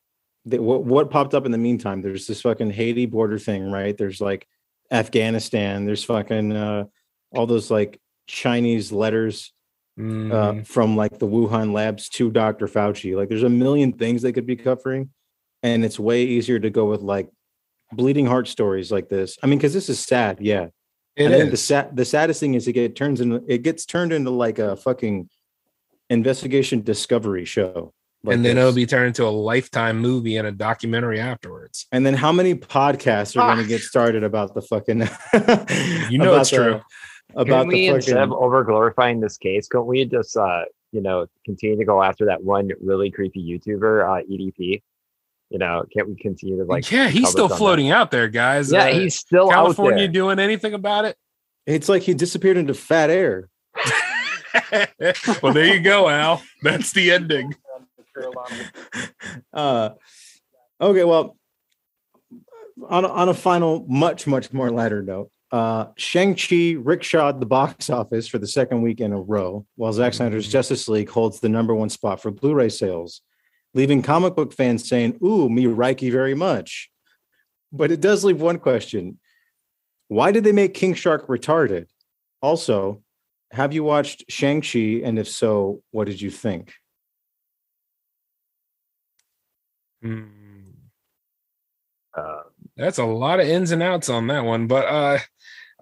the, 0.44 0.58
what 0.58 0.84
what 0.84 1.10
popped 1.10 1.32
up 1.32 1.46
in 1.46 1.52
the 1.52 1.58
meantime? 1.58 2.02
There's 2.02 2.26
this 2.26 2.42
fucking 2.42 2.70
Haiti 2.70 3.06
border 3.06 3.38
thing, 3.38 3.70
right? 3.70 3.96
There's 3.96 4.20
like 4.20 4.46
Afghanistan. 4.90 5.86
There's 5.86 6.04
fucking 6.04 6.52
uh, 6.52 6.84
all 7.32 7.46
those 7.46 7.70
like 7.70 7.98
Chinese 8.26 8.92
letters 8.92 9.54
mm, 9.98 10.30
uh, 10.30 10.64
from 10.64 10.96
like 10.96 11.18
the 11.18 11.26
Wuhan 11.26 11.72
labs 11.72 12.10
to 12.10 12.30
Dr. 12.30 12.66
Fauci. 12.66 13.16
Like, 13.16 13.30
there's 13.30 13.42
a 13.42 13.48
million 13.48 13.94
things 13.94 14.20
they 14.20 14.32
could 14.32 14.46
be 14.46 14.56
covering, 14.56 15.08
and 15.62 15.82
it's 15.82 15.98
way 15.98 16.24
easier 16.24 16.58
to 16.58 16.68
go 16.68 16.84
with 16.84 17.00
like 17.00 17.30
bleeding 17.94 18.26
heart 18.26 18.48
stories 18.48 18.90
like 18.92 19.08
this. 19.08 19.38
I 19.42 19.46
mean, 19.46 19.58
because 19.58 19.72
this 19.74 19.88
is 19.88 19.98
sad, 20.00 20.38
yeah. 20.40 20.66
it 21.16 21.28
I 21.28 21.30
think 21.30 21.50
the 21.50 21.54
is. 21.54 21.64
sad 21.64 21.96
the 21.96 22.04
saddest 22.04 22.40
thing 22.40 22.54
is 22.54 22.66
it 22.68 22.72
get 22.74 22.96
turns 22.96 23.20
into 23.20 23.42
it 23.48 23.62
gets 23.62 23.86
turned 23.86 24.12
into 24.12 24.30
like 24.30 24.58
a 24.58 24.76
fucking 24.76 25.28
investigation 26.10 26.82
discovery 26.82 27.44
show. 27.44 27.92
like 28.22 28.34
and 28.36 28.44
then 28.44 28.56
this. 28.56 28.62
it'll 28.62 28.74
be 28.74 28.86
turned 28.86 29.08
into 29.08 29.24
a 29.26 29.30
lifetime 29.30 29.98
movie 29.98 30.36
and 30.36 30.46
a 30.46 30.52
documentary 30.52 31.20
afterwards. 31.20 31.86
And 31.92 32.04
then 32.04 32.14
how 32.14 32.32
many 32.32 32.54
podcasts 32.54 33.36
are 33.40 33.46
going 33.54 33.62
to 33.64 33.68
get 33.68 33.80
started 33.82 34.22
about 34.24 34.54
the 34.54 34.62
fucking? 34.62 35.08
You 36.10 36.18
know 36.18 36.32
about 36.32 36.40
it's 36.42 36.50
the- 36.50 36.56
true. 36.56 36.80
About 37.36 37.62
Can 37.62 37.68
we 37.68 37.74
the 37.74 37.86
instead 37.88 38.18
of 38.18 38.28
fucking. 38.28 38.44
over 38.44 38.62
glorifying 38.64 39.18
this 39.20 39.38
case, 39.38 39.66
can 39.66 39.86
we 39.86 40.04
just 40.04 40.36
uh 40.36 40.64
you 40.92 41.00
know 41.00 41.26
continue 41.44 41.76
to 41.78 41.84
go 41.84 42.02
after 42.02 42.26
that 42.26 42.44
one 42.44 42.70
really 42.80 43.10
creepy 43.10 43.42
YouTuber, 43.42 44.04
uh 44.04 44.22
EDP? 44.30 44.82
You 45.54 45.60
know, 45.60 45.84
can't 45.94 46.08
we 46.08 46.16
continue 46.16 46.56
to 46.56 46.64
like 46.64 46.90
yeah, 46.90 47.06
he's 47.06 47.28
still 47.28 47.46
some 47.48 47.52
of 47.52 47.58
floating 47.58 47.92
out 47.92 48.10
there, 48.10 48.26
guys. 48.26 48.72
Yeah, 48.72 48.86
Uh, 48.86 48.94
he's 48.94 49.14
still 49.14 49.48
California 49.48 50.08
out 50.08 50.12
doing 50.12 50.40
anything 50.40 50.74
about 50.74 51.04
it? 51.04 51.16
It's 51.64 51.88
like 51.88 52.02
he 52.02 52.12
disappeared 52.12 52.56
into 52.56 52.74
fat 52.74 53.08
air. 53.08 53.48
well, 55.40 55.52
there 55.52 55.72
you 55.72 55.78
go, 55.78 56.08
Al. 56.08 56.42
That's 56.62 56.90
the 56.90 57.12
ending. 57.12 57.54
uh, 59.52 59.90
okay, 60.80 61.04
well, 61.04 61.36
on 62.88 63.04
a, 63.04 63.08
on 63.08 63.28
a 63.28 63.34
final, 63.34 63.86
much 63.88 64.26
much 64.26 64.52
more 64.52 64.72
lighter 64.72 65.02
note, 65.02 65.30
uh, 65.52 65.86
Shang 65.96 66.34
Chi 66.34 66.74
rickshawed 66.74 67.38
the 67.38 67.46
box 67.46 67.90
office 67.90 68.26
for 68.26 68.38
the 68.38 68.48
second 68.48 68.82
week 68.82 69.00
in 69.00 69.12
a 69.12 69.20
row, 69.20 69.64
while 69.76 69.92
Zack 69.92 70.14
Snyder's 70.14 70.48
Justice 70.48 70.88
League 70.88 71.10
holds 71.10 71.38
the 71.38 71.48
number 71.48 71.76
one 71.76 71.90
spot 71.90 72.20
for 72.20 72.32
Blu-ray 72.32 72.70
sales, 72.70 73.20
leaving 73.74 74.02
comic 74.02 74.34
book 74.34 74.52
fans 74.52 74.88
saying, 74.88 75.18
"Ooh, 75.22 75.48
me 75.48 75.64
Reiki 75.64 76.10
very 76.10 76.34
much." 76.34 76.90
But 77.72 77.90
it 77.90 78.00
does 78.00 78.24
leave 78.24 78.40
one 78.40 78.58
question: 78.58 79.18
Why 80.08 80.32
did 80.32 80.44
they 80.44 80.52
make 80.52 80.74
King 80.74 80.94
Shark 80.94 81.26
retarded? 81.26 81.86
Also, 82.40 83.02
have 83.50 83.72
you 83.72 83.84
watched 83.84 84.24
Shang 84.28 84.62
Chi, 84.62 85.00
and 85.04 85.18
if 85.18 85.28
so, 85.28 85.82
what 85.90 86.06
did 86.06 86.20
you 86.20 86.30
think? 86.30 86.72
Hmm. 90.02 90.24
Uh, 92.16 92.42
That's 92.76 92.98
a 92.98 93.04
lot 93.04 93.40
of 93.40 93.48
ins 93.48 93.70
and 93.70 93.82
outs 93.82 94.08
on 94.08 94.26
that 94.28 94.44
one, 94.44 94.66
but 94.66 94.86
uh 94.86 95.18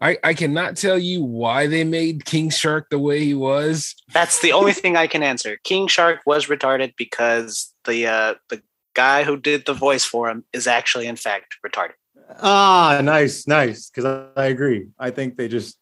I 0.01 0.19
I 0.25 0.35
cannot 0.35 0.77
tell 0.77 0.99
you 0.99 1.23
why 1.23 1.67
they 1.67 1.85
made 1.85 2.25
King 2.25 2.51
Shark 2.51 2.89
the 2.91 2.99
way 2.99 3.25
he 3.25 3.35
was. 3.35 3.95
That's 4.13 4.41
the 4.41 4.53
only 4.53 4.73
thing 4.73 4.97
I 4.97 5.07
can 5.07 5.23
answer. 5.23 5.59
King 5.63 5.87
Shark 5.87 6.21
was 6.27 6.47
retarded 6.47 6.95
because 6.97 7.72
the 7.85 8.07
uh, 8.07 8.35
the 8.49 8.63
guy 8.95 9.25
who 9.25 9.37
did 9.37 9.65
the 9.67 9.73
voice 9.75 10.05
for 10.05 10.29
him 10.31 10.45
is 10.53 10.67
actually, 10.67 11.07
in 11.07 11.17
fact, 11.17 11.57
retarded. 11.67 11.93
Ah, 12.41 13.01
nice, 13.03 13.47
nice. 13.47 13.91
Because 13.91 14.05
I, 14.37 14.43
I 14.43 14.47
agree. 14.47 14.89
I 14.99 15.11
think 15.11 15.37
they 15.37 15.49
just 15.49 15.77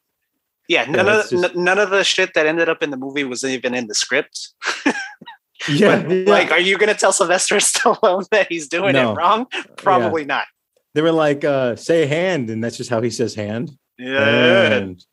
Yeah, 0.68 0.84
none 0.84 1.06
Yeah, 1.06 1.20
of 1.20 1.30
just- 1.30 1.44
n- 1.56 1.64
none 1.64 1.78
of 1.78 1.90
the 1.90 2.02
shit 2.04 2.34
that 2.34 2.46
ended 2.46 2.68
up 2.68 2.82
in 2.82 2.90
the 2.90 2.96
movie 2.96 3.24
was 3.24 3.44
even 3.44 3.74
in 3.74 3.86
the 3.86 3.94
script. 3.94 4.50
yeah, 5.68 6.02
But, 6.02 6.10
yeah. 6.10 6.24
Like, 6.30 6.50
are 6.50 6.58
you 6.60 6.78
going 6.78 6.88
to 6.92 6.98
tell 6.98 7.12
Sylvester 7.12 7.56
Stallone 7.58 8.28
that 8.30 8.46
he's 8.48 8.68
doing 8.68 8.94
No. 8.94 9.12
it 9.12 9.14
wrong? 9.16 9.46
Probably 9.76 10.24
not. 10.24 10.46
they 10.94 11.02
were 11.02 11.12
like 11.12 11.44
uh 11.44 11.76
say 11.76 12.06
hand, 12.06 12.50
and 12.50 12.62
that's 12.64 12.76
just 12.76 12.90
how 12.90 13.00
he 13.00 13.10
says 13.10 13.34
hand. 13.34 13.70
Yeah. 13.98 14.72
And, 14.72 15.04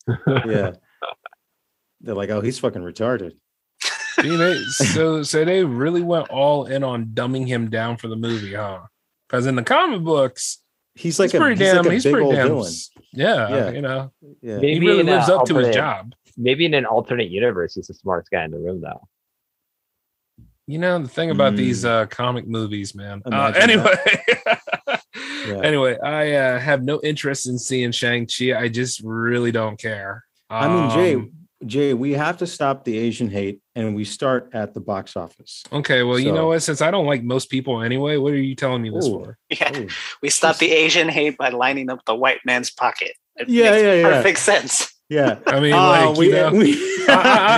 yeah. 0.46 0.72
They're 2.02 2.16
like, 2.16 2.30
oh, 2.30 2.42
he's 2.42 2.60
fucking 2.60 2.82
retarded. 2.84 3.34
See, 4.22 4.36
they, 4.36 4.58
so 4.64 5.24
so 5.24 5.46
they 5.46 5.64
really 5.64 6.02
went 6.02 6.30
all 6.30 6.66
in 6.66 6.84
on 6.84 7.08
dumbing 7.08 7.48
him 7.48 7.70
down 7.70 7.98
for 7.98 8.08
the 8.08 8.16
movie, 8.16 8.54
huh? 8.56 8.82
Because 9.28 9.46
in 9.46 9.56
the 9.56 9.64
comic 9.64 10.02
books, 10.04 10.60
He's 10.96 11.20
like 11.20 11.30
he's 11.32 11.36
a 11.36 11.44
pretty 11.44 11.64
he's 11.64 11.74
damn 11.74 11.78
like 11.84 11.86
a 11.86 11.94
he's 11.94 12.04
big 12.04 12.12
pretty 12.14 12.26
old 12.26 12.36
damn 12.36 12.48
villain. 12.48 12.74
yeah, 13.14 13.50
Yeah. 13.50 13.70
you 13.70 13.82
know 13.82 14.12
Yeah. 14.42 14.56
Maybe 14.58 14.74
he 14.74 14.80
really 14.80 15.04
lives 15.04 15.30
up 15.30 15.46
to 15.46 15.56
his 15.58 15.76
job. 15.76 16.14
maybe 16.36 16.66
in 16.66 16.74
an 16.74 16.86
alternate 16.86 17.30
universe, 17.30 17.76
he's 17.76 17.86
the 17.88 17.94
smartest 17.94 18.32
guy 18.32 18.46
in 18.46 18.52
the 18.52 18.58
room 18.58 18.82
though. 18.82 19.08
You 20.66 20.80
know 20.80 21.00
the 21.00 21.08
thing 21.08 21.30
about 21.32 21.54
Mm. 21.54 21.58
these 21.58 21.86
uh 21.86 22.08
comic 22.08 22.48
movies, 22.48 22.96
man. 22.96 23.22
Uh, 23.32 23.54
anyway, 23.56 23.94
Yeah. 25.48 25.60
anyway, 25.64 25.98
I 26.00 26.34
uh, 26.34 26.60
have 26.60 26.84
no 26.84 27.00
interest 27.04 27.48
in 27.48 27.58
seeing 27.60 27.92
Shang 27.92 28.28
Chi. 28.28 28.54
I 28.58 28.68
just 28.68 29.02
really 29.04 29.52
don't 29.52 29.80
care. 29.80 30.24
I 30.50 30.68
mean, 30.68 30.90
Jay, 30.90 31.16
Um, 31.16 31.32
Jay, 31.66 31.94
we 31.94 32.12
have 32.14 32.38
to 32.38 32.48
stop 32.48 32.84
the 32.84 32.98
Asian 32.98 33.30
hate, 33.30 33.62
and 33.76 33.96
we 33.96 34.04
start 34.06 34.50
at 34.54 34.74
the 34.74 34.80
box 34.80 35.16
office. 35.18 35.64
Okay, 35.72 36.04
well, 36.04 36.20
you 36.20 36.32
know 36.32 36.48
what? 36.48 36.62
Since 36.62 36.82
I 36.82 36.92
don't 36.92 37.06
like 37.08 37.24
most 37.24 37.50
people 37.50 37.82
anyway, 37.82 38.18
what 38.18 38.34
are 38.34 38.38
you 38.38 38.56
telling 38.56 38.82
me 38.84 38.90
this 38.92 39.08
Ooh. 39.08 39.24
for? 39.24 39.38
Yeah. 39.50 39.76
Ooh. 39.78 39.88
We 40.22 40.30
stop 40.30 40.58
the 40.58 40.72
Asian 40.72 41.10
hate 41.10 41.38
by 41.38 41.50
lining 41.50 41.90
up 41.90 42.06
the 42.06 42.14
white 42.16 42.40
man's 42.46 42.70
pocket. 42.70 43.14
It 43.38 43.50
Yeah, 43.50 43.72
makes 43.72 43.84
yeah, 43.84 43.94
yeah. 43.94 44.04
Perfect 44.18 44.40
sense. 44.40 44.94
Yeah. 45.10 45.40
I 45.48 45.60
mean, 45.60 45.74
Oh, 45.74 45.78
like 45.78 46.18
we- 46.18 46.26
you 46.28 46.32
know, 46.34 46.52
we- 46.52 47.06
I, 47.10 47.14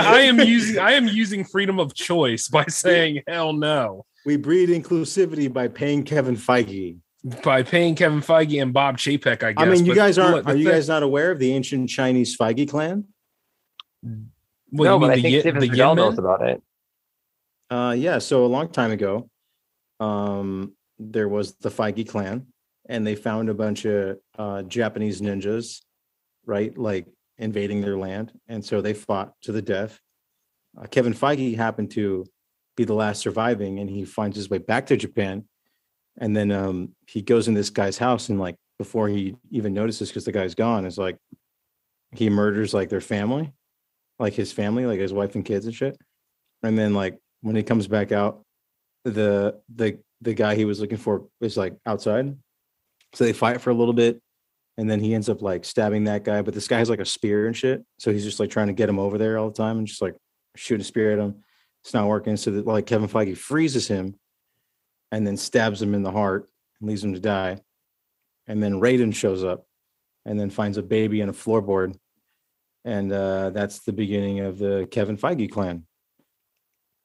I, 0.06 0.16
I 0.16 0.20
am 0.20 0.38
using 0.40 0.78
I 0.78 0.92
am 0.92 1.06
using 1.08 1.44
freedom 1.44 1.78
of 1.80 1.92
choice 1.94 2.46
by 2.48 2.64
saying 2.68 3.22
hell 3.26 3.52
no 3.52 4.06
we 4.24 4.36
breed 4.36 4.68
inclusivity 4.68 5.52
by 5.52 5.66
paying 5.66 6.04
Kevin 6.04 6.36
Feige. 6.36 6.98
by 7.42 7.62
paying 7.62 7.94
Kevin 7.96 8.20
Feige 8.20 8.62
and 8.62 8.72
Bob 8.72 8.98
Chapek. 8.98 9.42
I 9.42 9.52
guess. 9.52 9.66
I 9.66 9.68
mean, 9.70 9.84
you 9.86 9.92
But 9.92 9.96
guys 9.96 10.18
aren't. 10.18 10.36
look, 10.36 10.46
Are 10.46 10.54
you 10.56 10.64
thing- 10.66 10.74
guys 10.74 10.88
not 10.88 11.02
aware 11.02 11.30
of 11.32 11.38
the 11.38 11.52
ancient 11.52 11.88
Chinese 11.88 12.36
Feige 12.36 12.68
clan? 12.68 13.04
What, 14.02 14.84
no, 14.84 14.94
you 14.94 15.00
but 15.00 15.06
mean 15.10 15.10
I 15.10 15.22
think 15.22 15.32
Yin- 15.32 15.40
Steven 15.40 15.60
the 15.60 15.68
Seagal 15.68 15.96
knows 15.96 16.18
about 16.18 16.42
it. 16.42 16.62
Uh, 17.70 17.94
yeah. 17.96 18.18
So 18.18 18.44
a 18.44 18.46
long 18.46 18.68
time 18.68 18.90
ago, 18.90 19.28
um, 19.98 20.74
there 20.98 21.28
was 21.28 21.54
the 21.56 21.70
Feige 21.70 22.08
clan, 22.08 22.46
and 22.88 23.06
they 23.06 23.14
found 23.14 23.48
a 23.48 23.54
bunch 23.54 23.84
of 23.84 24.18
uh, 24.38 24.62
Japanese 24.62 25.20
ninjas, 25.20 25.80
right, 26.46 26.76
like 26.76 27.06
invading 27.38 27.80
their 27.80 27.96
land, 27.96 28.32
and 28.48 28.64
so 28.64 28.80
they 28.80 28.94
fought 28.94 29.32
to 29.42 29.52
the 29.52 29.62
death. 29.62 29.98
Uh, 30.78 30.86
Kevin 30.86 31.14
Feige 31.14 31.56
happened 31.56 31.90
to 31.92 32.26
be 32.76 32.84
the 32.84 32.94
last 32.94 33.20
surviving, 33.20 33.78
and 33.78 33.90
he 33.90 34.04
finds 34.04 34.36
his 34.36 34.50
way 34.50 34.58
back 34.58 34.86
to 34.86 34.96
Japan, 34.96 35.44
and 36.18 36.36
then 36.36 36.50
um, 36.50 36.94
he 37.06 37.22
goes 37.22 37.48
in 37.48 37.54
this 37.54 37.70
guy's 37.70 37.98
house, 37.98 38.28
and 38.28 38.38
like 38.38 38.56
before 38.78 39.08
he 39.08 39.36
even 39.50 39.74
notices, 39.74 40.08
because 40.08 40.24
the 40.24 40.32
guy's 40.32 40.54
gone, 40.54 40.84
is 40.84 40.98
like 40.98 41.16
he 42.12 42.30
murders 42.30 42.74
like 42.74 42.88
their 42.88 43.00
family, 43.00 43.52
like 44.20 44.34
his 44.34 44.52
family, 44.52 44.86
like 44.86 45.00
his 45.00 45.12
wife 45.12 45.34
and 45.34 45.44
kids 45.44 45.66
and 45.66 45.74
shit, 45.74 45.98
and 46.62 46.78
then 46.78 46.94
like 46.94 47.18
when 47.40 47.56
he 47.56 47.62
comes 47.62 47.88
back 47.88 48.12
out, 48.12 48.44
the 49.04 49.60
the 49.74 49.98
the 50.20 50.34
guy 50.34 50.54
he 50.54 50.66
was 50.66 50.80
looking 50.80 50.98
for 50.98 51.26
is 51.40 51.56
like 51.56 51.74
outside. 51.86 52.36
So 53.14 53.24
they 53.24 53.32
fight 53.32 53.60
for 53.60 53.70
a 53.70 53.74
little 53.74 53.94
bit, 53.94 54.20
and 54.76 54.88
then 54.88 55.00
he 55.00 55.14
ends 55.14 55.28
up 55.28 55.42
like 55.42 55.64
stabbing 55.64 56.04
that 56.04 56.22
guy. 56.22 56.42
But 56.42 56.54
this 56.54 56.68
guy 56.68 56.78
has 56.78 56.90
like 56.90 57.00
a 57.00 57.04
spear 57.04 57.46
and 57.46 57.56
shit, 57.56 57.84
so 57.98 58.12
he's 58.12 58.24
just 58.24 58.38
like 58.38 58.50
trying 58.50 58.68
to 58.68 58.72
get 58.72 58.88
him 58.88 58.98
over 58.98 59.18
there 59.18 59.38
all 59.38 59.48
the 59.48 59.56
time 59.56 59.78
and 59.78 59.86
just 59.86 60.02
like 60.02 60.14
shoot 60.54 60.80
a 60.80 60.84
spear 60.84 61.12
at 61.12 61.18
him. 61.18 61.42
It's 61.82 61.94
not 61.94 62.06
working. 62.08 62.36
So 62.36 62.50
that 62.50 62.66
like 62.66 62.86
Kevin 62.86 63.08
Feige 63.08 63.36
freezes 63.36 63.88
him, 63.88 64.16
and 65.10 65.26
then 65.26 65.36
stabs 65.36 65.80
him 65.80 65.94
in 65.94 66.02
the 66.02 66.12
heart 66.12 66.48
and 66.78 66.88
leaves 66.88 67.02
him 67.02 67.14
to 67.14 67.20
die. 67.20 67.58
And 68.46 68.62
then 68.62 68.80
Raiden 68.80 69.14
shows 69.14 69.42
up, 69.42 69.66
and 70.26 70.38
then 70.38 70.50
finds 70.50 70.76
a 70.76 70.82
baby 70.82 71.20
in 71.20 71.30
a 71.30 71.32
floorboard, 71.32 71.96
and 72.84 73.12
uh, 73.12 73.50
that's 73.50 73.80
the 73.80 73.92
beginning 73.92 74.40
of 74.40 74.58
the 74.58 74.88
Kevin 74.90 75.16
Feige 75.16 75.50
clan. 75.50 75.86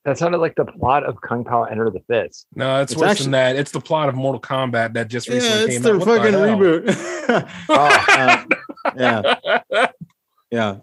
That 0.06 0.18
sounded 0.20 0.38
like 0.38 0.54
the 0.56 0.66
plot 0.66 1.04
of 1.04 1.20
Kung 1.20 1.44
Pao 1.44 1.64
Enter 1.64 1.90
the 1.90 2.00
Fist. 2.02 2.46
No, 2.56 2.80
it's, 2.82 2.92
It's 2.92 3.02
worse 3.02 3.12
actually- 3.12 3.24
than 3.26 3.32
that. 3.32 3.56
It's 3.56 3.72
the 3.72 3.82
plot 3.82 4.08
of 4.08 4.14
Mortal 4.16 4.40
Kombat 4.40 4.94
that 4.94 5.08
just 5.08 5.28
recently 5.28 5.58
Yeah, 5.58 5.66
it's 5.66 5.78
came 5.84 5.96
out. 5.96 6.00
What 6.00 6.06
the 6.06 6.18
fucking 6.18 6.34
hell? 6.34 6.58
reboot. 6.58 7.50
Uh, 7.70 8.46
yeah, 8.98 9.88
yeah. 10.52 10.78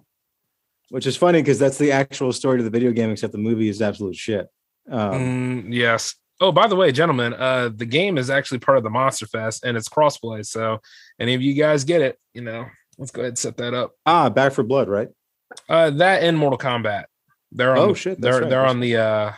Which 0.91 1.07
is 1.07 1.17
funny 1.17 1.41
because 1.41 1.59
that's 1.59 1.79
the 1.79 1.93
actual 1.93 2.33
story 2.33 2.59
to 2.59 2.65
the 2.65 2.71
video 2.71 2.91
game, 2.93 3.11
except 3.11 3.33
the 3.33 3.39
movie 3.39 3.69
is 3.69 3.81
absolute 3.81 4.17
shit. 4.17 4.49
Um, 4.91 5.13
Mm, 5.13 5.67
yes. 5.73 6.17
Oh, 6.41 6.51
by 6.51 6.67
the 6.67 6.75
way, 6.75 6.91
gentlemen, 6.91 7.33
uh, 7.35 7.71
the 7.73 7.87
game 7.87 8.19
is 8.19 8.29
actually 8.29 8.59
part 8.59 8.77
of 8.77 8.83
the 8.83 8.91
Monster 8.91 9.27
Fest 9.27 9.65
and 9.65 9.77
it's 9.77 9.89
crossplay. 9.89 10.45
So, 10.45 10.81
any 11.21 11.35
of 11.35 11.41
you 11.41 11.55
guys 11.55 11.85
get 11.85 12.01
it, 12.03 12.19
you 12.35 12.43
know, 12.43 12.67
let's 13.03 13.11
go 13.11 13.21
ahead 13.23 13.31
and 13.31 13.39
set 13.39 13.57
that 13.57 13.75
up. 13.75 13.93
ah, 14.07 14.31
Back 14.31 14.53
for 14.53 14.63
Blood, 14.63 14.89
right? 14.89 15.09
Uh, 15.69 15.91
that 15.91 16.23
and 16.23 16.39
Mortal 16.39 16.59
Kombat. 16.59 17.05
They're 17.51 17.73
on. 17.73 17.79
Oh, 17.79 17.89
the- 17.89 17.95
shit, 17.95 18.21
that's 18.21 18.35
They're 18.37 18.41
right, 18.43 18.49
they're 18.51 18.65
on 18.65 18.79
the 18.81 18.97
uh, 18.97 19.33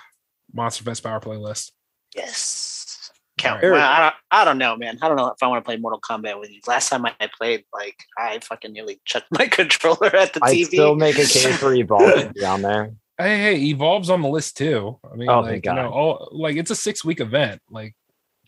Monster 0.53 0.85
Fest 0.85 1.03
Power 1.03 1.19
Play 1.21 1.37
list. 1.39 1.73
Yes. 2.15 3.11
Count. 3.39 3.65
Alright. 3.65 3.79
Well, 3.81 3.91
I 3.91 3.99
don't. 4.01 4.15
I 4.31 4.45
don't 4.45 4.59
know, 4.59 4.77
man. 4.77 4.99
I 5.03 5.09
don't 5.09 5.17
know 5.17 5.27
if 5.29 5.43
I 5.43 5.49
want 5.49 5.65
to 5.65 5.69
play 5.69 5.77
Mortal 5.77 6.01
Kombat 6.01 6.39
with 6.39 6.53
you. 6.53 6.61
Last 6.69 6.89
time 6.91 7.05
I 7.05 7.15
played, 7.37 7.65
like 7.73 7.97
I 8.17 8.39
fucking 8.39 8.73
nearly 8.73 9.01
chucked 9.07 9.27
my 9.33 9.47
controller 9.51 10.15
at 10.15 10.33
the 10.35 10.41
I'd 10.43 10.55
TV. 10.55 10.67
still 10.67 10.95
make 10.95 11.17
a 11.17 11.27
case 11.27 11.57
for 11.59 11.75
Evolve 11.75 12.15
to 12.21 12.33
be 12.33 12.45
on 12.45 12.63
there. 12.63 12.93
Hey, 13.17 13.39
hey, 13.39 13.57
Evolve's 13.71 14.11
on 14.11 14.23
the 14.23 14.29
list 14.29 14.57
too. 14.57 14.99
I 15.09 15.15
mean, 15.15 15.29
Oh, 15.29 15.39
like 15.39 15.51
thank 15.51 15.67
you 15.67 15.73
know, 15.73 15.83
God. 15.89 15.93
all 15.93 16.29
like 16.33 16.57
it's 16.57 16.73
a 16.73 16.75
six 16.75 17.05
week 17.05 17.21
event. 17.21 17.63
Like, 17.71 17.95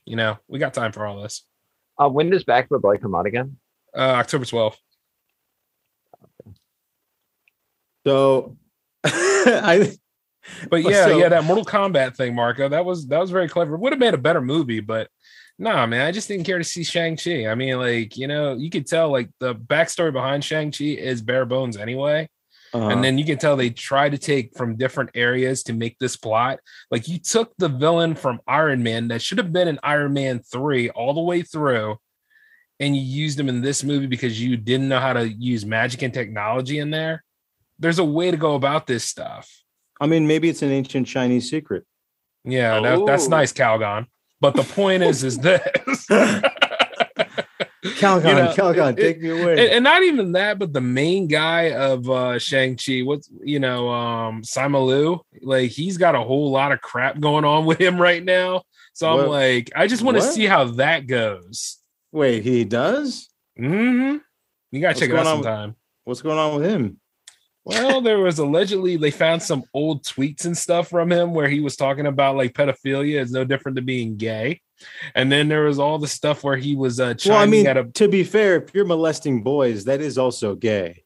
you 0.05 0.17
know, 0.17 0.39
we 0.49 0.59
got 0.59 0.75
time 0.75 0.91
for 0.91 1.07
all 1.07 1.23
this. 1.23 1.45
Uh, 2.01 2.09
when 2.09 2.31
does 2.31 2.43
Back 2.43 2.67
for 2.67 2.81
Blood 2.81 3.01
come 3.01 3.15
out 3.15 3.27
again? 3.27 3.59
Uh, 3.97 4.01
October 4.01 4.45
twelfth. 4.45 4.81
So, 8.07 8.57
I 9.05 9.93
But 10.71 10.85
yeah, 10.85 11.07
so- 11.07 11.19
yeah, 11.19 11.29
that 11.29 11.45
Mortal 11.45 11.65
Kombat 11.65 12.15
thing, 12.17 12.35
Marco, 12.35 12.69
that 12.69 12.85
was 12.85 13.09
that 13.09 13.19
was 13.19 13.31
very 13.31 13.49
clever. 13.49 13.77
Would 13.77 13.93
have 13.93 13.99
made 14.01 14.15
a 14.15 14.19
better 14.19 14.41
movie, 14.41 14.81
but 14.81 15.09
nah, 15.59 15.87
man, 15.87 16.07
I 16.07 16.13
just 16.13 16.29
didn't 16.29 16.47
care 16.47 16.59
to 16.59 16.65
see 16.65 16.85
Shang 16.85 17.17
Chi. 17.17 17.49
I 17.49 17.55
mean, 17.57 17.79
like 17.79 18.17
you 18.17 18.29
know, 18.29 18.55
you 18.55 18.71
could 18.71 18.87
tell 18.87 19.11
like 19.11 19.31
the 19.41 19.55
backstory 19.55 20.13
behind 20.13 20.45
Shang 20.45 20.71
Chi 20.71 20.85
is 20.85 21.21
bare 21.21 21.47
bones 21.47 21.77
anyway, 21.77 22.29
uh, 22.73 22.89
and 22.89 23.03
then 23.03 23.19
you 23.19 23.25
can 23.25 23.39
tell 23.39 23.57
they 23.57 23.71
try 23.71 24.09
to 24.09 24.19
take 24.19 24.57
from 24.57 24.77
different 24.77 25.11
areas 25.15 25.65
to 25.65 25.73
make 25.73 25.99
this 25.99 26.17
plot. 26.17 26.61
Like 26.93 27.09
you 27.09 27.19
took 27.19 27.53
the 27.59 27.69
villain 27.69 28.15
from 28.15 28.41
Iron 28.47 28.85
Man 28.85 29.09
that 29.09 29.21
should 29.21 29.39
have 29.39 29.53
been 29.53 29.67
in 29.67 29.81
Iron 29.83 30.13
Man 30.13 30.39
three 30.41 30.91
all 30.91 31.13
the 31.13 31.21
way 31.21 31.43
through. 31.43 31.97
And 32.79 32.95
you 32.95 33.01
used 33.01 33.41
him 33.41 33.49
in 33.49 33.63
this 33.63 33.83
movie 33.83 34.07
because 34.07 34.39
you 34.41 34.59
didn't 34.59 34.91
know 34.91 35.01
how 35.01 35.15
to 35.15 35.27
use 35.27 35.65
magic 35.65 36.03
and 36.03 36.13
technology 36.13 36.79
in 36.79 36.91
there. 36.91 37.25
There's 37.79 37.99
a 37.99 38.05
way 38.05 38.31
to 38.31 38.37
go 38.37 38.55
about 38.55 38.87
this 38.87 39.05
stuff. 39.05 39.51
I 40.01 40.07
mean, 40.07 40.27
maybe 40.27 40.49
it's 40.49 40.63
an 40.63 40.71
ancient 40.71 41.07
Chinese 41.07 41.51
secret. 41.51 41.85
Yeah, 42.45 42.81
that, 42.81 43.07
that's 43.07 43.27
Oh. 43.27 43.31
nice, 43.31 43.53
Calgon. 43.53 44.07
But 44.41 44.55
the 44.55 44.63
point 44.63 45.03
is, 45.03 45.25
is 45.25 45.39
this. 45.39 46.07
Calgon, 47.99 48.29
You 48.29 48.35
know, 48.35 48.53
Calgon, 48.55 48.93
it- 48.99 49.03
take 49.03 49.21
me 49.23 49.31
away. 49.31 49.53
and, 49.53 49.61
and 49.77 49.85
not 49.85 50.03
even 50.03 50.33
that, 50.33 50.59
but 50.59 50.73
the 50.73 50.81
main 50.81 51.29
guy 51.29 51.73
of 51.73 52.09
uh 52.11 52.39
Shang-Chi, 52.39 53.01
what's 53.03 53.31
you 53.43 53.59
know, 53.61 53.89
um 53.89 54.43
Simu 54.43 54.85
Liu, 54.87 55.21
like 55.43 55.71
he's 55.71 55.97
got 55.97 56.15
a 56.15 56.21
whole 56.21 56.51
lot 56.51 56.73
of 56.73 56.81
crap 56.81 57.21
going 57.21 57.45
on 57.45 57.65
with 57.65 57.81
him 57.81 58.01
right 58.01 58.23
now. 58.25 58.63
So 58.93 59.19
I'm 59.21 59.29
like, 59.29 59.71
I 59.77 59.87
just 59.87 60.03
want 60.03 60.17
to 60.17 60.23
see 60.23 60.47
how 60.47 60.65
that 60.65 61.07
goes. 61.07 61.79
Wait, 62.13 62.43
he 62.43 62.65
does? 62.65 63.29
Mm-hmm. 63.59 64.17
You 64.73 64.81
gotta 64.81 64.89
What's 64.89 65.01
check 65.01 65.11
it 65.11 65.17
out 65.17 65.23
going 65.25 65.27
on 65.27 65.39
with- 65.39 65.45
sometime. 65.47 65.77
What's 66.05 66.23
going 66.23 66.39
on 66.39 66.61
with 66.61 66.69
him? 66.71 67.01
Well, 67.67 68.01
there 68.01 68.21
was 68.21 68.39
allegedly 68.39 68.97
they 68.97 69.11
found 69.11 69.43
some 69.43 69.65
old 69.75 70.05
tweets 70.05 70.45
and 70.45 70.57
stuff 70.57 70.89
from 70.89 71.11
him 71.11 71.35
where 71.35 71.49
he 71.49 71.59
was 71.59 71.75
talking 71.75 72.07
about 72.07 72.37
like 72.37 72.53
pedophilia 72.53 73.21
is 73.21 73.33
no 73.33 73.45
different 73.45 73.75
than 73.75 73.85
being 73.85 74.17
gay. 74.17 74.61
And 75.17 75.33
then 75.33 75.49
there 75.49 75.65
was 75.65 75.81
all 75.81 75.99
the 75.99 76.07
stuff 76.07 76.45
where 76.45 76.57
he 76.57 76.77
was 76.77 77.01
uh 77.01 77.15
chiming 77.15 77.35
Well, 77.35 77.43
I 77.43 77.47
mean, 77.47 77.67
at 77.67 77.77
a 77.77 77.85
to 77.95 78.07
be 78.07 78.23
fair, 78.23 78.63
if 78.63 78.73
you're 78.73 78.85
molesting 78.85 79.43
boys, 79.43 79.85
that 79.87 80.01
is 80.01 80.17
also 80.17 80.55
gay. 80.55 81.03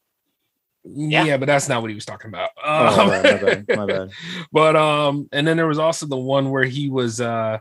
yeah. 0.84 1.24
Yeah. 1.24 1.38
but 1.38 1.46
that's 1.46 1.66
not 1.66 1.80
what 1.80 1.88
he 1.90 1.94
was 1.94 2.04
talking 2.04 2.28
about. 2.28 2.50
Oh, 2.62 3.00
Um, 3.00 3.08
right, 3.08 3.22
my 3.22 3.38
bad, 3.38 3.76
my 3.78 3.86
bad. 3.86 4.10
but 4.52 4.76
um, 4.76 5.30
and 5.32 5.48
then 5.48 5.56
there 5.56 5.66
was 5.66 5.78
also 5.78 6.04
the 6.04 6.16
one 6.18 6.50
where 6.50 6.64
he 6.64 6.90
was 6.90 7.22
uh 7.22 7.58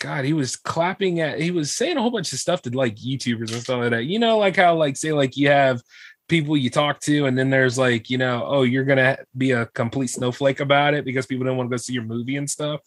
God, 0.00 0.24
he 0.24 0.32
was 0.32 0.54
clapping 0.54 1.20
at 1.20 1.40
he 1.40 1.50
was 1.50 1.72
saying 1.72 1.96
a 1.96 2.02
whole 2.02 2.10
bunch 2.10 2.32
of 2.32 2.38
stuff 2.38 2.62
to 2.62 2.70
like 2.76 2.96
YouTubers 2.96 3.52
and 3.52 3.62
stuff 3.62 3.80
like 3.80 3.90
that. 3.90 4.04
You 4.04 4.18
know, 4.18 4.38
like 4.38 4.54
how 4.56 4.76
like 4.76 4.96
say 4.98 5.12
like 5.12 5.36
you 5.36 5.48
have 5.48 5.80
people 6.28 6.56
you 6.56 6.70
talk 6.70 7.00
to, 7.00 7.26
and 7.26 7.36
then 7.36 7.50
there's 7.50 7.78
like, 7.78 8.10
you 8.10 8.18
know, 8.18 8.44
oh, 8.46 8.62
you're 8.62 8.84
gonna 8.84 9.18
be 9.36 9.50
a 9.52 9.66
complete 9.66 10.08
snowflake 10.08 10.60
about 10.60 10.94
it 10.94 11.04
because 11.04 11.26
people 11.26 11.44
don't 11.46 11.56
want 11.56 11.68
to 11.70 11.72
go 11.74 11.78
see 11.78 11.94
your 11.94 12.04
movie 12.04 12.36
and 12.36 12.48
stuff. 12.48 12.80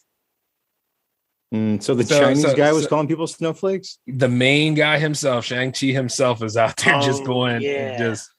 Mm, 1.54 1.82
so 1.82 1.94
the 1.94 2.04
So- 2.04 2.18
Chinese 2.20 2.42
so- 2.42 2.54
guy 2.56 2.72
was 2.72 2.84
so- 2.84 2.88
calling 2.88 3.08
people 3.08 3.26
snowflakes. 3.26 3.98
The 4.06 4.28
main 4.28 4.74
guy 4.74 4.98
himself, 4.98 5.44
Shang-Chi 5.44 5.88
himself, 5.88 6.42
is 6.42 6.56
out 6.56 6.76
there 6.78 7.00
just 7.02 7.22
Oh, 7.22 7.26
going 7.26 7.62
yeah. 7.62 7.98
just 7.98 8.30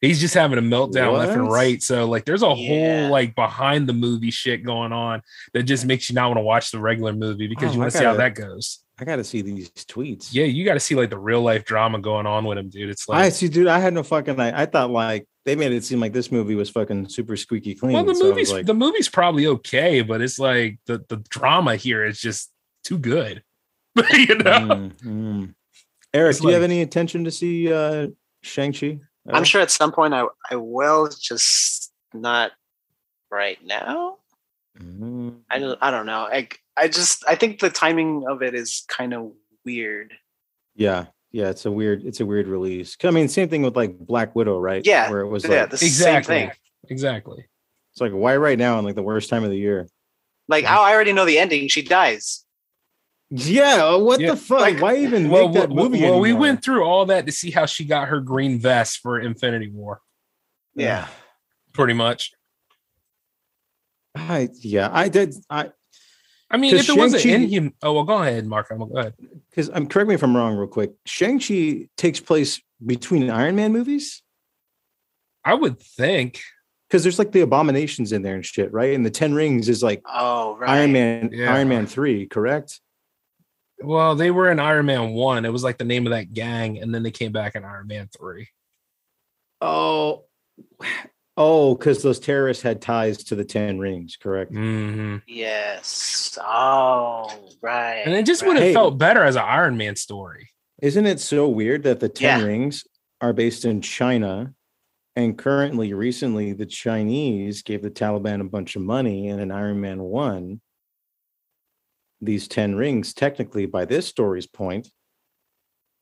he's 0.00 0.20
just 0.20 0.34
having 0.34 0.58
a 0.58 0.62
meltdown 0.62 1.16
left 1.16 1.32
and 1.32 1.48
right. 1.50 1.80
So 1.82 2.06
like 2.06 2.24
there's 2.24 2.42
a 2.42 2.46
Yeah. 2.56 3.02
whole 3.02 3.10
like 3.10 3.34
behind 3.34 3.88
the 3.88 3.92
movie 3.92 4.30
shit 4.32 4.64
going 4.64 4.92
on 4.92 5.22
that 5.52 5.64
just 5.64 5.84
makes 5.84 6.08
you 6.08 6.14
not 6.14 6.28
want 6.28 6.38
to 6.38 6.42
watch 6.42 6.70
the 6.72 6.80
regular 6.80 7.12
movie 7.12 7.46
because 7.46 7.70
Oh, 7.70 7.72
you 7.74 7.78
want 7.80 7.92
to 7.92 7.98
see 7.98 8.04
how 8.04 8.14
that 8.16 8.34
goes. 8.34 8.80
I 9.02 9.04
got 9.04 9.16
to 9.16 9.24
see 9.24 9.42
these 9.42 9.68
tweets. 9.70 10.28
Yeah, 10.30 10.44
you 10.44 10.64
got 10.64 10.74
to 10.74 10.80
see 10.80 10.94
like 10.94 11.10
the 11.10 11.18
real 11.18 11.42
life 11.42 11.64
drama 11.64 11.98
going 11.98 12.24
on 12.24 12.44
with 12.44 12.56
him, 12.56 12.68
dude. 12.68 12.88
It's 12.88 13.08
like 13.08 13.18
I 13.18 13.28
see, 13.30 13.48
dude. 13.48 13.66
I 13.66 13.80
had 13.80 13.92
no 13.92 14.04
fucking. 14.04 14.38
I, 14.38 14.62
I 14.62 14.66
thought 14.66 14.90
like 14.90 15.26
they 15.44 15.56
made 15.56 15.72
it 15.72 15.82
seem 15.82 15.98
like 15.98 16.12
this 16.12 16.30
movie 16.30 16.54
was 16.54 16.70
fucking 16.70 17.08
super 17.08 17.36
squeaky 17.36 17.74
clean. 17.74 17.94
well, 17.94 18.04
the 18.04 18.14
so 18.14 18.22
movie's 18.22 18.52
like, 18.52 18.64
the 18.64 18.74
movie's 18.74 19.08
probably 19.08 19.48
okay, 19.48 20.02
but 20.02 20.22
it's 20.22 20.38
like 20.38 20.78
the 20.86 21.04
the 21.08 21.16
drama 21.30 21.74
here 21.74 22.04
is 22.04 22.20
just 22.20 22.52
too 22.84 22.96
good. 22.96 23.42
you 24.12 24.36
know, 24.36 24.60
mm, 24.60 24.92
mm. 25.02 25.54
Eric, 26.14 26.30
It's 26.30 26.40
do 26.40 26.46
you 26.46 26.54
have 26.54 26.62
any 26.62 26.80
intention 26.80 27.24
to 27.24 27.32
see 27.32 27.72
uh 27.72 28.06
Shang 28.42 28.72
Chi? 28.72 29.00
I'm 29.28 29.42
sure 29.42 29.60
at 29.60 29.72
some 29.72 29.90
point 29.90 30.14
I 30.14 30.26
I 30.48 30.54
will, 30.54 31.08
just 31.08 31.92
not 32.14 32.52
right 33.32 33.58
now. 33.64 34.18
Mm. 34.78 35.40
I 35.50 35.58
don't, 35.58 35.78
I 35.82 35.90
don't 35.90 36.06
know. 36.06 36.20
I 36.20 36.48
I 36.76 36.88
just 36.88 37.24
I 37.28 37.34
think 37.34 37.60
the 37.60 37.70
timing 37.70 38.24
of 38.28 38.42
it 38.42 38.54
is 38.54 38.84
kind 38.88 39.12
of 39.14 39.32
weird. 39.64 40.14
Yeah, 40.74 41.06
yeah. 41.30 41.50
It's 41.50 41.66
a 41.66 41.70
weird. 41.70 42.04
It's 42.04 42.20
a 42.20 42.26
weird 42.26 42.46
release. 42.48 42.96
I 43.04 43.10
mean, 43.10 43.28
same 43.28 43.48
thing 43.48 43.62
with 43.62 43.76
like 43.76 43.98
Black 43.98 44.34
Widow, 44.34 44.58
right? 44.58 44.84
Yeah, 44.84 45.10
where 45.10 45.20
it 45.20 45.28
was 45.28 45.44
yeah, 45.44 45.62
like 45.62 45.70
the 45.70 45.76
exactly, 45.84 46.34
same 46.36 46.48
thing. 46.48 46.56
exactly. 46.88 47.44
it's 47.92 48.00
like 48.00 48.12
why 48.12 48.36
right 48.36 48.58
now 48.58 48.78
in 48.78 48.84
like 48.84 48.94
the 48.94 49.02
worst 49.02 49.28
time 49.28 49.44
of 49.44 49.50
the 49.50 49.58
year. 49.58 49.86
Like 50.48 50.64
I 50.64 50.92
already 50.92 51.12
know 51.12 51.24
the 51.26 51.38
ending. 51.38 51.68
She 51.68 51.82
dies. 51.82 52.44
Yeah, 53.30 53.94
what 53.96 54.20
Yeah. 54.20 54.32
the 54.32 54.36
fuck? 54.36 54.60
Like- 54.60 54.80
Why 54.80 54.96
even 54.98 55.30
Well, 55.30 55.48
make 55.48 55.54
that 55.54 55.70
well, 55.70 55.84
movie? 55.88 56.02
well, 56.02 56.20
we 56.20 56.34
went 56.34 56.62
through 56.62 56.84
all 56.84 57.06
that 57.06 57.24
to 57.24 57.32
see 57.32 57.50
how 57.50 57.64
she 57.64 57.84
got 57.86 58.08
her 58.08 58.20
green 58.20 58.58
vest 58.58 58.98
for 59.00 59.18
Infinity 59.18 59.70
War, 59.70 60.02
Yeah. 60.74 61.06
pretty 61.72 61.94
much. 61.94 62.32
I 64.14 64.50
yeah, 64.60 64.90
I 64.92 65.08
did. 65.08 65.34
I 65.48 65.70
I 66.52 66.58
mean, 66.58 66.74
if 66.76 66.88
it 66.88 66.96
wasn't 66.96 67.22
Shang-Chi- 67.22 67.44
in 67.44 67.48
him, 67.48 67.74
oh 67.82 67.94
well, 67.94 68.04
go 68.04 68.18
ahead, 68.22 68.46
Mark. 68.46 68.68
I'm 68.70 68.78
go 68.78 68.84
ahead. 68.98 69.14
because 69.50 69.68
I'm 69.70 69.76
um, 69.84 69.86
correct 69.88 70.08
me 70.08 70.14
if 70.14 70.22
I'm 70.22 70.36
wrong, 70.36 70.54
real 70.54 70.68
quick. 70.68 70.92
Shang 71.06 71.40
Chi 71.40 71.88
takes 71.96 72.20
place 72.20 72.60
between 72.84 73.30
Iron 73.30 73.56
Man 73.56 73.72
movies 73.72 74.22
I 75.44 75.54
would 75.54 75.80
think. 75.80 76.40
because 76.88 77.02
there's 77.02 77.18
like 77.18 77.32
the 77.32 77.40
abominations 77.40 78.12
in 78.12 78.20
there 78.22 78.34
and 78.34 78.44
shit, 78.44 78.72
right? 78.72 78.94
And 78.94 79.04
the 79.04 79.10
Ten 79.10 79.32
Rings 79.34 79.68
is 79.70 79.82
like 79.82 80.02
Oh, 80.06 80.56
right. 80.58 80.68
Iron 80.70 80.92
Man, 80.92 81.30
Yeah. 81.32 81.54
Iron 81.54 81.68
Man 81.68 81.86
three, 81.86 82.26
correct? 82.26 82.80
Well, 83.80 84.14
they 84.14 84.30
were 84.30 84.50
in 84.50 84.60
Iron 84.60 84.86
Man 84.86 85.10
one. 85.12 85.44
It 85.44 85.52
was 85.52 85.64
like 85.64 85.78
the 85.78 85.84
name 85.84 86.06
of 86.06 86.10
that 86.12 86.32
gang, 86.34 86.78
and 86.78 86.94
then 86.94 87.02
they 87.02 87.10
came 87.10 87.32
back 87.32 87.54
in 87.56 87.64
Iron 87.64 87.86
Man 87.88 88.08
three. 88.16 88.48
Oh, 89.60 90.24
oh, 91.36 91.74
because 91.74 92.02
those 92.02 92.18
terrorists 92.20 92.62
had 92.62 92.80
ties 92.82 93.18
to 93.24 93.34
the 93.34 93.44
Ten 93.44 93.78
Rings, 93.78 94.16
correct? 94.16 94.52
hmm 94.52 95.16
Yes. 95.26 96.38
Oh, 96.42 97.28
right. 97.60 98.02
And 98.04 98.14
it 98.14 98.26
just 98.26 98.46
would 98.46 98.56
have. 98.56 98.64
Hey. 98.64 98.74
felt 98.74 98.98
better 98.98 99.22
as 99.24 99.36
an 99.36 99.42
Iron 99.42 99.76
Man 99.76 99.96
story. 99.96 100.50
Isn't 100.80 101.06
it 101.06 101.20
so 101.20 101.48
weird 101.48 101.84
that 101.84 102.00
the 102.00 102.08
Ten 102.08 102.40
Yeah. 102.40 102.46
Rings 102.46 102.84
are 103.20 103.32
based 103.32 103.64
in 103.64 103.80
China? 103.80 104.54
And 105.14 105.36
currently, 105.36 105.92
recently, 105.92 106.54
the 106.54 106.64
Chinese 106.64 107.62
gave 107.62 107.82
the 107.82 107.90
Taliban 107.90 108.40
a 108.40 108.44
bunch 108.44 108.76
of 108.76 108.82
money, 108.82 109.28
and 109.28 109.40
in 109.42 109.50
Iron 109.50 109.78
Man 109.78 110.00
1, 110.02 110.58
these 112.22 112.48
10 112.48 112.76
rings, 112.76 113.12
technically, 113.12 113.66
by 113.66 113.84
this 113.84 114.06
story's 114.06 114.46
point, 114.46 114.88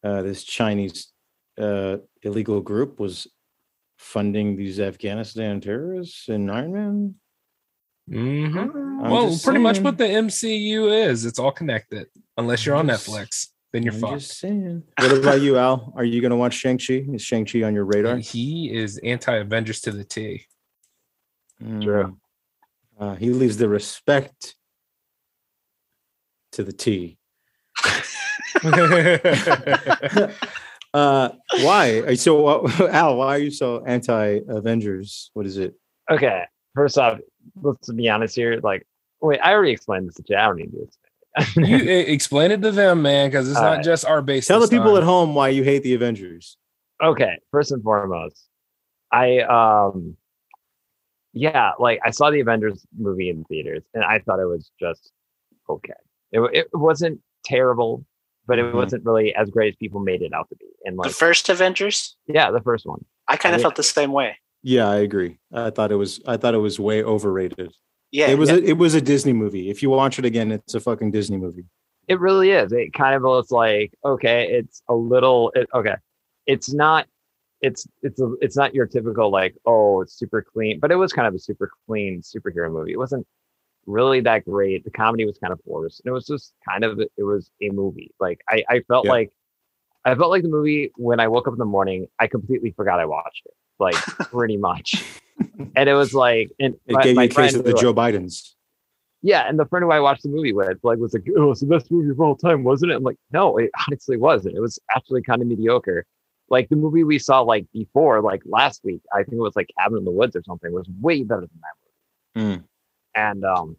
uh, 0.04 0.22
this 0.22 0.44
Chinese 0.44 1.12
uh, 1.58 1.96
illegal 2.22 2.60
group 2.60 3.00
was 3.00 3.26
funding 4.00 4.56
these 4.56 4.80
Afghanistan 4.80 5.60
terrorists 5.60 6.28
in 6.28 6.48
Iron 6.48 6.72
Man. 6.72 7.14
hmm 8.08 9.02
Well, 9.02 9.28
just 9.28 9.44
pretty 9.44 9.60
much 9.60 9.78
what 9.80 9.98
the 9.98 10.04
MCU 10.04 11.06
is. 11.08 11.26
It's 11.26 11.38
all 11.38 11.52
connected. 11.52 12.06
Unless 12.38 12.64
you're 12.64 12.74
on 12.76 12.88
Just- 12.88 13.06
Netflix, 13.06 13.48
then 13.72 13.82
you're 13.82 13.92
I'm 13.92 14.00
fucked. 14.00 14.20
just 14.20 14.38
saying. 14.38 14.82
What 14.98 15.12
about 15.12 15.42
you, 15.42 15.58
Al? 15.58 15.92
Are 15.94 16.02
you 16.04 16.20
going 16.22 16.30
to 16.30 16.36
watch 16.36 16.54
Shang-Chi? 16.54 17.04
Is 17.12 17.22
Shang-Chi 17.22 17.62
on 17.62 17.74
your 17.74 17.84
radar? 17.84 18.16
He 18.16 18.72
is 18.74 18.98
anti 19.04 19.34
Avengers 19.36 19.82
to 19.82 19.92
the 19.92 20.02
T. 20.04 20.46
True. 21.60 22.04
Mm. 22.04 22.16
Uh, 22.98 23.14
he 23.16 23.30
leaves 23.30 23.58
the 23.58 23.68
respect 23.68 24.56
to 26.52 26.64
the 26.64 26.72
T. 26.72 27.18
uh, 30.94 31.30
why? 31.60 32.14
So, 32.14 32.46
uh, 32.46 32.88
Al, 32.92 33.16
why 33.16 33.36
are 33.36 33.38
you 33.38 33.50
so 33.50 33.84
anti 33.84 34.40
Avengers? 34.48 35.30
What 35.34 35.46
is 35.46 35.56
it? 35.58 35.74
Okay, 36.10 36.44
first 36.74 36.98
off, 36.98 37.18
let's 37.62 37.90
be 37.92 38.08
honest 38.08 38.34
here. 38.34 38.60
Like, 38.62 38.86
wait, 39.20 39.40
I 39.42 39.52
already 39.52 39.72
explained 39.72 40.08
this 40.08 40.16
to 40.16 40.24
you. 40.28 40.36
I 40.36 40.46
don't 40.46 40.56
need 40.56 40.72
to 40.72 40.82
explain 41.36 41.66
you 41.68 41.76
it. 41.76 41.88
eh, 41.88 42.12
explain 42.12 42.50
it 42.50 42.62
to 42.62 42.70
them, 42.72 43.02
man, 43.02 43.30
because 43.30 43.48
it's 43.48 43.56
All 43.56 43.62
not 43.64 43.76
right. 43.76 43.84
just 43.84 44.04
our 44.04 44.20
base. 44.22 44.46
Tell 44.46 44.60
the 44.60 44.68
people 44.68 44.94
time. 44.94 44.98
at 44.98 45.02
home 45.04 45.34
why 45.34 45.48
you 45.50 45.62
hate 45.62 45.82
the 45.82 45.94
Avengers. 45.94 46.56
okay, 47.02 47.38
first 47.50 47.70
and 47.70 47.82
foremost, 47.82 48.48
I 49.12 49.38
um, 49.40 50.16
yeah, 51.32 51.72
like 51.78 52.00
I 52.04 52.10
saw 52.10 52.30
the 52.30 52.40
Avengers 52.40 52.84
movie 52.98 53.30
in 53.30 53.44
theaters, 53.44 53.84
and 53.94 54.02
I 54.04 54.18
thought 54.18 54.40
it 54.40 54.46
was 54.46 54.70
just 54.80 55.12
okay. 55.68 55.92
It 56.32 56.40
it 56.52 56.68
wasn't 56.72 57.20
terrible, 57.44 58.04
but 58.50 58.58
it 58.58 58.64
Mhm. 58.66 58.74
wasn't 58.74 59.04
really 59.06 59.32
as 59.34 59.48
great 59.48 59.72
as 59.72 59.76
people 59.76 60.00
made 60.00 60.20
it 60.22 60.32
out 60.34 60.48
to 60.50 60.56
be. 60.56 60.66
And 60.84 60.98
the 60.98 61.08
first 61.08 61.48
Avengers, 61.48 62.16
yeah, 62.26 62.50
the 62.50 62.60
first 62.60 62.84
one. 62.84 63.04
I 63.28 63.36
kind 63.36 63.54
of 63.54 63.60
Yeah. 63.60 63.62
felt 63.66 63.76
the 63.76 63.82
same 63.84 64.10
way. 64.12 64.36
Yeah, 64.62 64.88
I 64.90 64.96
agree. 64.96 65.38
I 65.52 65.70
thought 65.70 65.92
it 65.92 65.96
was. 65.96 66.20
I 66.26 66.36
thought 66.36 66.54
it 66.54 66.58
was 66.58 66.78
way 66.80 67.02
overrated. 67.02 67.72
Yeah. 68.10 68.28
it 68.28 68.36
was. 68.38 68.50
yeah. 68.50 68.56
A, 68.56 68.58
it 68.72 68.76
was 68.76 68.94
a 68.94 69.00
Disney 69.00 69.32
movie. 69.32 69.70
If 69.70 69.82
you 69.82 69.88
watch 69.90 70.18
it 70.18 70.24
again, 70.24 70.50
it's 70.50 70.74
a 70.74 70.80
fucking 70.80 71.12
Disney 71.12 71.36
movie. 71.38 71.64
It 72.08 72.18
really 72.18 72.50
is. 72.50 72.72
It 72.72 72.92
kind 72.92 73.14
of 73.14 73.22
looks 73.22 73.52
like 73.52 73.92
okay, 74.04 74.50
it's 74.58 74.82
a 74.88 74.94
little 74.94 75.52
it, 75.54 75.68
okay. 75.72 75.94
It's 76.46 76.72
not. 76.74 77.06
It's 77.62 77.86
it's 78.02 78.20
a, 78.20 78.34
it's 78.40 78.56
not 78.56 78.74
your 78.74 78.86
typical 78.86 79.30
like 79.30 79.54
oh 79.64 80.00
it's 80.02 80.14
super 80.14 80.42
clean, 80.42 80.80
but 80.80 80.90
it 80.90 80.96
was 80.96 81.12
kind 81.12 81.28
of 81.28 81.34
a 81.34 81.38
super 81.38 81.70
clean 81.86 82.20
superhero 82.22 82.70
movie. 82.72 82.92
It 82.92 82.98
wasn't 82.98 83.26
really 83.86 84.20
that 84.20 84.44
great. 84.44 84.84
The 84.84 84.90
comedy 84.90 85.24
was 85.24 85.38
kind 85.38 85.52
of 85.52 85.60
forced. 85.66 86.00
and 86.04 86.10
It 86.10 86.12
was 86.12 86.26
just 86.26 86.54
kind 86.68 86.84
of 86.84 87.00
it 87.00 87.10
was 87.22 87.50
a 87.62 87.70
movie. 87.70 88.12
Like 88.20 88.40
I 88.48 88.62
I 88.68 88.80
felt 88.88 89.04
Yeah. 89.06 89.12
like 89.12 89.32
I 90.04 90.14
felt 90.14 90.30
like 90.30 90.42
the 90.42 90.48
movie 90.48 90.90
when 90.96 91.20
I 91.20 91.28
woke 91.28 91.46
up 91.46 91.52
in 91.54 91.58
the 91.58 91.64
morning. 91.64 92.06
I 92.18 92.26
completely 92.26 92.72
forgot 92.72 93.00
I 93.00 93.06
watched 93.06 93.42
it. 93.46 93.54
Like 93.78 93.94
pretty 94.30 94.56
much, 94.58 95.02
and 95.76 95.88
it 95.88 95.94
was 95.94 96.12
like 96.14 96.50
and 96.60 96.74
It 96.86 96.92
my, 96.94 97.02
gave 97.02 97.16
my 97.16 97.22
you 97.24 97.28
a 97.30 97.32
case 97.32 97.54
of 97.54 97.64
the 97.64 97.72
Joe 97.74 97.94
Bidens. 97.94 98.54
yeah, 99.22 99.48
and 99.48 99.58
the 99.58 99.64
friend 99.66 99.84
who 99.84 99.90
I 99.90 100.00
watched 100.00 100.22
the 100.22 100.28
movie 100.28 100.52
with, 100.52 100.78
like, 100.82 100.98
was 100.98 101.14
like, 101.14 101.26
"Oh, 101.36 101.46
was 101.48 101.60
the 101.60 101.66
best 101.66 101.90
movie 101.90 102.10
of 102.10 102.20
all 102.20 102.36
time, 102.36 102.62
wasn't 102.64 102.92
it?" 102.92 102.96
I'm 102.96 103.02
like, 103.02 103.16
"No, 103.32 103.56
it 103.56 103.70
honestly 103.88 104.16
wasn't. 104.18 104.56
It 104.56 104.60
was 104.60 104.78
actually 104.94 105.22
kind 105.22 105.40
of 105.42 105.48
mediocre." 105.48 106.04
Like 106.50 106.68
the 106.68 106.76
movie 106.76 107.04
we 107.04 107.18
saw 107.18 107.40
like 107.42 107.66
before, 107.72 108.20
like 108.22 108.42
last 108.44 108.80
week, 108.84 109.00
I 109.14 109.22
think 109.22 109.34
it 109.34 109.40
was 109.40 109.54
like 109.56 109.70
Cabin 109.78 109.98
in 109.98 110.04
the 110.04 110.10
Woods 110.10 110.34
or 110.36 110.42
something, 110.42 110.72
was 110.72 110.88
way 111.00 111.22
better 111.22 111.42
than 111.42 111.60
that 111.62 112.40
movie. 112.42 112.56
Mm. 112.56 112.64
And 113.20 113.44
um, 113.44 113.76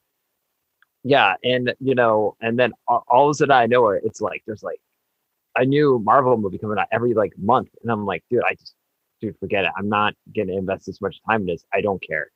yeah, 1.03 1.35
and 1.43 1.73
you 1.80 1.95
know, 1.95 2.35
and 2.41 2.59
then 2.59 2.73
all, 2.88 3.03
all 3.07 3.26
of 3.27 3.31
a 3.31 3.34
sudden 3.34 3.51
I 3.51 3.65
know 3.65 3.89
it. 3.89 4.03
It's 4.05 4.22
like 4.22 4.43
there's 4.45 4.63
like 4.63 4.80
a 5.57 5.65
new 5.65 5.99
Marvel 5.99 6.38
movie 6.38 6.57
coming 6.59 6.77
out 6.77 6.88
every 6.91 7.13
like 7.13 7.34
month, 7.38 7.69
and 7.81 7.91
I'm 7.91 8.05
like, 8.05 8.23
dude, 8.30 8.43
I 8.47 8.53
just, 8.53 8.76
dude, 9.19 9.38
forget 9.39 9.65
it. 9.65 9.72
I'm 9.77 9.89
not 9.89 10.13
gonna 10.35 10.53
invest 10.53 10.85
this 10.85 11.01
much 11.01 11.18
time 11.27 11.41
in 11.41 11.47
this. 11.47 11.65
I 11.73 11.81
don't 11.81 12.01
care 12.05 12.27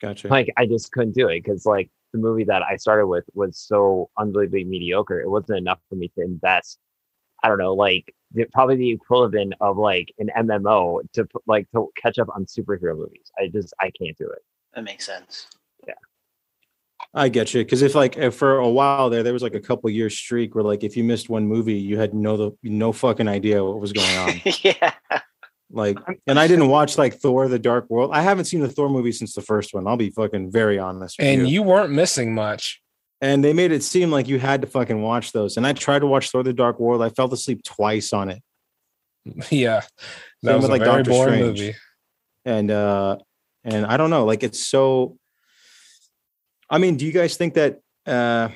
Gotcha. 0.00 0.28
like 0.28 0.52
I 0.56 0.66
just 0.66 0.92
couldn't 0.92 1.14
do 1.14 1.28
it 1.28 1.42
because 1.42 1.64
like 1.64 1.90
the 2.12 2.18
movie 2.18 2.44
that 2.44 2.62
I 2.62 2.76
started 2.76 3.06
with 3.06 3.24
was 3.34 3.58
so 3.58 4.10
unbelievably 4.18 4.64
mediocre. 4.64 5.20
It 5.20 5.30
wasn't 5.30 5.58
enough 5.58 5.80
for 5.88 5.96
me 5.96 6.08
to 6.16 6.22
invest. 6.22 6.78
I 7.42 7.48
don't 7.48 7.58
know, 7.58 7.74
like 7.74 8.14
the, 8.32 8.46
probably 8.52 8.76
the 8.76 8.90
equivalent 8.90 9.54
of 9.60 9.76
like 9.76 10.12
an 10.18 10.30
MMO 10.36 11.00
to 11.14 11.26
like 11.46 11.70
to 11.72 11.90
catch 12.00 12.18
up 12.18 12.28
on 12.34 12.44
superhero 12.46 12.96
movies. 12.96 13.30
I 13.38 13.48
just 13.48 13.72
I 13.80 13.90
can't 13.90 14.16
do 14.18 14.28
it. 14.28 14.42
that 14.74 14.84
makes 14.84 15.06
sense. 15.06 15.48
I 17.12 17.28
get 17.28 17.52
you 17.54 17.64
because 17.64 17.82
if 17.82 17.94
like 17.94 18.16
if 18.16 18.34
for 18.34 18.56
a 18.58 18.68
while 18.68 19.10
there, 19.10 19.22
there 19.22 19.32
was 19.32 19.42
like 19.42 19.54
a 19.54 19.60
couple 19.60 19.88
year 19.90 20.10
streak 20.10 20.54
where 20.54 20.64
like 20.64 20.82
if 20.84 20.96
you 20.96 21.04
missed 21.04 21.28
one 21.28 21.46
movie, 21.46 21.74
you 21.74 21.98
had 21.98 22.14
no 22.14 22.36
the 22.36 22.50
no 22.62 22.92
fucking 22.92 23.28
idea 23.28 23.64
what 23.64 23.80
was 23.80 23.92
going 23.92 24.16
on. 24.16 24.40
yeah. 24.62 24.92
like, 25.70 25.98
and 26.26 26.38
I 26.38 26.46
didn't 26.46 26.68
watch 26.68 26.96
like 26.98 27.14
Thor: 27.14 27.48
The 27.48 27.58
Dark 27.58 27.88
World. 27.90 28.10
I 28.12 28.22
haven't 28.22 28.46
seen 28.46 28.60
the 28.60 28.68
Thor 28.68 28.88
movie 28.88 29.12
since 29.12 29.34
the 29.34 29.42
first 29.42 29.74
one. 29.74 29.86
I'll 29.86 29.96
be 29.96 30.10
fucking 30.10 30.50
very 30.52 30.78
honest. 30.78 31.18
With 31.18 31.26
And 31.26 31.42
you. 31.42 31.54
you 31.54 31.62
weren't 31.62 31.92
missing 31.92 32.34
much. 32.34 32.80
and 33.20 33.44
they 33.44 33.52
made 33.52 33.70
it 33.72 33.82
seem 33.82 34.10
like 34.10 34.26
you 34.28 34.38
had 34.38 34.60
to 34.62 34.66
fucking 34.66 35.00
watch 35.02 35.32
those. 35.32 35.56
And 35.56 35.66
I 35.66 35.72
tried 35.72 36.00
to 36.00 36.06
watch 36.06 36.30
Thor: 36.30 36.42
The 36.42 36.52
Dark 36.52 36.80
World. 36.80 37.02
I 37.02 37.10
fell 37.10 37.32
asleep 37.32 37.62
twice 37.64 38.12
on 38.12 38.30
it. 38.30 38.42
Yeah, 39.50 39.80
that 40.42 40.50
Same 40.50 40.56
was 40.56 40.62
with, 40.62 40.70
a 40.70 40.72
like, 40.72 40.82
very 40.82 41.02
Doctor 41.02 41.10
boring 41.10 41.34
Strange. 41.34 41.60
movie. 41.60 41.74
and 42.44 42.70
uh 42.70 43.16
and 43.64 43.86
i 43.86 43.96
don't 43.96 44.10
know 44.10 44.26
like 44.26 44.42
it's 44.42 44.60
so 44.66 45.16
i 46.70 46.78
mean 46.78 46.96
do 46.96 47.04
you 47.06 47.12
guys 47.12 47.36
think 47.36 47.54
that 47.54 47.80
uh 48.06 48.48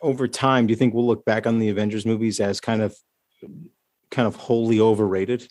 over 0.00 0.26
time 0.28 0.66
do 0.66 0.72
you 0.72 0.76
think 0.76 0.94
we'll 0.94 1.06
look 1.06 1.24
back 1.24 1.46
on 1.46 1.58
the 1.58 1.68
avengers 1.68 2.06
movies 2.06 2.40
as 2.40 2.60
kind 2.60 2.82
of 2.82 2.94
kind 4.10 4.26
of 4.26 4.36
wholly 4.36 4.80
overrated 4.80 5.48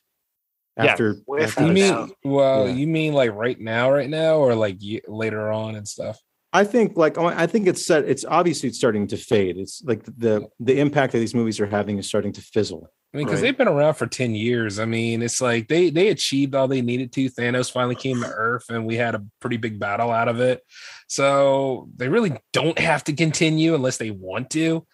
Yes. 0.78 0.92
after, 0.92 1.16
Without 1.28 1.50
after 1.50 1.68
You 1.68 1.74
mean 1.74 2.12
well? 2.24 2.68
Yeah. 2.68 2.74
You 2.74 2.88
mean 2.88 3.14
like 3.14 3.34
right 3.34 3.60
now, 3.60 3.92
right 3.92 4.10
now, 4.10 4.36
or 4.36 4.56
like 4.56 4.78
later 5.08 5.52
on 5.52 5.76
and 5.76 5.86
stuff? 5.86 6.18
I 6.54 6.64
think 6.64 6.98
like 6.98 7.18
oh, 7.18 7.26
i 7.28 7.46
think 7.48 7.68
it's 7.68 7.86
set 7.86 8.06
it's 8.06 8.26
obviously 8.26 8.70
it's 8.70 8.78
starting 8.78 9.08
to 9.08 9.18
fade 9.18 9.58
it's 9.58 9.84
like 9.84 10.04
the 10.06 10.48
the 10.60 10.80
impact 10.80 11.14
that 11.14 11.20
these 11.20 11.36
movies 11.36 11.60
are 11.60 11.66
having 11.68 11.98
is 11.98 12.08
starting 12.08 12.32
to 12.34 12.42
fizzle 12.42 12.92
I 13.12 13.18
mean, 13.18 13.26
because 13.26 13.42
Right. 13.42 13.48
they've 13.48 13.58
been 13.58 13.68
around 13.68 13.96
for 13.96 14.06
ten 14.06 14.36
years. 14.36 14.78
I 14.78 14.86
mean, 14.86 15.24
it's 15.24 15.42
like 15.42 15.68
they 15.68 15.90
they 15.90 16.10
achieved 16.10 16.54
all 16.54 16.68
they 16.68 16.84
needed 16.84 17.12
to. 17.14 17.28
Thanos 17.32 17.72
finally 17.72 17.96
came 17.96 18.22
to 18.22 18.28
Earth, 18.28 18.70
and 18.70 18.86
we 18.86 18.98
had 18.98 19.16
a 19.16 19.26
pretty 19.40 19.58
big 19.58 19.80
battle 19.80 20.12
out 20.12 20.28
of 20.28 20.40
it. 20.40 20.62
So 21.08 21.90
they 21.96 22.08
really 22.08 22.34
don't 22.54 22.78
have 22.78 23.04
to 23.06 23.14
continue 23.14 23.74
unless 23.74 23.98
they 23.98 24.12
want 24.12 24.52
to. 24.52 24.86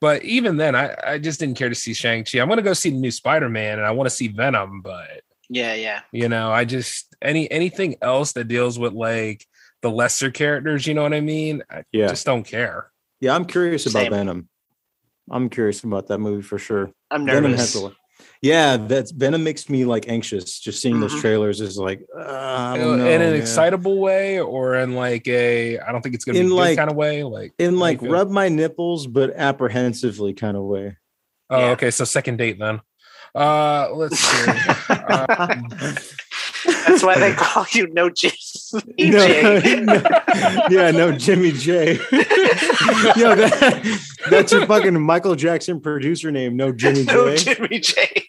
But 0.00 0.22
even 0.22 0.56
then, 0.56 0.76
I, 0.76 0.94
I 1.04 1.18
just 1.18 1.40
didn't 1.40 1.58
care 1.58 1.68
to 1.68 1.74
see 1.74 1.94
Shang 1.94 2.22
Chi. 2.24 2.38
I'm 2.38 2.46
going 2.46 2.58
to 2.58 2.62
go 2.62 2.74
see 2.74 2.90
the 2.90 2.96
new 2.96 3.10
Spider 3.10 3.48
Man, 3.48 3.78
and 3.78 3.86
I 3.86 3.90
want 3.90 4.08
to 4.08 4.14
see 4.14 4.28
Venom. 4.28 4.80
But 4.80 5.22
Yeah, 5.48 5.74
yeah. 5.74 6.02
you 6.12 6.28
know, 6.28 6.52
I 6.52 6.64
just 6.64 7.12
any 7.20 7.50
anything 7.50 7.96
else 8.00 8.34
that 8.34 8.46
deals 8.46 8.78
with 8.78 8.92
like 8.92 9.44
the 9.84 9.90
lesser 9.90 10.30
characters. 10.32 10.86
You 10.88 10.94
know 10.94 11.02
what 11.04 11.14
I 11.14 11.20
mean? 11.20 11.62
I 11.70 11.84
yeah 11.92 12.08
just 12.08 12.24
don't 12.26 12.42
care. 12.44 12.90
yeah 13.20 13.34
i'm 13.36 13.44
curious 13.44 13.86
about 13.86 14.02
Same. 14.04 14.12
venom 14.12 14.48
i'm 15.30 15.48
curious 15.48 15.84
about 15.84 16.08
that 16.08 16.18
movie 16.18 16.42
for 16.42 16.58
sure 16.58 16.90
I'm 17.10 17.24
Venom 17.26 17.52
nervous. 17.52 17.74
has 17.74 17.82
a. 17.84 17.92
Yeah, 18.42 18.76
that's 18.76 19.10
Venom 19.10 19.42
makes 19.44 19.70
me 19.70 19.84
like 19.86 20.06
anxious. 20.08 20.58
Just 20.60 20.82
seeing 20.82 21.00
those 21.00 21.14
Mhm. 21.14 21.20
trailers 21.22 21.60
is 21.62 21.78
like 21.78 22.00
uh, 22.14 22.20
I 22.74 22.76
don't 22.78 22.98
know, 22.98 23.06
in 23.08 23.22
an 23.22 23.30
man. 23.32 23.40
excitable 23.40 23.98
way 24.00 24.38
or 24.40 24.74
in 24.76 24.94
like 24.94 25.26
a 25.28 25.78
I 25.78 25.92
don't 25.92 26.02
think 26.02 26.14
it's 26.14 26.24
gonna 26.26 26.40
In 26.40 26.48
be 26.48 26.52
like- 26.52 26.70
good 26.72 26.76
kind 26.82 26.90
of 26.90 26.96
way. 26.96 27.22
Like 27.24 27.52
in 27.58 27.78
like 27.78 28.02
rub 28.02 28.30
my 28.30 28.48
nipples, 28.50 29.06
but 29.06 29.30
apprehensively 29.34 30.34
kind 30.34 30.56
of 30.56 30.64
way. 30.64 30.96
Oh, 31.50 31.58
Yeah. 31.58 31.70
okay. 31.72 31.90
So 31.90 32.04
second 32.04 32.36
date 32.36 32.58
then. 32.58 32.80
Uh 33.34 33.88
let's 33.94 34.18
see. 34.18 34.52
Uh, 34.90 35.56
That's 36.66 37.02
why 37.02 37.18
they 37.18 37.32
call 37.36 37.66
you 37.72 37.86
No 37.88 38.10
Jimmy 38.10 38.36
No, 38.98 39.26
J. 39.26 39.80
no, 39.80 39.92
yeah, 40.70 40.90
no, 40.90 41.12
Jimmy 41.12 41.52
J. 41.52 41.94
Yo, 43.16 43.34
that, 43.34 44.00
that's 44.30 44.52
your 44.52 44.66
fucking 44.66 45.00
Michael 45.00 45.34
Jackson 45.36 45.80
producer 45.80 46.30
name. 46.30 46.56
No, 46.56 46.72
Jimmy 46.72 47.04
J. 47.04 47.12
No 47.14 47.36
Jimmy 47.36 47.78
J. 47.80 48.28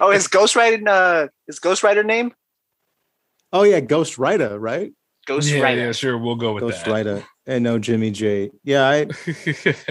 Oh, 0.00 0.10
his 0.10 0.28
Ghostwriter 0.28 0.86
uh 0.88 1.28
his 1.46 1.60
Ghostwriter 1.60 2.04
name? 2.04 2.32
Oh 3.52 3.62
yeah, 3.64 3.80
Ghost 3.80 4.18
Rider, 4.18 4.58
right? 4.58 4.92
Ghost 5.26 5.50
yeah, 5.50 5.60
Rider. 5.60 5.86
yeah, 5.86 5.92
sure. 5.92 6.16
We'll 6.18 6.36
go 6.36 6.54
with 6.54 6.62
Ghost 6.62 6.84
that. 6.84 6.90
Rider, 6.90 7.24
and 7.46 7.62
no 7.62 7.78
Jimmy 7.78 8.10
J. 8.10 8.50
Yeah, 8.64 8.88
I 8.88 9.06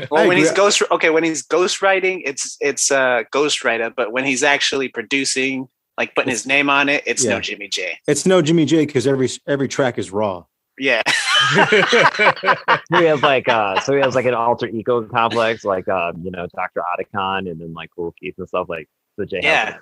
Well, 0.09 0.23
I 0.23 0.27
when 0.27 0.37
he's 0.37 0.51
ghost 0.51 0.81
okay, 0.91 1.09
when 1.09 1.23
he's 1.23 1.45
ghostwriting, 1.45 2.21
it's 2.25 2.57
it's 2.59 2.91
uh 2.91 3.23
ghostwriter, 3.33 3.93
but 3.95 4.11
when 4.11 4.25
he's 4.25 4.43
actually 4.43 4.87
producing, 4.89 5.67
like 5.99 6.15
putting 6.15 6.31
his 6.31 6.47
name 6.47 6.69
on 6.69 6.89
it, 6.89 7.03
it's 7.05 7.23
no 7.23 7.39
Jimmy 7.39 7.67
J. 7.67 7.99
it's 8.07 8.25
no 8.25 8.41
Jimmy 8.41 8.65
J 8.65 8.87
because 8.87 9.05
every 9.05 9.29
every 9.45 9.67
track 9.67 9.99
is 9.99 10.09
raw. 10.11 10.45
Yeah. 10.79 11.03
So 12.91 12.99
he 12.99 13.05
has 13.05 13.21
like 13.21 13.47
uh 13.47 13.79
so 13.81 13.93
he 13.93 14.01
has 14.01 14.13
like 14.15 14.25
an 14.25 14.33
alter 14.33 14.67
ego 14.67 15.03
complex, 15.03 15.63
like 15.63 15.87
um, 15.87 16.21
you 16.23 16.31
know, 16.31 16.47
Dr. 16.55 16.81
Octagon 16.81 17.47
and 17.47 17.61
then 17.61 17.73
like 17.73 17.89
Kool 17.95 18.13
Keith 18.19 18.35
and 18.37 18.47
stuff 18.47 18.67
like 18.67 18.89
the 19.17 19.25
J. 19.25 19.39
Yeah. 19.43 19.77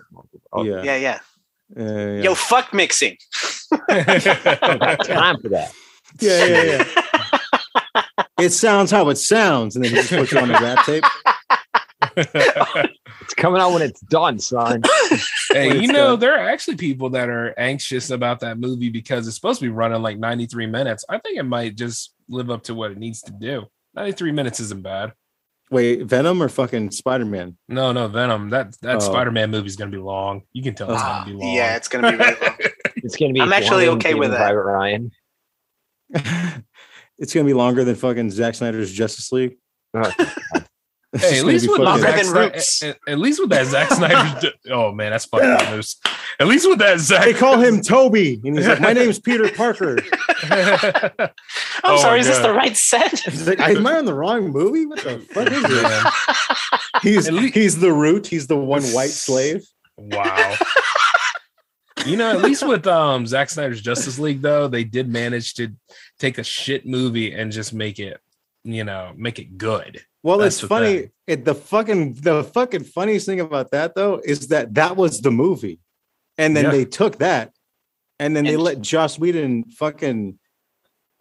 Oh, 0.54 0.64
yeah, 0.64 0.84
Yeah, 0.84 0.96
yeah. 0.98 1.20
Uh, 1.76 1.84
yeah. 1.84 2.22
Yo, 2.22 2.36
fuck 2.36 2.74
mixing. 2.74 3.18
I 3.90 4.58
don't 4.62 4.80
got 4.80 5.06
time 5.06 5.42
for 5.42 5.50
that. 5.50 5.74
yeah, 6.20 6.46
yeah, 6.46 6.64
yeah. 6.64 8.26
it 8.40 8.50
sounds 8.52 8.92
how 8.92 9.10
it 9.10 9.18
sounds, 9.18 9.76
and 9.76 9.84
then 9.84 9.92
he 9.92 9.98
just 9.98 10.10
puts 10.12 10.32
it 10.32 10.38
on 10.38 10.48
the 10.48 10.54
rap 10.54 10.86
tape. 10.86 11.04
It's 12.18 13.34
coming 13.36 13.62
out 13.62 13.72
when 13.74 13.82
it's 13.82 14.00
done, 14.02 14.40
son. 14.40 14.82
hey, 15.52 15.80
you 15.80 15.88
know, 15.88 16.12
done. 16.12 16.20
there 16.20 16.34
are 16.34 16.50
actually 16.50 16.76
people 16.78 17.10
that 17.12 17.30
are 17.30 17.54
anxious 17.58 18.10
about 18.10 18.40
that 18.42 18.58
movie 18.60 18.90
because 18.90 19.28
it's 19.28 19.36
supposed 19.36 19.60
to 19.60 19.66
be 19.66 19.70
running 19.70 20.02
like 20.02 20.18
93 20.18 20.66
minutes. 20.68 21.06
I 21.10 21.20
think 21.20 21.38
it 21.38 21.44
might 21.44 21.76
just 21.76 22.14
live 22.30 22.50
up 22.50 22.64
to 22.64 22.74
what 22.76 22.92
it 22.92 22.98
needs 22.98 23.22
to 23.24 23.32
do. 23.32 23.66
93 23.96 24.32
minutes 24.32 24.60
isn't 24.60 24.82
bad. 24.84 25.14
Wait, 25.70 26.04
Venom 26.04 26.42
or 26.42 26.48
fucking 26.50 26.92
Spider 26.92 27.26
Man? 27.26 27.58
No, 27.68 27.92
no, 27.92 28.08
Venom. 28.08 28.50
That 28.52 28.80
that 28.82 28.98
Oh. 28.98 29.00
Spider-Man 29.00 29.52
movie 29.52 29.68
is 29.68 29.76
gonna 29.76 29.92
be 29.92 29.98
long. 29.98 30.44
You 30.54 30.64
can 30.64 30.74
tell 30.76 30.90
it's 30.92 31.02
Ah, 31.02 31.24
gonna 31.26 31.38
be 31.38 31.44
long. 31.44 31.54
yeah, 31.56 31.76
it's 31.76 31.88
gonna 31.90 32.12
be 32.12 32.18
really 32.18 32.36
long. 32.42 32.56
It's 33.04 33.16
gonna 33.16 33.34
be 33.34 33.42
I'm 33.42 33.54
actually 33.54 33.88
okay 33.90 34.14
with 34.16 34.32
Saving 34.32 34.40
that. 34.40 34.54
Private 34.54 34.64
Ryan. 34.64 35.12
it's 37.20 37.34
gonna 37.34 37.46
be 37.46 37.54
longer 37.54 37.84
than 37.84 37.96
fucking 37.96 38.32
Zack 38.32 38.56
Snyder's 38.56 38.92
Justice 38.94 39.32
League. 39.32 39.58
It's 39.94 40.67
Hey, 41.20 41.40
at 41.40 41.46
least 41.46 41.68
with 41.68 41.78
fucking- 41.78 41.86
Longer 41.86 42.02
Zack 42.04 42.16
than 42.16 42.26
Snyder, 42.26 42.54
Roots. 42.54 42.84
at, 42.84 42.98
at 43.08 43.20
least 43.20 43.40
with 43.40 43.50
that 43.50 43.66
Zack 43.68 43.92
Snyder. 43.92 44.52
oh 44.72 44.92
man, 44.92 45.12
that's 45.12 45.26
fucking 45.26 45.76
loose. 45.76 45.96
At 46.40 46.48
least 46.48 46.68
with 46.70 46.80
that 46.80 47.00
Zack. 47.00 47.26
They 47.26 47.34
call 47.34 47.60
him 47.60 47.82
Toby, 47.82 48.40
and 48.44 48.58
he's 48.58 48.68
like, 48.68 48.82
"My 48.82 48.94
name's 49.00 49.20
Peter 49.20 49.50
Parker." 49.52 49.98
I'm 50.44 51.30
Oh 51.84 51.98
sorry, 52.02 52.20
is 52.20 52.28
this 52.28 52.40
the 52.40 52.54
right 52.54 52.76
set? 52.76 53.20
He's 53.20 53.48
like, 53.48 53.60
"Am 53.60 53.86
I 53.88 53.98
on 53.98 54.06
the 54.06 54.14
wrong 54.14 54.50
movie? 54.50 54.86
What 54.86 55.00
the 55.04 55.20
fuck 55.32 55.52
is 55.52 55.64
this?" 55.64 56.04
He's 57.04 57.32
least- 57.32 57.54
he's 57.56 57.80
the 57.80 57.92
root. 57.94 58.28
He's 58.28 58.48
the 58.48 58.58
one 58.58 58.84
white 58.84 59.10
slave. 59.12 59.66
wow. 59.98 60.56
You 62.06 62.16
know, 62.16 62.30
at 62.30 62.42
least 62.42 62.66
with 62.66 62.86
um 62.88 63.26
Zack 63.28 63.50
Snyder's 63.50 63.82
Justice 63.82 64.20
League, 64.20 64.42
though, 64.42 64.68
they 64.68 64.84
did 64.84 65.10
manage 65.10 65.56
to 65.56 65.70
take 66.20 66.38
a 66.38 66.44
shit 66.44 66.86
movie 66.86 67.34
and 67.34 67.52
just 67.52 67.74
make 67.74 68.00
it, 68.00 68.20
you 68.68 68.84
know, 68.84 69.14
make 69.16 69.40
it 69.40 69.58
good. 69.58 70.02
Well, 70.24 70.40
That's 70.40 70.60
it's 70.60 70.68
funny. 70.68 70.98
thing. 71.00 71.12
It, 71.26 71.46
the 71.46 71.56
fucking 71.56 72.16
the 72.16 72.44
fucking 72.44 72.84
funniest 72.84 73.26
thing 73.26 73.40
about 73.40 73.72
that 73.72 73.96
though 73.96 74.22
is 74.24 74.50
that 74.50 74.74
that 74.76 74.98
was 74.98 75.22
the 75.22 75.32
movie, 75.32 75.80
and 76.38 76.56
then 76.56 76.66
Yeah. 76.66 76.72
they 76.72 76.86
took 76.86 77.20
that, 77.20 77.54
and 78.20 78.36
then 78.36 78.44
they 78.44 78.58
let 78.58 78.82
Joss 78.82 79.18
Whedon 79.18 79.66
fucking 79.72 80.38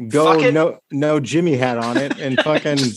go 0.08 0.34
Fuck 0.34 0.42
it. 0.42 0.52
no 0.54 0.78
no 0.90 1.20
Jimmy 1.20 1.56
hat 1.56 1.78
on 1.78 1.96
it 1.96 2.18
and 2.18 2.38
fucking. 2.42 2.78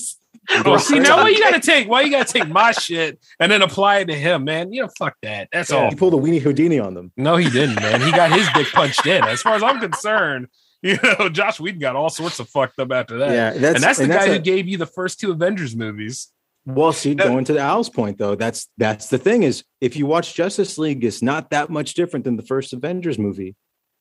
Oh, 0.65 0.77
see 0.77 0.97
now 0.97 1.17
why 1.17 1.29
you 1.29 1.39
gotta 1.39 1.59
take 1.59 1.87
why 1.87 2.01
you 2.01 2.09
gotta 2.09 2.31
take 2.31 2.47
my 2.47 2.71
shit 2.71 3.19
and 3.39 3.51
then 3.51 3.61
apply 3.61 3.99
it 3.99 4.05
to 4.05 4.15
him, 4.15 4.45
man. 4.45 4.73
You 4.73 4.81
know, 4.83 4.89
fuck 4.97 5.15
that. 5.21 5.47
That's 5.51 5.71
all. 5.71 5.89
He 5.91 5.95
pulled 5.95 6.15
a 6.15 6.17
weenie 6.17 6.41
Houdini 6.41 6.79
on 6.79 6.95
them. 6.95 7.11
No, 7.17 7.35
he 7.35 7.51
didn't, 7.51 7.75
man. 7.75 8.01
He 8.01 8.11
got 8.11 8.31
his 8.31 8.47
dick 8.55 8.65
punched 8.71 9.05
in. 9.05 9.23
As 9.25 9.43
far 9.43 9.53
as 9.53 9.61
I'm 9.61 9.79
concerned, 9.79 10.47
you 10.83 10.97
know, 11.03 11.29
Joss 11.29 11.59
Whedon 11.59 11.79
got 11.79 11.95
all 11.95 12.09
sorts 12.09 12.39
of 12.39 12.47
fucked 12.49 12.79
up 12.79 12.91
after 12.91 13.17
that. 13.19 13.31
yeah, 13.31 13.51
that's 13.59 13.75
and 13.75 13.83
that's 13.83 13.99
the 13.99 14.07
guy 14.07 14.25
a- 14.25 14.33
who 14.33 14.39
gave 14.39 14.67
you 14.67 14.77
the 14.77 14.85
first 14.85 15.19
two 15.19 15.31
Avengers 15.31 15.75
movies. 15.75 16.29
Well, 16.65 16.93
see, 16.93 17.15
No. 17.15 17.25
going 17.27 17.45
to 17.45 17.53
the 17.53 17.59
Al's 17.59 17.89
point 17.89 18.17
though, 18.17 18.35
that's 18.35 18.67
that's 18.77 19.07
the 19.09 19.17
thing 19.17 19.43
is 19.43 19.63
if 19.81 19.95
you 19.95 20.05
watch 20.05 20.33
Justice 20.35 20.77
League, 20.77 21.03
it's 21.03 21.21
not 21.21 21.49
that 21.49 21.69
much 21.69 21.93
different 21.95 22.23
than 22.25 22.35
the 22.37 22.43
first 22.43 22.73
Avengers 22.73 23.17
movie. 23.17 23.55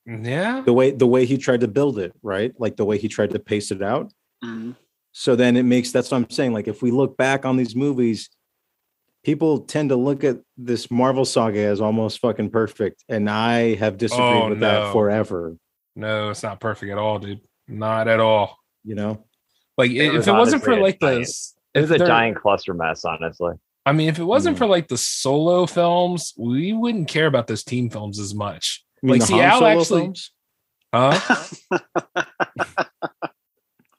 Yeah. 0.06 0.62
The 0.64 0.72
way 0.72 0.90
the 0.90 1.06
way 1.06 1.24
he 1.26 1.36
tried 1.38 1.60
to 1.60 1.68
build 1.68 1.98
it, 1.98 2.12
right? 2.22 2.52
Like 2.58 2.76
the 2.76 2.84
way 2.84 2.98
he 2.98 3.08
tried 3.08 3.30
to 3.30 3.38
pace 3.38 3.70
it 3.70 3.82
out. 3.82 4.12
Mhm. 4.44 4.76
So 5.12 5.34
then 5.36 5.56
it 5.56 5.64
makes 5.64 5.92
that's 5.92 6.10
what 6.10 6.18
I'm 6.18 6.30
saying. 6.30 6.52
Like 6.52 6.68
if 6.68 6.82
we 6.82 6.90
look 6.90 7.16
back 7.16 7.44
on 7.44 7.56
these 7.56 7.74
movies, 7.74 8.28
people 9.24 9.60
tend 9.60 9.88
to 9.90 9.96
look 9.96 10.22
at 10.24 10.38
this 10.56 10.90
Marvel 10.90 11.24
saga 11.24 11.60
as 11.60 11.80
almost 11.80 12.20
fucking 12.20 12.50
perfect, 12.50 13.04
and 13.08 13.28
I 13.30 13.74
have 13.76 13.96
disagreed 13.98 14.26
Oh, 14.44 14.48
with 14.50 14.58
no. 14.58 14.66
that 14.84 14.92
forever. 14.92 15.56
No, 15.98 16.30
it's 16.30 16.44
not 16.44 16.60
perfect 16.60 16.92
at 16.92 16.98
all, 16.98 17.18
dude. 17.18 17.40
Not 17.66 18.06
at 18.06 18.20
all. 18.20 18.56
You 18.84 18.94
know, 18.94 19.24
Like 19.76 19.90
It 19.90 20.06
if 20.06 20.12
was 20.14 20.28
it 20.28 20.32
wasn't 20.32 20.62
for 20.64 20.76
like 20.80 21.00
giant- 21.00 21.20
this, 21.26 21.54
It 21.74 21.80
was 21.80 21.90
a 21.90 21.98
there- 21.98 22.06
giant 22.06 22.36
cluster 22.40 22.72
mess, 22.72 23.04
honestly. 23.04 23.54
I 23.84 23.92
mean, 23.92 24.08
if 24.08 24.18
it 24.18 24.24
wasn't 24.24 24.54
Mm. 24.56 24.58
for 24.58 24.66
like 24.66 24.86
the 24.88 24.96
solo 24.98 25.66
films, 25.66 26.34
we 26.38 26.72
wouldn't 26.72 27.08
care 27.08 27.26
about 27.26 27.46
those 27.48 27.64
team 27.64 27.90
films 27.90 28.18
as 28.20 28.34
much. 28.34 28.84
I 29.04 29.08
Like, 29.08 29.20
the 29.20 29.26
see, 29.26 29.40
Al 29.40 29.64
actually- 29.64 30.00
films? 30.02 30.30
Huh? 30.94 31.44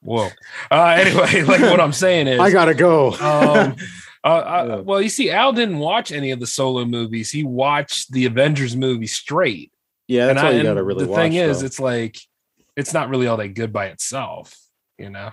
Whoa. 0.02 0.30
Uh, 0.72 0.96
anyway, 1.00 1.42
like 1.48 1.62
what 1.62 1.80
I'm 1.82 1.94
saying 1.94 2.28
is, 2.28 2.40
I 2.40 2.52
gotta 2.52 2.74
go. 2.74 3.12
um, 3.14 3.76
uh, 4.24 4.28
uh, 4.28 4.66
Yeah. 4.68 4.76
well, 4.78 5.02
you 5.02 5.10
see, 5.10 5.30
Al 5.30 5.52
didn't 5.54 5.80
watch 5.80 6.12
any 6.12 6.32
of 6.32 6.40
the 6.40 6.48
solo 6.48 6.86
movies. 6.86 7.32
He 7.32 7.44
watched 7.44 8.12
the 8.12 8.26
Avengers 8.26 8.76
movie 8.76 9.08
straight. 9.08 9.72
Yeah, 10.10 10.26
that's 10.26 10.40
and 10.40 10.48
all 10.48 10.54
I, 10.54 10.58
you 10.58 10.64
gotta 10.64 10.84
really 10.84 11.06
the 11.06 11.12
watch. 11.12 11.18
thing 11.20 11.34
is, 11.36 11.60
though. 11.62 11.66
it's 11.68 11.80
like 11.80 12.18
it's 12.76 12.94
not 12.94 13.10
really 13.10 13.28
all 13.28 13.38
that 13.38 13.50
good 13.50 13.72
by 13.72 13.86
itself, 13.88 14.54
you 14.98 15.10
know. 15.10 15.32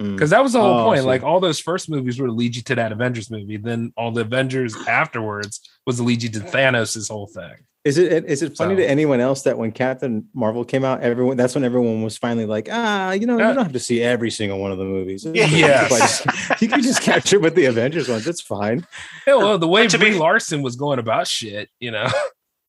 Mm. 0.00 0.14
Because 0.14 0.30
that 0.30 0.42
was 0.42 0.52
the 0.52 0.60
whole 0.60 0.80
Oh, 0.80 0.84
point. 0.84 1.00
so- 1.00 1.06
Like 1.06 1.22
all 1.22 1.40
those 1.40 1.58
first 1.58 1.88
movies 1.90 2.20
were 2.20 2.26
to 2.26 2.32
lead 2.32 2.54
you 2.54 2.62
to 2.62 2.74
that 2.74 2.92
Avengers 2.92 3.30
movie. 3.30 3.56
Then 3.56 3.92
all 3.96 4.10
the 4.12 4.20
Avengers 4.20 4.76
afterwards 4.86 5.60
was 5.86 5.96
to 5.96 6.02
lead 6.02 6.22
you 6.22 6.28
to 6.28 6.40
Thanos' 6.40 7.08
whole 7.08 7.26
thing. 7.26 7.54
Is 7.84 7.96
it 7.98 8.24
is 8.26 8.42
it 8.42 8.56
funny 8.56 8.74
So- 8.74 8.78
to 8.80 8.90
anyone 8.90 9.20
else 9.20 9.42
that 9.42 9.56
when 9.56 9.70
Captain 9.72 10.26
Marvel 10.34 10.64
came 10.64 10.84
out, 10.84 11.02
everyone 11.02 11.36
that's 11.36 11.54
when 11.54 11.62
everyone 11.64 12.02
was 12.02 12.18
finally 12.18 12.44
like, 12.44 12.68
ah, 12.70 13.12
you 13.12 13.26
know, 13.26 13.38
Yeah. 13.38 13.48
you 13.50 13.54
don't 13.54 13.62
have 13.64 13.72
to 13.74 13.78
see 13.78 14.02
every 14.02 14.30
single 14.30 14.58
one 14.58 14.72
of 14.72 14.78
the 14.78 14.84
movies. 14.84 15.24
Yeah. 15.24 15.46
Yes. 15.50 16.26
You 16.60 16.68
can 16.68 16.82
just 16.82 17.00
catch 17.00 17.32
it 17.32 17.40
with 17.40 17.54
the 17.54 17.66
Avengers 17.66 18.08
ones. 18.08 18.26
It's 18.26 18.40
fine. 18.40 18.84
Yeah, 19.26 19.36
well, 19.36 19.56
the 19.58 19.68
way 19.68 19.86
But 19.86 20.00
Brie 20.00 20.10
be- 20.10 20.18
Larson 20.18 20.62
was 20.62 20.74
going 20.76 20.98
about 20.98 21.26
shit, 21.28 21.70
you 21.80 21.90
know. 21.92 22.08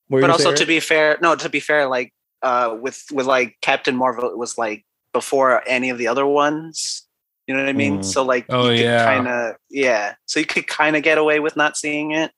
What 0.10 0.18
were 0.18 0.22
but 0.22 0.30
also 0.30 0.52
say, 0.52 0.62
to 0.62 0.66
be 0.66 0.80
fair, 0.80 1.18
no, 1.22 1.36
to 1.36 1.50
be 1.50 1.60
fair, 1.60 1.88
like 1.88 2.14
uh 2.44 2.78
with 2.80 3.04
with 3.12 3.26
like 3.26 3.58
Captain 3.62 3.96
Marvel, 3.96 4.30
it 4.30 4.38
was 4.38 4.58
like 4.58 4.86
before 5.14 5.64
any 5.68 5.90
of 5.90 5.98
the 5.98 6.08
other 6.08 6.26
ones. 6.26 7.04
You 7.48 7.56
know 7.56 7.62
what 7.64 7.70
I 7.70 7.74
mean? 7.74 8.00
Mm. 8.00 8.06
So 8.06 8.24
like 8.24 8.46
Oh, 8.50 8.70
you 8.70 8.84
yeah. 8.84 9.06
kind 9.06 9.28
of 9.28 9.56
yeah. 9.70 10.16
So 10.26 10.40
you 10.40 10.46
could 10.46 10.68
kind 10.68 10.96
of 10.96 11.04
get 11.04 11.18
away 11.18 11.40
with 11.40 11.56
not 11.56 11.78
seeing 11.78 12.12
it. 12.12 12.32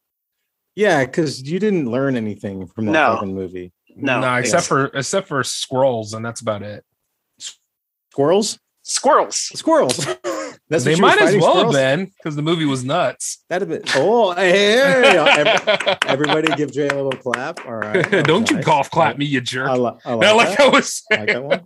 yeah, 0.76 1.04
because 1.06 1.42
you 1.42 1.60
didn't 1.60 1.90
learn 1.92 2.16
anything 2.16 2.68
from 2.68 2.86
that 2.86 2.92
No. 2.94 3.16
fucking 3.16 3.34
movie. 3.36 3.72
No, 3.96 4.20
Nah, 4.22 4.38
except 4.38 4.66
it's- 4.66 4.68
for 4.68 4.86
except 4.98 5.28
for 5.28 5.44
squirrels, 5.44 6.14
and 6.14 6.24
that's 6.24 6.42
about 6.42 6.62
it. 6.64 6.86
Squirrels, 8.12 8.60
Squirrels. 8.84 9.36
squirrels. 9.58 9.98
That's 10.70 10.84
they 10.84 10.92
what 10.92 10.98
you 10.98 11.04
were 11.04 11.10
might 11.10 11.22
as 11.22 11.36
well 11.36 11.52
squirrels? 11.56 11.76
have 11.76 11.98
been 11.98 12.06
because 12.06 12.36
the 12.36 12.42
movie 12.44 12.66
was 12.66 12.84
nuts. 12.84 13.44
That'd 13.50 13.68
have 13.70 13.82
been. 13.84 13.92
Oh, 13.96 14.34
hey, 14.34 14.78
every- 14.80 15.96
everybody, 16.08 16.56
give 16.56 16.72
Jay 16.72 16.88
a 16.88 16.96
little 16.96 17.12
clap. 17.20 17.66
All 17.66 17.74
right. 17.76 18.08
Don't 18.26 18.48
you 18.50 18.58
nice. 18.58 18.66
golf 18.66 18.92
clap 18.92 19.18
me, 19.18 19.26
you 19.26 19.42
jerk. 19.42 19.68
I, 19.70 19.76
li- 19.76 19.92
I 20.06 20.14
like, 20.14 20.22
Not 20.28 20.36
like 20.36 20.58
that. 20.58 20.60
I 20.60 20.70
was 20.70 21.04
I 21.12 21.16
like 21.16 21.28
that 21.28 21.44
one. 21.44 21.62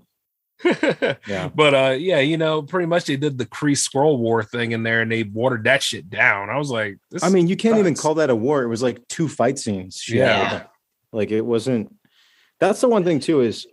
Yeah. 1.27 1.49
But 1.53 1.73
uh 1.73 1.95
yeah, 1.99 2.19
you 2.19 2.37
know, 2.37 2.61
pretty 2.61 2.85
much 2.85 3.03
they 3.05 3.17
did 3.17 3.37
the 3.37 3.45
Kree 3.45 3.73
Skrull 3.75 4.17
war 4.17 4.43
thing 4.43 4.71
in 4.71 4.83
there 4.83 5.01
and 5.01 5.11
they 5.11 5.23
watered 5.23 5.65
that 5.65 5.83
shit 5.83 6.09
down. 6.09 6.49
I 6.49 6.57
was 6.57 6.69
like, 6.69 6.97
this 7.11 7.21
I 7.23 7.27
mean, 7.29 7.47
you 7.47 7.57
can't 7.57 7.79
even 7.79 7.95
call 7.95 8.15
that 8.15 8.29
a 8.29 8.35
war. 8.35 8.63
It 8.63 8.69
was 8.69 8.81
like 8.81 9.05
two 9.09 9.27
fight 9.27 9.59
scenes. 9.59 9.97
she 9.97 10.19
Yeah. 10.19 10.63
Like 11.11 11.31
it 11.31 11.41
wasn't. 11.41 11.93
That's 12.61 12.79
the 12.79 12.87
one 12.87 13.03
thing 13.03 13.19
too 13.19 13.41
is 13.41 13.67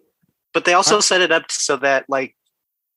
But 0.53 0.65
they 0.65 0.75
also 0.75 0.99
set 0.99 1.21
it 1.21 1.31
up 1.31 1.53
so 1.53 1.77
that 1.77 2.07
like 2.09 2.35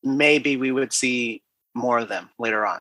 maybe 0.03 0.57
we 0.57 0.71
would 0.71 0.91
see 0.91 1.43
more 1.75 1.99
of 1.99 2.09
them 2.09 2.29
later 2.39 2.65
on. 2.65 2.79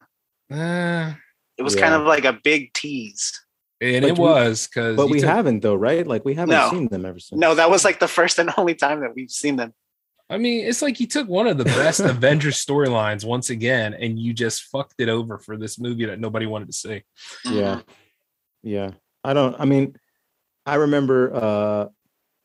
Uh, 0.50 1.14
It 1.58 1.62
was 1.62 1.74
Yeah. 1.74 1.82
kind 1.82 1.94
of 1.94 2.02
like 2.06 2.24
a 2.24 2.32
big 2.32 2.72
tease. 2.72 3.32
And 3.80 4.04
Like, 4.04 4.12
it 4.12 4.18
we- 4.18 4.24
was 4.24 4.66
because 4.66 4.96
But 4.96 5.08
we 5.10 5.20
haven't 5.20 5.60
though, 5.60 5.74
right? 5.74 6.06
Like 6.06 6.24
we 6.24 6.34
haven't 6.34 6.54
No. 6.56 6.70
seen 6.70 6.88
them 6.88 7.04
ever 7.04 7.18
since. 7.18 7.38
No, 7.38 7.54
that 7.54 7.70
was 7.70 7.84
like 7.84 7.98
the 8.00 8.08
first 8.08 8.38
and 8.38 8.50
only 8.56 8.74
time 8.74 9.00
that 9.00 9.14
we've 9.14 9.30
seen 9.30 9.56
them. 9.56 9.74
I 10.30 10.38
mean, 10.38 10.64
it's 10.66 10.80
like 10.80 10.98
you 10.98 11.06
took 11.06 11.28
one 11.28 11.46
of 11.46 11.58
the 11.58 11.64
best 11.64 12.00
Avengers 12.14 12.64
storylines 12.64 13.24
once 13.24 13.50
again, 13.50 13.92
and 13.92 14.18
you 14.18 14.32
just 14.32 14.62
fucked 14.64 14.94
it 14.98 15.08
over 15.10 15.38
for 15.38 15.58
this 15.58 15.78
movie 15.78 16.06
that 16.06 16.18
nobody 16.20 16.46
wanted 16.46 16.68
to 16.68 16.72
see. 16.72 17.02
Yeah. 17.44 17.82
Yeah. 18.62 18.92
I 19.24 19.34
don't 19.34 19.54
I 19.60 19.64
mean, 19.66 19.96
I 20.64 20.76
remember 20.76 21.34
uh 21.34 21.88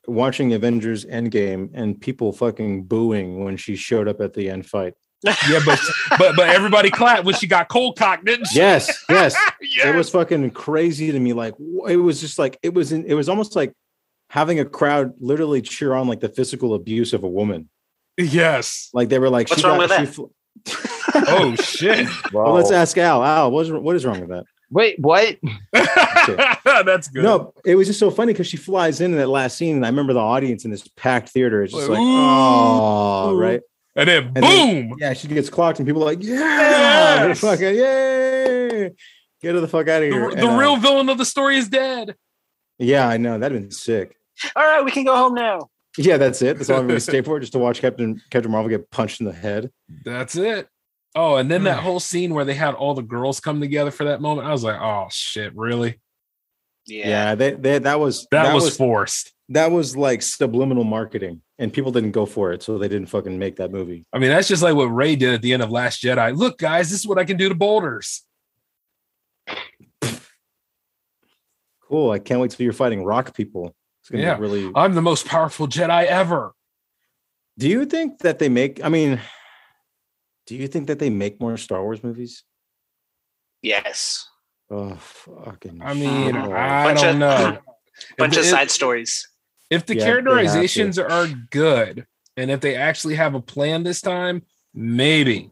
watching 0.08 0.54
Avengers 0.54 1.06
Endgame 1.06 1.70
and 1.74 2.00
people 2.00 2.32
fucking 2.34 2.84
booing 2.86 3.44
when 3.44 3.58
she 3.58 3.76
showed 3.76 4.08
up 4.08 4.22
at 4.22 4.34
the 4.34 4.50
end 4.50 4.66
fight. 4.66 4.94
Yeah, 5.24 5.60
but 5.66 5.80
but 6.18 6.36
but 6.36 6.50
everybody 6.50 6.92
clapped 6.92 7.24
when 7.26 7.34
she 7.36 7.48
got 7.48 7.70
cold 7.70 7.98
cocked, 7.98 8.26
didn't 8.26 8.46
she? 8.48 8.58
Yes, 8.60 9.04
yes. 9.10 9.36
Yes. 9.62 9.86
It 9.88 9.96
was 9.96 10.10
fucking 10.12 10.52
crazy 10.52 11.12
to 11.12 11.20
me. 11.20 11.34
Like 11.34 11.56
it 11.88 11.98
was 11.98 12.22
just 12.22 12.38
like 12.40 12.58
it 12.64 12.74
was 12.74 12.92
in, 12.92 13.06
it 13.06 13.16
was 13.16 13.28
almost 13.30 13.56
like 13.56 13.74
having 14.30 14.60
a 14.60 14.66
crowd 14.66 15.14
literally 15.20 15.62
cheer 15.62 15.94
on 15.94 16.08
like 16.08 16.20
the 16.20 16.30
physical 16.30 16.74
abuse 16.76 17.14
of 17.14 17.24
a 17.24 17.28
woman. 17.28 17.70
yes. 18.18 18.90
Like 18.94 19.10
they 19.10 19.18
were 19.20 19.30
like, 19.30 19.50
What's 19.50 19.62
she 19.62 19.68
wrong 19.68 19.80
got, 19.80 19.90
with 19.90 20.00
she 20.00 20.06
that? 20.06 20.14
fl- 20.14 21.14
Oh 21.30 21.56
shit. 21.56 22.08
well, 22.34 22.54
let's 22.54 22.72
ask 22.72 22.98
Al. 22.98 23.24
Al, 23.24 23.50
what 23.52 23.66
is 23.66 23.72
what 23.72 23.96
is 23.96 24.06
wrong 24.06 24.20
with 24.20 24.30
that? 24.30 24.46
Wait, 24.70 25.00
what? 25.00 25.38
That's 25.74 27.08
good. 27.08 27.24
No, 27.24 27.54
it 27.66 27.76
was 27.76 27.88
just 27.88 28.00
so 28.00 28.12
funny 28.12 28.34
because 28.34 28.48
she 28.48 28.58
flies 28.58 29.02
in 29.02 29.12
in 29.12 29.18
that 29.18 29.30
last 29.30 29.58
scene, 29.58 29.76
and 29.78 29.86
I 29.86 29.90
remember 29.90 30.14
the 30.14 30.20
audience 30.20 30.66
in 30.66 30.72
this 30.72 30.88
packed 30.90 31.30
theater. 31.30 31.64
It's 31.64 31.74
just 31.74 31.88
Like, 31.90 31.98
like, 31.98 32.06
ooh. 32.06 32.18
oh, 32.20 33.36
right. 33.36 33.62
And 33.98 34.08
then 34.08 34.24
And 34.28 34.36
boom. 34.36 34.44
then- 34.46 34.94
Yeah, 35.00 35.14
she 35.14 35.28
gets 35.28 35.50
clocked, 35.50 35.80
and 35.80 35.88
people 35.88 36.04
are 36.04 36.06
like, 36.06 36.24
yeah, 36.24 37.28
Yes! 37.28 37.40
fucking 37.42 37.76
yay, 37.76 38.92
get 39.42 39.56
her 39.56 39.60
the 39.60 39.68
fuck 39.68 39.88
out 39.90 40.04
of 40.04 40.10
here. 40.10 40.30
the 40.32 40.38
And, 40.38 40.50
uh, 40.56 40.58
real 40.58 40.78
villain 40.78 41.10
of 41.10 41.18
the 41.18 41.26
story 41.26 41.58
is 41.58 41.68
dead. 41.68 42.16
yeah, 42.78 43.08
I 43.08 43.18
know 43.18 43.38
that'd 43.40 43.60
been 43.60 43.72
sick. 43.72 44.16
All 44.56 44.64
right, 44.64 44.86
we 44.86 44.92
can 44.92 45.04
go 45.04 45.16
home 45.16 45.34
now. 45.34 45.70
Yeah, 45.98 46.18
that's 46.18 46.44
it. 46.44 46.58
That's 46.58 46.70
all 46.70 46.78
I'm 46.80 46.88
going 46.88 46.98
to 46.98 47.02
stay 47.02 47.22
for, 47.24 47.40
just 47.40 47.54
to 47.54 47.60
watch 47.60 47.82
Captain 47.82 48.22
Captain 48.30 48.52
Marvel 48.52 48.70
get 48.70 48.92
punched 48.92 49.20
in 49.20 49.26
the 49.26 49.34
head. 49.34 49.72
That's 50.06 50.36
it. 50.36 50.68
Oh, 51.16 51.38
and 51.38 51.50
then 51.50 51.64
that 51.64 51.80
whole 51.84 52.00
scene 52.00 52.36
where 52.36 52.46
they 52.46 52.54
had 52.54 52.76
all 52.76 52.94
the 52.94 53.02
girls 53.02 53.40
come 53.40 53.60
together 53.60 53.90
for 53.90 54.04
that 54.04 54.22
moment, 54.22 54.48
I 54.48 54.52
was 54.52 54.64
like, 54.64 54.80
oh 54.80 55.08
shit, 55.10 55.56
really? 55.56 56.00
Yeah. 56.86 57.08
Yeah, 57.08 57.36
they, 57.36 57.52
they, 57.52 57.80
that 57.80 58.00
was 58.00 58.28
That, 58.30 58.54
was, 58.54 58.78
forced. 58.78 59.34
That 59.50 59.72
was 59.72 59.96
like 59.96 60.22
subliminal 60.22 60.84
marketing, 60.84 61.42
and 61.58 61.72
people 61.72 61.92
didn't 61.92 62.12
go 62.12 62.26
for 62.26 62.52
it, 62.52 62.62
so 62.64 62.78
they 62.78 62.90
didn't 62.90 63.08
fucking 63.08 63.40
make 63.40 63.56
that 63.58 63.72
movie. 63.72 64.06
I 64.12 64.20
mean, 64.20 64.30
that's 64.30 64.48
just 64.50 64.62
like 64.62 64.76
what 64.76 64.86
Rey 64.88 65.16
did 65.16 65.34
at 65.34 65.42
the 65.42 65.54
end 65.54 65.64
of 65.64 65.72
Last 65.72 66.04
Jedi. 66.04 66.36
Look, 66.36 66.58
guys, 66.58 66.90
this 66.90 67.00
is 67.00 67.08
what 67.08 67.18
I 67.18 67.24
can 67.24 67.38
do 67.38 67.48
to 67.48 67.56
boulders. 67.56 68.24
Cool. 71.88 72.12
I 72.12 72.20
can't 72.20 72.42
wait 72.42 72.52
till 72.52 72.64
you're 72.66 72.74
fighting 72.74 73.04
rock 73.06 73.34
people. 73.34 73.74
It's 74.02 74.10
gonna 74.10 74.24
Yeah. 74.24 74.36
be 74.36 74.42
really. 74.42 74.72
I'm 74.76 74.94
the 74.96 75.02
most 75.02 75.26
powerful 75.26 75.68
Jedi 75.68 76.06
ever. 76.06 76.54
Do 77.58 77.70
you 77.70 77.86
think 77.86 78.20
that 78.20 78.40
they 78.40 78.50
make? 78.50 78.84
I 78.84 78.90
mean, 78.90 79.22
do 80.46 80.56
you 80.56 80.68
think 80.68 80.88
that 80.88 81.00
they 81.00 81.10
make 81.10 81.40
more 81.40 81.56
Star 81.58 81.82
Wars 81.82 82.04
movies? 82.04 82.44
Yes. 83.62 84.28
Oh, 84.70 84.96
fucking! 84.96 85.82
I 85.82 85.94
mean, 85.94 86.34
shit. 86.34 86.36
I 86.36 86.84
Bunch 86.84 87.00
don't 87.02 87.10
of- 87.12 87.18
know. 87.20 87.58
Bunch 88.18 88.34
if, 88.34 88.40
of 88.40 88.46
if- 88.46 88.52
side 88.52 88.70
stories. 88.70 89.28
If 89.70 89.86
the 89.86 89.96
Yeah, 89.96 90.00
they 90.04 90.10
have 90.12 90.18
to. 90.18 90.24
characterizations 90.24 91.00
are 91.00 91.28
good, 91.52 92.06
and 92.36 92.50
if 92.52 92.62
they 92.62 92.76
actually 92.76 93.16
have 93.16 93.36
a 93.36 93.42
plan 93.42 93.84
this 93.84 94.02
time, 94.02 94.44
maybe. 94.74 95.52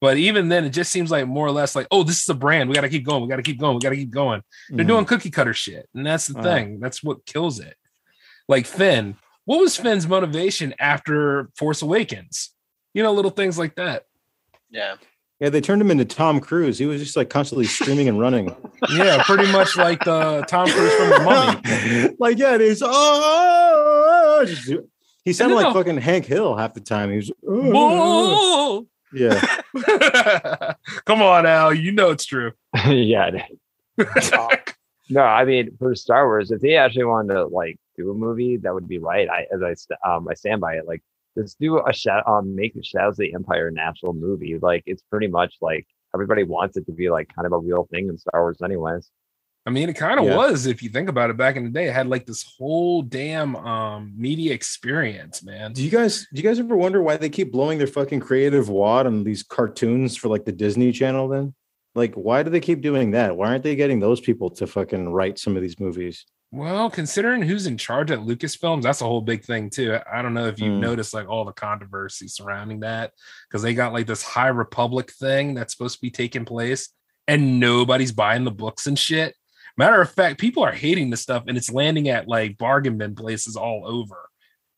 But 0.00 0.18
even 0.18 0.48
then, 0.48 0.64
it 0.64 0.70
just 0.70 0.90
seems 0.92 1.10
like 1.10 1.26
more 1.26 1.46
or 1.46 1.50
less 1.52 1.74
like, 1.74 1.86
oh, 1.90 2.02
this 2.02 2.20
is 2.22 2.28
a 2.28 2.34
brand. 2.34 2.68
We 2.68 2.74
got 2.74 2.82
to 2.82 2.88
keep 2.88 3.04
going. 3.06 3.22
We 3.22 3.28
got 3.28 3.36
to 3.36 3.42
keep 3.42 3.58
going. 3.58 3.74
We 3.76 3.80
got 3.80 3.90
to 3.90 3.96
keep 3.96 4.10
going. 4.10 4.42
They're 4.68 4.84
Mhm. 4.84 4.88
doing 4.88 5.04
cookie 5.06 5.30
cutter 5.30 5.54
shit, 5.54 5.88
and 5.94 6.06
that's 6.06 6.26
the 6.26 6.38
Uh. 6.38 6.42
thing. 6.42 6.80
That's 6.80 7.02
what 7.02 7.24
kills 7.24 7.60
it. 7.60 7.76
Like 8.48 8.66
Finn, 8.66 9.16
what 9.46 9.58
was 9.60 9.76
Finn's 9.76 10.06
motivation 10.06 10.74
after 10.78 11.48
Force 11.56 11.80
Awakens? 11.82 12.50
You 12.94 13.02
know, 13.02 13.12
little 13.12 13.30
things 13.30 13.58
like 13.58 13.74
that. 13.76 14.04
Yeah. 14.70 14.96
Yeah, 15.40 15.50
they 15.50 15.60
turned 15.60 15.82
him 15.82 15.90
into 15.90 16.04
Tom 16.06 16.40
Cruise. 16.40 16.78
He 16.78 16.86
was 16.86 17.02
just 17.02 17.16
like 17.16 17.28
constantly 17.28 17.66
screaming 17.66 18.08
and 18.08 18.18
running. 18.18 18.54
Yeah, 18.90 19.22
pretty 19.24 19.50
much 19.50 19.74
like 19.76 20.04
the 20.04 20.44
Tom 20.48 20.68
Cruise 20.68 20.92
from 20.94 21.08
the 21.10 21.18
Mummy. 21.20 22.16
like, 22.18 22.38
yeah, 22.38 22.58
he's 22.58 22.82
oh, 22.82 22.88
oh, 22.90 24.38
oh, 24.40 24.44
just- 24.44 24.70
he 25.24 25.32
sounded 25.32 25.56
like 25.56 25.66
the- 25.66 25.72
fucking 25.72 25.96
Hank 25.96 26.26
Hill 26.26 26.54
half 26.56 26.74
the 26.74 26.80
time. 26.80 27.10
He 27.10 27.16
was, 27.16 27.32
oh, 27.48 28.86
yeah. 29.14 29.40
Come 31.06 31.22
on, 31.22 31.46
Al. 31.46 31.72
You 31.74 31.90
know 31.92 32.10
it's 32.10 32.26
true. 32.26 32.52
yeah. 32.86 33.30
No, 35.08 35.22
I 35.22 35.44
mean 35.44 35.76
for 35.78 35.94
Star 35.94 36.26
Wars, 36.26 36.50
if 36.50 36.60
they 36.60 36.76
actually 36.76 37.04
wanted 37.04 37.34
to 37.34 37.46
like 37.46 37.78
do 37.96 38.10
a 38.10 38.14
movie, 38.14 38.56
that 38.58 38.74
would 38.74 38.88
be 38.88 38.98
right. 38.98 39.28
I 39.28 39.46
as 39.52 39.62
I 39.62 40.08
um 40.08 40.28
I 40.28 40.34
stand 40.34 40.60
by 40.60 40.74
it. 40.74 40.86
Like 40.86 41.02
just 41.36 41.58
do 41.60 41.80
a 41.86 41.92
shadow 41.92 42.26
um 42.26 42.54
make 42.54 42.74
Shadows 42.82 43.14
of 43.14 43.18
the 43.18 43.34
Empire 43.34 43.72
a 43.76 43.80
actual 43.80 44.12
movie. 44.12 44.58
Like 44.60 44.82
it's 44.86 45.02
pretty 45.10 45.28
much 45.28 45.54
like 45.60 45.86
everybody 46.14 46.42
wants 46.42 46.76
it 46.76 46.86
to 46.86 46.92
be 46.92 47.10
like 47.10 47.30
kind 47.34 47.46
of 47.46 47.52
a 47.52 47.58
real 47.58 47.86
thing 47.90 48.08
in 48.08 48.18
Star 48.18 48.42
Wars, 48.42 48.58
anyways. 48.64 49.10
I 49.66 49.70
mean, 49.70 49.88
it 49.88 49.94
kind 49.94 50.20
of 50.20 50.26
Yeah. 50.26 50.36
was 50.36 50.66
if 50.66 50.80
you 50.80 50.88
think 50.90 51.08
about 51.08 51.28
it. 51.28 51.36
Back 51.36 51.56
in 51.56 51.64
the 51.64 51.70
day, 51.70 51.88
it 51.88 51.92
had 51.92 52.06
like 52.06 52.24
this 52.24 52.44
whole 52.56 53.02
damn 53.02 53.56
um 53.56 54.12
media 54.16 54.54
experience, 54.54 55.42
man. 55.42 55.72
Do 55.72 55.82
you 55.82 55.90
guys 55.90 56.26
do 56.32 56.40
you 56.40 56.48
guys 56.48 56.58
ever 56.60 56.76
wonder 56.76 57.02
why 57.02 57.16
they 57.16 57.28
keep 57.28 57.50
blowing 57.52 57.78
their 57.78 57.86
fucking 57.88 58.20
creative 58.20 58.68
wad 58.68 59.06
on 59.06 59.24
these 59.24 59.42
cartoons 59.42 60.16
for 60.16 60.28
like 60.28 60.44
the 60.44 60.52
Disney 60.52 60.92
Channel? 60.92 61.26
Then, 61.28 61.54
like, 61.96 62.14
why 62.14 62.44
do 62.44 62.50
they 62.50 62.60
keep 62.60 62.80
doing 62.80 63.10
that? 63.12 63.36
Why 63.36 63.48
aren't 63.48 63.64
they 63.64 63.74
getting 63.74 63.98
those 63.98 64.20
people 64.20 64.50
to 64.50 64.66
fucking 64.68 65.08
write 65.08 65.38
some 65.38 65.56
of 65.56 65.62
these 65.62 65.80
movies? 65.80 66.24
Well, 66.56 66.88
considering 66.88 67.42
who's 67.42 67.66
in 67.66 67.76
charge 67.76 68.10
at 68.10 68.20
Lucasfilms, 68.20 68.82
that's 68.82 69.02
a 69.02 69.04
whole 69.04 69.20
big 69.20 69.44
thing 69.44 69.68
too. 69.68 69.98
I 70.10 70.22
don't 70.22 70.32
know 70.32 70.46
if 70.46 70.58
you've 70.58 70.76
Hmm. 70.76 70.80
noticed 70.80 71.12
like 71.12 71.28
all 71.28 71.44
the 71.44 71.52
controversy 71.52 72.28
surrounding 72.28 72.80
that 72.80 73.12
because 73.46 73.60
they 73.60 73.74
got 73.74 73.92
like 73.92 74.06
this 74.06 74.22
High 74.22 74.48
Republic 74.48 75.12
thing 75.12 75.52
that's 75.52 75.74
supposed 75.74 75.96
to 75.96 76.00
be 76.00 76.10
taking 76.10 76.46
place, 76.46 76.88
and 77.28 77.60
nobody's 77.60 78.10
buying 78.12 78.44
the 78.44 78.50
books 78.50 78.86
and 78.86 78.98
shit. 78.98 79.34
Matter 79.76 80.00
of 80.00 80.10
fact, 80.10 80.40
people 80.40 80.62
are 80.64 80.72
hating 80.72 81.10
this 81.10 81.20
stuff, 81.20 81.44
and 81.46 81.58
it's 81.58 81.70
landing 81.70 82.08
at 82.08 82.26
like 82.26 82.56
bargain 82.56 82.96
bin 82.96 83.14
places 83.14 83.54
all 83.54 83.82
over. 83.86 84.30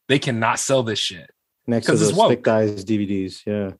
They 0.08 0.18
cannot 0.18 0.58
sell 0.58 0.82
this 0.82 0.98
shit. 0.98 1.30
Next 1.68 1.86
to 1.86 1.92
those 1.94 2.16
thick 2.28 2.42
guys 2.42 2.84
DVDs, 2.84 3.42
yeah. 3.46 3.72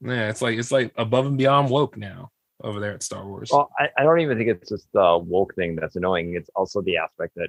Yeah, 0.00 0.28
it's 0.30 0.40
like 0.40 0.56
it's 0.56 0.70
like 0.70 0.92
above 0.96 1.26
and 1.26 1.36
beyond 1.36 1.68
woke 1.68 1.96
now 1.96 2.30
over 2.62 2.80
there 2.80 2.92
at 2.92 3.02
Star 3.02 3.26
Wars. 3.26 3.50
Well, 3.52 3.70
I, 3.78 3.88
I 3.98 4.02
don't 4.02 4.20
even 4.20 4.38
think 4.38 4.50
it's 4.50 4.68
just 4.68 4.88
the 4.92 5.18
woke 5.18 5.54
thing 5.54 5.76
that's 5.76 5.96
annoying. 5.96 6.34
It's 6.34 6.50
also 6.54 6.82
the 6.82 6.96
aspect 6.96 7.34
that 7.36 7.48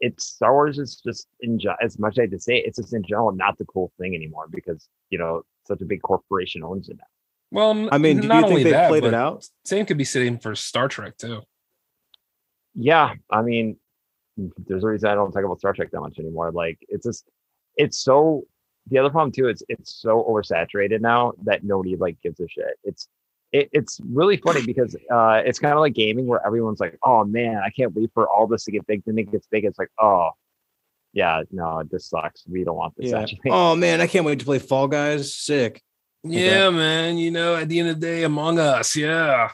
it's 0.00 0.26
Star 0.26 0.52
Wars 0.52 0.78
is 0.78 0.96
just 0.96 1.26
in 1.40 1.58
as 1.82 1.98
much 1.98 2.14
as 2.14 2.18
I 2.18 2.22
hate 2.22 2.30
to 2.32 2.38
say 2.38 2.56
it, 2.58 2.66
it's 2.66 2.78
just 2.78 2.92
in 2.92 3.02
general 3.02 3.32
not 3.32 3.56
the 3.58 3.64
cool 3.64 3.92
thing 3.98 4.14
anymore 4.14 4.46
because 4.50 4.88
you 5.10 5.18
know 5.18 5.42
such 5.66 5.80
a 5.80 5.84
big 5.84 6.02
corporation 6.02 6.62
owns 6.62 6.88
it 6.88 6.98
now. 6.98 7.04
Well, 7.50 7.88
I 7.92 7.98
mean, 7.98 8.20
do 8.20 8.28
not 8.28 8.40
you 8.40 8.44
only 8.44 8.56
think 8.56 8.64
they 8.64 8.70
that, 8.72 8.88
played 8.88 9.04
it 9.04 9.12
but 9.12 9.14
out? 9.14 9.48
Same 9.64 9.86
could 9.86 9.98
be 9.98 10.04
sitting 10.04 10.38
for 10.38 10.54
Star 10.54 10.88
Trek 10.88 11.16
too. 11.16 11.42
Yeah, 12.74 13.14
I 13.30 13.42
mean, 13.42 13.78
there's 14.36 14.84
a 14.84 14.88
reason 14.88 15.08
I 15.08 15.14
don't 15.14 15.32
talk 15.32 15.44
about 15.44 15.60
Star 15.60 15.72
Trek 15.72 15.90
that 15.92 16.00
much 16.00 16.18
anymore. 16.18 16.52
Like, 16.52 16.78
it's 16.88 17.06
just, 17.06 17.24
it's 17.76 17.98
so. 17.98 18.42
The 18.88 18.98
other 18.98 19.10
problem 19.10 19.32
too 19.32 19.48
is 19.48 19.64
it's 19.68 19.96
so 20.00 20.24
oversaturated 20.28 21.00
now 21.00 21.32
that 21.42 21.64
nobody 21.64 21.96
like 21.96 22.20
gives 22.22 22.38
a 22.38 22.46
shit. 22.46 22.78
It's, 22.84 23.08
it, 23.60 23.68
it's 23.72 24.00
really 24.08 24.36
funny 24.36 24.64
because 24.64 24.94
uh, 25.10 25.42
it's 25.44 25.58
kind 25.58 25.74
of 25.74 25.80
like 25.80 25.94
gaming 25.94 26.26
where 26.26 26.44
everyone's 26.46 26.80
like, 26.80 26.98
"Oh 27.02 27.24
man, 27.24 27.56
I 27.64 27.70
can't 27.70 27.94
wait 27.94 28.10
for 28.14 28.28
all 28.28 28.46
this 28.46 28.64
to 28.64 28.70
get 28.72 28.86
big." 28.86 29.02
Then 29.04 29.18
it 29.18 29.30
gets 29.30 29.46
big. 29.46 29.64
It's 29.64 29.78
like, 29.78 29.90
oh, 30.00 30.30
yeah, 31.12 31.42
no, 31.50 31.82
this 31.90 32.06
sucks. 32.08 32.44
We 32.46 32.64
don't 32.64 32.76
want 32.76 32.94
this 32.96 33.10
Yeah. 33.10 33.20
actually. 33.20 33.50
Oh 33.50 33.74
man, 33.76 34.00
I 34.00 34.06
can't 34.06 34.24
wait 34.26 34.38
to 34.40 34.44
play 34.44 34.58
Fall 34.58 34.88
Guys. 34.88 35.34
Sick. 35.34 35.82
Yeah, 36.22 36.70
man. 36.70 37.18
You 37.18 37.30
know, 37.30 37.54
at 37.56 37.68
the 37.68 37.78
end 37.78 37.88
of 37.88 38.00
the 38.00 38.06
day, 38.06 38.22
Among 38.24 38.58
Us. 38.58 38.96
Yeah. 38.96 39.50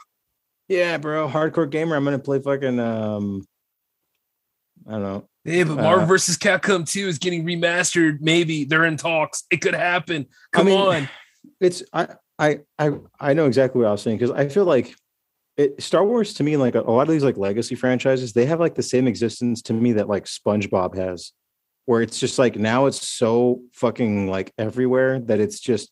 Yeah, 0.67 0.97
bro. 0.97 1.27
Hardcore 1.27 1.69
gamer. 1.69 1.95
I'm 1.95 2.03
gonna 2.03 2.19
play 2.19 2.39
fucking 2.39 2.79
um 2.79 3.45
I 4.87 4.91
don't 4.93 5.03
know. 5.03 5.27
Yeah, 5.45 5.65
but 5.65 5.75
Marvel 5.75 6.03
Uh, 6.03 6.07
versus 6.07 6.37
Capcom 6.37 6.89
2 6.89 7.07
is 7.07 7.17
getting 7.19 7.45
remastered. 7.45 8.19
Maybe 8.21 8.63
they're 8.63 8.85
in 8.85 8.97
talks. 8.97 9.43
It 9.51 9.57
could 9.61 9.73
happen. 9.75 10.25
I 10.53 10.57
Come 10.57 10.65
mean, 10.67 10.79
on. 10.79 11.09
It's 11.59 11.83
I 11.93 12.07
I 12.39 12.59
I 12.79 12.91
I 13.19 13.33
know 13.33 13.45
exactly 13.45 13.81
what 13.81 13.87
I 13.87 13.91
was 13.91 14.01
saying 14.01 14.17
because 14.17 14.31
I 14.31 14.47
feel 14.47 14.65
like 14.65 14.95
it 15.57 15.81
Star 15.81 16.03
Wars 16.03 16.33
to 16.35 16.43
me, 16.43 16.57
like 16.57 16.75
a, 16.75 16.81
a 16.81 16.91
lot 16.91 17.07
of 17.07 17.13
these 17.13 17.23
like 17.23 17.37
legacy 17.37 17.75
franchises, 17.75 18.33
they 18.33 18.45
have 18.45 18.59
like 18.59 18.75
the 18.75 18.83
same 18.83 19.07
existence 19.07 19.61
to 19.63 19.73
me 19.73 19.93
that 19.93 20.09
like 20.09 20.25
SpongeBob 20.25 20.97
has, 20.97 21.31
where 21.85 22.01
it's 22.01 22.19
just 22.19 22.39
like 22.39 22.55
now 22.55 22.87
it's 22.87 23.07
so 23.07 23.61
fucking 23.73 24.27
like 24.27 24.51
everywhere 24.57 25.19
that 25.19 25.39
it's 25.39 25.59
just 25.59 25.91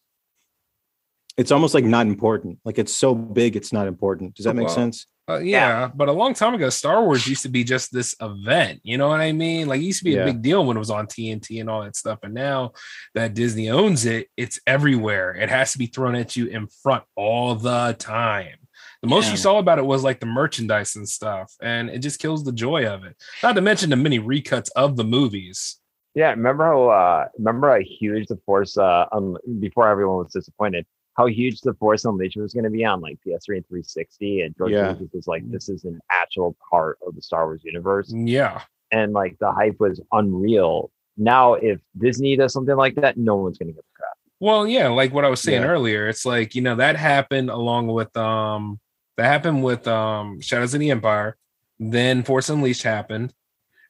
it's 1.37 1.51
almost 1.51 1.73
like 1.73 1.85
not 1.85 2.07
important. 2.07 2.59
Like 2.65 2.79
it's 2.79 2.95
so 2.95 3.13
big, 3.15 3.55
it's 3.55 3.71
not 3.71 3.87
important. 3.87 4.35
Does 4.35 4.45
that 4.45 4.51
oh, 4.51 4.53
make 4.53 4.67
Well, 4.67 4.75
sense? 4.75 5.05
Uh, 5.35 5.39
yeah, 5.39 5.89
but 5.93 6.09
a 6.09 6.11
long 6.11 6.33
time 6.33 6.53
ago, 6.53 6.69
Star 6.69 7.03
Wars 7.03 7.27
used 7.27 7.43
to 7.43 7.49
be 7.49 7.63
just 7.63 7.91
this 7.93 8.15
event. 8.21 8.79
You 8.83 8.97
know 8.97 9.07
what 9.09 9.19
I 9.21 9.31
mean? 9.31 9.67
Like, 9.67 9.81
it 9.81 9.85
used 9.85 9.99
to 9.99 10.05
be 10.05 10.11
Yeah. 10.11 10.23
a 10.23 10.25
big 10.25 10.41
deal 10.41 10.65
when 10.65 10.77
it 10.77 10.79
was 10.79 10.89
on 10.89 11.07
TNT 11.07 11.59
and 11.59 11.69
all 11.69 11.83
that 11.83 11.95
stuff. 11.95 12.19
And 12.23 12.33
now 12.33 12.73
that 13.15 13.33
Disney 13.33 13.69
owns 13.69 14.05
it, 14.05 14.27
it's 14.37 14.59
everywhere. 14.67 15.33
It 15.35 15.49
has 15.49 15.71
to 15.73 15.77
be 15.77 15.87
thrown 15.87 16.15
at 16.15 16.35
you 16.35 16.47
in 16.47 16.67
front 16.67 17.03
all 17.15 17.55
the 17.55 17.95
time. 17.99 18.55
The 19.01 19.07
most 19.07 19.25
Yeah. 19.25 19.31
you 19.31 19.37
saw 19.37 19.57
about 19.57 19.79
it 19.79 19.85
was 19.85 20.03
like 20.03 20.19
the 20.19 20.25
merchandise 20.27 20.95
and 20.95 21.07
stuff, 21.09 21.53
and 21.61 21.89
it 21.89 21.99
just 21.99 22.19
kills 22.19 22.43
the 22.43 22.51
joy 22.51 22.85
of 22.85 23.03
it. 23.03 23.15
Not 23.41 23.53
to 23.53 23.61
mention 23.61 23.89
the 23.89 23.95
many 23.95 24.19
recuts 24.19 24.69
of 24.75 24.95
the 24.95 25.03
movies. 25.03 25.77
Yeah, 26.13 26.31
remember 26.31 26.65
how 26.65 26.89
uh 26.89 27.27
remember 27.37 27.69
how 27.71 27.79
huge 27.79 28.27
the 28.27 28.37
Force 28.45 28.77
uh 28.77 29.05
um, 29.11 29.37
before 29.59 29.87
everyone 29.89 30.17
was 30.17 30.33
disappointed, 30.33 30.85
how 31.21 31.27
huge 31.27 31.61
the 31.61 31.73
Force 31.75 32.03
Unleashed 32.05 32.37
was 32.37 32.53
going 32.53 32.63
to 32.63 32.69
be 32.69 32.83
on 32.83 32.99
like 33.01 33.19
PS3 33.25 33.57
and 33.57 33.67
360, 33.67 34.41
and 34.41 34.55
George 34.57 34.71
Yeah. 34.71 34.89
Lucas 34.89 35.09
was 35.13 35.27
like, 35.27 35.49
"This 35.51 35.69
is 35.69 35.83
an 35.85 35.99
actual 36.11 36.55
part 36.69 36.97
of 37.05 37.15
the 37.15 37.21
Star 37.21 37.45
Wars 37.45 37.61
universe," 37.63 38.11
Yeah, 38.15 38.61
and 38.91 39.13
like 39.13 39.37
the 39.39 39.51
hype 39.51 39.79
was 39.79 40.01
unreal. 40.11 40.91
Now, 41.17 41.53
if 41.53 41.79
Disney 41.97 42.35
does 42.35 42.53
something 42.53 42.75
like 42.75 42.95
that, 42.95 43.17
no 43.17 43.35
one's 43.35 43.57
going 43.57 43.67
to 43.69 43.73
get 43.73 43.83
the 43.83 43.95
crap. 43.97 44.17
Well, 44.39 44.65
yeah, 44.67 44.87
like 44.87 45.13
what 45.13 45.25
I 45.25 45.29
was 45.29 45.41
saying 45.41 45.61
Yeah. 45.61 45.67
earlier, 45.69 46.07
it's 46.07 46.25
like 46.25 46.55
you 46.55 46.61
know 46.61 46.75
that 46.77 46.95
happened 46.95 47.49
along 47.51 47.87
with 47.87 48.15
um 48.17 48.79
that 49.17 49.25
happened 49.25 49.63
with 49.63 49.87
um 49.87 50.41
Shadows 50.41 50.73
of 50.73 50.79
the 50.79 50.89
Empire, 50.91 51.37
then 51.79 52.23
Force 52.23 52.49
Unleashed 52.49 52.83
happened, 52.83 53.33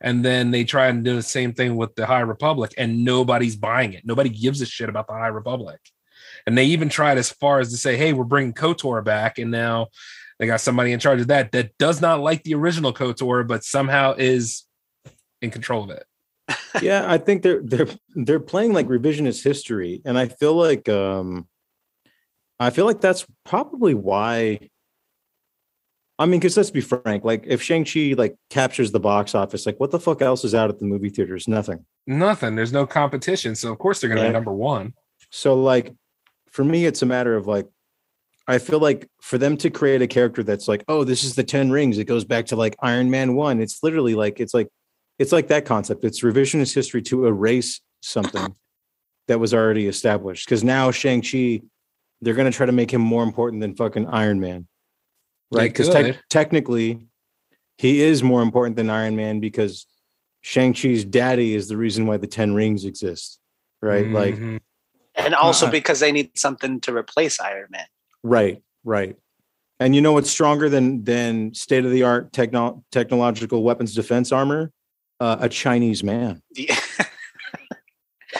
and 0.01 0.25
then 0.25 0.51
they 0.51 0.63
try 0.65 0.87
and 0.87 1.05
do 1.05 1.15
the 1.15 1.21
same 1.23 1.53
thing 1.53 1.77
with 1.77 1.95
the 1.95 2.05
High 2.05 2.21
Republic, 2.21 2.73
and 2.77 3.05
nobody's 3.05 3.55
buying 3.55 3.93
it. 3.93 4.05
Nobody 4.05 4.29
gives 4.29 4.59
a 4.61 4.65
shit 4.65 4.89
about 4.89 5.07
the 5.07 5.13
High 5.13 5.27
Republic, 5.27 5.79
and 6.47 6.57
they 6.57 6.65
even 6.65 6.89
tried 6.89 7.17
as 7.17 7.29
far 7.29 7.59
as 7.59 7.69
to 7.71 7.77
say, 7.77 7.97
"Hey, 7.97 8.13
we're 8.13 8.23
bringing 8.23 8.53
Kotor 8.53 9.03
back," 9.03 9.37
and 9.37 9.51
now 9.51 9.87
they 10.39 10.47
got 10.47 10.61
somebody 10.61 10.91
in 10.91 10.99
charge 10.99 11.21
of 11.21 11.27
that 11.27 11.51
that 11.51 11.77
does 11.77 12.01
not 12.01 12.19
like 12.19 12.43
the 12.43 12.55
original 12.55 12.93
Kotor, 12.93 13.47
but 13.47 13.63
somehow 13.63 14.15
is 14.17 14.65
in 15.41 15.51
control 15.51 15.83
of 15.83 15.89
it. 15.91 16.05
yeah, 16.81 17.05
I 17.09 17.17
think 17.17 17.43
they're 17.43 17.61
they're 17.63 17.87
they're 18.15 18.39
playing 18.39 18.73
like 18.73 18.87
revisionist 18.87 19.43
history, 19.43 20.01
and 20.05 20.17
I 20.17 20.27
feel 20.27 20.53
like 20.53 20.89
um, 20.89 21.47
I 22.59 22.69
feel 22.71 22.85
like 22.85 23.01
that's 23.01 23.25
probably 23.45 23.93
why. 23.93 24.69
I 26.19 26.27
mean, 26.27 26.39
because 26.39 26.55
let's 26.55 26.69
be 26.69 26.81
frank, 26.81 27.23
like 27.23 27.45
if 27.47 27.63
Shang 27.63 27.83
Chi 27.83 28.13
like 28.15 28.35
captures 28.51 28.91
the 28.91 28.99
box 28.99 29.33
office, 29.33 29.65
like 29.65 29.79
what 29.79 29.89
the 29.89 29.99
fuck 29.99 30.21
else 30.21 30.43
is 30.43 30.53
out 30.53 30.69
at 30.69 30.77
the 30.77 30.85
movie 30.85 31.09
theaters? 31.09 31.47
Nothing. 31.47 31.83
Nothing. 32.05 32.55
There's 32.55 32.71
no 32.73 32.85
competition, 32.85 33.55
so 33.55 33.71
of 33.71 33.79
course 33.79 33.99
they're 34.01 34.07
going 34.07 34.17
to 34.17 34.23
Right. 34.23 34.29
be 34.29 34.33
number 34.33 34.51
one. 34.53 34.93
So 35.31 35.55
like 35.55 35.95
for 36.51 36.63
me, 36.63 36.85
it's 36.85 37.01
a 37.01 37.05
matter 37.05 37.35
of 37.35 37.47
like 37.47 37.67
I 38.47 38.57
feel 38.57 38.79
like 38.79 39.07
for 39.21 39.37
them 39.37 39.55
to 39.57 39.69
create 39.69 40.01
a 40.01 40.07
character 40.07 40.43
that's 40.43 40.67
like, 40.67 40.83
oh, 40.87 41.03
this 41.03 41.23
is 41.23 41.35
the 41.35 41.43
Ten 41.43 41.71
Rings. 41.71 41.97
It 41.97 42.05
goes 42.05 42.25
back 42.25 42.47
to 42.47 42.55
like 42.55 42.75
Iron 42.81 43.09
Man 43.09 43.35
one. 43.35 43.61
It's 43.61 43.81
literally 43.81 44.15
like 44.15 44.39
it's 44.39 44.53
like 44.53 44.67
it's 45.19 45.31
like 45.31 45.47
that 45.47 45.65
concept. 45.65 46.03
It's 46.03 46.21
revisionist 46.21 46.75
history 46.75 47.01
to 47.03 47.27
erase 47.27 47.79
something 48.01 48.55
that 49.27 49.39
was 49.39 49.53
already 49.53 49.87
established. 49.87 50.45
Because 50.45 50.63
now 50.63 50.91
Shang 50.91 51.21
Chi, 51.21 51.61
they're 52.21 52.33
gonna 52.33 52.51
try 52.51 52.65
to 52.65 52.71
make 52.71 52.91
him 52.91 53.01
more 53.01 53.23
important 53.23 53.61
than 53.61 53.75
fucking 53.75 54.07
Iron 54.07 54.39
Man, 54.39 54.67
right? 55.51 55.71
Because 55.71 55.89
could. 55.89 56.19
technically, 56.29 57.07
he 57.77 58.01
is 58.01 58.21
more 58.21 58.41
important 58.41 58.75
than 58.75 58.89
Iron 58.89 59.15
Man 59.15 59.39
because 59.39 59.85
Shang 60.41 60.73
Chi's 60.73 61.05
daddy 61.05 61.55
is 61.55 61.69
the 61.69 61.77
reason 61.77 62.05
why 62.05 62.17
the 62.17 62.27
Ten 62.27 62.53
Rings 62.53 62.83
exist, 62.83 63.39
right? 63.81 64.07
Like. 64.07 64.35
Mm-hmm. 64.35 64.57
And 65.25 65.35
also 65.35 65.65
Uh-uh. 65.65 65.71
because 65.71 65.99
they 65.99 66.11
need 66.11 66.37
something 66.37 66.79
to 66.81 66.95
replace 66.95 67.39
Iron 67.39 67.67
Man. 67.71 67.85
Right, 68.23 68.61
right. 68.83 69.17
And 69.79 69.95
you 69.95 70.01
know 70.01 70.13
what's 70.13 70.29
stronger 70.29 70.69
than 70.69 71.03
than 71.03 71.53
state 71.53 71.85
of 71.85 71.91
the 71.91 72.03
art 72.03 72.31
techno- 72.33 72.83
technological 72.91 73.63
weapons 73.63 73.95
defense 73.95 74.31
armor? 74.31 74.71
Uh, 75.19 75.37
a 75.39 75.49
Chinese 75.49 76.03
man. 76.03 76.41
That 76.55 77.07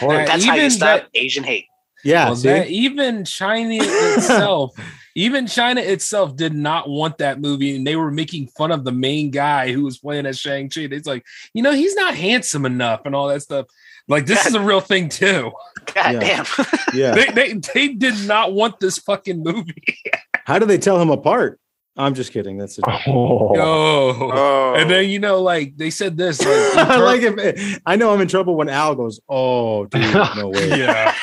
That's 0.00 0.44
how 0.44 0.54
you 0.54 0.70
stop 0.70 1.02
that- 1.02 1.08
Asian 1.14 1.44
hate. 1.44 1.66
Yeah, 2.04 2.26
well, 2.26 2.34
that 2.34 2.66
even 2.68 3.24
China 3.24 3.76
itself, 3.80 4.74
even 5.14 5.46
China 5.46 5.80
itself 5.80 6.34
did 6.34 6.52
not 6.52 6.88
want 6.88 7.18
that 7.18 7.40
movie, 7.40 7.76
and 7.76 7.86
they 7.86 7.94
were 7.94 8.10
making 8.10 8.48
fun 8.48 8.72
of 8.72 8.82
the 8.82 8.90
main 8.90 9.30
guy 9.30 9.70
who 9.70 9.84
was 9.84 9.98
playing 9.98 10.26
as 10.26 10.36
Shang 10.36 10.68
Chi. 10.68 10.88
It's 10.90 11.06
like, 11.06 11.24
you 11.54 11.62
know, 11.62 11.70
he's 11.70 11.94
not 11.94 12.16
handsome 12.16 12.66
enough, 12.66 13.02
and 13.04 13.14
all 13.14 13.28
that 13.28 13.42
stuff. 13.42 13.66
Like 14.08 14.26
this 14.26 14.46
is 14.46 14.54
a 14.54 14.60
real 14.60 14.80
thing 14.80 15.08
too. 15.08 15.52
God 15.94 16.12
Yeah. 16.14 16.20
damn. 16.20 16.46
yeah. 16.94 17.14
They, 17.14 17.26
they 17.26 17.52
they 17.54 17.88
did 17.88 18.26
not 18.26 18.52
want 18.52 18.80
this 18.80 18.98
fucking 18.98 19.42
movie. 19.42 19.98
How 20.44 20.58
do 20.58 20.66
they 20.66 20.78
tell 20.78 21.00
him 21.00 21.10
apart? 21.10 21.58
I'm 21.96 22.14
just 22.14 22.32
kidding. 22.32 22.56
That's 22.56 22.78
it. 22.78 22.84
Oh, 22.88 23.54
Oh. 23.54 24.30
Oh. 24.32 24.74
And 24.76 24.90
then 24.90 25.10
you 25.10 25.18
know, 25.18 25.42
like 25.42 25.76
they 25.76 25.90
said 25.90 26.16
this, 26.16 26.40
like, 26.40 26.48
I 26.88 26.96
like 26.96 27.20
it. 27.22 27.80
I 27.84 27.96
know 27.96 28.12
I'm 28.14 28.20
in 28.22 28.28
trouble 28.28 28.56
when 28.56 28.68
Al 28.70 28.94
goes, 28.94 29.20
"Oh, 29.28 29.84
dude, 29.86 30.14
no 30.36 30.48
way." 30.54 30.68
yeah. 30.70 31.14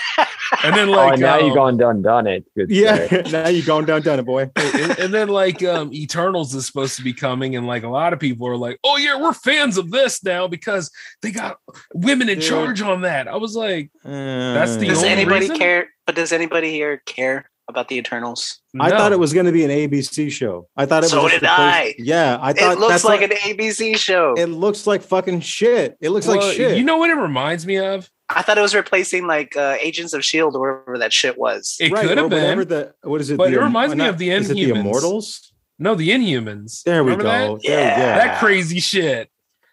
And 0.63 0.75
then 0.75 0.89
oh, 0.89 0.93
like 0.93 1.19
now 1.19 1.37
you 1.37 1.49
um, 1.49 1.55
gone 1.55 1.77
done 1.77 2.01
done 2.01 2.27
it. 2.27 2.45
Good 2.55 2.69
Yeah, 2.71 3.21
now 3.31 3.47
you 3.49 3.63
going 3.63 3.85
done 3.85 4.01
done 4.01 4.19
it, 4.19 4.25
boy. 4.25 4.49
and, 4.55 4.99
and 4.99 5.13
then 5.13 5.27
like 5.29 5.63
um 5.63 5.93
Eternals 5.93 6.53
is 6.55 6.65
supposed 6.65 6.95
to 6.97 7.03
be 7.03 7.13
coming, 7.13 7.55
and 7.55 7.67
like 7.67 7.83
a 7.83 7.87
lot 7.89 8.13
of 8.13 8.19
people 8.19 8.47
are 8.47 8.57
like, 8.57 8.79
"Oh 8.83 8.97
yeah, 8.97 9.19
we're 9.19 9.33
fans 9.33 9.77
of 9.77 9.91
this 9.91 10.23
now 10.23 10.47
because 10.47 10.91
they 11.21 11.31
got 11.31 11.57
women 11.93 12.29
in 12.29 12.39
Dude. 12.39 12.47
charge 12.49 12.81
on 12.81 13.01
that." 13.01 13.27
I 13.27 13.35
was 13.37 13.55
like, 13.55 13.91
That's 14.03 14.77
the 14.77 14.87
does 14.87 14.97
only 14.99 15.09
anybody 15.09 15.41
reason? 15.41 15.57
care? 15.57 15.89
But 16.05 16.15
does 16.15 16.31
anybody 16.31 16.71
here 16.71 17.01
care 17.05 17.49
about 17.67 17.87
the 17.87 17.97
Eternals? 17.97 18.59
I 18.79 18.89
thought 18.89 19.11
it 19.11 19.19
was 19.19 19.31
going 19.33 19.45
to 19.45 19.51
be 19.51 19.63
an 19.63 19.69
ABC 19.69 20.31
show. 20.31 20.67
I 20.75 20.87
thought 20.87 21.03
it 21.03 21.09
So 21.09 21.21
was. 21.23 21.31
did 21.33 21.41
just 21.41 21.53
a 21.53 21.55
place- 21.55 21.75
I. 21.75 21.95
Yeah, 21.99 22.39
I 22.41 22.53
thought 22.53 22.73
It 22.73 22.79
looks 22.79 22.93
that's 22.93 23.03
like 23.03 23.21
what- 23.21 23.31
an 23.31 23.37
ABC 23.37 23.95
show. 23.97 24.33
It 24.35 24.47
looks 24.47 24.87
like 24.87 25.03
fucking 25.03 25.41
shit. 25.41 25.95
It 26.01 26.09
looks 26.09 26.25
Well, 26.25 26.37
like 26.37 26.55
shit. 26.55 26.77
You 26.77 26.83
know 26.83 26.97
what 26.97 27.11
it 27.11 27.15
reminds 27.15 27.67
me 27.67 27.77
of? 27.77 28.09
I 28.29 28.41
thought 28.43 28.57
it 28.57 28.61
was 28.61 28.75
replacing 28.75 29.25
like 29.27 29.55
uh, 29.57 29.77
Agents 29.81 30.13
of 30.13 30.23
Shield 30.23 30.55
or 30.55 30.59
whatever 30.81 30.97
that 30.99 31.11
shit 31.13 31.37
was. 31.37 31.77
It 31.79 31.91
Right, 31.91 32.07
could 32.07 32.17
or 32.17 32.21
have 32.23 32.31
whatever 32.31 32.65
been. 32.65 32.91
The 33.01 33.09
what 33.09 33.21
is 33.21 33.29
it? 33.31 33.37
But 33.37 33.49
the 33.51 33.57
it 33.57 33.61
reminds 33.63 33.95
me 33.95 33.99
not- 33.99 34.09
of 34.11 34.17
the 34.19 34.29
Is 34.31 34.49
it 34.49 34.53
the 34.55 34.69
Immortals? 34.69 35.51
No, 35.79 35.95
the 35.95 36.09
Inhumans. 36.09 36.83
There 36.83 37.03
we 37.03 37.11
Remember 37.11 37.23
go. 37.23 37.55
That? 37.57 37.67
There. 37.67 37.79
Yeah. 37.79 38.15
that 38.17 38.39
crazy 38.39 38.79
shit. 38.79 39.29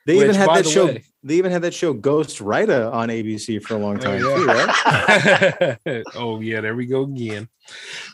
They 0.06 0.16
even 0.20 0.34
had 0.36 0.48
that 0.48 0.64
the 0.64 0.70
show. 0.70 0.86
way- 0.86 1.04
They 1.24 1.34
even 1.34 1.50
had 1.50 1.62
that 1.62 1.74
show 1.74 1.92
Ghost 1.92 2.40
Rider 2.40 2.88
on 2.92 3.08
ABC 3.08 3.60
for 3.62 3.74
a 3.74 3.78
long 3.78 3.98
time 3.98 4.20
Oh, 4.24 4.36
too, 4.36 4.46
right? 4.46 5.78
yeah. 5.84 6.02
oh 6.14 6.40
yeah, 6.40 6.60
there 6.60 6.76
we 6.76 6.86
go 6.86 7.02
again. 7.02 7.48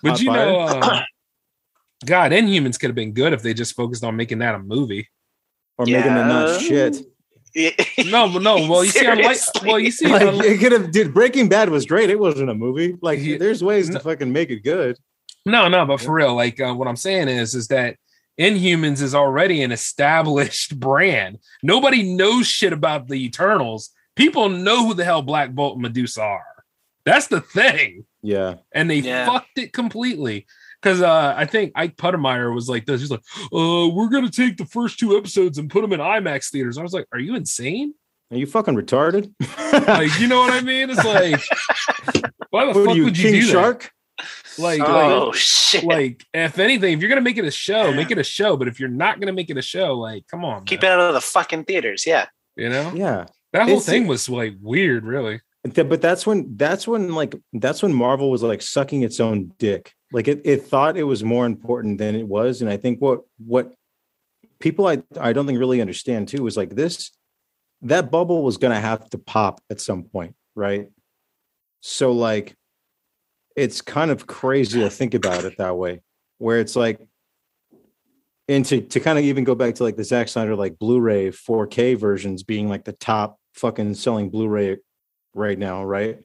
But 0.03 0.13
Hot 0.13 0.21
you 0.23 0.27
fire. 0.29 0.47
know, 0.47 0.61
um, 0.61 1.01
God, 2.07 2.33
Inhumans 2.33 2.81
could 2.81 2.89
have 2.89 2.95
been 2.97 3.13
good 3.13 3.33
if 3.35 3.43
they 3.43 3.53
just 3.55 3.77
focused 3.77 4.03
on 4.03 4.17
making 4.17 4.39
that 4.39 4.55
a 4.55 4.59
movie. 4.59 5.09
Or 5.79 5.85
making 5.87 6.15
them 6.15 6.29
not 6.29 6.61
shit. 6.61 6.97
No, 8.07 8.27
no. 8.39 8.69
Well, 8.69 8.85
you 8.85 8.91
see, 8.91 9.07
I'm 9.07 9.19
like, 9.21 9.39
well, 9.65 9.79
you 9.79 9.91
see, 9.91 10.07
Like 10.09 10.23
like- 10.33 10.45
it 10.47 10.59
could 10.61 10.73
have. 10.73 10.91
Dude, 10.91 11.13
Breaking 11.15 11.49
Bad 11.49 11.69
was 11.69 11.87
great. 11.87 12.11
It 12.11 12.19
wasn't 12.19 12.51
a 12.51 12.55
movie. 12.55 12.97
Like 13.03 13.21
Yeah. 13.21 13.39
there's 13.39 13.63
ways 13.63 13.89
No. 13.89 13.99
to 13.99 14.01
fucking 14.05 14.33
make 14.33 14.51
it 14.51 14.61
good. 14.65 14.97
no, 15.45 15.69
no, 15.69 15.85
but 15.87 16.01
for 16.01 16.13
real, 16.13 16.35
like 16.35 16.61
uh, 16.61 16.73
what 16.75 16.89
I'm 16.89 16.97
saying 16.97 17.29
is, 17.29 17.55
is 17.55 17.69
that 17.69 17.97
Inhumans 18.41 19.03
is 19.03 19.15
already 19.15 19.63
an 19.63 19.73
established 19.73 20.79
brand. 20.81 21.39
Nobody 21.63 22.15
knows 22.15 22.47
shit 22.47 22.73
about 22.73 23.09
the 23.09 23.23
Eternals. 23.25 23.91
People 24.17 24.49
know 24.49 24.87
who 24.87 24.95
the 24.95 25.05
hell 25.05 25.23
Black 25.23 25.53
Bolt 25.53 25.75
and 25.75 25.83
Medusa 25.83 26.23
are. 26.23 26.65
That's 27.05 27.27
the 27.27 27.41
thing. 27.41 28.07
Yeah. 28.23 28.55
and 28.73 28.89
they 28.89 29.01
Yeah. 29.01 29.27
fucked 29.27 29.59
it 29.59 29.73
completely. 29.73 30.47
Because 30.83 31.01
uh, 31.01 31.35
I 31.37 31.45
think 31.47 31.73
Ike 31.77 31.97
Perlmutter 31.97 32.51
was 32.53 32.69
like 32.69 32.87
this. 32.87 33.01
He's 33.01 33.11
like, 33.11 33.23
"Uh, 33.53 33.89
we're 33.89 34.09
gonna 34.09 34.31
take 34.31 34.57
the 34.57 34.67
first 34.67 34.99
two 34.99 35.17
episodes 35.17 35.59
and 35.59 35.71
put 35.71 35.83
them 35.83 35.93
in 35.93 36.01
IMAX 36.01 36.51
theaters." 36.51 36.77
I 36.79 36.83
was 36.83 36.93
like, 36.93 37.07
"Are 37.13 37.19
you 37.21 37.37
insane? 37.37 37.95
Are 38.33 38.37
you 38.37 38.47
fucking 38.47 38.75
retarded? 38.75 39.33
Like, 39.87 40.19
you 40.21 40.27
know 40.29 40.39
what 40.41 40.53
I 40.53 40.61
mean? 40.61 40.91
It's 40.91 41.03
like, 41.05 41.41
why 42.51 42.67
the 42.71 42.79
What 42.79 42.87
fuck 42.89 42.97
you, 42.97 43.05
would 43.05 43.17
you 43.17 43.31
King 43.31 43.41
do 43.41 43.47
Shark? 43.47 43.91
that? 44.19 44.29
Like, 44.59 44.81
oh 44.83 45.29
like, 45.29 45.35
shit! 45.35 45.85
like, 45.85 46.25
if 46.35 46.59
anything, 46.59 46.93
if 46.93 47.01
you're 47.01 47.09
gonna 47.09 47.23
make 47.23 47.39
it 47.39 47.45
a 47.47 47.51
show, 47.51 47.91
make 47.93 48.11
it 48.11 48.19
a 48.19 48.25
show. 48.25 48.57
But 48.57 48.69
if 48.69 48.79
you're 48.79 48.91
not 48.91 49.19
gonna 49.19 49.33
make 49.33 49.49
it 49.49 49.57
a 49.57 49.63
show, 49.63 49.95
like, 49.99 50.27
come 50.27 50.45
on, 50.45 50.65
Keep 50.67 50.83
man. 50.83 50.93
it 50.93 50.95
out 50.95 51.09
of 51.09 51.15
the 51.15 51.21
fucking 51.23 51.65
theaters. 51.65 52.05
Yeah. 52.07 52.27
You 52.57 52.69
know, 52.69 52.93
Yeah. 52.95 53.27
that 53.55 53.63
whole 53.63 53.79
It's- 53.79 53.87
thing 53.87 54.07
was 54.07 54.29
like 54.29 54.55
weird, 54.61 55.05
really. 55.05 55.41
But 55.65 56.03
that's 56.03 56.27
when 56.27 56.57
that's 56.57 56.89
when 56.89 57.15
like 57.15 57.37
that's 57.53 57.83
when 57.83 57.95
Marvel 57.95 58.31
was 58.31 58.43
like 58.43 58.63
sucking 58.63 59.03
its 59.03 59.21
own 59.21 59.53
dick. 59.59 59.93
Like 60.13 60.27
it, 60.27 60.41
it 60.45 60.65
thought 60.65 60.97
it 60.97 61.05
was 61.05 61.23
more 61.23 61.47
important 61.47 61.99
than 61.99 62.17
it 62.17 62.27
was. 62.27 62.63
And 62.63 62.71
I 62.71 62.77
think 62.77 63.01
what 63.01 63.21
what 63.39 63.73
people 64.59 64.89
I, 64.89 65.03
I 65.21 65.33
don't 65.33 65.47
think 65.47 65.59
really 65.59 65.81
understand 65.81 66.29
too 66.29 66.47
is 66.49 66.57
like 66.57 66.71
this 66.71 67.13
that 67.83 68.11
bubble 68.11 68.43
was 68.43 68.57
gonna 68.57 68.81
have 68.81 69.09
to 69.11 69.19
pop 69.19 69.61
at 69.71 69.81
some 69.81 70.03
point, 70.05 70.35
right? 70.57 70.89
So 71.81 72.11
like 72.11 72.57
it's 73.55 73.83
kind 73.83 74.11
of 74.11 74.27
crazy 74.27 74.81
to 74.81 74.91
think 74.91 75.15
about 75.15 75.45
it 75.45 75.59
that 75.59 75.77
way, 75.77 76.01
where 76.39 76.59
it's 76.59 76.75
like 76.75 77.01
and 78.49 78.65
to, 78.67 78.81
to 78.81 79.01
kind 79.01 79.19
of 79.19 79.25
even 79.25 79.45
go 79.45 79.55
back 79.55 79.77
to 79.77 79.85
like 79.85 79.97
the 79.97 80.05
Zack 80.05 80.29
Snyder 80.29 80.57
like 80.57 80.79
Blu-ray 80.79 81.31
4K 81.31 81.97
versions 81.97 82.43
being 82.43 82.69
like 82.69 82.85
the 82.85 82.93
top 82.93 83.39
fucking 83.55 83.95
selling 83.95 84.31
Blu-ray 84.31 84.79
right 85.35 85.59
now, 85.59 85.85
right? 85.85 86.19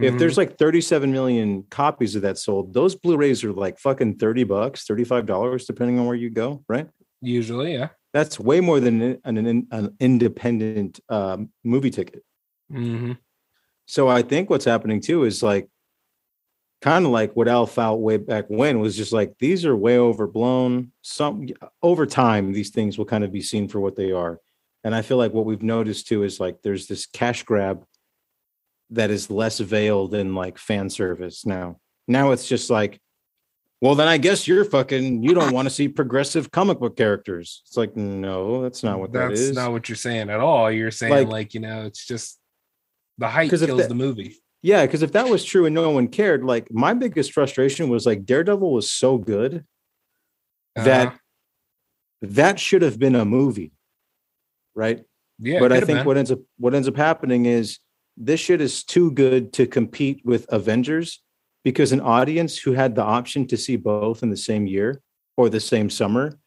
If 0.00 0.14
Mhm. 0.14 0.18
there's 0.18 0.38
like 0.38 0.58
37 0.58 1.12
million 1.12 1.64
copies 1.64 2.14
of 2.16 2.22
that 2.22 2.38
sold, 2.38 2.72
those 2.72 2.94
Blu-rays 2.94 3.44
are 3.44 3.52
like 3.52 3.78
fucking 3.78 4.16
30 4.16 4.44
bucks, 4.44 4.84
35 4.84 5.26
dollars, 5.26 5.66
depending 5.66 5.98
on 5.98 6.06
where 6.06 6.16
you 6.16 6.30
go, 6.30 6.64
right? 6.68 6.88
usually, 7.20 7.74
yeah. 7.74 7.90
That's 8.12 8.38
way 8.38 8.60
more 8.60 8.80
than 8.80 9.00
an, 9.24 9.38
an, 9.38 9.68
an 9.70 9.96
independent 10.00 11.00
um, 11.08 11.50
movie 11.64 11.90
ticket. 11.90 12.22
hmm 12.70 13.12
So 13.86 14.08
I 14.08 14.22
think 14.22 14.50
what's 14.50 14.64
happening 14.64 15.00
too 15.00 15.24
is 15.24 15.42
like 15.42 15.68
kind 16.80 17.04
of 17.04 17.12
like 17.12 17.34
what 17.36 17.48
Al 17.48 17.66
felt 17.66 18.00
way 18.00 18.16
back 18.16 18.46
when 18.48 18.80
was 18.80 18.96
just 18.96 19.12
like 19.12 19.34
these 19.38 19.64
are 19.64 19.76
way 19.76 19.98
overblown. 19.98 20.92
Some 21.02 21.46
over 21.82 22.06
time, 22.06 22.52
these 22.52 22.70
things 22.70 22.98
will 22.98 23.04
kind 23.04 23.24
of 23.24 23.32
be 23.32 23.42
seen 23.42 23.68
for 23.68 23.80
what 23.80 23.96
they 23.96 24.10
are. 24.12 24.40
And 24.84 24.94
I 24.94 25.02
feel 25.02 25.16
like 25.16 25.32
what 25.32 25.44
we've 25.46 25.62
noticed 25.62 26.08
too 26.08 26.24
is 26.24 26.40
like 26.40 26.60
there's 26.62 26.86
this 26.88 27.06
cash 27.06 27.44
grab 27.44 27.84
that 28.92 29.10
is 29.10 29.30
less 29.30 29.58
veiled 29.58 30.14
in 30.14 30.34
like 30.34 30.58
fan 30.58 30.88
service 30.90 31.44
now. 31.46 31.78
Now 32.08 32.32
it's 32.32 32.46
just 32.46 32.70
like, 32.70 33.00
well, 33.80 33.94
then 33.94 34.06
I 34.08 34.18
guess 34.18 34.46
you're 34.46 34.64
fucking 34.64 35.22
you 35.22 35.34
don't 35.34 35.52
want 35.52 35.66
to 35.66 35.70
see 35.74 35.88
progressive 35.88 36.50
comic 36.50 36.78
book 36.78 36.96
characters. 36.96 37.62
It's 37.66 37.76
like, 37.76 37.96
no, 37.96 38.62
that's 38.62 38.82
not 38.82 39.00
what 39.00 39.12
that 39.12 39.28
That's 39.30 39.40
is. 39.40 39.56
not 39.56 39.72
what 39.72 39.88
you're 39.88 39.96
saying 39.96 40.30
at 40.30 40.40
all. 40.40 40.70
You're 40.70 40.90
saying 40.90 41.12
Like- 41.12 41.28
like, 41.28 41.54
you 41.54 41.60
know, 41.60 41.84
it's 41.84 42.06
just 42.06 42.38
the 43.18 43.28
hype 43.28 43.50
kills 43.50 43.60
that- 43.78 43.88
the 43.88 43.94
movie. 43.94 44.36
Yeah, 44.64 44.86
because 44.86 45.02
if 45.02 45.10
that 45.12 45.28
was 45.28 45.44
true 45.44 45.66
and 45.66 45.74
no 45.74 45.90
one 45.90 46.06
cared, 46.06 46.44
like 46.44 46.70
my 46.72 46.94
biggest 46.94 47.32
frustration 47.32 47.88
was 47.88 48.06
like 48.06 48.24
Daredevil 48.24 48.72
was 48.72 48.88
so 48.90 49.18
good 49.18 49.64
that 50.76 51.08
Uh, 51.08 51.16
that 52.22 52.60
should 52.60 52.82
have 52.82 52.96
been 52.98 53.16
a 53.16 53.24
movie, 53.24 53.72
right? 54.76 55.04
yeah, 55.40 55.58
but 55.58 55.72
I 55.72 55.80
think 55.80 55.98
been. 55.98 56.06
what 56.06 56.16
ends 56.16 56.30
up 56.30 56.38
what 56.58 56.74
ends 56.74 56.86
up 56.86 56.96
happening 56.96 57.46
is 57.46 57.80
this 58.16 58.40
shit 58.40 58.60
is 58.60 58.84
too 58.84 59.10
good 59.10 59.52
to 59.54 59.66
compete 59.66 60.20
with 60.24 60.46
Avengers 60.50 61.22
because 61.64 61.92
an 61.92 62.00
audience 62.00 62.58
who 62.58 62.72
had 62.72 62.94
the 62.94 63.02
option 63.02 63.46
to 63.48 63.56
see 63.56 63.76
both 63.76 64.22
in 64.22 64.30
the 64.30 64.36
same 64.36 64.66
year 64.66 65.00
or 65.36 65.48
the 65.48 65.60
same 65.60 65.88
summer 65.88 66.38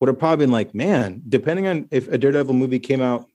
would 0.00 0.08
have 0.08 0.18
probably 0.18 0.46
been 0.46 0.52
like, 0.52 0.74
man, 0.74 1.22
depending 1.28 1.66
on 1.66 1.88
if 1.90 2.08
a 2.08 2.18
Daredevil 2.18 2.54
movie 2.54 2.78
came 2.78 3.00
out 3.00 3.26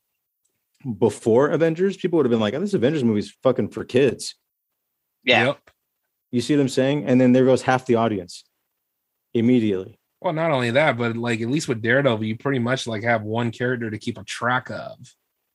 before 1.00 1.50
Avengers, 1.50 1.98
people 1.98 2.18
would 2.18 2.26
have 2.26 2.32
been 2.32 2.40
like, 2.40 2.54
oh, 2.54 2.60
this 2.60 2.74
Avengers 2.74 3.04
movie 3.04 3.20
is 3.20 3.36
fucking 3.44 3.70
for 3.70 3.84
kids. 3.84 4.36
Yeah. 5.24 5.48
Yep. 5.48 5.60
You 6.32 6.42
see 6.42 6.56
what 6.56 6.62
I'm 6.62 6.70
saying? 6.70 7.06
And 7.06 7.20
then 7.20 7.32
there 7.32 7.46
goes 7.46 7.62
half 7.62 7.86
the 7.86 7.96
audience 7.96 8.44
immediately. 9.34 10.00
Well, 10.20 10.34
not 10.34 10.52
only 10.52 10.72
that, 10.72 10.98
but 10.98 11.16
like 11.16 11.42
at 11.42 11.50
least 11.50 11.68
with 11.68 11.82
Daredevil, 11.82 12.26
you 12.26 12.38
pretty 12.38 12.60
much 12.60 12.88
like 12.88 13.04
have 13.04 13.24
one 13.24 13.52
character 13.52 13.90
to 13.90 13.98
keep 13.98 14.18
a 14.18 14.24
track 14.24 14.70
of. 14.70 14.98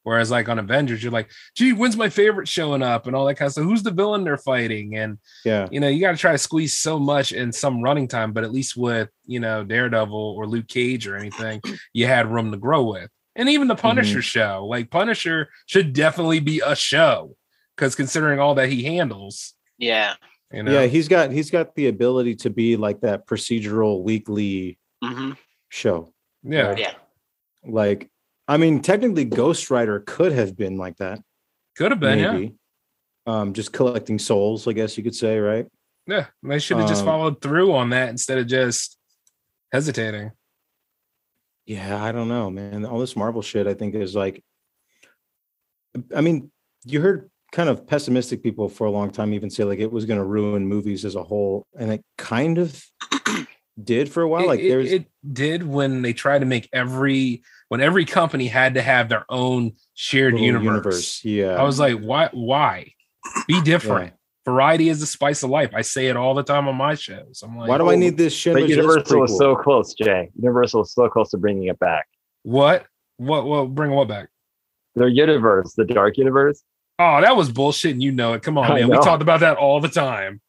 Whereas 0.04 0.30
like 0.30 0.48
on 0.48 0.58
Avengers, 0.58 1.02
you're 1.02 1.12
like, 1.12 1.30
gee, 1.56 1.72
when's 1.72 1.96
my 1.96 2.08
favorite 2.08 2.48
showing 2.48 2.82
up 2.82 3.06
and 3.06 3.14
all 3.14 3.24
that 3.26 3.36
kind 3.36 3.46
of 3.46 3.52
stuff? 3.52 3.64
Who's 3.64 3.82
the 3.82 3.90
villain 3.92 4.24
they're 4.24 4.36
fighting? 4.36 4.96
And 4.96 5.18
Yeah. 5.44 5.68
you 5.70 5.78
know, 5.80 5.88
you 5.88 6.00
got 6.00 6.12
to 6.12 6.16
try 6.18 6.32
to 6.32 6.38
squeeze 6.38 6.76
so 6.76 6.98
much 6.98 7.32
in 7.32 7.52
some 7.52 7.82
running 7.82 8.08
time, 8.08 8.32
but 8.32 8.42
at 8.44 8.52
least 8.52 8.76
with 8.76 9.08
you 9.26 9.38
know 9.40 9.62
Daredevil 9.64 10.34
or 10.36 10.46
Luke 10.46 10.66
Cage 10.68 11.06
or 11.06 11.16
anything, 11.16 11.60
you 11.92 12.06
had 12.06 12.30
room 12.32 12.50
to 12.52 12.58
grow 12.58 12.82
with. 12.90 13.10
And 13.36 13.48
even 13.48 13.68
the 13.68 13.74
Punisher 13.76 14.20
show, 14.20 14.66
like 14.68 14.90
Punisher 14.90 15.48
should 15.66 15.92
definitely 15.94 16.40
be 16.40 16.60
a 16.64 16.76
show 16.76 17.36
because 17.76 17.94
considering 17.94 18.38
all 18.40 18.54
that 18.56 18.68
he 18.68 18.82
handles, 18.82 19.54
Yeah. 19.78 20.14
you 20.52 20.62
know, 20.64 20.72
Yeah, 20.72 20.86
he's 20.86 21.08
got 21.08 21.30
he's 21.32 21.50
got 21.50 21.74
the 21.74 21.86
ability 21.88 22.34
to 22.36 22.50
be 22.50 22.76
like 22.76 23.00
that 23.00 23.26
procedural 23.26 24.02
weekly 24.02 24.78
hmm 25.02 25.32
show. 25.70 26.12
yeah, 26.42 26.74
Yeah. 26.76 26.92
Like, 27.64 28.10
I 28.48 28.56
mean, 28.56 28.80
technically 28.82 29.24
Ghost 29.24 29.70
Rider 29.70 30.00
could 30.06 30.32
have 30.32 30.56
been 30.56 30.76
like 30.76 30.96
that. 30.96 31.20
could 31.76 31.90
have 31.92 32.00
been, 32.00 32.18
yeah, 32.18 32.32
maybe. 32.32 32.54
Um, 33.26 33.52
just 33.52 33.72
collecting 33.72 34.18
souls, 34.18 34.66
I 34.66 34.72
guess 34.72 34.96
you 34.98 35.04
could 35.04 35.14
say, 35.14 35.38
right? 35.38 35.66
yeah. 36.06 36.26
They 36.42 36.58
should 36.58 36.78
have 36.78 36.88
just 36.88 37.02
Um, 37.02 37.06
followed 37.06 37.40
through 37.40 37.72
on 37.72 37.90
that 37.90 38.08
instead 38.08 38.38
of 38.38 38.46
just 38.48 38.98
hesitating. 39.70 40.32
Yeah, 41.66 42.02
I 42.02 42.10
don't 42.10 42.28
know, 42.28 42.50
man. 42.50 42.84
All 42.84 42.98
this 42.98 43.14
Marvel 43.14 43.40
shit, 43.42 43.68
I 43.68 43.74
think, 43.74 43.94
is 43.94 44.14
like 44.16 44.42
I 46.14 46.20
mean, 46.20 46.50
you 46.84 47.00
heard 47.00 47.30
kind 47.52 47.68
of 47.68 47.86
pessimistic 47.86 48.42
people 48.42 48.68
for 48.68 48.86
a 48.86 48.90
long 48.90 49.10
time 49.10 49.34
even 49.34 49.50
say 49.50 49.62
like 49.64 49.78
it 49.78 49.92
was 49.92 50.04
gonna 50.06 50.24
ruin 50.24 50.66
movies 50.66 51.04
as 51.04 51.14
a 51.14 51.22
whole, 51.22 51.66
and 51.78 51.92
it 51.92 52.02
kind 52.18 52.58
of 52.58 52.84
did 53.82 54.10
for 54.10 54.22
a 54.22 54.28
while. 54.28 54.42
it, 54.44 54.46
like 54.46 54.60
it- 54.60 54.68
there's 54.68 54.92
it 54.92 55.06
did 55.32 55.62
when 55.66 56.02
they 56.02 56.12
tried 56.12 56.40
to 56.40 56.46
make 56.46 56.68
every 56.72 57.42
when 57.68 57.80
every 57.80 58.04
company 58.04 58.46
had 58.48 58.74
to 58.74 58.82
have 58.82 59.08
their 59.08 59.24
own 59.28 59.72
shared 59.94 60.34
little 60.34 60.62
universe. 60.62 61.24
Yeah. 61.24 61.54
I 61.54 61.62
was 61.62 61.78
like, 61.80 61.98
why? 61.98 62.28
Why? 62.32 62.92
Be 63.48 63.62
different. 63.62 64.12
Yeah. 64.12 64.16
Variety 64.52 64.88
is 64.88 65.00
the 65.00 65.06
spice 65.06 65.42
of 65.42 65.50
life. 65.50 65.70
I 65.72 65.82
say 65.82 66.08
it 66.08 66.16
all 66.16 66.34
the 66.34 66.42
time 66.42 66.66
on 66.68 66.74
my 66.74 66.96
shows. 66.96 67.42
I'm 67.44 67.56
like, 67.56 67.68
Why 67.68 67.78
do 67.78 67.88
I 67.88 67.94
oh. 67.94 67.96
need 67.96 68.16
this 68.18 68.34
But 68.34 68.38
Schindler's 68.38 68.68
List 68.68 68.76
Universal 68.76 69.20
was 69.20 69.30
prequel? 69.30 69.38
so 69.38 69.56
close, 69.56 69.94
Jay. 69.94 70.30
Universal 70.36 70.82
is 70.82 70.92
so 70.92 71.08
close 71.08 71.30
to 71.30 71.38
bringing 71.38 71.68
it 71.68 71.78
back. 71.78 72.06
what? 72.42 72.84
What? 73.18 73.46
What? 73.46 73.74
Bring 73.74 73.92
what 73.92 74.08
back? 74.08 74.28
Their 74.96 75.08
universe, 75.08 75.72
the 75.74 75.84
Dark 75.84 76.18
Universe. 76.18 76.62
Oh, 76.98 77.20
that 77.20 77.36
was 77.36 77.50
bullshit, 77.50 77.92
and 77.92 78.02
you 78.02 78.12
know 78.12 78.32
it. 78.34 78.42
Come 78.42 78.58
on, 78.58 78.70
I 78.70 78.80
man. 78.80 78.88
We 78.88 78.96
talked 78.96 79.22
about 79.22 79.40
that 79.40 79.56
all 79.56 79.80
the 79.80 79.88
time. 79.88 80.40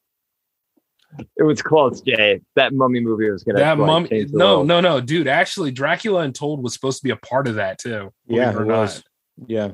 It 1.37 1.43
was 1.43 1.61
close, 1.61 2.01
Jay. 2.01 2.41
That 2.55 2.73
mummy 2.73 2.99
movie 2.99 3.29
was 3.29 3.43
gonna 3.43 3.59
That 3.59 3.77
like, 3.77 3.87
mum. 3.87 4.07
the 4.09 4.25
No, 4.31 4.55
world. 4.57 4.67
no, 4.67 4.81
no, 4.81 5.01
dude. 5.01 5.27
Actually, 5.27 5.71
Dracula 5.71 6.21
Untold 6.21 6.63
was 6.63 6.73
supposed 6.73 6.97
to 6.99 7.03
be 7.03 7.11
a 7.11 7.15
part 7.15 7.47
of 7.47 7.55
that 7.55 7.77
too. 7.79 8.11
Yeah, 8.27 8.49
it 8.51 8.55
or 8.55 8.65
not. 8.65 8.77
was. 8.79 9.03
Yeah. 9.47 9.71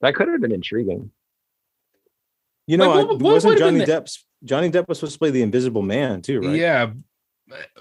That 0.00 0.14
could 0.14 0.28
have 0.28 0.40
been 0.40 0.52
intriguing. 0.52 1.10
You 2.66 2.76
know, 2.76 2.90
Like, 2.90 2.94
I- 2.98 3.04
what- 3.04 3.08
what 3.20 3.32
wasn't 3.34 3.50
would've 3.52 3.66
Johnny 3.66 3.78
been 3.84 3.88
Depp's 3.88 4.24
Johnny 4.44 4.70
Depp 4.70 4.86
was 4.88 4.98
supposed 4.98 5.14
to 5.14 5.18
play 5.18 5.30
the 5.30 5.42
Invisible 5.42 5.82
Man 5.82 6.22
too, 6.22 6.40
right? 6.40 6.54
Yeah, 6.56 6.92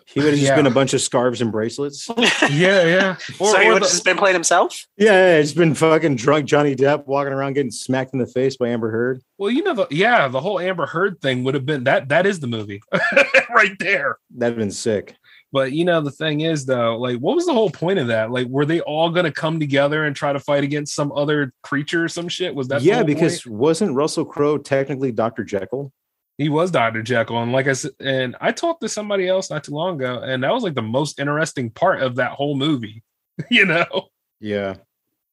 he 0.06 0.20
would 0.20 0.30
have 0.30 0.36
just 0.36 0.50
yeah. 0.50 0.56
been 0.56 0.68
a 0.68 0.72
bunch 0.72 0.94
of 0.94 1.02
scarves 1.02 1.42
and 1.42 1.52
bracelets. 1.52 2.08
yeah, 2.18 2.84
yeah. 2.84 3.16
Or, 3.40 3.52
so 3.52 3.60
he 3.60 3.68
or 3.68 3.74
would 3.74 3.82
the- 3.82 3.86
have 3.86 3.92
just 3.94 4.06
been 4.06 4.18
playing 4.18 4.36
himself? 4.36 4.86
Yeah, 4.98 5.12
yeah, 5.12 5.38
it's 5.38 5.54
been 5.54 5.76
fucking 5.76 6.16
drunk 6.16 6.46
Johnny 6.46 6.76
Depp 6.76 7.06
walking 7.06 7.34
around 7.34 7.54
getting 7.54 7.72
smacked 7.72 8.14
in 8.14 8.20
the 8.20 8.28
face 8.28 8.58
by 8.58 8.70
Amber 8.70 8.92
Heard. 8.92 9.22
well, 9.38 9.52
you 9.52 9.64
know, 9.64 9.74
the 9.74 9.88
yeah, 9.92 10.28
the 10.28 10.42
whole 10.42 10.60
Amber 10.60 10.86
Heard 10.86 11.22
thing 11.22 11.44
would 11.44 11.54
have 11.54 11.66
been 11.66 11.84
that. 11.86 12.10
That 12.10 12.26
is 12.26 12.40
the 12.40 12.48
movie 12.48 12.82
right 13.50 13.76
there. 13.80 14.18
That'd 14.36 14.58
been 14.58 14.72
sick. 14.72 15.16
But 15.52 15.72
you 15.72 15.86
know, 15.86 16.02
the 16.02 16.12
thing 16.12 16.42
is 16.42 16.66
though, 16.66 16.98
like, 16.98 17.18
what 17.18 17.36
was 17.36 17.46
the 17.46 17.54
whole 17.54 17.70
point 17.70 18.00
of 18.00 18.08
that? 18.08 18.32
Like, 18.32 18.48
were 18.48 18.66
they 18.66 18.82
all 18.82 19.10
gonna 19.10 19.32
come 19.32 19.60
together 19.60 20.06
and 20.06 20.16
try 20.16 20.34
to 20.34 20.40
fight 20.40 20.64
against 20.64 20.94
some 20.94 21.12
other 21.14 21.54
creature 21.64 22.04
or 22.04 22.10
some 22.10 22.28
shit? 22.28 22.54
Was 22.54 22.68
that 22.68 22.82
yeah, 22.82 22.96
whole 22.96 23.04
because 23.06 23.42
point? 23.44 23.56
wasn't 23.56 23.96
Russell 23.96 24.26
Crowe 24.26 24.58
technically 24.58 25.12
Dr. 25.12 25.44
Jekyll? 25.44 25.92
He 26.38 26.50
was 26.50 26.70
Dr. 26.72 27.02
Jekyll, 27.02 27.42
and 27.42 27.52
like 27.52 27.68
I 27.68 27.74
said, 27.74 27.92
and 28.00 28.36
I 28.40 28.52
talked 28.52 28.82
to 28.82 28.90
somebody 28.90 29.28
else 29.28 29.50
not 29.50 29.64
too 29.64 29.74
long 29.74 29.96
ago, 29.96 30.20
and 30.20 30.44
that 30.44 30.54
was 30.54 30.64
like 30.64 30.76
the 30.76 30.82
most 30.82 31.20
interesting 31.20 31.72
part 31.72 32.02
of 32.02 32.16
that 32.16 32.32
whole 32.32 32.56
movie. 32.56 33.04
you 33.50 33.66
know, 33.66 34.10
Yeah. 34.40 34.76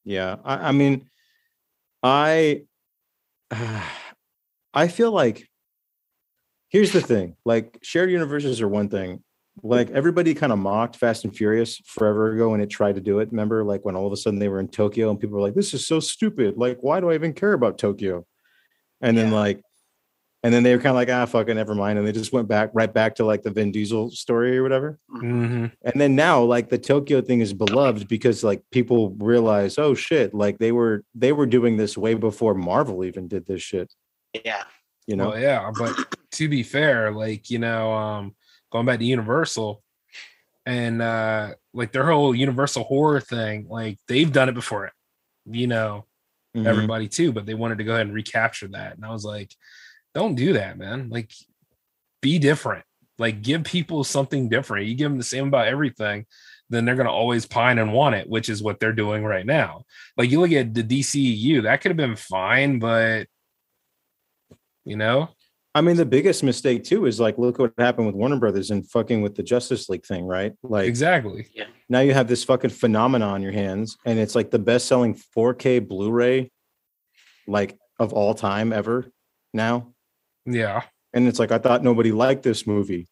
Yeah. 0.04 0.36
I, 0.44 0.68
I 0.68 0.72
mean, 0.72 1.08
I 2.02 2.62
I 4.74 4.88
feel 4.88 5.12
like 5.12 5.48
here's 6.68 6.92
the 6.92 7.00
thing 7.00 7.36
like 7.44 7.78
shared 7.82 8.10
universes 8.10 8.60
are 8.60 8.68
one 8.68 8.88
thing. 8.88 9.22
Like 9.62 9.90
everybody 9.90 10.34
kind 10.34 10.52
of 10.52 10.58
mocked 10.58 10.96
Fast 10.96 11.24
and 11.24 11.34
Furious 11.34 11.78
forever 11.86 12.32
ago 12.32 12.50
when 12.50 12.60
it 12.60 12.70
tried 12.70 12.96
to 12.96 13.00
do 13.00 13.20
it. 13.20 13.30
Remember, 13.30 13.62
like 13.62 13.84
when 13.84 13.94
all 13.94 14.06
of 14.06 14.12
a 14.12 14.16
sudden 14.16 14.40
they 14.40 14.48
were 14.48 14.58
in 14.58 14.66
Tokyo 14.66 15.10
and 15.10 15.20
people 15.20 15.36
were 15.36 15.42
like, 15.42 15.54
this 15.54 15.72
is 15.74 15.86
so 15.86 16.00
stupid. 16.00 16.56
Like, 16.56 16.78
why 16.80 16.98
do 16.98 17.10
I 17.10 17.14
even 17.14 17.32
care 17.32 17.52
about 17.52 17.78
Tokyo? 17.78 18.26
And 19.00 19.16
then 19.16 19.30
like, 19.30 19.60
and 20.44 20.52
then 20.52 20.62
they 20.62 20.76
were 20.76 20.80
kind 20.80 20.90
of 20.90 20.96
like, 20.96 21.08
ah, 21.08 21.24
fucking 21.26 21.56
never 21.56 21.74
mind. 21.74 21.98
And 21.98 22.06
they 22.06 22.12
just 22.12 22.32
went 22.32 22.46
back 22.48 22.70
right 22.74 22.92
back 22.92 23.14
to 23.16 23.24
like 23.24 23.42
the 23.42 23.50
Vin 23.50 23.72
Diesel 23.72 24.10
story 24.10 24.56
or 24.58 24.62
whatever. 24.62 24.98
Mhm. 25.10 25.72
And 25.82 26.00
then 26.00 26.14
now, 26.14 26.42
like 26.42 26.68
the 26.68 26.78
Tokyo 26.78 27.22
thing 27.22 27.40
is 27.40 27.54
beloved 27.54 28.06
because 28.06 28.44
like 28.44 28.62
people 28.70 29.10
realize, 29.18 29.78
oh 29.78 29.94
shit, 29.94 30.34
like 30.34 30.58
they 30.58 30.70
were 30.70 31.02
they 31.14 31.32
were 31.32 31.46
doing 31.46 31.76
this 31.78 31.96
way 31.96 32.12
before 32.14 32.54
Marvel 32.54 33.04
even 33.04 33.26
did 33.26 33.46
this 33.46 33.62
shit. 33.62 33.92
Yeah. 34.44 34.64
You 35.06 35.16
know, 35.16 35.30
Well, 35.30 35.40
yeah, 35.40 35.70
but 35.76 35.96
to 36.32 36.48
be 36.48 36.62
fair, 36.62 37.10
like 37.10 37.50
you 37.50 37.58
know, 37.58 37.92
um, 37.92 38.34
going 38.70 38.86
back 38.86 38.98
to 38.98 39.04
Universal 39.04 39.82
and 40.66 41.02
uh 41.02 41.54
like 41.72 41.92
their 41.92 42.04
whole 42.06 42.34
Universal 42.34 42.84
horror 42.84 43.20
thing, 43.20 43.66
like 43.68 43.98
they've 44.08 44.32
done 44.32 44.48
it 44.48 44.54
before, 44.54 44.86
it, 44.86 44.92
you 45.46 45.66
know, 45.66 46.04
Mhm. 46.56 46.66
everybody 46.66 47.08
too, 47.08 47.32
but 47.32 47.46
they 47.46 47.54
wanted 47.54 47.78
to 47.78 47.84
go 47.84 47.92
ahead 47.94 48.06
and 48.06 48.14
recapture 48.14 48.68
that, 48.68 48.94
and 48.96 49.04
I 49.04 49.10
was 49.10 49.24
like, 49.24 49.50
don't 50.14 50.34
do 50.34 50.54
that, 50.54 50.78
man. 50.78 51.08
Like, 51.10 51.32
be 52.20 52.38
different. 52.38 52.84
Like, 53.18 53.42
give 53.42 53.64
people 53.64 54.04
something 54.04 54.48
different. 54.48 54.86
You 54.86 54.94
give 54.94 55.10
them 55.10 55.18
the 55.18 55.24
same 55.24 55.48
about 55.48 55.68
everything. 55.68 56.26
Then 56.70 56.84
they're 56.84 56.96
gonna 56.96 57.12
always 57.12 57.46
pine 57.46 57.78
and 57.78 57.92
want 57.92 58.14
it, 58.14 58.28
which 58.28 58.48
is 58.48 58.62
what 58.62 58.80
they're 58.80 58.92
doing 58.92 59.22
right 59.24 59.44
now. 59.44 59.84
Like 60.16 60.30
you 60.30 60.40
look 60.40 60.52
at 60.52 60.74
the 60.74 60.82
DCU, 60.82 61.62
that 61.62 61.80
could 61.80 61.90
have 61.90 61.96
been 61.96 62.16
fine, 62.16 62.78
but 62.78 63.26
you 64.84 64.96
know, 64.96 65.28
I 65.74 65.80
mean, 65.80 65.96
the 65.96 66.06
biggest 66.06 66.42
mistake 66.42 66.84
too 66.84 67.06
is 67.06 67.20
like 67.20 67.36
look 67.36 67.58
what 67.58 67.72
happened 67.78 68.06
with 68.06 68.16
Warner 68.16 68.38
Brothers 68.38 68.70
and 68.70 68.88
fucking 68.90 69.22
with 69.22 69.34
the 69.34 69.42
Justice 69.42 69.88
League 69.88 70.06
thing, 70.06 70.24
right? 70.24 70.52
Like 70.62 70.86
exactly. 70.86 71.48
Yeah. 71.54 71.66
now 71.88 72.00
you 72.00 72.14
have 72.14 72.28
this 72.28 72.44
fucking 72.44 72.70
phenomenon 72.70 73.28
on 73.28 73.42
your 73.42 73.52
hands, 73.52 73.98
and 74.06 74.18
it's 74.18 74.34
like 74.34 74.50
the 74.50 74.58
best 74.58 74.86
selling 74.86 75.14
4K 75.36 75.86
Blu-ray 75.86 76.50
like 77.46 77.76
of 77.98 78.12
all 78.12 78.34
time 78.34 78.72
ever 78.72 79.10
now. 79.52 79.93
Yeah. 80.46 80.82
And 81.12 81.28
it's 81.28 81.38
like 81.38 81.52
I 81.52 81.58
thought 81.58 81.82
nobody 81.82 82.12
liked 82.12 82.42
this 82.42 82.66
movie. 82.66 83.06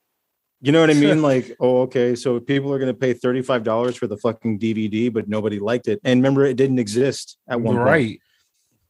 You 0.61 0.71
know 0.73 0.81
what 0.81 0.91
I 0.91 0.95
mean? 0.95 1.23
like, 1.33 1.57
oh, 1.61 1.83
okay, 1.83 2.15
so 2.15 2.39
people 2.41 2.73
are 2.73 2.79
going 2.79 2.93
to 2.93 2.99
pay 2.99 3.13
thirty-five 3.15 3.65
dollars 3.65 3.97
for 3.97 4.07
the 4.07 4.17
fucking 4.17 4.59
DVD, 4.59 5.13
but 5.13 5.29
nobody 5.29 5.59
liked 5.59 5.89
it. 5.89 6.01
And 6.05 6.21
remember, 6.21 6.45
it 6.45 6.57
didn't 6.57 6.79
exist 6.79 7.37
at 7.49 7.61
one 7.61 7.77
point. 7.77 7.87
right. 7.87 8.21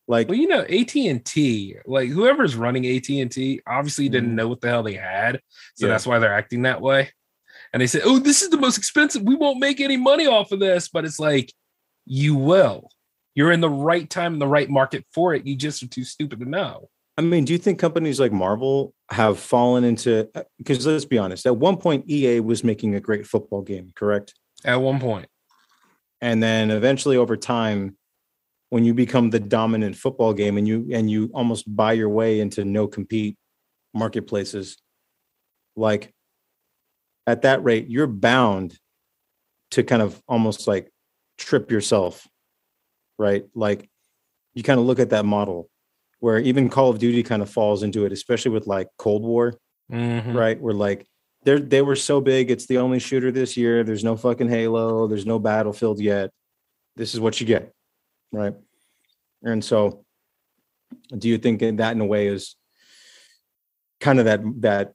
Like 0.08 0.28
Well, 0.28 0.36
you 0.38 0.48
know, 0.48 0.62
AT 0.62 0.94
and 0.96 1.24
T, 1.24 1.76
like 1.86 2.08
whoever's 2.10 2.56
running 2.56 2.84
AT 2.86 3.08
and 3.20 3.30
T, 3.30 3.60
obviously 3.66 4.08
didn't 4.08 4.30
Mhm. 4.32 4.34
know 4.34 4.48
what 4.48 4.60
the 4.60 4.68
hell 4.68 4.82
they 4.82 4.94
had, 4.94 5.40
so 5.76 5.86
Yeah. 5.86 5.92
that's 5.92 6.06
why 6.06 6.18
they're 6.18 6.34
acting 6.34 6.62
that 6.62 6.80
way. 6.80 7.10
And 7.72 7.80
they 7.80 7.86
said, 7.86 8.02
"Oh, 8.04 8.18
this 8.18 8.42
is 8.42 8.50
the 8.50 8.58
most 8.58 8.76
expensive. 8.76 9.22
We 9.22 9.36
won't 9.36 9.60
make 9.60 9.80
any 9.80 9.96
money 9.96 10.26
off 10.26 10.52
of 10.52 10.58
this." 10.60 10.88
But 10.88 11.04
it's 11.04 11.18
like, 11.20 11.52
you 12.04 12.34
will. 12.34 12.90
You're 13.34 13.52
in 13.52 13.60
the 13.60 13.70
right 13.70 14.10
time, 14.10 14.34
in 14.34 14.38
the 14.40 14.46
right 14.48 14.68
market 14.68 15.06
for 15.14 15.34
it. 15.34 15.46
You 15.46 15.54
just 15.56 15.82
are 15.82 15.88
too 15.88 16.04
stupid 16.04 16.40
to 16.40 16.48
know. 16.48 16.90
I 17.16 17.22
mean, 17.22 17.44
do 17.44 17.52
you 17.52 17.58
think 17.58 17.78
companies 17.78 18.18
like 18.18 18.32
Marvel 18.32 18.94
have 19.10 19.38
fallen 19.38 19.84
into 19.84 20.28
uh, 20.34 20.44
because 20.58 20.86
let's 20.86 21.04
be 21.04 21.18
honest, 21.18 21.44
at 21.46 21.56
one 21.56 21.76
point 21.76 22.08
EA 22.08 22.40
was 22.40 22.64
making 22.64 22.94
a 22.94 23.00
great 23.00 23.26
football 23.26 23.62
game, 23.62 23.92
correct? 23.94 24.34
At 24.64 24.80
one 24.80 25.00
point, 25.00 25.28
And 26.20 26.42
then 26.42 26.70
eventually 26.70 27.16
over 27.16 27.36
time, 27.36 27.96
when 28.70 28.84
you 28.84 28.94
become 28.94 29.28
the 29.28 29.40
dominant 29.40 29.96
football 29.96 30.32
game 30.32 30.56
and 30.56 30.66
you 30.66 30.88
and 30.92 31.10
you 31.10 31.30
almost 31.34 31.64
buy 31.74 31.92
your 31.92 32.08
way 32.08 32.40
into 32.40 32.64
no 32.64 32.88
compete 32.88 33.36
marketplaces, 33.92 34.78
like 35.76 36.14
at 37.26 37.42
that 37.42 37.62
rate, 37.62 37.90
you're 37.90 38.06
bound 38.06 38.78
to 39.72 39.82
kind 39.82 40.00
of 40.00 40.22
almost 40.26 40.66
like 40.66 40.90
trip 41.36 41.70
yourself, 41.70 42.26
right? 43.18 43.44
Like 43.54 43.90
you 44.54 44.62
kind 44.62 44.80
of 44.80 44.86
look 44.86 44.98
at 44.98 45.10
that 45.10 45.26
model 45.26 45.68
where 46.22 46.38
even 46.38 46.68
Call 46.68 46.88
of 46.88 47.00
Duty 47.00 47.24
kind 47.24 47.42
of 47.42 47.50
falls 47.50 47.82
into 47.82 48.04
it, 48.04 48.12
especially 48.12 48.52
with 48.52 48.68
like 48.68 48.86
Cold 48.96 49.24
War, 49.24 49.54
Mhm. 49.90 50.36
right? 50.36 50.58
Where 50.60 50.72
like 50.72 51.04
they 51.44 51.58
they 51.60 51.82
were 51.82 51.96
so 51.96 52.20
big, 52.20 52.48
it's 52.48 52.66
the 52.66 52.78
only 52.78 53.00
shooter 53.00 53.32
this 53.32 53.56
year. 53.56 53.82
There's 53.82 54.04
no 54.04 54.16
fucking 54.16 54.48
Halo. 54.48 55.08
There's 55.08 55.26
no 55.26 55.40
Battlefield 55.40 55.98
yet. 56.00 56.30
This 56.94 57.12
is 57.12 57.18
what 57.18 57.40
you 57.40 57.46
get, 57.48 57.74
right? 58.30 58.54
And 59.42 59.64
so, 59.64 60.04
do 61.18 61.28
you 61.28 61.38
think 61.38 61.58
that 61.58 61.92
in 61.96 62.00
a 62.00 62.06
way 62.06 62.28
is 62.28 62.54
kind 63.98 64.20
of 64.20 64.26
that 64.26 64.42
that 64.60 64.92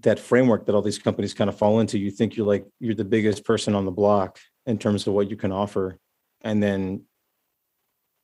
that 0.00 0.18
framework 0.18 0.64
that 0.64 0.74
all 0.74 0.80
these 0.80 0.98
companies 0.98 1.34
kind 1.34 1.50
of 1.50 1.58
fall 1.58 1.80
into? 1.80 1.98
You 1.98 2.10
think 2.10 2.34
you're 2.34 2.46
like 2.46 2.64
you're 2.80 2.94
the 2.94 3.04
biggest 3.04 3.44
person 3.44 3.74
on 3.74 3.84
the 3.84 3.90
block 3.90 4.38
in 4.64 4.78
terms 4.78 5.06
of 5.06 5.12
what 5.12 5.28
you 5.28 5.36
can 5.36 5.52
offer, 5.52 5.98
and 6.40 6.62
then 6.62 7.02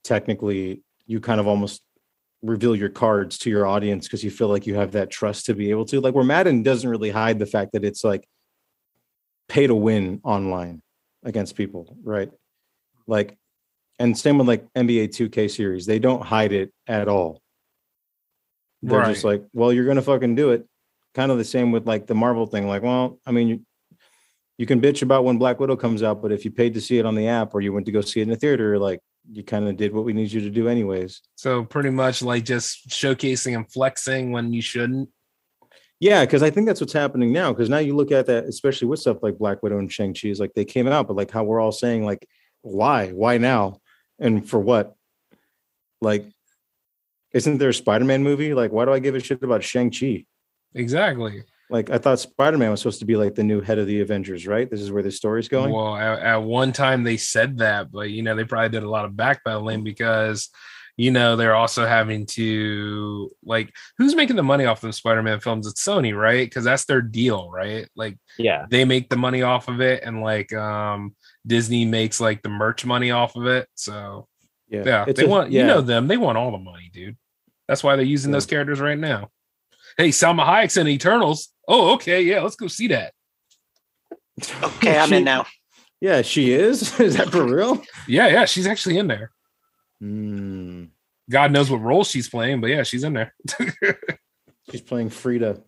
technically 0.02 0.82
you 1.04 1.20
kind 1.20 1.40
of 1.40 1.46
almost 1.46 1.82
reveal 2.42 2.76
your 2.76 2.88
cards 2.88 3.38
to 3.38 3.50
your 3.50 3.66
audience 3.66 4.06
because 4.06 4.22
you 4.22 4.30
feel 4.30 4.48
like 4.48 4.66
you 4.66 4.74
have 4.74 4.92
that 4.92 5.10
trust 5.10 5.46
to 5.46 5.54
be 5.54 5.70
able 5.70 5.84
to. 5.86 6.00
Like 6.00 6.14
where 6.14 6.24
madden 6.24 6.62
doesn't 6.62 6.88
really 6.88 7.10
hide 7.10 7.38
the 7.38 7.46
fact 7.46 7.72
that 7.72 7.84
it's 7.84 8.04
like 8.04 8.28
pay 9.48 9.66
to 9.66 9.74
win 9.74 10.20
online 10.24 10.82
against 11.24 11.56
people 11.56 11.96
right? 12.02 12.30
Like 13.06 13.36
and 13.98 14.16
same 14.16 14.38
with 14.38 14.46
like 14.46 14.72
nba 14.74 15.08
2k 15.08 15.50
series 15.50 15.86
they 15.86 15.98
don't 15.98 16.22
hide 16.22 16.52
it 16.52 16.72
at 16.86 17.08
all. 17.08 17.42
They're 18.82 19.04
just 19.06 19.24
like 19.24 19.44
well 19.52 19.72
you're 19.72 19.86
gonna 19.86 20.02
fucking 20.02 20.34
do 20.34 20.50
it. 20.50 20.66
Kind 21.14 21.32
of 21.32 21.38
the 21.38 21.44
same 21.44 21.72
with 21.72 21.86
like 21.86 22.06
the 22.06 22.14
marvel 22.14 22.46
thing 22.46 22.68
like 22.68 22.82
well 22.82 23.18
i 23.26 23.32
mean 23.32 23.48
you 23.48 23.60
you 24.56 24.66
can 24.66 24.80
bitch 24.80 25.02
about 25.02 25.24
when 25.24 25.38
black 25.38 25.58
widow 25.58 25.74
comes 25.74 26.02
out 26.02 26.22
but 26.22 26.30
if 26.30 26.44
you 26.44 26.50
paid 26.50 26.74
to 26.74 26.80
see 26.80 26.98
it 26.98 27.06
on 27.06 27.16
the 27.16 27.26
app 27.26 27.54
or 27.54 27.60
you 27.60 27.72
went 27.72 27.86
to 27.86 27.92
go 27.92 28.00
see 28.00 28.20
it 28.20 28.24
in 28.24 28.28
the 28.28 28.36
theater 28.36 28.78
like 28.78 29.00
you 29.30 29.44
kind 29.44 29.68
of 29.68 29.76
did 29.76 29.92
what 29.92 30.04
we 30.04 30.12
need 30.12 30.32
you 30.32 30.40
to 30.40 30.50
do 30.50 30.68
anyways 30.68 31.20
So 31.36 31.64
pretty 31.64 31.90
much 31.90 32.22
like 32.22 32.44
just 32.44 32.88
showcasing 32.88 33.54
and 33.54 33.70
flexing 33.70 34.32
when 34.32 34.52
you 34.52 34.62
shouldn't. 34.62 35.10
Yeah, 36.00 36.24
because 36.24 36.42
I 36.44 36.50
think 36.50 36.66
that's 36.66 36.80
what's 36.80 36.92
happening 36.92 37.32
now. 37.32 37.52
Because 37.52 37.68
now 37.68 37.78
you 37.78 37.96
look 37.96 38.12
at 38.12 38.26
that, 38.26 38.44
especially 38.44 38.86
with 38.86 39.00
stuff 39.00 39.18
like 39.20 39.38
Black 39.38 39.62
Widow 39.62 39.78
and 39.78 39.92
Shang 39.92 40.14
Chi, 40.14 40.28
is 40.28 40.38
like 40.38 40.54
they 40.54 40.64
came 40.64 40.86
out, 40.86 41.08
but 41.08 41.16
like 41.16 41.30
how 41.30 41.42
we're 41.42 41.60
all 41.60 41.72
saying, 41.72 42.04
like, 42.04 42.26
why, 42.62 43.08
why 43.08 43.38
now, 43.38 43.80
and 44.18 44.48
for 44.48 44.60
what? 44.60 44.94
Like, 46.00 46.24
isn't 47.32 47.58
there 47.58 47.70
a 47.70 47.74
Spider-Man 47.74 48.22
movie? 48.22 48.54
Like, 48.54 48.70
why 48.70 48.84
do 48.84 48.92
I 48.92 49.00
give 49.00 49.16
a 49.16 49.20
shit 49.20 49.42
about 49.42 49.64
Shang 49.64 49.90
Chi? 49.90 50.24
Exactly. 50.74 51.42
Like, 51.70 51.90
I 51.90 51.98
thought 51.98 52.18
Spider-Man 52.18 52.70
was 52.70 52.80
supposed 52.80 53.00
to 53.00 53.04
be 53.04 53.16
like 53.16 53.34
the 53.34 53.44
new 53.44 53.60
head 53.60 53.78
of 53.78 53.86
the 53.86 54.00
Avengers, 54.00 54.46
right? 54.46 54.70
This 54.70 54.80
is 54.80 54.90
where 54.90 55.02
the 55.02 55.10
story's 55.10 55.48
going. 55.48 55.72
Well, 55.72 55.94
at, 55.96 56.18
at 56.20 56.36
one 56.42 56.72
time 56.72 57.04
they 57.04 57.16
said 57.18 57.58
that, 57.58 57.92
but 57.92 58.10
you 58.10 58.22
know 58.22 58.34
they 58.34 58.44
probably 58.44 58.70
did 58.70 58.82
a 58.84 58.88
lot 58.90 59.04
of 59.04 59.12
backpedaling 59.12 59.84
because 59.84 60.48
you 60.96 61.10
know 61.12 61.36
they're 61.36 61.54
also 61.54 61.86
having 61.86 62.26
to 62.26 63.30
like 63.44 63.72
who's 63.98 64.16
making 64.16 64.34
the 64.36 64.42
money 64.42 64.64
off 64.64 64.82
of 64.82 64.94
Spider-Man 64.94 65.40
films? 65.40 65.66
It's 65.66 65.84
Sony, 65.86 66.16
right? 66.16 66.44
Because 66.48 66.64
that's 66.64 66.86
their 66.86 67.02
deal, 67.02 67.50
right? 67.50 67.86
Like 67.94 68.18
Yeah. 68.38 68.64
they 68.70 68.84
make 68.84 69.08
the 69.10 69.16
money 69.16 69.42
off 69.42 69.68
of 69.68 69.80
it, 69.80 70.02
and 70.04 70.22
like 70.22 70.52
um 70.54 71.14
Disney 71.46 71.84
makes 71.84 72.20
like 72.20 72.42
the 72.42 72.48
merch 72.48 72.84
money 72.86 73.10
off 73.10 73.36
of 73.36 73.46
it. 73.46 73.68
So 73.74 74.26
yeah, 74.70 75.04
It's 75.06 75.20
they 75.20 75.26
a- 75.26 75.28
want 75.28 75.52
yeah. 75.52 75.60
you 75.60 75.66
know 75.66 75.80
them. 75.82 76.08
They 76.08 76.16
want 76.16 76.36
all 76.38 76.50
the 76.50 76.58
money, 76.58 76.90
dude. 76.92 77.16
That's 77.68 77.84
why 77.84 77.96
they're 77.96 78.04
using 78.04 78.32
those 78.32 78.46
characters 78.46 78.80
right 78.80 78.98
now. 78.98 79.28
Hey, 79.98 80.08
Salma 80.10 80.46
Hayek's 80.46 80.76
in 80.76 80.86
Eternals. 80.88 81.48
Oh, 81.66 81.92
okay, 81.94 82.22
yeah, 82.22 82.40
let's 82.40 82.56
go 82.56 82.68
see 82.68 82.86
that. 82.88 83.12
Okay, 84.62 84.96
I'm 84.96 85.08
She- 85.08 85.16
in 85.16 85.24
now. 85.24 85.44
Yeah, 86.00 86.22
she 86.22 86.52
is. 86.52 86.98
is 87.00 87.16
that 87.16 87.30
for 87.30 87.44
real? 87.44 87.82
Yeah, 88.06 88.28
yeah, 88.28 88.44
she's 88.44 88.68
actually 88.68 88.98
in 88.98 89.08
there. 89.08 89.32
Hmm. 90.00 90.84
God 91.28 91.50
knows 91.50 91.68
what 91.70 91.82
role 91.82 92.04
she's 92.04 92.28
playing, 92.28 92.60
but 92.60 92.68
yeah, 92.70 92.84
she's 92.84 93.04
in 93.04 93.12
there. 93.12 93.34
She's 94.70 94.82
playing 94.82 95.08
Frida. 95.08 95.62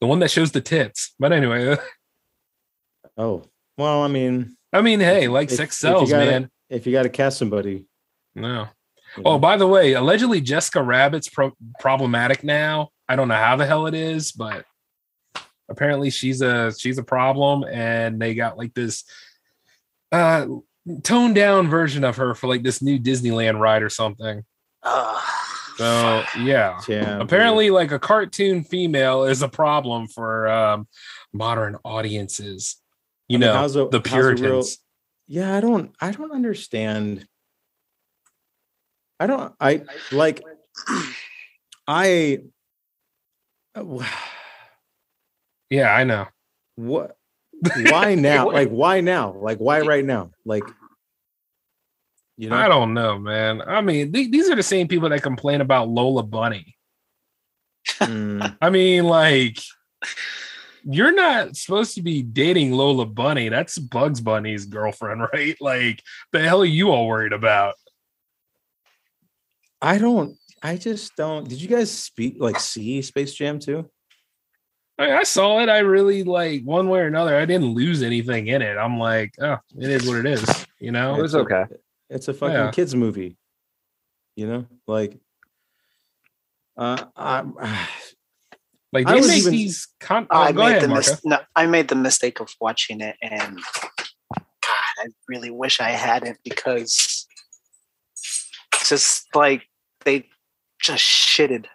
the 0.00 0.06
one 0.08 0.18
that 0.18 0.30
shows 0.32 0.50
the 0.50 0.60
tits. 0.60 1.14
But 1.20 1.32
anyway, 1.32 1.76
Oh, 3.16 3.44
well, 3.78 4.02
I 4.02 4.08
mean, 4.08 4.56
I 4.72 4.80
mean, 4.82 4.98
hey, 4.98 5.28
like 5.28 5.50
If- 5.50 5.56
sex 5.56 5.76
if 5.82 5.88
you 5.88 5.94
sells, 5.96 6.10
gotta- 6.10 6.26
man. 6.30 6.50
if 6.68 6.84
you 6.86 6.92
got 6.92 7.04
to 7.04 7.08
cast 7.08 7.38
somebody, 7.38 7.86
No. 8.34 8.68
you 9.16 9.22
Oh, 9.24 9.38
by 9.38 9.56
the 9.56 9.66
way, 9.68 9.92
allegedly 9.94 10.40
Jessica 10.40 10.82
Rabbit's 10.82 11.28
pro- 11.28 11.56
problematic 11.80 12.42
now. 12.44 12.90
I 13.08 13.16
don't 13.16 13.28
know 13.28 13.34
how 13.34 13.56
the 13.56 13.66
hell 13.66 13.86
it 13.86 13.94
is, 13.94 14.32
but 14.32 14.64
apparently 15.68 16.10
she's 16.10 16.42
a 16.42 16.72
she's 16.76 16.98
a 16.98 17.02
problem, 17.02 17.64
and 17.64 18.20
they 18.20 18.34
got 18.34 18.58
like 18.58 18.74
this 18.74 19.04
uh 20.12 20.46
toned 21.02 21.34
down 21.34 21.68
version 21.68 22.04
of 22.04 22.16
her 22.16 22.34
for 22.34 22.46
like 22.46 22.62
this 22.62 22.80
new 22.82 22.98
Disneyland 22.98 23.58
ride 23.58 23.82
or 23.82 23.90
something. 23.90 24.44
Ugh. 24.82 25.22
So 25.76 26.24
yeah. 26.38 26.80
yeah, 26.88 27.20
apparently 27.20 27.68
like 27.70 27.92
a 27.92 27.98
cartoon 27.98 28.64
female 28.64 29.24
is 29.24 29.42
a 29.42 29.48
problem 29.48 30.08
for 30.08 30.48
um 30.48 30.88
modern 31.34 31.76
audiences 31.84 32.76
you 33.28 33.36
I 33.36 33.40
mean, 33.40 33.46
know 33.48 33.52
how's 33.52 33.76
a- 33.76 33.88
the 33.90 33.98
how's 33.98 34.14
real- 34.14 34.36
puritans 34.36 34.78
yeah 35.26 35.54
i 35.54 35.60
don't 35.60 35.92
i 36.00 36.12
don't 36.12 36.30
understand 36.32 37.26
i 39.20 39.26
don't 39.26 39.52
i 39.60 39.82
like 40.12 40.42
i 41.86 42.38
yeah 45.70 45.94
i 45.94 46.04
know. 46.04 46.26
what 46.76 47.16
why 47.90 48.14
now? 48.14 48.50
Like 48.50 48.68
why 48.68 49.00
now? 49.00 49.32
Like 49.32 49.58
why 49.58 49.80
right 49.80 50.04
now? 50.04 50.30
Like 50.44 50.64
you 52.36 52.50
know? 52.50 52.56
I 52.56 52.68
don't 52.68 52.92
know 52.92 53.18
man. 53.18 53.62
I 53.62 53.80
mean 53.80 54.12
th- 54.12 54.30
these 54.30 54.50
are 54.50 54.56
the 54.56 54.62
same 54.62 54.88
people 54.88 55.08
that 55.08 55.22
complain 55.22 55.60
about 55.60 55.88
lola 55.88 56.22
bunny. 56.22 56.76
Mm, 58.00 58.56
i 58.60 58.68
mean 58.68 59.04
like 59.04 59.58
you're 60.84 61.14
not 61.14 61.56
supposed 61.56 61.94
to 61.94 62.02
be 62.02 62.22
dating 62.22 62.72
lola 62.72 63.06
bunny. 63.06 63.48
That's 63.48 63.78
bugs 63.78 64.20
bunny's 64.20 64.66
girlfriend 64.66 65.22
right? 65.32 65.56
Like 65.60 66.02
the 66.32 66.40
hell 66.40 66.62
are 66.62 66.66
you 66.66 66.90
all 66.90 67.06
worried 67.06 67.32
about? 67.32 67.74
I 69.80 69.98
don't 69.98 70.36
i 70.62 70.76
just 70.76 71.14
don't 71.16 71.48
did 71.48 71.60
you 71.60 71.68
guys 71.68 71.90
speak 71.90 72.36
like 72.38 72.58
see 72.60 73.00
space 73.02 73.34
jam 73.34 73.58
too 73.58 73.88
I, 74.98 75.18
I 75.18 75.22
saw 75.24 75.60
it. 75.60 75.68
I 75.68 75.80
really 75.80 76.22
like 76.24 76.62
one 76.62 76.88
way 76.88 77.00
or 77.00 77.06
another. 77.06 77.36
I 77.36 77.44
didn't 77.44 77.74
lose 77.74 78.02
anything 78.02 78.46
in 78.46 78.62
it. 78.62 78.78
I'm 78.78 78.98
like, 78.98 79.34
oh, 79.42 79.58
it 79.78 79.90
is 79.90 80.08
what 80.08 80.16
it 80.16 80.24
is. 80.24 80.66
You 80.80 80.90
know, 80.90 81.14
It 81.16 81.20
was 81.20 81.34
It's 81.34 81.38
a- 81.50 81.54
okay. 81.54 81.64
it's 82.08 82.28
a 82.28 82.32
fucking 82.32 82.54
Yeah. 82.54 82.70
kids 82.70 82.94
movie 82.94 83.36
you 84.36 84.46
know 84.46 84.66
like 84.86 85.18
uh 86.78 87.04
I, 87.14 87.42
like 88.94 89.06
they 89.06 89.14
was 89.16 89.28
make 89.28 89.38
even- 89.40 89.52
these. 89.52 89.86
Con- 90.00 90.26
I 90.30 90.48
oh, 90.48 90.52
go 90.54 90.60
made 90.60 90.68
ahead, 90.70 90.82
the 90.82 90.88
Marco. 90.88 91.10
mis- 91.10 91.24
no, 91.26 91.38
I 91.54 91.66
made 91.66 91.88
the 91.88 91.94
mistake 91.94 92.40
of 92.40 92.48
watching 92.58 93.02
it, 93.02 93.16
and 93.20 93.58
God, 94.34 94.42
I 94.98 95.06
really 95.28 95.50
wish 95.50 95.78
I 95.80 95.90
hadn't 95.90 96.38
because 96.42 97.26
it's 98.14 98.88
just 98.88 99.26
like 99.34 99.66
they 100.06 100.28
just 100.80 101.02
shitted, 101.02 101.66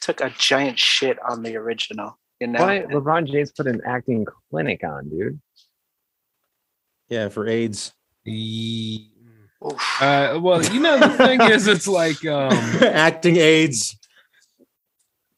took 0.00 0.20
a 0.20 0.30
giant 0.30 0.78
shit 0.78 1.18
on 1.28 1.42
the 1.42 1.56
original. 1.56 2.18
You 2.40 2.48
know, 2.48 2.60
Why 2.60 2.80
LeBron 2.80 3.30
James 3.30 3.52
put 3.52 3.66
an 3.66 3.80
acting 3.86 4.26
clinic 4.50 4.82
on, 4.84 5.08
dude? 5.08 5.40
yeah 7.08 7.28
for 7.28 7.46
aids 7.46 7.92
Ye- 8.24 9.10
Uh, 10.00 10.38
well, 10.40 10.62
you 10.72 10.80
know, 10.80 10.98
the 10.98 11.10
thing 11.10 11.40
is, 11.42 11.66
it's 11.66 11.86
like, 11.86 12.24
um, 12.24 12.50
acting 12.82 13.36
aids 13.36 13.96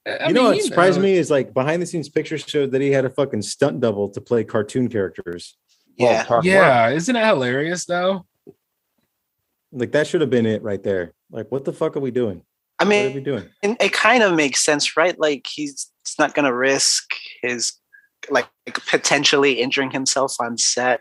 I 0.06 0.28
you 0.28 0.34
know 0.34 0.42
mean, 0.44 0.52
what 0.56 0.62
surprised 0.62 0.98
know, 0.98 1.04
me 1.04 1.14
is 1.14 1.30
like 1.30 1.52
behind 1.54 1.80
the 1.82 1.86
scenes 1.86 2.08
pictures 2.10 2.42
showed 2.46 2.70
that 2.72 2.80
he 2.82 2.90
had 2.90 3.04
a 3.06 3.10
fucking 3.10 3.42
stunt 3.42 3.80
double 3.80 4.08
to 4.10 4.20
play 4.20 4.44
cartoon 4.44 4.88
characters 4.88 5.56
yeah, 5.96 6.24
Well, 6.28 6.44
Yeah, 6.44 6.90
isn't 6.90 7.14
that 7.14 7.26
hilarious 7.26 7.84
though? 7.86 8.26
Like 9.72 9.92
that 9.92 10.06
should 10.06 10.20
have 10.20 10.30
been 10.30 10.46
it 10.46 10.62
right 10.62 10.82
there. 10.82 11.12
Like, 11.30 11.50
what 11.50 11.64
the 11.64 11.72
fuck 11.72 11.96
are 11.96 12.00
we 12.00 12.10
doing? 12.10 12.42
I 12.80 12.84
What 12.84 12.92
are 12.94 13.08
we 13.08 13.14
mean, 13.14 13.22
doing? 13.24 13.48
it, 13.62 13.76
it 13.80 13.92
kind 13.92 14.22
of 14.22 14.34
makes 14.34 14.60
sense, 14.64 14.96
right? 14.96 15.18
Like 15.18 15.46
he's, 15.46 15.90
he's 16.04 16.18
not 16.18 16.34
going 16.34 16.44
to 16.46 16.54
risk 16.54 17.14
his 17.42 17.74
like 18.30 18.48
potentially 18.88 19.60
injuring 19.60 19.90
himself 19.90 20.36
on 20.40 20.58
set. 20.58 21.00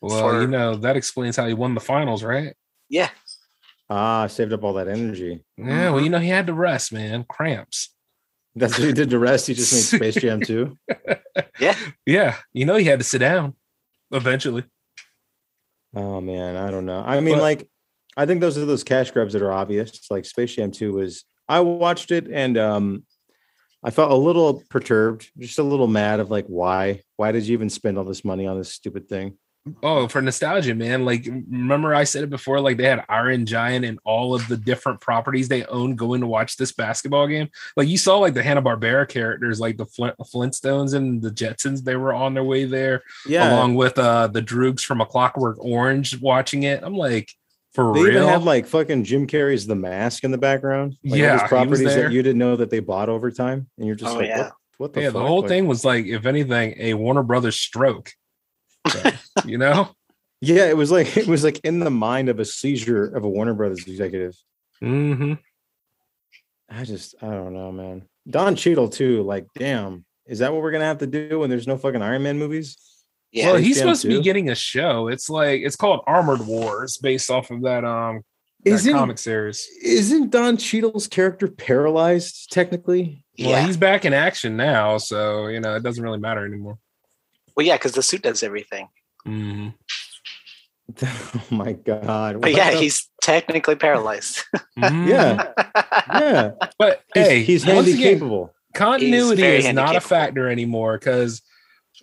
Well, 0.00 0.18
For- 0.30 0.40
you 0.40 0.46
know 0.48 0.74
that 0.76 0.96
explains 0.96 1.36
how 1.36 1.46
he 1.46 1.54
won 1.54 1.74
the 1.74 1.80
finals, 1.80 2.22
right? 2.24 2.54
Yeah, 2.88 3.10
Ah, 3.90 4.26
saved 4.26 4.52
up 4.52 4.64
all 4.64 4.72
that 4.74 4.88
energy. 4.88 5.44
Yeah. 5.58 5.90
Well, 5.90 6.00
you 6.00 6.08
know 6.08 6.18
he 6.18 6.28
had 6.28 6.46
to 6.46 6.54
rest, 6.54 6.92
man. 6.92 7.24
Cramps. 7.28 7.90
That's 8.54 8.78
what 8.78 8.86
he 8.88 8.92
did. 8.94 9.10
to 9.10 9.18
rest, 9.18 9.46
he 9.46 9.54
just 9.54 9.72
made 9.72 9.98
Space 10.12 10.14
Jam 10.22 10.40
too. 10.40 10.76
yeah. 11.60 11.76
Yeah. 12.06 12.36
You 12.52 12.64
know 12.66 12.76
he 12.76 12.84
had 12.86 12.98
to 13.00 13.04
sit 13.04 13.18
down 13.18 13.54
eventually. 14.10 14.64
Oh 15.94 16.20
man, 16.20 16.56
I 16.56 16.70
don't 16.70 16.86
know. 16.86 17.02
I 17.06 17.20
mean, 17.20 17.34
But- 17.36 17.42
like, 17.42 17.68
I 18.16 18.26
think 18.26 18.40
those 18.40 18.58
are 18.58 18.64
those 18.66 18.84
cash 18.84 19.10
grabs 19.10 19.32
that 19.32 19.42
are 19.42 19.52
obvious. 19.52 20.10
Like 20.10 20.24
Space 20.24 20.54
Jam 20.54 20.70
2 20.70 20.92
was 20.92 21.24
I 21.48 21.60
watched 21.60 22.10
it 22.10 22.28
and 22.30 22.56
um 22.58 23.04
I 23.84 23.90
felt 23.90 24.12
a 24.12 24.16
little 24.16 24.62
perturbed, 24.70 25.30
just 25.38 25.58
a 25.58 25.62
little 25.64 25.88
mad 25.88 26.20
of 26.20 26.30
like 26.30 26.46
why? 26.46 27.00
Why 27.16 27.32
did 27.32 27.46
you 27.46 27.52
even 27.54 27.70
spend 27.70 27.98
all 27.98 28.04
this 28.04 28.24
money 28.24 28.46
on 28.46 28.58
this 28.58 28.70
stupid 28.72 29.08
thing? 29.08 29.38
Oh, 29.80 30.08
for 30.08 30.20
nostalgia, 30.20 30.74
man. 30.74 31.04
Like, 31.04 31.24
remember 31.24 31.94
I 31.94 32.02
said 32.02 32.24
it 32.24 32.30
before, 32.30 32.60
like 32.60 32.78
they 32.78 32.84
had 32.88 33.04
Iron 33.08 33.46
Giant 33.46 33.84
and 33.84 34.00
all 34.04 34.34
of 34.34 34.46
the 34.48 34.56
different 34.56 35.00
properties 35.00 35.46
they 35.48 35.64
own 35.66 35.94
going 35.94 36.20
to 36.20 36.26
watch 36.26 36.56
this 36.56 36.72
basketball 36.72 37.28
game. 37.28 37.48
Like, 37.76 37.86
you 37.86 37.96
saw 37.96 38.18
like 38.18 38.34
the 38.34 38.42
Hanna-Barbera 38.42 39.08
characters, 39.08 39.60
like 39.60 39.76
the 39.76 39.86
Flint- 39.86 40.16
Flintstones 40.18 40.94
and 40.94 41.22
the 41.22 41.30
Jetsons, 41.30 41.84
they 41.84 41.94
were 41.94 42.12
on 42.12 42.34
their 42.34 42.42
way 42.42 42.64
there, 42.64 43.02
Yeah. 43.24 43.52
along 43.54 43.76
with 43.76 43.98
uh 44.00 44.26
the 44.26 44.42
Droogs 44.42 44.80
from 44.84 45.00
A 45.00 45.06
Clockwork 45.06 45.58
Orange 45.64 46.20
watching 46.20 46.64
it. 46.64 46.82
I'm 46.82 46.96
like, 46.96 47.30
for 47.74 47.94
they 47.94 48.02
real? 48.02 48.12
even 48.16 48.28
had 48.28 48.42
like 48.42 48.66
fucking 48.66 49.04
Jim 49.04 49.26
Carrey's 49.26 49.66
The 49.66 49.74
Mask 49.74 50.24
in 50.24 50.30
the 50.30 50.38
background. 50.38 50.96
Like 51.04 51.12
all 51.12 51.18
Yeah, 51.18 51.26
he 51.26 51.32
these 51.32 51.42
was 51.42 51.48
properties 51.48 51.84
there. 51.84 52.02
that 52.08 52.12
you 52.12 52.22
didn't 52.22 52.38
know 52.38 52.56
that 52.56 52.70
they 52.70 52.80
bought 52.80 53.08
over 53.08 53.30
time. 53.30 53.68
And 53.78 53.86
you're 53.86 53.96
just 53.96 54.14
Oh, 54.14 54.18
like, 54.18 54.28
yeah. 54.28 54.42
what, 54.42 54.52
what 54.78 54.92
the 54.92 55.00
yeah, 55.02 55.06
fuck? 55.08 55.14
the 55.14 55.26
whole 55.26 55.40
Like- 55.40 55.48
thing 55.48 55.66
was 55.66 55.84
like, 55.84 56.06
if 56.06 56.26
anything, 56.26 56.74
a 56.78 56.94
Warner 56.94 57.22
Brothers 57.22 57.56
stroke. 57.56 58.12
So, 58.88 59.10
you 59.46 59.58
know? 59.58 59.88
Yeah, 60.40 60.66
it 60.66 60.76
was 60.76 60.90
like 60.90 61.16
it 61.16 61.28
was 61.28 61.44
like 61.44 61.60
in 61.64 61.78
the 61.78 61.90
mind 61.90 62.28
of 62.28 62.40
a 62.40 62.44
seizure 62.44 63.04
of 63.14 63.22
a 63.24 63.28
Warner 63.28 63.54
Brothers 63.54 63.86
executive. 63.86 64.34
hmm 64.80 65.34
I 66.68 66.84
just 66.84 67.14
I 67.22 67.26
don't 67.26 67.52
know, 67.54 67.70
man. 67.70 68.02
Don 68.28 68.56
Cheadle 68.56 68.88
too. 68.88 69.22
Like, 69.22 69.46
damn, 69.56 70.04
is 70.26 70.38
that 70.40 70.52
what 70.52 70.62
we're 70.62 70.72
gonna 70.72 70.84
have 70.84 70.98
to 70.98 71.06
do 71.06 71.38
when 71.40 71.50
there's 71.50 71.66
no 71.68 71.76
fucking 71.76 72.02
Iron 72.02 72.22
Man 72.24 72.38
movies? 72.38 72.76
Yeah. 73.32 73.46
well, 73.46 73.54
Space 73.56 73.66
he's 73.66 73.76
Jam 73.78 73.82
supposed 73.86 74.02
to 74.02 74.08
be 74.08 74.20
getting 74.20 74.50
a 74.50 74.54
show. 74.54 75.08
It's 75.08 75.30
like 75.30 75.62
it's 75.62 75.76
called 75.76 76.00
Armored 76.06 76.46
Wars, 76.46 76.98
based 76.98 77.30
off 77.30 77.50
of 77.50 77.62
that 77.62 77.84
um 77.84 78.22
that 78.64 78.70
Isn't 78.74 78.92
comic 78.92 79.18
series. 79.18 79.66
isn't 79.82 80.30
Don 80.30 80.56
Cheadle's 80.56 81.08
character 81.08 81.48
paralyzed 81.48 82.52
technically? 82.52 83.24
Well, 83.38 83.48
yeah. 83.50 83.66
he's 83.66 83.76
back 83.78 84.04
in 84.04 84.12
action 84.12 84.56
now, 84.56 84.98
so 84.98 85.46
you 85.48 85.60
know 85.60 85.74
it 85.74 85.82
doesn't 85.82 86.02
really 86.04 86.18
matter 86.18 86.44
anymore. 86.44 86.78
well, 87.56 87.66
yeah, 87.66 87.76
because 87.76 87.92
the 87.92 88.02
suit 88.02 88.22
does 88.22 88.42
everything. 88.42 88.88
Mhm. 89.26 89.74
oh 91.02 91.42
my 91.50 91.72
god! 91.72 92.40
But 92.40 92.52
yeah, 92.52 92.72
the- 92.72 92.78
he's 92.78 93.08
technically 93.22 93.76
paralyzed. 93.76 94.42
Mhm. 94.78 95.06
yeah, 95.08 95.52
yeah. 96.12 96.50
but 96.78 97.02
He's, 97.14 97.26
hey, 97.26 97.42
he's 97.42 97.64
once 97.66 97.86
handy 97.86 98.02
capable. 98.02 98.52
continuity 98.74 99.42
very 99.42 99.58
is 99.64 99.72
not 99.74 99.96
a 99.96 100.00
factor 100.00 100.48
anymore 100.48 100.98
because, 100.98 101.42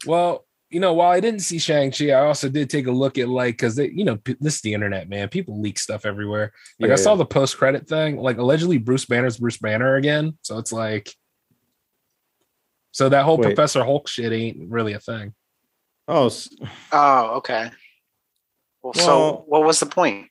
well, 0.06 0.46
you 0.70 0.80
know, 0.80 0.94
while 0.94 1.10
I 1.12 1.20
didn't 1.20 1.42
see 1.42 1.58
Shang 1.58 1.92
Chi, 1.92 2.12
I 2.12 2.26
also 2.26 2.48
did 2.48 2.70
take 2.70 2.86
a 2.88 2.92
look 2.92 3.18
at 3.18 3.28
like 3.28 3.56
because 3.56 3.76
they, 3.76 3.90
you 3.90 4.06
know 4.06 4.18
p- 4.18 4.36
this 4.40 4.56
is 4.56 4.62
the 4.62 4.74
internet, 4.74 5.10
man. 5.10 5.28
People 5.30 5.60
leak 5.60 5.80
stuff 5.80 6.06
everywhere. 6.06 6.52
Like 6.80 6.90
Yeah, 6.90 6.94
I 6.94 6.98
saw 6.98 7.12
yeah. 7.14 7.18
the 7.18 7.26
post 7.26 7.58
credit 7.58 7.88
thing, 7.88 8.18
like 8.18 8.38
allegedly 8.38 8.78
Bruce 8.78 9.06
Banner's 9.06 9.38
Bruce 9.38 9.58
Banner 9.58 9.96
again. 9.96 10.38
So 10.44 10.58
it's 10.60 10.72
like, 10.72 11.12
so 12.92 13.10
that 13.10 13.26
whole 13.26 13.38
Wait. 13.38 13.46
Professor 13.46 13.84
Hulk 13.84 14.08
shit 14.08 14.32
ain't 14.32 14.70
really 14.70 14.94
a 14.94 15.00
thing. 15.00 15.34
Oh, 16.08 16.28
s- 16.28 16.50
oh, 16.92 17.36
okay. 17.38 17.72
Well, 18.84 18.94
so 18.94 19.44
what 19.48 19.64
was 19.64 19.80
the 19.80 19.86
point? 19.86 20.28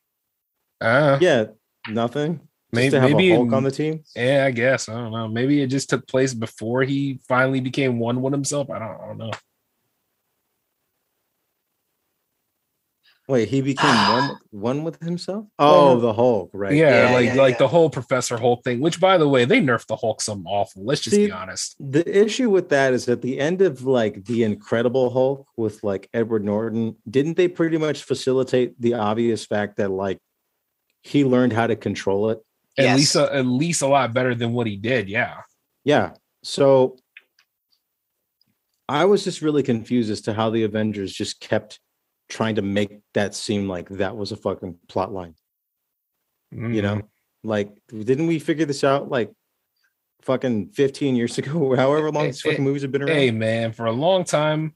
Uh, 0.81 1.19
yeah, 1.21 1.45
nothing. 1.89 2.35
Just 2.37 2.47
maybe 2.73 2.91
to 2.91 3.01
have 3.01 3.11
maybe 3.11 3.33
a 3.33 3.37
Hulk 3.37 3.49
in- 3.49 3.55
on 3.55 3.63
the 3.65 3.71
team. 3.71 4.05
Yeah, 4.15 4.45
I 4.47 4.51
guess 4.53 4.89
I 4.89 4.95
don't 4.95 5.13
know. 5.13 5.27
Maybe 5.29 5.63
it 5.63 5.67
just 5.69 5.91
took 5.91 6.07
place 6.07 6.33
before 6.35 6.83
he 6.83 7.21
finally 7.29 7.61
became 7.61 7.99
one 7.99 8.23
with 8.23 8.33
himself. 8.33 8.71
I 8.71 8.79
don't, 8.79 9.01
I 9.01 9.07
don't 9.07 9.19
know. 9.19 9.31
Wait, 13.29 13.49
he 13.51 13.61
became 13.61 13.91
one 14.11 14.39
one 14.51 14.85
with 14.85 14.99
himself. 15.03 15.45
Oh, 15.59 15.87
Well, 15.87 16.01
the 16.01 16.13
Hulk, 16.15 16.51
right? 16.55 16.75
Yeah, 16.75 17.09
Yeah, 17.09 17.15
like 17.15 17.27
yeah, 17.27 17.35
like 17.35 17.53
yeah. 17.53 17.59
the 17.59 17.69
whole 17.69 17.91
Professor 17.91 18.39
Hulk 18.39 18.65
thing. 18.65 18.81
Which, 18.81 18.99
by 19.01 19.19
the 19.19 19.29
way, 19.29 19.45
they 19.45 19.61
nerfed 19.61 19.87
the 19.87 19.97
Hulk 19.97 20.23
some 20.23 20.47
awful. 20.47 20.85
Let's 20.85 21.03
just 21.03 21.15
See, 21.15 21.27
be 21.27 21.33
honest. 21.33 21.77
The 21.79 22.05
issue 22.25 22.49
with 22.49 22.71
that 22.71 22.95
is 22.95 23.07
at 23.09 23.21
the 23.21 23.39
end 23.39 23.61
of 23.61 23.83
like 23.83 24.25
the 24.25 24.45
Incredible 24.45 25.11
Hulk 25.11 25.47
with 25.57 25.85
like 25.85 26.09
Edward 26.15 26.45
Norton, 26.45 26.97
didn't 27.09 27.37
they 27.37 27.49
pretty 27.49 27.77
much 27.77 28.03
facilitate 28.05 28.81
the 28.81 28.95
obvious 28.95 29.45
fact 29.45 29.77
that 29.77 29.91
like 29.91 30.19
he 31.03 31.25
learned 31.25 31.53
how 31.53 31.67
to 31.67 31.77
control 31.77 32.31
it? 32.31 32.39
At 32.79 32.85
Yes. 32.85 32.97
least 32.99 33.17
a, 33.17 33.35
at 33.35 33.45
least 33.47 33.83
a 33.83 33.89
lot 33.89 34.15
better 34.15 34.35
than 34.35 34.53
what 34.55 34.67
he 34.67 34.77
did. 34.77 35.09
Yeah. 35.09 35.43
Yeah. 35.85 36.13
So 36.43 36.97
I 38.89 39.05
was 39.05 39.23
just 39.25 39.43
really 39.43 39.63
confused 39.63 40.11
as 40.11 40.23
to 40.23 40.33
how 40.33 40.49
the 40.49 40.63
Avengers 40.63 41.13
just 41.13 41.41
kept 41.41 41.79
trying 42.29 42.57
to 42.57 42.63
make 42.63 43.01
that 43.15 43.35
seem 43.35 43.69
like 43.69 43.89
that 43.89 44.17
was 44.17 44.33
a 44.33 44.37
fucking 44.37 44.77
plot 44.89 45.13
line. 45.13 45.35
You 46.51 46.83
know, 46.83 47.03
like 47.43 47.71
didn't 47.89 48.27
we 48.27 48.39
figure 48.39 48.65
this 48.65 48.85
out 48.85 49.11
like 49.11 49.31
fucking 50.23 50.71
15 50.71 51.17
years 51.17 51.39
ago, 51.39 51.75
however 51.77 52.11
long 52.11 52.27
these 52.27 52.41
fucking 52.41 52.65
movies 52.65 52.83
have 52.83 52.93
been 52.93 53.03
around? 53.03 53.17
Hey 53.17 53.31
man, 53.31 53.73
for 53.73 53.87
a 53.87 53.93
long 53.93 54.25
time, 54.25 54.75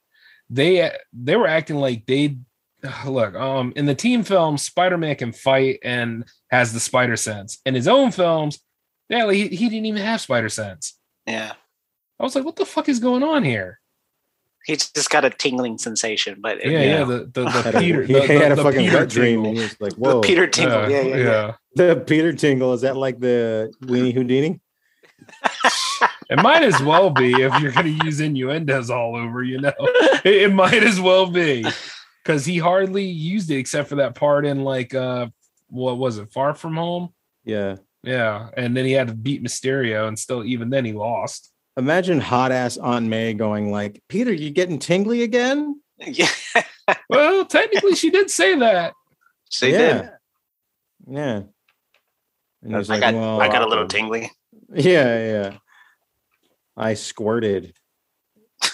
they 0.50 0.90
they 1.12 1.36
were 1.36 1.46
acting 1.46 1.76
like 1.76 2.06
they 2.06 2.38
look 3.06 3.34
um 3.34 3.72
in 3.76 3.86
the 3.86 3.94
team 3.94 4.22
films, 4.22 4.62
Spider-Man 4.62 5.16
can 5.16 5.32
fight 5.32 5.78
and 5.82 6.24
has 6.50 6.72
the 6.72 6.80
spider 6.80 7.16
sense. 7.16 7.58
In 7.64 7.74
his 7.74 7.88
own 7.88 8.10
films, 8.10 8.58
yeah, 9.08 9.24
like, 9.24 9.36
he, 9.36 9.48
he 9.48 9.68
didn't 9.68 9.86
even 9.86 10.02
have 10.02 10.20
spider 10.20 10.48
sense. 10.48 10.98
Yeah, 11.26 11.52
I 12.18 12.22
was 12.22 12.34
like, 12.34 12.44
what 12.44 12.56
the 12.56 12.66
fuck 12.66 12.88
is 12.88 12.98
going 12.98 13.22
on 13.22 13.44
here? 13.44 13.80
He 14.66 14.76
just 14.76 15.10
got 15.10 15.24
a 15.24 15.30
tingling 15.30 15.78
sensation, 15.78 16.38
but 16.40 16.58
it, 16.64 16.70
Yeah, 16.70 16.82
yeah, 16.82 16.98
know, 17.00 17.04
the 17.06 17.24
the, 17.26 17.44
the 17.72 17.76
Peter, 17.80 18.02
he 18.02 18.12
the, 18.12 18.20
had 18.26 18.28
the- 18.28 18.52
a 18.52 18.56
the 18.56 18.62
fucking 18.62 18.80
Peter 18.80 18.98
wet 18.98 19.08
dream. 19.08 19.42
tingle. 19.42 19.48
And 19.50 19.56
he 19.56 19.62
was 19.64 19.80
like, 19.80 19.96
the. 19.96 20.20
Peter 20.20 20.46
tingle. 20.46 20.90
Yeah, 20.90 21.00
yeah, 21.02 21.16
yeah. 21.16 21.52
The 21.74 21.96
Peter 22.06 22.32
Tingle, 22.34 22.74
is 22.74 22.82
that 22.82 22.96
like 22.96 23.18
the 23.18 23.72
Weenie 23.82 24.12
Houdini? 24.14 24.60
It 26.30 26.42
might 26.42 26.62
as 26.62 26.82
well 26.82 27.10
be 27.10 27.30
if 27.32 27.60
you're 27.60 27.72
going 27.72 27.98
to 27.98 28.04
use 28.06 28.18
innuendos 28.20 28.88
all 28.90 29.14
over, 29.16 29.42
you 29.42 29.60
know. 29.60 29.72
It, 30.24 30.42
it 30.42 30.52
might 30.54 30.82
as 30.82 30.98
well 30.98 31.30
be 31.30 31.64
because 32.24 32.46
he 32.46 32.56
hardly 32.58 33.04
used 33.04 33.50
it 33.50 33.56
except 33.58 33.88
for 33.90 33.96
that 33.96 34.14
part 34.14 34.46
in 34.46 34.64
like 34.64 34.94
uh 34.94 35.26
what 35.68 35.98
was 35.98 36.16
it, 36.18 36.32
Far 36.32 36.54
From 36.54 36.76
Home? 36.76 37.12
Yeah. 37.44 37.76
Yeah, 38.02 38.48
and 38.56 38.74
then 38.76 38.84
he 38.84 38.92
had 38.92 39.08
to 39.08 39.14
beat 39.14 39.44
Mysterio, 39.44 40.08
and 40.08 40.18
still 40.18 40.44
even 40.44 40.70
then 40.70 40.84
he 40.84 40.92
lost. 40.92 41.51
Imagine 41.76 42.20
hot 42.20 42.52
ass 42.52 42.76
Aunt 42.76 43.06
May 43.06 43.32
going 43.34 43.70
like, 43.70 44.02
Peter, 44.08 44.32
you 44.32 44.50
getting 44.50 44.78
tingly 44.78 45.22
again? 45.22 45.80
Yeah, 45.98 46.28
Well, 47.08 47.44
technically, 47.46 47.94
she 47.94 48.10
did 48.10 48.30
say 48.30 48.56
that. 48.58 48.92
she 49.50 49.70
yeah. 49.70 49.78
did. 49.78 50.10
Yeah. 51.08 51.42
And 52.62 52.76
he's 52.76 52.90
I 52.90 52.94
like, 52.94 53.00
got, 53.00 53.14
well, 53.14 53.40
I 53.40 53.48
got 53.48 53.62
a 53.62 53.68
little 53.68 53.88
tingly. 53.88 54.30
Yeah, 54.74 55.18
yeah. 55.24 55.56
I 56.76 56.94
squirted. 56.94 57.74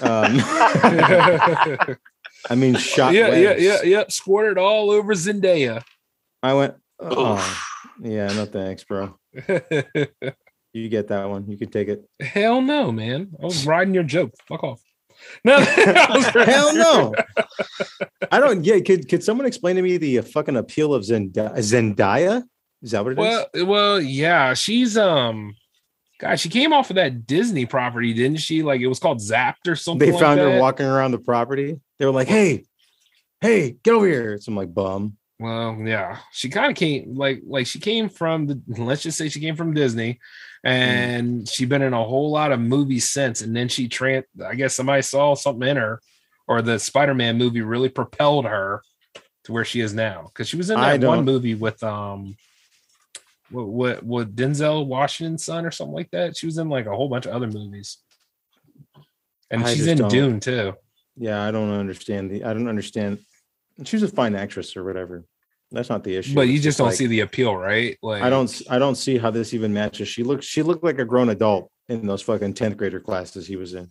Um, 0.01 0.37
I 0.43 1.97
mean, 2.57 2.75
shot. 2.79 3.15
yeah, 3.15 3.29
webs. 3.31 3.63
yeah, 3.63 3.83
yeah. 3.83 4.05
Squirted 4.09 4.59
all 4.59 4.91
over 4.91 5.15
Zendaya. 5.15 5.83
I 6.43 6.55
went. 6.55 6.75
Oof. 7.03 7.09
Oh, 7.13 7.63
yeah, 8.03 8.27
no 8.29 8.45
thanks, 8.47 8.85
bro. 8.85 9.19
You 10.73 10.89
get 10.89 11.09
that 11.09 11.29
one. 11.29 11.51
You 11.51 11.57
can 11.57 11.71
take 11.71 11.89
it. 11.89 12.09
Hell 12.21 12.61
no, 12.61 12.93
man. 12.93 13.31
I 13.41 13.45
was 13.45 13.67
riding 13.67 13.95
your 13.95 14.05
joke. 14.05 14.35
Fuck 14.47 14.65
off. 14.65 14.83
No, 15.45 15.59
Hell 15.65 16.75
no. 16.75 17.15
I 18.31 18.39
don't. 18.39 18.65
Yeah, 18.65 18.81
could 18.81 19.09
could 19.09 19.25
someone 19.25 19.47
explain 19.47 19.77
to 19.77 19.83
me 19.83 19.97
the 19.97 20.19
uh, 20.21 20.23
fucking 20.23 20.57
appeal 20.57 20.95
of 20.95 21.03
Zendaya? 21.03 21.57
Zendaya? 21.59 22.45
Is 22.83 22.93
that 22.93 23.05
what 23.05 23.13
it 23.13 23.19
is? 23.19 23.47
Well, 23.55 23.67
well, 23.67 24.01
yeah, 24.01 24.55
she's 24.55 24.97
um, 24.97 25.57
God, 26.19 26.39
she 26.39 26.49
came 26.49 26.73
off 26.73 26.91
of 26.91 26.97
that 26.97 27.27
Disney 27.27 27.65
property, 27.65 28.13
didn't 28.13 28.41
she? 28.41 28.63
Like 28.63 28.81
it 28.81 28.89
was 28.89 28.99
called 28.99 29.19
Zapped 29.19 29.67
or 29.67 29.77
something. 29.77 30.07
they 30.07 30.13
like 30.13 30.21
found 30.21 30.41
her 30.41 30.53
that. 30.53 30.61
walking 30.61 30.87
around 30.87 31.13
the 31.13 31.19
property. 31.19 31.81
They 31.99 32.07
were 32.07 32.13
like, 32.13 32.29
"Hey, 32.29 32.65
hey, 33.41 33.77
get 33.83 33.95
over 33.95 34.07
here!" 34.07 34.39
Some 34.41 34.57
like 34.57 34.73
bum. 34.73 35.17
Well, 35.39 35.77
yeah, 35.81 36.19
she 36.33 36.49
kind 36.49 36.71
of 36.71 36.77
came 36.77 37.15
like 37.17 37.43
like 37.47 37.67
she 37.67 37.79
came 37.79 38.09
from 38.09 38.47
the. 38.47 38.61
Let's 38.83 39.03
just 39.03 39.17
say 39.17 39.29
she 39.29 39.41
came 39.41 39.55
from 39.57 39.75
Disney, 39.75 40.19
and 40.65 41.49
she's 41.49 41.69
been 41.69 41.83
in 41.83 41.93
a 41.93 42.03
whole 42.05 42.31
lot 42.31 42.53
of 42.53 42.61
movies 42.61 43.11
since. 43.11 43.41
And 43.43 43.55
then 43.55 43.69
she 43.69 43.89
tran. 43.89 44.25
I 44.45 44.55
guess 44.55 44.75
somebody 44.75 45.03
saw 45.03 45.35
something 45.35 45.69
in 45.69 45.77
her, 45.77 46.01
or 46.47 46.63
the 46.63 46.79
Spider-Man 46.79 47.39
movie 47.39 47.63
really 47.63 47.89
propelled 47.89 48.45
her 48.45 48.83
to 49.45 49.53
where 49.53 49.65
she 49.65 49.81
is 49.81 49.95
now 49.95 50.25
because 50.25 50.49
she 50.49 50.57
was 50.57 50.71
in 50.71 50.79
that 50.81 51.03
one 51.03 51.25
movie 51.25 51.55
with 51.55 51.83
um 51.83 52.37
what 53.51 53.67
what 53.67 54.03
what 54.03 54.37
Denzel 54.37 54.87
Washington's 54.87 55.45
son 55.45 55.65
or 55.65 55.71
something 55.71 55.95
like 55.95 56.11
that. 56.11 56.37
She 56.37 56.47
was 56.47 56.59
in 56.59 56.69
like 56.69 56.87
a 56.87 56.95
whole 56.95 57.09
bunch 57.09 57.27
of 57.27 57.33
other 57.33 57.47
movies. 57.47 57.99
And 59.51 59.65
I 59.65 59.73
she's 59.75 59.87
in 59.87 59.99
don't- 59.99 60.11
Dune 60.11 60.41
too. 60.41 60.75
Yeah, 61.17 61.43
I 61.45 61.51
don't 61.51 61.71
understand 61.73 62.31
the. 62.31 62.45
I 62.45 62.53
don't 62.53 62.69
understand. 62.69 63.19
She 63.85 63.97
was 63.97 64.03
a 64.05 64.09
fine 64.09 64.35
actress 64.37 64.77
or 64.77 64.85
whatever. 64.85 65.25
That's 65.71 65.91
not 65.91 66.03
the 66.05 66.17
issue. 66.17 66.35
But 66.35 66.49
you 66.49 66.55
It's 66.55 66.65
just 66.65 66.79
don't 66.79 66.89
like, 66.89 66.97
see 66.97 67.07
the 67.07 67.21
appeal, 67.21 67.55
right? 67.57 67.99
Like 68.03 68.23
I 68.23 68.31
don't. 68.31 68.63
I 68.71 68.79
don't 68.79 68.95
see 68.95 69.19
how 69.19 69.31
this 69.31 69.53
even 69.53 69.73
matches. 69.73 70.09
She 70.09 70.23
looks. 70.23 70.47
She 70.47 70.63
looked 70.63 70.83
like 70.83 70.99
a 70.99 71.05
grown 71.05 71.29
adult 71.29 71.71
in 71.89 72.07
those 72.07 72.23
fucking 72.23 72.55
tenth 72.55 72.77
grader 72.77 73.01
classes 73.01 73.47
he 73.47 73.57
was 73.57 73.75
in, 73.75 73.89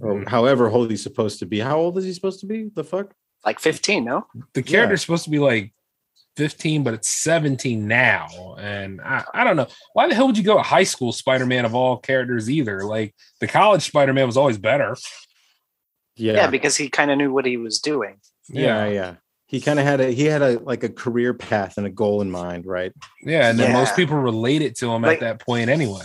or 0.00 0.20
Mm. 0.20 0.28
however 0.28 0.68
old 0.70 0.90
he's 0.90 1.02
supposed 1.02 1.40
to 1.40 1.46
be. 1.46 1.58
How 1.58 1.78
old 1.78 1.98
is 1.98 2.04
he 2.04 2.12
supposed 2.12 2.40
to 2.40 2.46
be? 2.46 2.70
The 2.74 2.84
fuck? 2.84 3.12
Like 3.44 3.58
15, 3.60 4.04
no? 4.04 4.26
the 4.54 4.62
character's 4.62 5.02
supposed 5.02 5.24
to 5.24 5.30
be 5.30 5.38
like 5.38 5.72
15, 6.36 6.82
but 6.82 6.94
it's 6.94 7.08
17 7.08 7.86
now. 7.86 8.56
And 8.58 9.00
I, 9.00 9.24
I 9.32 9.44
don't 9.44 9.56
know. 9.56 9.68
Why 9.92 10.08
the 10.08 10.14
hell 10.16 10.26
would 10.26 10.36
you 10.38 10.42
go 10.44 10.56
to 10.56 10.62
high 10.62 10.82
school 10.84 11.12
Spider-Man 11.12 11.64
of 11.64 11.74
all 11.74 11.96
characters 11.98 12.50
either? 12.50 12.82
Like 12.84 13.14
the 13.40 13.46
college 13.46 13.82
Spider-Man 13.86 14.26
was 14.26 14.36
always 14.36 14.58
better. 14.58 14.96
Yeah. 16.16 16.32
Yeah, 16.34 16.46
because 16.50 16.76
he 16.76 16.88
kind 16.88 17.10
of 17.10 17.18
knew 17.18 17.32
what 17.32 17.46
he 17.46 17.56
was 17.56 17.78
doing. 17.78 18.16
yeah. 18.48 18.86
Yeah. 18.88 19.14
He 19.48 19.60
kind 19.60 19.78
of 19.78 19.84
had 19.84 20.00
a. 20.00 20.10
He 20.10 20.24
had 20.24 20.42
a 20.42 20.58
like 20.58 20.82
a 20.82 20.88
career 20.88 21.32
path 21.32 21.78
and 21.78 21.86
a 21.86 21.90
goal 21.90 22.20
in 22.20 22.30
mind, 22.30 22.66
right? 22.66 22.92
Yeah, 23.22 23.48
and 23.48 23.58
then 23.58 23.72
most 23.72 23.94
people 23.94 24.16
related 24.16 24.74
to 24.76 24.90
him 24.90 25.02
Like- 25.02 25.14
at 25.14 25.20
that 25.20 25.40
point 25.40 25.70
anyway. 25.70 26.04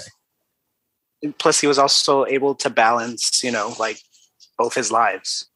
Plus, 1.37 1.61
he 1.61 1.67
was 1.67 1.77
also 1.77 2.25
able 2.25 2.55
to 2.55 2.69
balance, 2.69 3.43
you 3.43 3.51
know, 3.51 3.75
like 3.79 3.99
both 4.57 4.73
his 4.73 4.91
lives. 4.91 5.47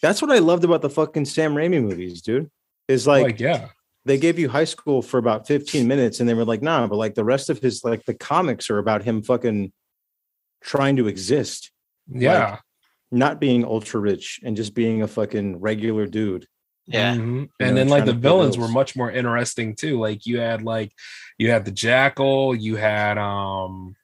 That's 0.00 0.22
what 0.22 0.30
I 0.30 0.38
loved 0.38 0.64
about 0.64 0.82
the 0.82 0.90
fucking 0.90 1.26
Sam 1.26 1.54
Raimi 1.54 1.82
movies, 1.82 2.22
dude. 2.22 2.50
Is 2.88 3.06
Like, 3.06 3.24
like 3.24 3.40
yeah, 3.40 3.68
they 4.04 4.18
gave 4.18 4.38
you 4.38 4.48
high 4.48 4.64
school 4.64 5.00
for 5.02 5.18
about 5.18 5.46
15 5.46 5.86
minutes 5.86 6.18
and 6.20 6.28
they 6.28 6.34
were 6.34 6.44
like, 6.44 6.62
nah, 6.62 6.86
but 6.86 6.96
like 6.96 7.14
the 7.14 7.24
rest 7.24 7.50
of 7.50 7.58
his 7.58 7.84
like 7.84 8.04
the 8.04 8.14
comics 8.14 8.68
are 8.70 8.78
about 8.78 9.04
him 9.04 9.22
fucking 9.22 9.72
trying 10.62 10.96
to 10.96 11.06
exist, 11.06 11.70
yeah, 12.08 12.58
not 13.10 13.40
being 13.40 13.64
ultra 13.64 14.00
rich 14.00 14.40
and 14.42 14.56
just 14.56 14.74
being 14.74 15.02
a 15.02 15.08
fucking 15.08 15.60
regular 15.60 16.06
dude. 16.06 16.46
Yeah. 16.86 17.14
Mhm. 17.14 17.42
You 17.42 17.50
And 17.60 17.70
know, 17.70 17.74
then 17.74 17.88
like 17.88 18.04
the 18.04 18.12
villains 18.12 18.56
bills. 18.56 18.68
were 18.68 18.72
much 18.72 18.96
more 18.96 19.10
interesting 19.10 19.74
too. 19.76 19.98
Like 20.00 20.26
you 20.26 20.38
had 20.40 20.62
like 20.62 20.92
you 21.38 21.50
had 21.50 21.64
the 21.64 21.70
Jackal, 21.70 22.54
you 22.54 22.76
had 22.76 23.18
um 23.18 23.94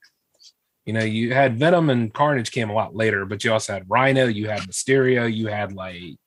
you 0.86 0.94
know, 0.94 1.04
you 1.04 1.34
had 1.34 1.58
Venom 1.58 1.90
and 1.90 2.14
Carnage 2.14 2.50
came 2.50 2.70
a 2.70 2.72
lot 2.72 2.96
later, 2.96 3.26
but 3.26 3.44
you 3.44 3.52
also 3.52 3.74
had 3.74 3.84
Rhino, 3.90 4.24
you 4.26 4.48
had 4.48 4.60
Mysterio, 4.60 5.30
you 5.32 5.48
had 5.48 5.72
like 5.72 6.18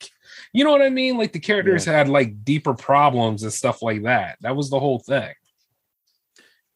you 0.53 0.63
know 0.63 0.71
what 0.71 0.81
I 0.81 0.89
mean? 0.89 1.17
Like 1.17 1.31
the 1.31 1.39
characters 1.39 1.85
had 1.85 2.09
like 2.09 2.43
deeper 2.43 2.73
problems 2.73 3.43
and 3.43 3.53
stuff 3.53 3.81
like 3.81 4.03
that. 4.03 4.37
That 4.41 4.55
was 4.55 4.69
the 4.69 4.79
whole 4.79 4.99
thing. 4.99 5.33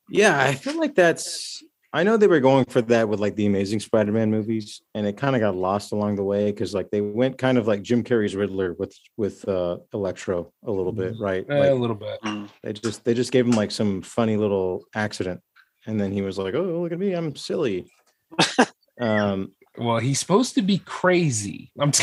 Yeah, 0.09 0.39
I 0.39 0.53
feel 0.53 0.77
like 0.79 0.95
that's 0.95 1.63
I 1.95 2.03
know 2.03 2.17
they 2.17 2.27
were 2.27 2.41
going 2.41 2.65
for 2.65 2.81
that 2.81 3.07
with 3.07 3.21
like 3.21 3.37
the 3.37 3.45
Amazing 3.45 3.79
Spider-Man 3.79 4.29
movies, 4.29 4.81
and 4.93 5.07
it 5.07 5.15
kind 5.15 5.33
of 5.33 5.39
got 5.39 5.55
lost 5.55 5.93
along 5.93 6.17
the 6.17 6.25
way 6.25 6.51
because 6.51 6.73
like 6.73 6.91
they 6.91 6.99
went 6.99 7.37
kind 7.37 7.57
of 7.57 7.67
like 7.67 7.83
Jim 7.83 8.03
Carrey's 8.03 8.35
Riddler 8.35 8.73
with 8.73 8.93
with 9.15 9.47
uh 9.47 9.77
Electro 9.93 10.51
a 10.65 10.71
little 10.71 10.91
bit, 10.91 11.13
right? 11.17 11.45
Eh, 11.49 11.69
a 11.69 11.73
little 11.73 11.95
bit. 11.95 12.19
Mm. 12.21 12.49
they 12.63 12.73
just 12.73 13.05
they 13.05 13.13
just 13.13 13.31
gave 13.31 13.45
him 13.45 13.53
like 13.53 13.71
some 13.71 14.01
funny 14.01 14.35
little 14.35 14.83
accident, 14.93 15.39
and 15.85 15.97
then 15.97 16.11
he 16.11 16.21
was 16.21 16.37
like, 16.37 16.53
"Oh, 16.53 16.81
look 16.81 16.91
at 16.91 16.99
me, 16.99 17.13
I'm 17.13 17.33
silly." 17.33 17.89
um, 18.99 19.53
Well, 19.77 19.99
he's 19.99 20.19
supposed 20.19 20.55
to 20.55 20.61
be 20.61 20.79
crazy. 20.79 21.71
I'm 21.79 21.93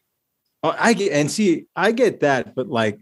oh, 0.62 0.74
I 0.78 0.94
get 0.94 1.12
and 1.12 1.30
see, 1.30 1.66
I 1.76 1.92
get 1.92 2.20
that, 2.20 2.54
but 2.54 2.68
like, 2.68 2.98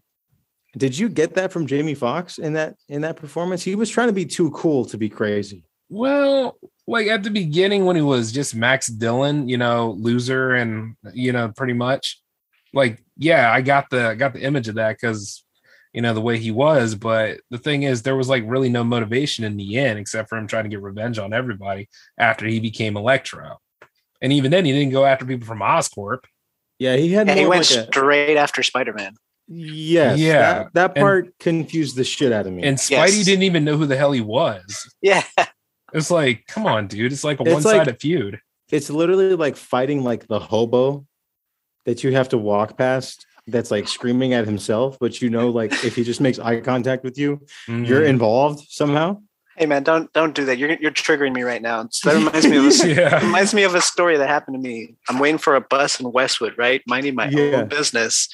did 0.76 0.98
you 0.98 1.08
get 1.08 1.34
that 1.34 1.52
from 1.52 1.68
Jamie 1.68 1.94
Foxx 1.94 2.38
in 2.38 2.54
that 2.54 2.74
in 2.88 3.02
that 3.02 3.14
performance? 3.14 3.62
He 3.62 3.76
was 3.76 3.90
trying 3.90 4.08
to 4.08 4.12
be 4.12 4.26
too 4.26 4.50
cool 4.50 4.84
to 4.86 4.98
be 4.98 5.08
crazy. 5.08 5.66
Well, 5.92 6.56
like 6.86 7.06
at 7.08 7.22
the 7.22 7.30
beginning 7.30 7.84
when 7.84 7.96
he 7.96 8.02
was 8.02 8.32
just 8.32 8.54
Max 8.54 8.86
Dillon, 8.86 9.46
you 9.48 9.58
know, 9.58 9.90
loser 9.98 10.54
and 10.54 10.96
you 11.12 11.32
know, 11.32 11.52
pretty 11.54 11.74
much 11.74 12.18
like 12.72 13.04
yeah, 13.18 13.52
I 13.52 13.60
got 13.60 13.90
the 13.90 14.14
got 14.18 14.32
the 14.32 14.40
image 14.42 14.68
of 14.68 14.76
that 14.76 14.96
because 14.98 15.44
you 15.92 16.00
know 16.00 16.14
the 16.14 16.20
way 16.22 16.38
he 16.38 16.50
was, 16.50 16.94
but 16.94 17.40
the 17.50 17.58
thing 17.58 17.82
is 17.82 18.00
there 18.02 18.16
was 18.16 18.28
like 18.30 18.42
really 18.46 18.70
no 18.70 18.82
motivation 18.82 19.44
in 19.44 19.58
the 19.58 19.76
end 19.76 19.98
except 19.98 20.30
for 20.30 20.38
him 20.38 20.46
trying 20.46 20.64
to 20.64 20.70
get 20.70 20.80
revenge 20.80 21.18
on 21.18 21.34
everybody 21.34 21.90
after 22.16 22.46
he 22.46 22.58
became 22.58 22.96
Electro. 22.96 23.58
And 24.22 24.32
even 24.32 24.50
then 24.50 24.64
he 24.64 24.72
didn't 24.72 24.92
go 24.92 25.04
after 25.04 25.26
people 25.26 25.46
from 25.46 25.58
Oscorp. 25.60 26.20
Yeah, 26.78 26.96
he 26.96 27.12
had 27.12 27.28
Yeah, 27.28 27.34
he 27.34 27.46
went 27.46 27.70
like 27.70 27.78
a- 27.80 27.86
straight 27.88 28.36
after 28.38 28.62
Spider 28.62 28.94
Man. 28.94 29.12
Yes. 29.46 30.18
Yeah, 30.18 30.40
That, 30.40 30.74
that 30.74 30.90
and- 30.96 31.02
part 31.02 31.38
confused 31.38 31.96
the 31.96 32.04
shit 32.04 32.32
out 32.32 32.46
of 32.46 32.52
me. 32.54 32.62
And 32.62 32.78
Spidey 32.78 33.16
Yes. 33.18 33.24
didn't 33.26 33.42
even 33.42 33.64
know 33.64 33.76
who 33.76 33.84
the 33.84 33.96
hell 33.98 34.12
he 34.12 34.22
was. 34.22 34.90
Yeah. 35.02 35.22
It's 35.94 36.10
like, 36.10 36.46
come 36.46 36.66
on, 36.66 36.86
dude. 36.86 37.12
It's 37.12 37.24
like 37.24 37.40
a 37.40 37.44
one-sided 37.44 37.86
like- 37.86 38.00
feud. 38.00 38.40
it's 38.70 38.88
literally 38.90 39.34
like 39.34 39.56
fighting 39.56 40.02
like 40.02 40.26
the 40.28 40.38
hobo 40.40 41.06
that 41.84 42.02
you 42.04 42.12
have 42.12 42.28
to 42.30 42.38
walk 42.38 42.78
past 42.78 43.26
that's 43.46 43.70
like 43.70 43.88
screaming 43.88 44.32
at 44.34 44.46
himself, 44.46 44.96
but 45.00 45.20
you 45.20 45.28
know, 45.28 45.50
like 45.50 45.72
if 45.84 45.96
he 45.96 46.04
just 46.04 46.20
makes 46.20 46.38
eye 46.38 46.60
contact 46.60 47.02
with 47.04 47.18
you, 47.18 47.40
you're 47.68 48.02
Mhm. 48.02 48.08
involved 48.08 48.64
somehow. 48.70 49.20
Hey 49.56 49.66
man, 49.66 49.82
don't 49.82 50.10
don't 50.14 50.34
do 50.34 50.44
that. 50.46 50.56
You're 50.58 50.72
you're 50.80 50.92
triggering 50.92 51.34
me 51.34 51.42
right 51.42 51.60
now. 51.60 51.86
So 51.90 52.08
that 52.10 52.16
reminds 52.18 52.46
me 52.48 52.56
of 52.56 52.64
a, 52.84 52.94
yeah. 52.94 53.20
reminds 53.24 53.52
me 53.52 53.64
of 53.64 53.74
a 53.74 53.80
story 53.82 54.16
that 54.16 54.28
happened 54.28 54.54
to 54.54 54.60
me. 54.60 54.94
I'm 55.10 55.18
waiting 55.18 55.38
for 55.38 55.56
a 55.56 55.60
bus 55.60 56.00
in 56.00 56.10
Westwood, 56.12 56.54
right? 56.56 56.80
Minding 56.86 57.14
my 57.16 57.28
Yeah. 57.28 57.62
own 57.62 57.68
business. 57.68 58.28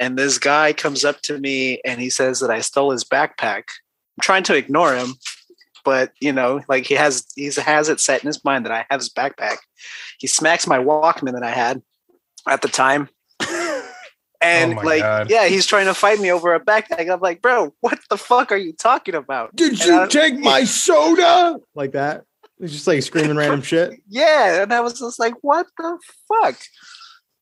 And 0.00 0.16
this 0.18 0.38
guy 0.38 0.72
comes 0.72 1.04
up 1.04 1.20
to 1.22 1.38
me 1.38 1.80
and 1.84 2.00
he 2.00 2.08
says 2.10 2.40
that 2.40 2.50
I 2.50 2.60
stole 2.60 2.90
his 2.90 3.04
backpack. 3.04 3.64
I'm 4.16 4.22
trying 4.22 4.44
to 4.44 4.54
ignore 4.56 4.94
him, 4.96 5.14
but 5.88 6.12
you 6.20 6.32
know, 6.32 6.60
like 6.68 6.84
he 6.86 6.94
has 6.94 7.24
he 7.34 7.46
has 7.56 7.88
it 7.88 8.00
set 8.00 8.22
in 8.22 8.26
his 8.26 8.44
mind 8.44 8.64
that 8.66 8.72
I 8.72 8.84
have 8.90 9.00
his 9.00 9.08
backpack. 9.10 9.56
He 10.18 10.26
smacks 10.26 10.66
my 10.66 10.78
Walkman 10.78 11.32
that 11.32 11.42
I 11.42 11.50
had 11.50 11.82
at 12.46 12.60
the 12.62 12.68
time. 12.68 13.08
And 14.40 14.78
Oh 14.78 14.82
like, 14.82 15.02
God. 15.02 15.30
yeah, 15.30 15.46
he's 15.48 15.66
trying 15.66 15.86
to 15.86 15.94
fight 15.94 16.20
me 16.20 16.30
over 16.30 16.54
a 16.54 16.60
backpack. 16.64 17.10
I'm 17.12 17.18
like, 17.18 17.42
bro, 17.42 17.74
what 17.80 17.98
the 18.08 18.16
fuck 18.16 18.52
are 18.52 18.56
you 18.56 18.72
talking 18.72 19.16
about? 19.16 19.56
Did 19.56 19.72
And 19.72 19.80
you 19.84 20.00
I- 20.02 20.06
take 20.06 20.38
my 20.52 20.62
soda? 20.62 21.58
Like 21.74 21.90
that. 21.92 22.22
It's 22.60 22.72
just 22.72 22.86
like 22.86 23.02
screaming 23.02 23.36
random 23.36 23.62
shit. 23.62 24.00
yeah 24.08 24.62
and 24.62 24.72
i 24.72 24.80
was 24.80 24.98
just 24.98 25.18
like 25.20 25.34
what 25.42 25.66
the 25.78 25.98
fuck 26.28 26.56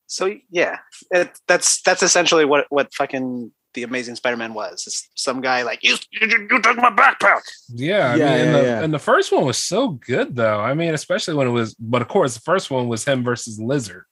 so 0.06 0.34
yeah 0.50 0.76
it, 1.10 1.30
that's 1.48 1.80
that's 1.82 2.02
essentially 2.02 2.44
what 2.44 2.66
what 2.68 2.92
fucking 2.94 3.50
the 3.76 3.84
amazing 3.84 4.16
spider-man 4.16 4.52
was 4.54 4.84
it's 4.88 5.08
some 5.14 5.40
guy 5.40 5.62
like 5.62 5.84
you 5.84 5.94
you, 6.10 6.26
you 6.50 6.60
took 6.60 6.76
my 6.76 6.90
backpack 6.90 7.42
Yeah, 7.68 8.12
I 8.12 8.16
Yeah, 8.16 8.24
mean, 8.30 8.46
and, 8.46 8.54
the, 8.56 8.62
yeah. 8.62 8.82
and 8.82 8.92
the 8.92 8.98
first 8.98 9.30
one 9.30 9.44
was 9.46 9.58
so 9.62 9.90
good 9.90 10.34
though. 10.34 10.58
I 10.60 10.74
mean, 10.74 10.92
especially 10.94 11.34
when 11.34 11.46
it 11.46 11.52
was, 11.52 11.74
but 11.78 12.02
of 12.02 12.08
course, 12.08 12.34
the 12.34 12.40
first 12.40 12.70
one 12.70 12.88
was 12.88 13.04
him 13.04 13.22
versus 13.22 13.60
Lizard. 13.60 14.06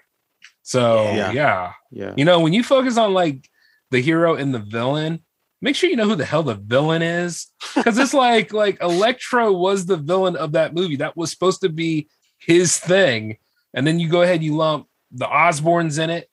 So 0.63 1.03
Yeah. 1.05 1.33
yeah. 1.33 1.73
Yeah. 1.91 2.15
you 2.17 2.25
know, 2.25 2.39
when 2.41 2.53
you 2.53 2.63
focus 2.63 2.97
on 2.97 3.13
like 3.13 3.49
the 3.91 4.01
hero 4.01 4.35
and 4.37 4.55
the 4.55 4.59
villain, 4.61 5.25
make 5.61 5.77
sure 5.77 5.91
you 5.91 5.97
know 5.97 6.09
who 6.09 6.15
the 6.17 6.25
hell 6.25 6.43
the 6.43 6.55
villain 6.55 7.03
is, 7.03 7.47
because 7.75 7.99
it's 7.99 8.15
like 8.27 8.53
like 8.53 8.81
Electro 8.83 9.53
was 9.53 9.87
the 9.87 9.97
villain 9.97 10.37
of 10.37 10.53
that 10.53 10.75
movie. 10.75 10.97
That 10.97 11.17
was 11.17 11.31
supposed 11.31 11.61
to 11.63 11.69
be 11.69 12.09
his 12.39 12.79
thing, 12.79 13.39
and 13.75 13.87
then 13.87 13.99
you 13.99 14.09
go 14.09 14.23
ahead, 14.23 14.37
and 14.37 14.45
you 14.45 14.55
lump 14.57 14.87
the 15.11 15.27
Osborns 15.27 15.99
in 16.03 16.11
it, 16.11 16.29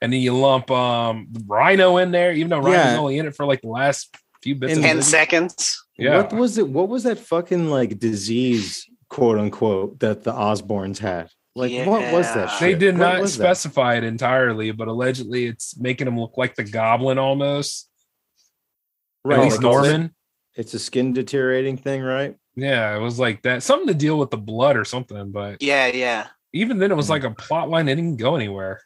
and 0.00 0.12
then 0.12 0.20
you 0.20 0.36
lump 0.36 0.70
um 0.70 1.28
Rhino 1.46 1.96
in 1.98 2.10
there, 2.10 2.32
even 2.32 2.50
though 2.50 2.58
Rhino's 2.58 2.92
Yeah. 2.92 2.98
only 2.98 3.18
in 3.18 3.26
it 3.26 3.34
for 3.36 3.46
like 3.46 3.60
the 3.62 3.68
last 3.68 4.14
few 4.42 4.54
bits. 4.54 4.72
In 4.72 4.78
of 4.78 4.84
10 4.84 5.02
seconds 5.02 5.82
Yeah. 5.96 6.16
What 6.18 6.32
was 6.32 6.58
it? 6.58 6.68
What 6.68 6.88
was 6.88 7.02
that 7.04 7.18
fucking 7.18 7.70
like 7.70 7.98
disease, 7.98 8.86
quote 9.08 9.38
unquote, 9.38 9.98
that 10.00 10.22
the 10.22 10.32
Osborns 10.32 10.98
had? 10.98 11.28
Like, 11.56 11.72
what 11.88 12.12
was 12.12 12.32
that? 12.34 12.50
Yeah. 12.52 12.58
They 12.60 12.74
did 12.76 12.96
What 12.98 13.14
not 13.14 13.20
was 13.20 13.36
that? 13.36 13.42
specify 13.42 13.96
it 13.96 14.04
entirely, 14.04 14.70
but 14.70 14.86
allegedly 14.86 15.46
it's 15.46 15.76
making 15.76 16.06
him 16.06 16.18
look 16.20 16.34
like 16.36 16.54
the 16.54 16.62
goblin 16.62 17.18
almost. 17.18 17.88
Right. 19.24 19.38
At 19.40 19.44
least 19.44 19.60
Norman. 19.60 20.14
It's 20.54 20.74
a 20.74 20.78
skin 20.78 21.12
deteriorating 21.12 21.76
thing, 21.76 22.02
right? 22.02 22.36
Yeah, 22.56 22.96
it 22.96 23.00
was 23.00 23.18
like 23.18 23.42
that. 23.42 23.62
Something 23.64 23.88
to 23.88 23.94
deal 23.94 24.18
with 24.18 24.30
the 24.30 24.36
blood 24.36 24.76
or 24.76 24.84
something. 24.84 25.30
But 25.32 25.60
yeah 25.62 25.86
yeah 25.88 26.26
even 26.52 26.78
then, 26.78 26.90
it 26.90 26.94
Hmm. 26.94 26.98
was 26.98 27.10
like 27.10 27.24
a 27.24 27.30
plot 27.30 27.68
line 27.68 27.86
that 27.86 27.96
didn't 27.96 28.16
go 28.16 28.36
anywhere. 28.36 28.80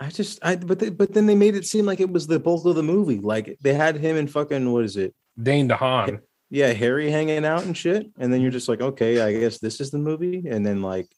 I 0.00 0.10
just, 0.10 0.38
I, 0.42 0.56
but 0.56 0.78
they, 0.78 0.90
but 0.90 1.12
then 1.12 1.26
they 1.26 1.34
made 1.34 1.56
it 1.56 1.66
seem 1.66 1.84
like 1.84 1.98
it 2.00 2.10
was 2.10 2.26
the 2.26 2.38
bulk 2.38 2.64
of 2.66 2.76
the 2.76 2.82
movie. 2.82 3.18
Like 3.18 3.56
they 3.60 3.74
had 3.74 3.96
him 3.96 4.16
and 4.16 4.30
fucking 4.30 4.70
what 4.72 4.84
is 4.84 4.96
it? 4.96 5.14
Dane 5.42 5.68
DeHaan. 5.68 6.20
Yeah, 6.50 6.72
Harry 6.72 7.10
hanging 7.10 7.44
out 7.44 7.64
and 7.64 7.76
shit. 7.76 8.06
And 8.18 8.32
then 8.32 8.40
you're 8.40 8.50
just 8.52 8.68
like, 8.68 8.80
okay, 8.80 9.20
I 9.20 9.32
guess 9.38 9.58
this 9.58 9.80
is 9.80 9.90
the 9.90 9.98
movie. 9.98 10.44
And 10.48 10.64
then 10.64 10.82
like 10.82 11.08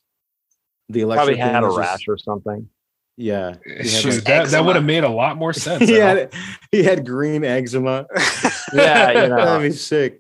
the 0.89 1.03
election 1.03 1.19
Probably 1.35 1.37
had 1.37 1.63
a 1.63 1.67
was 1.67 1.77
just- 1.77 1.89
rash 1.89 2.09
or 2.09 2.17
something. 2.19 2.69
yeah, 3.17 3.55
Shoot, 3.85 4.15
like- 4.15 4.25
that, 4.25 4.49
that 4.49 4.65
would 4.65 4.77
have 4.77 4.85
made 4.85 5.05
a 5.05 5.09
lot 5.09 5.37
more 5.37 5.53
sense. 5.67 5.87
he 5.89 5.95
had 5.95 6.33
he 6.73 6.83
had 6.83 7.07
green 7.07 7.45
eczema. 7.45 8.07
Yeah, 8.73 9.23
you 9.25 9.29
know. 9.29 9.37
That'd 9.45 9.71
be 9.73 9.77
sick. 9.77 10.20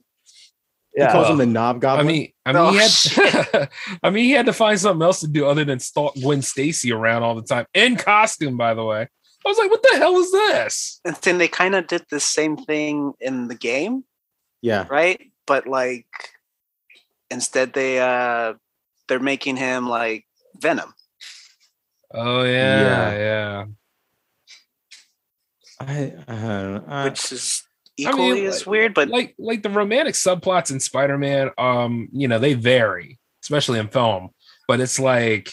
He 0.94 1.02
Yeah. 1.02 1.12
calls 1.12 1.28
him 1.30 1.36
the 1.38 1.46
knob 1.46 1.76
I 1.76 1.78
goblin. 1.78 2.06
mean, 2.08 2.32
I 2.44 2.52
mean, 2.52 2.62
Oh, 2.62 2.70
he 2.72 2.78
had, 2.78 3.70
I 4.02 4.10
mean, 4.10 4.24
he 4.24 4.32
had 4.32 4.46
to 4.46 4.52
find 4.52 4.78
something 4.78 5.02
else 5.04 5.20
to 5.20 5.28
do 5.28 5.46
other 5.46 5.64
than 5.64 5.78
stalk 5.78 6.14
Gwen 6.20 6.42
Stacy 6.42 6.92
around 6.92 7.22
all 7.22 7.34
the 7.34 7.42
time 7.42 7.66
in 7.74 7.96
costume. 7.96 8.56
By 8.56 8.74
the 8.74 8.84
way, 8.84 9.02
I 9.02 9.48
was 9.48 9.56
like, 9.58 9.70
what 9.70 9.82
the 9.82 9.96
hell 9.98 10.16
is 10.18 10.32
this? 10.32 11.00
And 11.04 11.14
then 11.16 11.38
they 11.38 11.48
kind 11.48 11.74
of 11.74 11.86
did 11.86 12.04
the 12.10 12.20
same 12.20 12.56
thing 12.56 13.12
in 13.20 13.48
the 13.48 13.54
game, 13.54 14.04
Yeah. 14.62 14.86
right? 14.90 15.20
But 15.46 15.66
like 15.66 16.06
instead 17.30 17.72
they 17.72 18.00
uh 18.00 18.54
they're 19.08 19.20
making 19.20 19.56
him 19.56 19.88
like 19.88 20.24
Venom. 20.60 20.92
Oh 22.12 22.42
yeah, 22.42 22.80
Yeah. 22.82 23.18
yeah. 23.18 23.64
I, 25.80 26.12
I 26.28 26.34
don't 26.34 26.74
know. 26.74 26.84
I- 26.88 27.04
which 27.04 27.32
is 27.32 27.62
I 28.06 28.12
mean, 28.12 28.20
equally 28.20 28.46
as 28.46 28.66
weird, 28.66 28.94
but 28.94 29.08
like 29.08 29.34
like 29.38 29.62
the 29.62 29.70
romantic 29.70 30.14
subplots 30.14 30.70
in 30.70 30.80
Spider-Man, 30.80 31.50
um, 31.58 32.08
you 32.12 32.28
know, 32.28 32.38
they 32.38 32.54
vary, 32.54 33.18
especially 33.42 33.78
in 33.78 33.88
film. 33.88 34.30
But 34.68 34.80
it's 34.80 34.98
like 34.98 35.52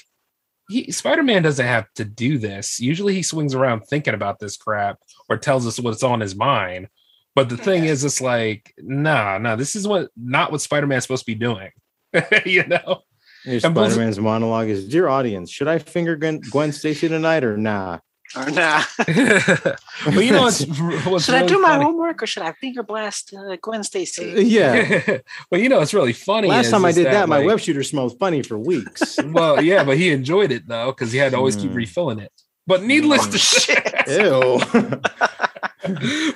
he 0.69 0.91
Spider-Man 0.91 1.43
doesn't 1.43 1.65
have 1.65 1.85
to 1.95 2.05
do 2.05 2.37
this. 2.37 2.79
Usually 2.79 3.13
he 3.13 3.23
swings 3.23 3.55
around 3.55 3.81
thinking 3.81 4.13
about 4.13 4.39
this 4.39 4.57
crap 4.57 4.99
or 5.29 5.37
tells 5.37 5.65
us 5.65 5.79
what's 5.79 6.03
on 6.03 6.19
his 6.19 6.35
mind. 6.35 6.87
But 7.35 7.49
the 7.49 7.57
thing 7.57 7.85
is, 7.85 8.03
it's 8.03 8.19
like, 8.19 8.73
nah, 8.79 9.37
nah, 9.37 9.55
this 9.55 9.75
is 9.75 9.87
what 9.87 10.09
not 10.17 10.51
what 10.51 10.61
Spider-Man's 10.61 11.03
supposed 11.03 11.25
to 11.25 11.31
be 11.31 11.35
doing. 11.35 11.69
you 12.45 12.65
know? 12.65 13.03
Here's 13.43 13.63
and 13.63 13.75
both- 13.75 13.91
Spider-Man's 13.91 14.19
monologue 14.19 14.67
is, 14.67 14.87
"Dear 14.87 15.07
audience, 15.07 15.51
should 15.51 15.67
I 15.67 15.79
finger 15.79 16.15
Gwen, 16.15 16.39
Gwen 16.39 16.71
Stacy 16.71 17.07
tonight 17.07 17.43
or 17.43 17.55
nah?" 17.55 17.99
Or 18.35 18.49
nah. 18.51 18.83
but 18.97 20.23
you 20.25 20.31
know 20.31 20.41
what's, 20.43 20.65
what's 21.05 21.25
should 21.25 21.35
I 21.35 21.41
really 21.41 21.47
do 21.53 21.59
my 21.61 21.69
funny? 21.69 21.83
homework 21.85 22.21
or 22.23 22.27
should 22.27 22.43
I 22.43 22.51
finger 22.53 22.83
blast 22.83 23.33
uh, 23.33 23.55
Gwen 23.61 23.79
Uh, 23.79 23.83
Stacy? 23.83 24.33
yeah. 24.45 25.19
well, 25.49 25.61
you 25.61 25.69
know 25.69 25.79
it's 25.81 25.93
really 25.93 26.13
funny. 26.13 26.47
Last 26.49 26.65
is- 26.67 26.71
time 26.71 26.85
I 26.85 26.91
did 26.91 27.05
that, 27.07 27.29
my 27.29 27.37
like- 27.37 27.47
web 27.47 27.59
shooter 27.59 27.83
smelled 27.83 28.17
funny 28.19 28.43
for 28.43 28.57
weeks. 28.57 29.17
well, 29.25 29.61
yeah, 29.61 29.83
but 29.83 29.97
he 29.97 30.11
enjoyed 30.11 30.51
it 30.51 30.67
though 30.67 30.91
because 30.91 31.11
he 31.11 31.17
had 31.17 31.31
to 31.31 31.37
always 31.37 31.55
keep 31.55 31.71
Mm. 31.71 31.75
refilling 31.75 32.19
it. 32.19 32.31
But 32.65 32.83
needless 32.83 33.27
Oh, 33.27 33.31
to 33.31 33.37
shit. 33.37 33.93
Ew. 34.07 34.59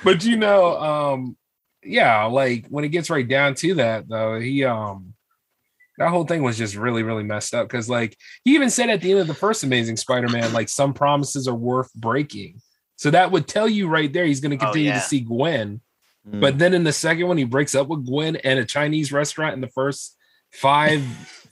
but 0.02 0.24
you 0.24 0.36
know, 0.36 0.78
um, 0.80 1.36
yeah, 1.84 2.24
like 2.24 2.66
when 2.68 2.84
it 2.84 2.88
gets 2.88 3.10
right 3.10 3.26
down 3.26 3.54
to 3.56 3.74
that, 3.74 4.08
though, 4.08 4.40
he 4.40 4.64
um 4.64 5.11
that 5.98 6.08
whole 6.08 6.24
thing 6.24 6.42
was 6.42 6.56
just 6.58 6.74
really, 6.74 7.02
really 7.02 7.22
messed 7.24 7.54
up 7.54 7.68
because 7.68 7.88
like 7.88 8.16
he 8.44 8.54
even 8.54 8.70
said 8.70 8.88
at 8.90 9.00
the 9.00 9.10
end 9.10 9.20
of 9.20 9.26
the 9.26 9.34
first 9.34 9.62
Amazing 9.64 9.96
Spider-Man, 9.96 10.52
like 10.52 10.68
some 10.68 10.94
promises 10.94 11.46
are 11.48 11.54
worth 11.54 11.92
breaking. 11.94 12.60
So 12.96 13.10
that 13.10 13.30
would 13.30 13.46
tell 13.48 13.68
you 13.68 13.88
right 13.88 14.12
there 14.12 14.24
he's 14.24 14.40
gonna 14.40 14.54
Oh, 14.56 14.58
continue 14.58 14.88
yeah. 14.90 15.00
to 15.00 15.06
see 15.06 15.20
Gwen. 15.20 15.80
Mm. 16.28 16.40
But 16.40 16.58
then 16.58 16.72
in 16.72 16.84
the 16.84 16.92
second 16.92 17.26
one, 17.26 17.36
he 17.36 17.44
breaks 17.44 17.74
up 17.74 17.88
with 17.88 18.06
Gwen 18.06 18.36
at 18.36 18.56
a 18.58 18.64
Chinese 18.64 19.12
restaurant 19.12 19.54
in 19.54 19.60
the 19.60 19.68
first 19.68 20.16
five 20.52 21.02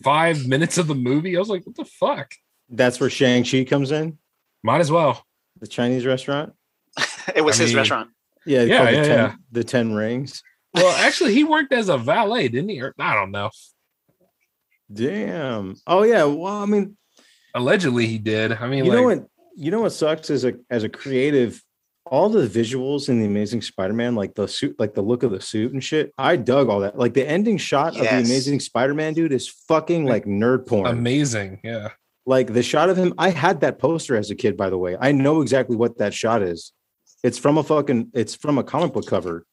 five 0.03 0.47
minutes 0.47 0.79
of 0.79 0.87
the 0.87 0.95
movie. 0.95 1.37
I 1.37 1.39
was 1.41 1.49
like, 1.49 1.67
what 1.67 1.77
the 1.77 1.85
fuck? 1.85 2.33
that's 2.73 3.01
where 3.01 3.11
Shang 3.11 3.43
Chi 3.45 3.65
comes 3.65 3.91
in, 3.91 4.17
Might 4.62 4.81
as 4.81 4.93
well. 4.93 5.25
the 5.59 5.67
Chinese 5.67 6.07
restaurant. 6.07 6.53
it 7.35 7.41
was 7.43 7.59
I 7.59 7.65
his 7.65 7.73
mean- 7.73 7.79
restaurant. 7.79 8.11
Yeah, 8.47 8.62
Yeah, 8.62 8.77
called 8.77 8.89
the, 8.89 8.93
yeah, 8.93 9.03
ten, 9.03 9.19
yeah. 9.19 9.35
the 9.53 9.65
Ten 9.65 9.93
Rings. 9.93 10.43
Well, 10.73 10.97
actually, 11.05 11.35
he 11.35 11.43
worked 11.45 11.73
as 11.73 11.89
a 11.89 11.99
valet, 11.99 12.47
didn't 12.49 12.71
he? 12.71 12.81
Or, 12.81 12.95
I 12.99 13.15
don't 13.15 13.33
know. 13.33 13.51
Damn. 14.93 15.77
Oh 15.87 16.03
yeah. 16.03 16.25
Well, 16.25 16.47
I 16.62 16.67
mean, 16.67 16.97
Allegedly, 17.55 18.07
he 18.07 18.19
did. 18.19 18.53
I 18.53 18.69
mean, 18.69 18.85
you 18.85 18.91
like, 18.91 18.99
know 19.01 19.03
what? 19.05 19.27
You 19.57 19.71
know 19.71 19.81
what 19.83 19.91
sucks 19.91 20.31
as 20.31 20.45
a 20.45 20.55
as 20.71 20.85
a 20.85 20.89
creative. 20.89 21.62
All 22.07 22.29
the 22.29 22.47
visuals 22.49 23.09
in 23.09 23.21
the 23.21 23.27
Amazing 23.27 23.62
Spider-Man, 23.62 24.17
like 24.17 24.35
the 24.35 24.49
suit, 24.49 24.75
like 24.81 24.95
the 24.95 25.03
look 25.03 25.23
of 25.23 25.31
the 25.31 25.41
suit 25.41 25.73
and 25.73 25.85
shit, 25.85 26.12
I 26.19 26.35
dug 26.37 26.69
all 26.69 26.81
that. 26.81 26.99
Like 26.99 27.15
the 27.15 27.29
ending 27.29 27.57
shot 27.57 27.95
of 27.95 28.01
the 28.03 28.09
Amazing 28.09 28.59
Spider-Man, 28.61 29.15
dude, 29.15 29.33
is 29.33 29.49
fucking 29.49 30.07
like 30.07 30.25
nerd 30.25 30.67
porn. 30.67 30.87
amazing. 30.87 31.61
Yeah. 31.62 31.91
like 32.27 32.53
the 32.53 32.62
shot 32.62 32.91
of 32.91 32.97
him 32.97 33.15
i 33.17 33.31
had 33.31 33.61
that 33.61 33.79
poster 33.79 34.15
as 34.17 34.31
a 34.31 34.35
kid 34.35 34.55
by 34.57 34.69
the 34.71 34.77
way 34.79 34.97
i 35.01 35.11
know 35.12 35.41
exactly 35.41 35.75
what 35.77 35.99
that 35.99 36.12
shot 36.12 36.43
is 36.43 36.73
it's 37.25 37.39
from 37.39 37.57
a 37.59 37.62
fucking 37.62 38.11
it's 38.12 38.35
from 38.35 38.59
a 38.59 38.62
comic 38.65 38.93
book 38.93 39.07
cover 39.07 39.47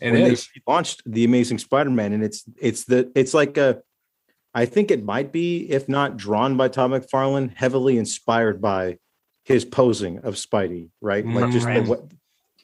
It 0.00 0.12
when 0.12 0.22
is. 0.22 0.48
they 0.54 0.60
launched 0.66 1.02
the 1.06 1.24
amazing 1.24 1.58
spider-man 1.58 2.12
and 2.12 2.24
it's 2.24 2.42
it's 2.60 2.84
the 2.84 3.10
it's 3.14 3.34
like 3.34 3.56
a 3.56 3.82
i 4.54 4.64
think 4.64 4.90
it 4.90 5.04
might 5.04 5.32
be 5.32 5.70
if 5.70 5.88
not 5.88 6.16
drawn 6.16 6.56
by 6.56 6.68
Tom 6.68 6.92
mcfarlane 6.92 7.54
heavily 7.54 7.98
inspired 7.98 8.60
by 8.60 8.96
his 9.44 9.64
posing 9.64 10.18
of 10.18 10.34
spidey 10.34 10.90
right? 11.00 11.24
Mm, 11.24 11.40
like 11.40 11.52
just 11.52 11.66
the, 11.66 11.82
what 11.82 12.02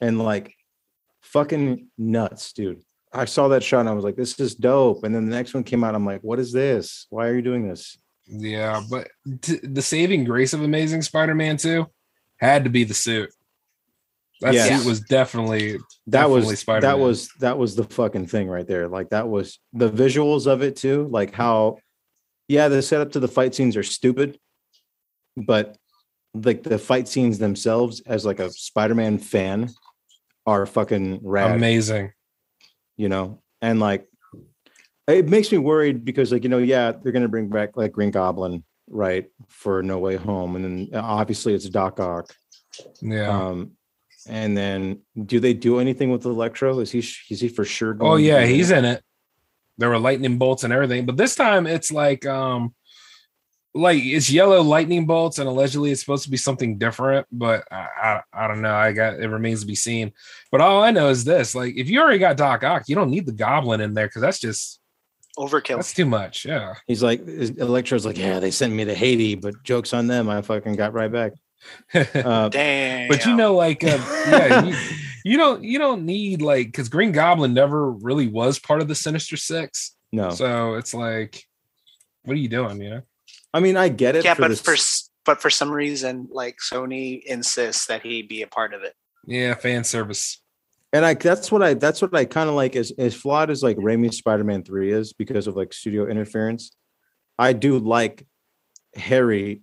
and 0.01 0.19
like 0.19 0.55
fucking 1.21 1.87
nuts 1.97 2.53
dude. 2.53 2.81
I 3.11 3.25
saw 3.25 3.47
that 3.49 3.63
shot 3.63 3.81
and 3.81 3.89
i 3.89 3.93
was 3.93 4.03
like 4.03 4.15
this 4.15 4.39
is 4.39 4.55
dope. 4.55 5.03
And 5.03 5.13
then 5.13 5.25
the 5.25 5.35
next 5.35 5.53
one 5.53 5.63
came 5.63 5.83
out 5.83 5.95
i'm 5.95 6.05
like 6.05 6.21
what 6.21 6.39
is 6.39 6.51
this? 6.51 7.07
Why 7.09 7.27
are 7.27 7.35
you 7.35 7.41
doing 7.41 7.67
this? 7.67 7.97
Yeah. 8.27 8.81
But 8.89 9.09
t- 9.41 9.59
the 9.63 9.81
saving 9.81 10.25
grace 10.25 10.53
of 10.53 10.61
Amazing 10.61 11.01
Spider 11.01 11.35
Man 11.35 11.57
2 11.57 11.87
had 12.37 12.63
to 12.63 12.69
be 12.69 12.83
the 12.83 12.93
suit. 12.93 13.31
That 14.41 14.53
Yes. 14.53 14.81
suit 14.81 14.87
was 14.89 14.99
definitely, 15.01 15.73
that 15.73 15.81
definitely 16.07 16.47
was 16.47 16.59
Spider-Man. 16.59 16.81
that 16.99 17.03
was 17.03 17.29
that 17.39 17.57
was 17.57 17.75
the 17.75 17.83
fucking 17.85 18.27
thing 18.27 18.47
right 18.49 18.67
there 18.67 18.87
like 18.87 19.09
that 19.11 19.27
was 19.29 19.59
the 19.73 19.89
visuals 19.89 20.45
of 20.45 20.61
it 20.61 20.75
too 20.75 21.07
like 21.09 21.33
how 21.33 21.77
yeah 22.49 22.67
the 22.67 22.81
setup 22.81 23.13
to 23.13 23.19
the 23.21 23.27
fight 23.29 23.55
scenes 23.55 23.77
are 23.77 23.83
stupid 23.83 24.37
but 25.37 25.77
like 26.33 26.63
the 26.63 26.77
fight 26.77 27.07
scenes 27.07 27.39
themselves 27.39 28.01
as 28.05 28.25
like 28.25 28.39
a 28.39 28.49
spider-man 28.51 29.17
fan 29.17 29.69
are 30.45 30.65
fucking 30.65 31.19
rad 31.23 31.55
amazing. 31.55 32.11
you 32.97 33.07
know 33.09 33.41
and 33.61 33.79
like 33.79 34.05
it 35.07 35.29
makes 35.29 35.49
me 35.51 35.57
worried 35.57 36.03
because 36.03 36.31
like 36.33 36.43
you 36.43 36.49
know 36.49 36.57
yeah 36.57 36.91
they're 36.91 37.13
gonna 37.13 37.27
bring 37.29 37.47
back 37.49 37.77
like 37.77 37.93
green 37.93 38.11
goblin 38.11 38.63
right 38.89 39.27
for 39.47 39.81
no 39.81 39.97
way 39.97 40.17
home 40.17 40.55
and 40.57 40.65
then 40.91 40.99
obviously 40.99 41.53
it's 41.53 41.69
doc 41.69 41.99
ock 42.01 42.35
Yeah. 43.01 43.29
um, 43.29 43.71
and 44.27 44.57
then 44.57 45.01
do 45.25 45.39
they 45.39 45.53
do 45.53 45.79
anything 45.79 46.11
with 46.11 46.25
Electro? 46.25 46.79
Is 46.79 46.91
he 46.91 46.99
is 46.99 47.39
he 47.39 47.49
for 47.49 47.65
sure? 47.65 47.91
oh, 47.91 47.93
going 47.95 48.23
to 48.23 48.27
yeah. 48.27 48.45
be 48.45 48.53
He's 48.53 48.71
in 48.71 48.85
it. 48.85 49.03
There 49.77 49.89
were 49.89 49.99
lightning 49.99 50.37
bolts 50.37 50.63
and 50.63 50.71
everything. 50.71 51.05
But 51.05 51.17
this 51.17 51.35
time 51.35 51.67
it's 51.67 51.91
like, 51.91 52.25
um, 52.25 52.73
like 53.73 54.01
it's 54.01 54.31
yellow 54.31 54.61
lightning 54.61 55.05
bolts 55.05 55.37
and 55.37 55.49
allegedly 55.49 55.91
it's 55.91 55.99
supposed 55.99 56.23
to 56.23 56.31
be 56.31 56.37
something 56.37 56.77
different 56.77 57.27
but 57.29 57.65
I, 57.69 57.87
I 58.01 58.21
i 58.31 58.47
don't 58.47 58.61
know 58.61 58.73
i 58.73 58.93
got 58.93 59.19
it 59.19 59.27
remains 59.27 59.59
to 59.59 59.67
be 59.67 59.75
seen 59.75 60.13
but 60.49 60.61
all 60.61 60.81
i 60.81 60.91
know 60.91 61.09
is 61.09 61.25
this 61.25 61.53
like 61.53 61.75
if 61.75 61.89
you 61.89 61.99
already 61.99 62.17
got 62.17 62.37
doc 62.37 62.63
ock 62.63 62.83
you 62.87 62.95
don't 62.95 63.11
need 63.11 63.25
the 63.25 63.33
goblin 63.33 63.81
in 63.81 63.93
there 63.93 64.07
because 64.07 64.21
that's 64.21 64.39
just 64.39 64.79
Overkill. 65.37 65.75
that's 65.75 65.93
too 65.93 66.05
much 66.05 66.45
yeah 66.45 66.75
He's 66.87 67.03
like 67.03 67.21
Electro's 67.27 68.05
like, 68.05 68.17
yeah, 68.17 68.39
they 68.39 68.51
sent 68.51 68.73
me 68.73 68.85
to 68.85 68.93
Haiti, 68.93 69.35
but 69.35 69.61
jokes 69.63 69.93
on 69.93 70.07
them. 70.07 70.29
I 70.29 70.41
fucking 70.41 70.75
got 70.75 70.93
right 70.93 71.11
back. 71.11 71.33
Uh, 71.93 72.49
Damn. 72.49 73.07
but 73.09 73.25
you 73.25 73.35
know 73.35 73.55
like 73.55 73.83
uh, 73.83 73.97
yeah 74.27 74.63
you, 74.65 74.75
you 75.25 75.37
don't 75.37 75.63
you 75.63 75.77
don't 75.79 76.05
need 76.05 76.41
like 76.41 76.67
because 76.67 76.89
green 76.89 77.11
goblin 77.11 77.53
never 77.53 77.91
really 77.91 78.27
was 78.27 78.59
part 78.59 78.81
of 78.81 78.87
the 78.87 78.95
sinister 78.95 79.37
six 79.37 79.95
no, 80.11 80.29
so 80.29 80.75
it's 80.75 80.93
like 80.93 81.43
what 82.23 82.33
are 82.33 82.39
you 82.39 82.47
doing 82.49 82.81
you 82.81 82.89
know 82.89 83.01
I 83.53 83.59
mean 83.59 83.77
I 83.77 83.89
get 83.89 84.15
it. 84.15 84.25
yeah, 84.25 84.33
for 84.33 84.41
but 84.43 84.47
this- 84.49 84.61
for 84.61 84.75
but 85.25 85.41
for 85.41 85.49
some 85.49 85.71
reason, 85.71 86.27
like 86.31 86.57
Sony 86.71 87.23
insists 87.23 87.87
that 87.87 88.03
he 88.03 88.21
be 88.21 88.41
a 88.43 88.47
part 88.47 88.73
of 88.73 88.83
it. 88.83 88.93
yeah 89.25 89.55
fan 89.55 89.83
service 89.83 90.41
and 90.93 91.05
I 91.05 91.13
that's 91.15 91.51
what 91.51 91.61
I 91.63 91.73
that's 91.73 92.01
what 92.01 92.15
I 92.15 92.25
kind 92.25 92.47
of 92.49 92.55
like 92.55 92.75
as 92.75 92.91
as 92.97 93.13
flawed 93.15 93.49
as 93.49 93.61
like 93.63 93.77
Raimi's 93.77 94.17
Spider-Man 94.17 94.63
3 94.63 94.91
is 94.91 95.13
because 95.13 95.47
of 95.47 95.55
like 95.55 95.73
studio 95.73 96.07
interference. 96.07 96.71
I 97.37 97.51
do 97.53 97.79
like 97.79 98.25
Harry 98.95 99.61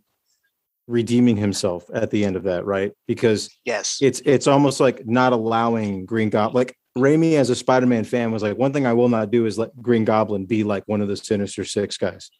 redeeming 0.86 1.36
himself 1.36 1.84
at 1.94 2.10
the 2.10 2.24
end 2.24 2.36
of 2.36 2.42
that, 2.44 2.64
right? 2.64 2.92
Because 3.06 3.50
Yes. 3.64 3.98
it's 4.00 4.20
it's 4.24 4.46
almost 4.46 4.80
like 4.80 5.06
not 5.06 5.32
allowing 5.32 6.04
Green 6.06 6.28
Goblin 6.30 6.54
like 6.54 6.76
Raimi 6.98 7.34
as 7.34 7.48
a 7.50 7.54
Spider-Man 7.56 8.04
fan 8.04 8.32
was 8.32 8.42
like 8.42 8.58
one 8.58 8.72
thing 8.72 8.86
I 8.86 8.92
will 8.92 9.08
not 9.08 9.30
do 9.30 9.46
is 9.46 9.58
let 9.58 9.74
Green 9.80 10.04
Goblin 10.04 10.44
be 10.44 10.62
like 10.64 10.82
one 10.86 11.00
of 11.00 11.08
the 11.08 11.16
Sinister 11.16 11.64
Six 11.64 11.96
guys, 11.96 12.30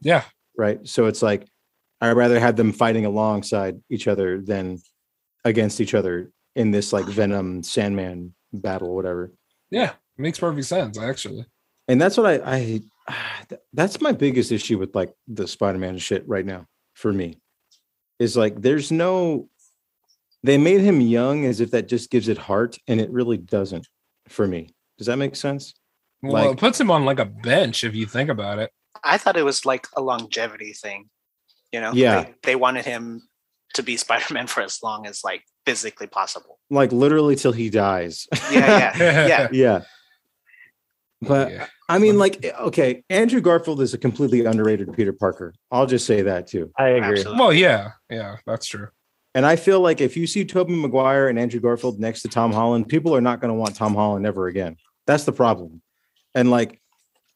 yeah 0.00 0.24
right? 0.56 0.86
So 0.86 1.06
it's 1.06 1.22
like 1.22 1.46
I'd 2.00 2.12
rather 2.12 2.38
have 2.38 2.56
them 2.56 2.72
fighting 2.72 3.04
alongside 3.06 3.80
each 3.90 4.06
other 4.08 4.40
than 4.40 4.78
against 5.44 5.80
each 5.80 5.94
other 5.94 6.30
in 6.54 6.70
this 6.70 6.92
like 6.92 7.06
Venom 7.06 7.62
Sandman 7.62 8.34
battle, 8.52 8.94
whatever. 8.94 9.32
yeah 9.70 9.92
makes 10.18 10.38
perfect 10.38 10.66
sense 10.66 10.98
actually 10.98 11.46
And 11.88 11.98
that's 12.00 12.16
what 12.18 12.26
I 12.26 12.80
I 13.08 13.48
that's 13.72 14.00
my 14.00 14.12
biggest 14.12 14.52
issue 14.52 14.78
with 14.78 14.94
like 14.94 15.12
the 15.26 15.48
Spider-Man 15.48 15.98
shit 15.98 16.28
right 16.28 16.44
now 16.46 16.66
for 16.94 17.12
me. 17.12 17.39
Is 18.20 18.36
like 18.36 18.62
there's 18.62 18.92
no 18.92 19.48
they 20.44 20.58
made 20.58 20.80
him 20.82 21.00
young 21.00 21.44
as 21.46 21.60
if 21.60 21.72
that 21.72 21.88
just 21.88 22.10
gives 22.10 22.28
it 22.28 22.38
heart 22.38 22.78
and 22.86 23.00
it 23.00 23.10
really 23.10 23.38
doesn't 23.38 23.88
for 24.28 24.46
me. 24.46 24.72
Does 24.98 25.08
that 25.08 25.16
make 25.16 25.34
sense? 25.34 25.74
well 26.22 26.32
Like- 26.32 26.52
it 26.52 26.60
puts 26.60 26.78
him 26.78 26.90
on 26.90 27.04
like 27.04 27.18
a 27.18 27.24
bench 27.24 27.82
if 27.82 27.94
you 27.94 28.06
think 28.06 28.30
about 28.30 28.58
it 28.58 28.70
I 29.02 29.18
thought 29.18 29.36
it 29.36 29.44
was 29.44 29.64
like 29.64 29.86
a 29.96 30.00
longevity 30.02 30.72
thing. 30.72 31.08
You 31.72 31.80
know? 31.80 31.92
Yeah. 31.92 32.22
They, 32.22 32.34
they 32.42 32.56
wanted 32.56 32.84
him 32.84 33.22
to 33.74 33.82
be 33.82 33.96
Spider-Man 34.04 34.46
for 34.46 34.62
as 34.62 34.82
long 34.82 35.06
as 35.06 35.22
like 35.24 35.42
physically 35.66 36.06
possible. 36.06 36.58
Like 36.70 36.92
literally 36.92 37.36
till 37.36 37.52
he 37.52 37.70
dies. 37.70 38.26
Yeah, 38.50 38.92
yeah. 38.98 39.26
yeah. 39.26 39.48
yeah. 39.52 39.80
But 41.22 41.52
yeah. 41.52 41.66
I 41.88 41.98
mean, 41.98 42.18
like, 42.18 42.44
eh, 42.44 42.52
okay, 42.60 43.04
Andrew 43.10 43.40
Garfield 43.40 43.80
is 43.82 43.92
a 43.92 43.98
completely 43.98 44.44
underrated 44.44 44.92
Peter 44.94 45.12
Parker. 45.12 45.52
I'll 45.70 45.86
just 45.86 46.06
say 46.06 46.22
that 46.22 46.46
too. 46.46 46.72
I 46.78 46.88
agree. 46.88 47.18
Absolutely. 47.18 47.40
well 47.40 47.52
yeah 47.52 47.90
yeah 48.08 48.36
that's 48.46 48.66
true 48.66 48.88
And 49.34 49.44
I 49.44 49.56
feel 49.56 49.80
like 49.80 50.00
if 50.00 50.16
you 50.16 50.26
see 50.26 50.44
Tobey 50.44 50.74
Maguire 50.74 51.28
and 51.28 51.38
Andrew 51.38 51.60
Garfield 51.60 52.00
next 52.00 52.22
to 52.22 52.28
Tom 52.28 52.52
Holland, 52.52 52.88
people 52.88 53.14
are 53.14 53.20
not 53.20 53.40
going 53.40 53.50
to 53.50 53.54
want 53.54 53.76
Tom 53.76 53.94
Holland 53.94 54.26
ever 54.26 54.48
again. 54.48 54.76
That's 55.06 55.24
the 55.24 55.32
problem. 55.32 55.82
And 56.34 56.50
like, 56.50 56.80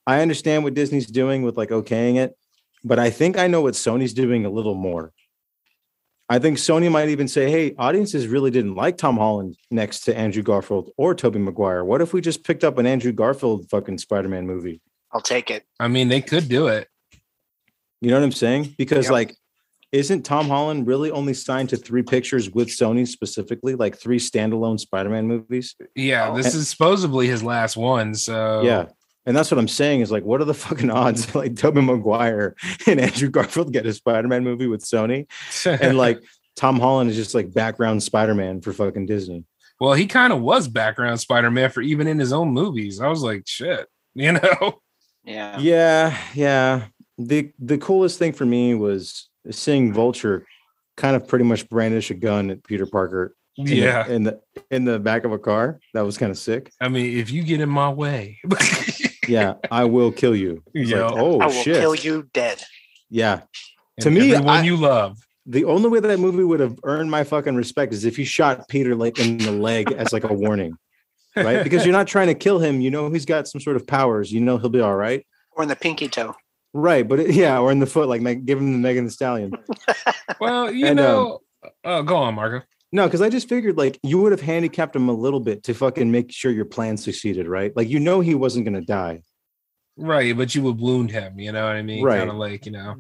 I 0.06 0.20
understand 0.22 0.64
what 0.64 0.74
Disney's 0.74 1.06
doing 1.06 1.42
with 1.42 1.56
like 1.56 1.70
okaying 1.70 2.16
it, 2.16 2.36
but 2.84 2.98
I 2.98 3.10
think 3.10 3.38
I 3.38 3.46
know 3.46 3.60
what 3.62 3.74
Sony's 3.74 4.12
doing 4.14 4.44
a 4.44 4.50
little 4.50 4.74
more. 4.74 5.12
I 6.28 6.38
think 6.38 6.56
Sony 6.56 6.90
might 6.90 7.10
even 7.10 7.28
say, 7.28 7.50
"Hey, 7.50 7.74
audiences 7.78 8.26
really 8.28 8.50
didn't 8.50 8.74
like 8.76 8.96
Tom 8.96 9.16
Holland 9.18 9.56
next 9.70 10.00
to 10.00 10.16
Andrew 10.16 10.42
Garfield 10.42 10.90
or 10.96 11.14
Tobey 11.14 11.38
Maguire. 11.38 11.84
What 11.84 12.00
if 12.00 12.12
we 12.14 12.20
just 12.22 12.44
picked 12.44 12.64
up 12.64 12.78
an 12.78 12.86
Andrew 12.86 13.12
Garfield 13.12 13.68
fucking 13.68 13.98
Spider-Man 13.98 14.46
movie?" 14.46 14.80
I'll 15.12 15.20
take 15.20 15.50
it. 15.50 15.64
I 15.78 15.88
mean, 15.88 16.08
they 16.08 16.20
could 16.22 16.48
do 16.48 16.66
it. 16.66 16.88
You 18.00 18.10
know 18.10 18.16
what 18.18 18.24
I'm 18.24 18.32
saying? 18.32 18.74
Because 18.76 19.04
Yep. 19.06 19.12
like, 19.12 19.36
isn't 19.92 20.22
Tom 20.24 20.48
Holland 20.48 20.86
really 20.86 21.10
only 21.10 21.34
signed 21.34 21.68
to 21.68 21.76
three 21.76 22.02
pictures 22.02 22.50
with 22.50 22.68
Sony 22.68 23.06
specifically, 23.06 23.74
like 23.76 23.96
three 23.96 24.18
standalone 24.18 24.80
Spider-Man 24.80 25.26
movies? 25.28 25.76
Yeah, 25.94 26.30
Oh. 26.30 26.36
this 26.36 26.54
is 26.54 26.68
supposedly 26.68 27.28
his 27.28 27.42
last 27.44 27.76
one. 27.76 28.14
So 28.14 28.62
Yeah. 28.62 28.86
And 29.26 29.34
that's 29.36 29.50
what 29.50 29.58
I'm 29.58 29.68
saying 29.68 30.00
is 30.02 30.10
like, 30.12 30.24
what 30.24 30.40
are 30.40 30.44
the 30.44 30.54
fucking 30.66 30.90
odds 30.90 31.34
like 31.36 31.56
Tobey 31.56 31.80
Maguire 31.80 32.54
and 32.86 33.00
Andrew 33.00 33.28
Garfield 33.30 33.72
get 33.72 33.86
a 33.86 33.92
Spider-Man 33.92 34.44
movie 34.44 34.66
with 34.66 34.84
Sony? 34.84 35.26
And 35.80 35.96
like 35.98 36.20
Tom 36.56 36.78
Holland 36.78 37.10
is 37.10 37.16
just 37.16 37.34
like 37.34 37.52
background 37.52 38.02
Spider-Man 38.02 38.60
for 38.60 38.72
fucking 38.72 39.06
Disney. 39.06 39.44
well, 39.80 39.94
he 39.94 40.06
kind 40.06 40.32
of 40.32 40.40
was 40.40 40.68
background 40.68 41.18
Spider 41.20 41.50
Man 41.50 41.68
for 41.70 41.80
even 41.80 42.06
in 42.06 42.18
his 42.18 42.32
own 42.32 42.50
movies. 42.52 43.00
I 43.00 43.08
was 43.08 43.22
like, 43.22 43.42
shit, 43.46 43.88
you 44.14 44.32
know? 44.32 44.80
Yeah. 45.24 45.58
Yeah, 45.58 46.18
yeah. 46.34 46.84
The 47.18 47.52
the 47.58 47.78
coolest 47.78 48.18
thing 48.18 48.32
for 48.34 48.44
me 48.46 48.74
was 48.74 49.28
seeing 49.50 49.92
Vulture 49.92 50.46
kind 50.96 51.16
of 51.16 51.26
pretty 51.26 51.44
much 51.44 51.68
brandish 51.68 52.10
a 52.10 52.14
gun 52.14 52.50
at 52.50 52.62
Peter 52.64 52.86
Parker 52.86 53.34
in 53.56 53.64
the- 53.66 53.74
Yeah. 53.76 54.06
in 54.08 54.22
the 54.24 54.40
in 54.70 54.84
the 54.84 54.98
back 55.00 55.24
of 55.24 55.32
a 55.32 55.38
car. 55.38 55.80
That 55.92 56.02
was 56.02 56.18
kind 56.18 56.30
of 56.30 56.38
sick. 56.38 56.70
I 56.80 56.88
mean, 56.88 57.18
if 57.18 57.30
you 57.30 57.42
get 57.42 57.60
in 57.60 57.68
my 57.68 57.88
way, 57.88 58.38
Yeah, 59.28 59.54
I 59.70 59.84
will 59.84 60.12
kill 60.12 60.34
you. 60.36 60.62
Yeah. 60.74 61.06
like, 61.06 61.14
oh 61.16 61.40
I 61.40 61.46
will 61.46 61.52
shit. 61.52 61.76
kill 61.76 61.94
you 61.94 62.28
dead. 62.32 62.62
Yeah. 63.10 63.42
and 63.96 64.02
To 64.04 64.10
me, 64.10 64.32
everyone 64.34 64.56
I- 64.56 64.62
you 64.64 64.76
love. 64.76 65.18
The 65.46 65.64
only 65.64 65.90
way 65.90 66.00
that 66.00 66.18
movie 66.18 66.42
would 66.42 66.60
have 66.60 66.78
earned 66.84 67.10
my 67.10 67.22
fucking 67.22 67.54
respect 67.54 67.92
is 67.92 68.06
if 68.06 68.18
you 68.18 68.24
shot 68.24 68.66
Peter 68.68 68.94
like 68.94 69.18
in 69.18 69.36
the 69.36 69.52
leg 69.52 69.92
as 69.92 70.10
like 70.10 70.24
a 70.24 70.32
warning. 70.32 70.78
Right? 71.36 71.62
Because 71.62 71.84
you're 71.84 71.92
not 71.92 72.06
trying 72.06 72.28
to 72.28 72.34
kill 72.34 72.60
him. 72.60 72.80
You 72.80 72.90
know 72.90 73.10
he's 73.10 73.26
got 73.26 73.46
some 73.46 73.60
sort 73.60 73.76
of 73.76 73.86
powers. 73.86 74.32
You 74.32 74.40
know 74.40 74.56
he'll 74.56 74.70
be 74.70 74.80
all 74.80 74.96
right. 74.96 75.26
Or 75.52 75.62
in 75.62 75.68
the 75.68 75.76
pinky 75.76 76.08
toe. 76.08 76.34
Right. 76.72 77.06
But 77.06 77.20
it- 77.20 77.34
yeah, 77.34 77.58
or 77.58 77.70
in 77.72 77.78
the 77.78 77.86
foot, 77.86 78.08
like 78.08 78.22
give 78.46 78.58
him 78.58 78.72
the 78.72 78.78
Megan 78.78 79.04
Thee 79.04 79.10
Stallion. 79.10 79.52
Well, 80.40 80.70
you 80.72 80.86
And, 80.86 80.98
um, 80.98 81.04
know, 81.06 81.40
oh, 81.84 82.02
go 82.02 82.16
on, 82.16 82.34
Marco. 82.34 82.64
No, 82.94 83.08
because 83.08 83.20
I 83.20 83.28
just 83.28 83.48
figured 83.48 83.76
like 83.76 83.98
you 84.04 84.20
would 84.20 84.30
have 84.30 84.40
handicapped 84.40 84.94
him 84.94 85.08
a 85.08 85.12
little 85.12 85.40
bit 85.40 85.64
to 85.64 85.74
fucking 85.74 86.12
make 86.12 86.30
sure 86.30 86.52
your 86.52 86.64
plan 86.64 86.96
succeeded, 86.96 87.48
right? 87.48 87.76
Like 87.76 87.88
you 87.88 87.98
know 87.98 88.20
he 88.20 88.36
wasn't 88.36 88.66
gonna 88.66 88.82
die. 88.82 89.22
Right, 89.96 90.36
but 90.36 90.54
you 90.54 90.62
would 90.62 90.78
wound 90.78 91.10
him. 91.10 91.40
You 91.40 91.50
know 91.50 91.66
what 91.66 91.74
I 91.74 91.82
mean? 91.82 92.04
Right. 92.04 92.18
Kind 92.18 92.30
of 92.30 92.36
like 92.36 92.66
you 92.66 92.70
know, 92.70 92.94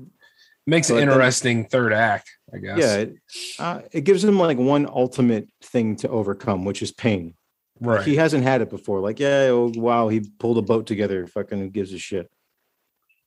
makes 0.66 0.88
But 0.88 0.94
an 0.94 1.00
then- 1.02 1.08
interesting 1.10 1.66
third 1.66 1.92
act. 1.92 2.28
I 2.52 2.58
guess. 2.58 2.78
Yeah, 2.78 2.94
it, 2.96 3.14
uh, 3.60 3.80
it 3.92 4.00
gives 4.00 4.24
him 4.24 4.36
like 4.36 4.58
one 4.58 4.86
ultimate 4.86 5.48
thing 5.62 5.94
to 5.98 6.08
overcome, 6.08 6.64
which 6.64 6.82
is 6.82 6.90
pain. 6.90 7.34
Right. 7.80 8.04
He 8.04 8.16
hasn't 8.16 8.42
had 8.42 8.62
it 8.62 8.70
before. 8.70 9.00
Like, 9.00 9.20
yeah, 9.20 9.48
oh, 9.50 9.72
wow, 9.76 10.08
he 10.08 10.28
pulled 10.40 10.58
a 10.58 10.62
boat 10.62 10.86
together. 10.86 11.28
Fucking 11.28 11.70
gives 11.70 11.92
a 11.92 11.98
shit. 11.98 12.28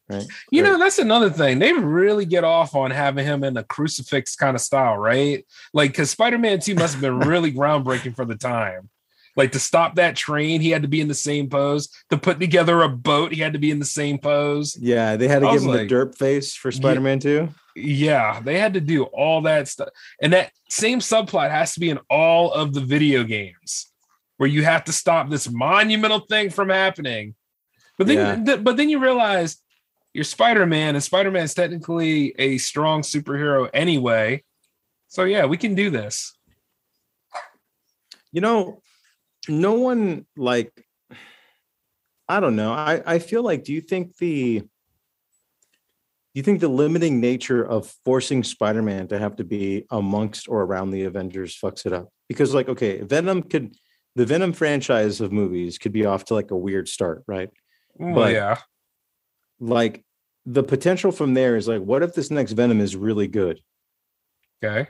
Right. 0.10 0.26
You 0.52 0.64
Right. 0.64 0.72
know, 0.72 0.80
that's 0.80 1.00
another 1.00 1.30
thing. 1.30 1.60
They 1.60 1.74
really 1.74 2.26
get 2.26 2.44
off 2.44 2.76
on 2.76 2.92
having 2.92 3.26
him 3.26 3.44
in 3.44 3.58
a 3.58 3.64
crucifix 3.64 4.36
kind 4.36 4.56
of 4.56 4.62
style, 4.62 4.98
right? 4.98 5.46
Like, 5.74 5.92
because 5.92 6.10
Spider 6.10 6.38
Man 6.38 6.60
2 6.60 6.76
must 6.76 6.94
have 6.94 7.02
been 7.02 7.20
really 7.28 7.52
groundbreaking 7.52 8.16
for 8.16 8.24
the 8.26 8.36
time. 8.38 8.90
Like, 9.36 9.52
to 9.52 9.60
stop 9.60 9.96
that 9.96 10.16
train, 10.16 10.62
he 10.62 10.72
had 10.72 10.82
to 10.82 10.88
be 10.88 11.00
in 11.02 11.08
the 11.08 11.14
same 11.14 11.48
pose. 11.50 11.90
To 12.10 12.18
put 12.18 12.40
together 12.40 12.82
a 12.82 12.90
boat, 12.90 13.32
he 13.34 13.42
had 13.42 13.54
to 13.54 13.60
be 13.60 13.70
in 13.70 13.78
the 13.80 13.86
same 13.86 14.18
pose. 14.18 14.76
Yeah, 14.82 15.16
they 15.16 15.28
had 15.28 15.42
to 15.42 15.48
I 15.50 15.54
give 15.54 15.62
him 15.64 15.68
like- 15.68 15.90
the 15.90 15.94
derp 15.96 16.18
face 16.18 16.56
for 16.56 16.72
Spider 16.72 17.02
Man 17.02 17.20
2. 17.20 17.50
Yeah, 17.76 18.40
they 18.44 18.58
had 18.58 18.74
to 18.74 18.82
do 18.82 19.04
all 19.04 19.42
that 19.42 19.68
stuff. 19.68 19.90
And 20.22 20.34
that 20.34 20.52
same 20.70 21.00
subplot 21.00 21.52
has 21.52 21.74
to 21.76 21.80
be 21.80 21.92
in 21.92 22.00
all 22.10 22.52
of 22.52 22.74
the 22.74 22.80
video 22.82 23.24
games 23.24 23.92
where 24.38 24.50
you 24.50 24.64
have 24.64 24.84
to 24.86 24.92
stop 24.92 25.30
this 25.30 25.48
monumental 25.52 26.22
thing 26.22 26.50
from 26.50 26.70
happening. 26.70 27.36
But 28.00 28.08
then 28.08 28.46
Yeah. 28.48 28.56
but 28.56 28.78
then 28.78 28.90
you 28.90 28.98
realize 29.00 29.58
you're 30.18 30.23
Spider-Man 30.23 30.95
and 30.95 31.03
Spider-Man 31.03 31.44
is 31.44 31.53
technically 31.53 32.34
a 32.39 32.57
strong 32.57 33.03
superhero 33.03 33.69
anyway. 33.72 34.44
So 35.10 35.26
yeah, 35.26 35.45
we 35.45 35.57
can 35.57 35.76
do 35.76 35.91
this. 35.91 36.35
You 38.31 38.41
know, 38.41 38.81
no 39.48 39.73
one 39.76 40.26
like 40.35 40.73
I 42.27 42.39
don't 42.39 42.56
know. 42.56 42.73
I 42.73 43.03
I 43.06 43.19
feel 43.19 43.44
like 43.44 43.64
do 43.64 43.72
you 43.73 43.80
think 43.80 44.18
the 44.18 44.61
do 44.61 44.68
you 46.34 46.41
think 46.41 46.61
the 46.61 46.68
limiting 46.68 47.22
nature 47.22 47.64
of 47.64 47.94
forcing 48.03 48.44
Spider-Man 48.44 49.10
to 49.10 49.19
have 49.19 49.35
to 49.35 49.44
be 49.44 49.85
amongst 49.91 50.49
or 50.49 50.64
around 50.64 50.89
the 50.89 51.03
Avengers 51.03 51.56
fucks 51.64 51.85
it 51.85 51.94
up? 51.94 52.10
Because 52.27 52.56
like 52.56 52.69
okay, 52.69 53.02
Venom 53.02 53.44
could 53.44 53.76
the 54.15 54.26
Venom 54.26 54.52
franchise 54.52 55.22
of 55.22 55.31
movies 55.31 55.77
could 55.77 55.91
be 55.94 56.07
off 56.07 56.26
to 56.26 56.34
like 56.34 56.49
a 56.49 56.57
weird 56.57 56.89
start, 56.89 57.23
right? 57.27 57.52
Well, 57.94 58.15
But- 58.15 58.34
yeah. 58.34 58.57
Like 59.60 60.03
the 60.49 60.64
potential 60.64 61.11
from 61.11 61.34
there 61.34 61.57
is 61.57 61.68
like 61.68 61.82
what 61.82 62.02
if 62.02 62.15
this 62.15 62.32
next 62.32 62.53
Venom 62.53 62.80
is 62.80 62.95
really 62.95 63.28
good? 63.28 63.61
Okay. 64.64 64.88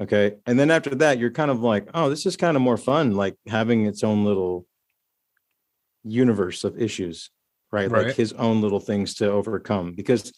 Okay. 0.00 0.36
And 0.46 0.58
then 0.58 0.70
after 0.70 0.94
that, 0.94 1.18
you're 1.18 1.32
kind 1.32 1.50
of 1.50 1.60
like, 1.60 1.88
oh, 1.92 2.08
this 2.08 2.24
is 2.24 2.36
kind 2.36 2.56
of 2.56 2.62
more 2.62 2.76
fun, 2.76 3.14
like 3.14 3.34
having 3.48 3.86
its 3.86 4.04
own 4.04 4.24
little 4.24 4.64
universe 6.04 6.62
of 6.62 6.80
issues, 6.80 7.30
right? 7.72 7.90
Right. 7.90 8.06
Like 8.06 8.16
his 8.16 8.32
own 8.34 8.60
little 8.60 8.78
things 8.78 9.14
to 9.14 9.28
overcome. 9.28 9.94
Because 9.94 10.32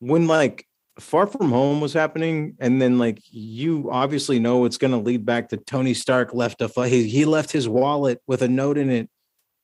when 0.00 0.26
like 0.26 0.66
Far 0.98 1.28
From 1.28 1.50
Home 1.50 1.80
was 1.80 1.92
happening, 1.92 2.56
and 2.58 2.82
then 2.82 2.98
like 2.98 3.20
you 3.30 3.88
obviously 3.92 4.40
know 4.40 4.64
it's 4.64 4.78
going 4.78 4.90
to 4.90 4.96
lead 4.96 5.24
back 5.24 5.50
to 5.50 5.56
Tony 5.56 5.94
Stark 5.94 6.34
left 6.34 6.60
a 6.60 6.88
he, 6.88 7.08
he 7.08 7.24
left 7.24 7.52
his 7.52 7.68
wallet 7.68 8.20
with 8.26 8.42
a 8.42 8.48
note 8.48 8.78
in 8.78 8.90
it 8.90 9.08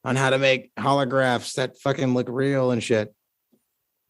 on 0.05 0.15
how 0.15 0.31
to 0.31 0.39
make 0.39 0.73
holographs 0.77 1.55
that 1.55 1.79
fucking 1.79 2.15
look 2.15 2.29
real 2.29 2.71
and 2.71 2.83
shit. 2.83 3.13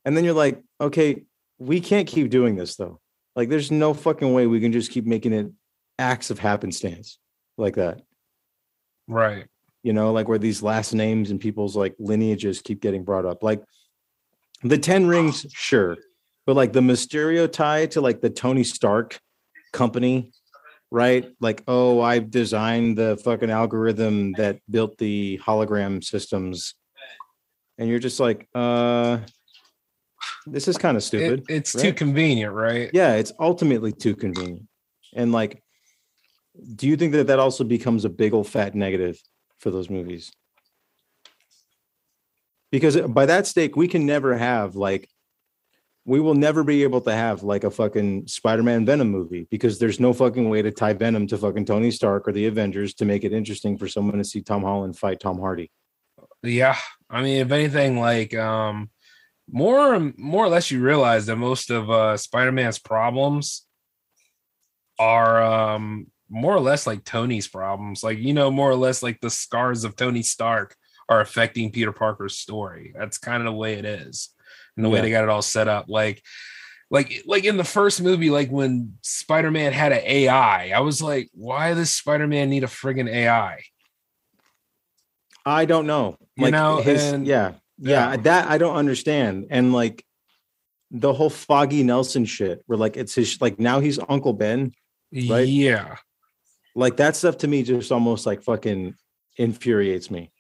And 0.05 0.16
then 0.16 0.24
you're 0.24 0.35
like, 0.35 0.61
okay, 0.81 1.24
we 1.59 1.81
can't 1.81 2.09
keep 2.09 2.31
doing 2.31 2.57
this 2.57 2.77
though. 2.77 3.01
Like, 3.35 3.49
there's 3.49 3.70
no 3.70 3.95
fucking 3.95 4.33
way 4.33 4.47
we 4.47 4.61
can 4.61 4.73
just 4.73 4.91
keep 4.91 5.07
making 5.07 5.33
it 5.33 5.51
acts 5.99 6.31
of 6.31 6.39
happenstance 6.39 7.19
like 7.57 7.77
that. 7.77 8.03
Right. 9.09 9.47
You 9.83 9.93
know, 9.93 10.12
like 10.12 10.29
where 10.29 10.39
these 10.39 10.62
last 10.62 10.93
names 10.93 11.31
and 11.31 11.41
people's 11.41 11.77
like 11.77 11.95
lineages 11.99 12.62
keep 12.62 12.81
getting 12.81 13.05
brought 13.05 13.27
up. 13.27 13.43
Like 13.43 13.62
the 14.62 14.79
10 14.79 15.07
rings, 15.07 15.47
sure. 15.53 15.97
But 16.47 16.57
like 16.57 16.73
the 16.73 16.81
Mysterio 16.81 17.51
tie 17.51 17.87
to 17.87 18.01
like 18.01 18.20
the 18.20 18.31
Tony 18.31 18.65
Stark 18.65 19.19
company, 19.73 20.31
right? 20.91 21.31
Like, 21.41 21.62
oh, 21.66 22.01
I 22.01 22.19
designed 22.19 22.99
the 22.99 23.16
fucking 23.24 23.51
algorithm 23.51 24.33
that 24.33 24.59
built 24.70 24.99
the 24.99 25.41
hologram 25.45 26.03
systems. 26.03 26.74
And 27.79 27.89
you're 27.89 27.99
just 27.99 28.20
like, 28.20 28.49
uh, 28.55 29.19
this 30.47 30.69
is 30.69 30.77
kind 30.78 30.97
of 30.97 31.02
stupid. 31.02 31.44
It- 31.48 31.55
it's 31.55 31.73
too 31.73 31.93
convenient, 31.93 32.52
right? 32.52 32.90
yeah 32.93 33.14
it's 33.14 33.32
ultimately 33.39 33.93
too 33.93 34.14
convenient 34.16 34.66
and 35.14 35.32
like 35.32 35.62
do 36.77 36.86
you 36.86 36.97
think 36.97 37.12
that 37.12 37.28
that 37.28 37.39
also 37.39 37.64
becomes 37.64 38.05
a 38.05 38.10
big 38.10 38.35
old 38.35 38.47
fat 38.48 38.74
negative 38.74 39.19
for 39.59 39.70
those 39.70 39.89
movies 39.89 40.32
because 42.70 42.97
by 43.01 43.27
that 43.27 43.47
stake 43.47 43.77
we 43.77 43.89
can 43.89 44.06
never 44.06 44.36
have 44.36 44.74
like 44.77 45.09
we 46.05 46.19
will 46.19 46.35
never 46.35 46.64
be 46.64 46.82
able 46.82 47.01
to 47.01 47.14
have 47.14 47.43
like 47.44 47.62
a 47.64 47.70
fucking 47.70 48.27
spider-man 48.27 48.85
venom 48.85 49.09
movie 49.09 49.47
because 49.51 49.78
there's 49.78 50.01
no 50.01 50.12
fucking 50.12 50.48
way 50.51 50.60
to 50.60 50.70
tie 50.70 50.93
venom 50.93 51.27
to 51.27 51.39
fucking 51.39 51.64
tony 51.64 51.90
stark 51.90 52.27
or 52.27 52.32
the 52.32 52.47
avengers 52.47 52.94
to 52.94 53.05
make 53.05 53.24
it 53.24 53.32
interesting 53.32 53.78
for 53.78 53.86
someone 53.89 54.19
to 54.19 54.24
see 54.24 54.40
tom 54.43 54.62
holland 54.62 54.97
fight 54.98 55.20
tom 55.20 55.39
hardy 55.39 55.70
Yeah, 56.43 56.77
I 57.09 57.23
mean, 57.23 57.36
if 57.40 57.52
anything, 57.52 58.01
like 58.01 58.35
um, 58.35 58.90
more 59.53 60.12
more 60.16 60.47
or 60.47 60.49
less, 60.49 60.70
you 60.70 60.81
realize 60.83 61.27
that 61.27 61.37
most 61.37 61.70
of 61.70 61.91
uh, 61.91 62.16
Spider-Man's 62.16 62.79
problems 62.79 63.66
are 64.99 65.43
um 65.43 66.07
more 66.29 66.55
or 66.55 66.61
less 66.61 66.87
like 66.87 67.05
Tony's 67.05 67.47
problems. 67.47 68.03
Like 68.03 68.19
you 68.19 68.33
know, 68.33 68.51
more 68.51 68.70
or 68.70 68.77
less 68.77 69.03
like 69.03 69.20
the 69.20 69.31
scars 69.31 69.85
of 69.85 69.95
Tony 69.95 70.23
Stark 70.23 70.74
are 71.09 71.20
affecting 71.20 71.70
Peter 71.70 71.93
Parker's 71.93 72.39
story. 72.39 72.95
That's 72.99 73.19
kind 73.19 73.43
of 73.43 73.45
the 73.45 73.53
way 73.53 73.74
it 73.74 73.85
is, 73.85 74.31
and 74.77 74.85
the 74.85 74.89
way 74.89 75.03
they 75.03 75.11
got 75.11 75.24
it 75.24 75.31
all 75.31 75.43
set 75.43 75.69
up. 75.69 75.87
Like. 75.89 76.23
Like, 76.91 77.23
like 77.24 77.45
in 77.45 77.57
the 77.57 77.65
first 77.65 78.03
movie, 78.03 78.29
like 78.29 78.51
when 78.51 78.99
Spider-Man 79.01 79.73
had 79.73 79.93
an 79.93 80.03
AI, 80.05 80.73
I 80.77 80.81
was 80.81 81.01
like, 81.01 81.31
why 81.33 81.73
does 81.73 81.91
Spider-Man 81.91 82.51
need 82.51 82.65
a 82.65 82.66
friggin' 82.66 83.09
AI? 83.09 83.62
I 85.47 85.65
don't 85.65 85.87
know. 85.87 86.19
You 86.37 86.51
know, 86.51 86.83
his 86.83 87.03
and- 87.03 87.27
yeah, 87.27 87.53
yeah, 87.83 88.11
Yeah. 88.13 88.17
that 88.19 88.49
I 88.49 88.59
don't 88.59 88.77
understand. 88.77 89.47
And 89.51 89.73
like 89.73 90.05
the 90.91 91.13
whole 91.13 91.31
Foggy 91.31 91.83
Nelson 91.83 92.25
shit, 92.25 92.63
where 92.67 92.79
like 92.79 92.97
it's 92.97 93.15
his 93.15 93.41
like 93.41 93.59
now 93.59 93.81
he's 93.81 93.99
Uncle 94.09 94.33
Ben, 94.33 94.73
Right? 95.13 95.47
Yeah. 95.47 95.97
Like 96.75 96.97
that 96.97 97.17
stuff 97.17 97.39
to 97.39 97.49
me 97.49 97.63
just 97.65 97.93
almost 97.93 98.25
like 98.25 98.43
fucking 98.43 98.95
infuriates 99.37 100.11
me. 100.11 100.31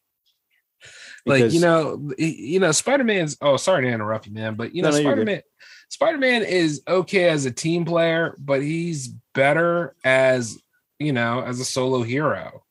like 1.26 1.52
you 1.52 1.60
know 1.60 2.10
you 2.18 2.58
know 2.58 2.72
spider-man's 2.72 3.36
oh 3.40 3.56
sorry 3.56 3.84
to 3.84 3.88
interrupt 3.92 4.26
you 4.26 4.32
man 4.32 4.54
but 4.56 4.74
you 4.74 4.82
know 4.82 4.90
No, 4.90 4.96
no, 4.96 5.02
spider-man 5.02 5.40
spider-man 5.88 6.42
is 6.42 6.82
okay 6.88 7.28
as 7.28 7.46
a 7.46 7.50
team 7.52 7.84
player 7.84 8.34
but 8.40 8.60
he's 8.60 9.08
better 9.34 9.94
as 10.04 10.58
you 10.98 11.12
know 11.12 11.40
as 11.40 11.60
a 11.60 11.64
solo 11.64 12.02
hero 12.02 12.64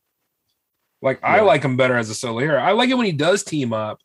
like 1.02 1.24
i 1.24 1.40
like 1.40 1.64
him 1.64 1.78
better 1.78 1.96
as 1.98 2.10
a 2.10 2.16
solo 2.16 2.40
hero 2.40 2.58
i 2.58 2.72
like 2.74 2.90
it 2.90 2.96
when 2.96 3.06
he 3.06 3.14
does 3.14 3.44
team 3.44 3.72
up 3.72 4.00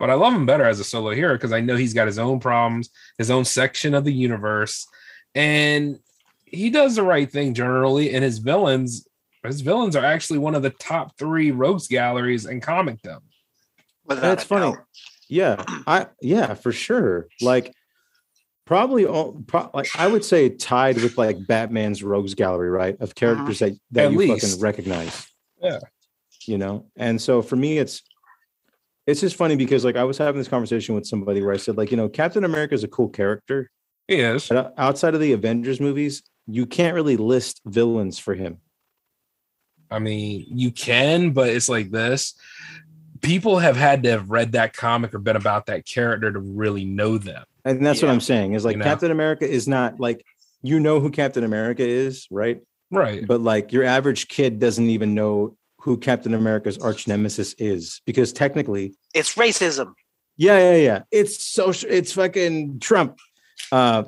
but 0.00 0.10
i 0.10 0.14
love 0.14 0.34
him 0.34 0.46
better 0.46 0.64
as 0.64 0.80
a 0.80 0.84
solo 0.84 1.10
hero 1.10 1.34
because 1.34 1.52
i 1.52 1.60
know 1.60 1.76
he's 1.76 1.94
got 1.94 2.08
his 2.08 2.18
own 2.18 2.40
problems 2.40 2.90
his 3.18 3.30
own 3.30 3.44
section 3.44 3.94
of 3.94 4.04
the 4.04 4.12
universe 4.12 4.88
and 5.36 6.00
he 6.44 6.70
does 6.70 6.96
the 6.96 7.02
right 7.02 7.30
thing 7.30 7.54
generally 7.54 8.12
and 8.12 8.24
his 8.24 8.38
villains 8.38 9.06
his 9.44 9.60
villains 9.60 9.94
are 9.94 10.04
actually 10.04 10.38
one 10.38 10.56
of 10.56 10.62
the 10.62 10.70
top 10.70 11.16
three 11.16 11.52
rogues 11.52 11.86
galleries 11.86 12.46
in 12.46 12.60
comicdom 12.60 13.20
Without 14.10 14.22
That's 14.22 14.44
funny. 14.44 14.72
doubt. 14.72 14.84
Yeah, 15.28 15.64
I 15.86 16.08
yeah 16.20 16.54
for 16.54 16.72
sure. 16.72 17.28
Like 17.40 17.72
probably 18.66 19.06
all, 19.06 19.40
pro, 19.46 19.70
like 19.72 19.88
I 19.96 20.08
would 20.08 20.24
say 20.24 20.48
tied 20.48 20.96
with 20.96 21.16
like 21.16 21.46
Batman's 21.46 22.02
rogues 22.02 22.34
gallery, 22.34 22.70
right? 22.70 22.94
Of 22.94 23.02
uh-huh. 23.02 23.12
characters 23.14 23.60
that 23.60 23.74
that 23.92 24.06
At 24.06 24.12
you 24.12 24.18
least. 24.18 24.44
fucking 24.44 24.60
recognize. 24.60 25.28
Yeah. 25.62 25.78
You 26.46 26.58
know, 26.58 26.86
and 26.96 27.22
so 27.22 27.40
for 27.40 27.54
me, 27.54 27.78
it's 27.78 28.02
it's 29.10 29.20
just 29.20 29.36
funny 29.36 29.56
because 29.56 29.84
like 29.84 29.96
I 29.96 30.04
was 30.04 30.18
having 30.18 30.38
this 30.40 30.48
conversation 30.48 30.94
with 30.94 31.06
somebody 31.06 31.42
where 31.42 31.52
I 31.52 31.56
said 31.58 31.76
like 31.76 31.90
you 31.90 31.96
know 31.96 32.08
Captain 32.08 32.44
America 32.44 32.74
is 32.74 32.84
a 32.84 32.88
cool 32.88 33.08
character, 33.08 33.70
He 34.08 34.16
is. 34.16 34.48
but 34.48 34.56
uh, 34.56 34.70
outside 34.78 35.14
of 35.14 35.20
the 35.20 35.32
Avengers 35.32 35.80
movies, 35.80 36.22
you 36.46 36.66
can't 36.66 36.94
really 36.94 37.16
list 37.16 37.60
villains 37.66 38.18
for 38.18 38.34
him. 38.34 38.58
I 39.90 39.98
mean, 39.98 40.46
you 40.48 40.70
can, 40.70 41.30
but 41.32 41.48
it's 41.48 41.68
like 41.68 41.90
this. 41.90 42.34
People 43.22 43.58
have 43.58 43.76
had 43.76 44.04
to 44.04 44.10
have 44.10 44.30
read 44.30 44.52
that 44.52 44.74
comic 44.74 45.12
or 45.14 45.18
been 45.18 45.36
about 45.36 45.66
that 45.66 45.84
character 45.84 46.32
to 46.32 46.38
really 46.38 46.84
know 46.84 47.18
them. 47.18 47.44
And 47.64 47.84
that's 47.84 48.00
what 48.00 48.10
I'm 48.10 48.20
saying 48.20 48.54
is 48.54 48.64
like 48.64 48.74
You 48.74 48.78
know? 48.78 48.84
Captain 48.84 49.10
America 49.10 49.46
is 49.48 49.68
not 49.68 50.00
like 50.00 50.24
you 50.62 50.78
know 50.80 51.00
who 51.00 51.10
Captain 51.10 51.44
America 51.44 51.82
is, 51.86 52.26
right? 52.30 52.60
Right. 52.92 53.24
but 53.26 53.40
like 53.40 53.72
your 53.72 53.84
average 53.84 54.26
kid 54.28 54.58
doesn't 54.58 54.88
even 54.90 55.14
know 55.14 55.56
who 55.82 55.96
Captain 55.96 56.34
America's 56.34 56.78
arch 56.78 57.06
nemesis 57.08 57.54
is 57.58 58.00
because 58.06 58.32
technically, 58.32 58.94
It's 59.14 59.34
racism. 59.34 59.92
yeah, 60.36 60.58
yeah, 60.58 60.76
yeah, 60.76 61.02
it's 61.10 61.44
social, 61.44 61.88
it's 61.90 62.12
fucking 62.12 62.80
Trump. 62.80 63.18
Uh, 63.72 64.04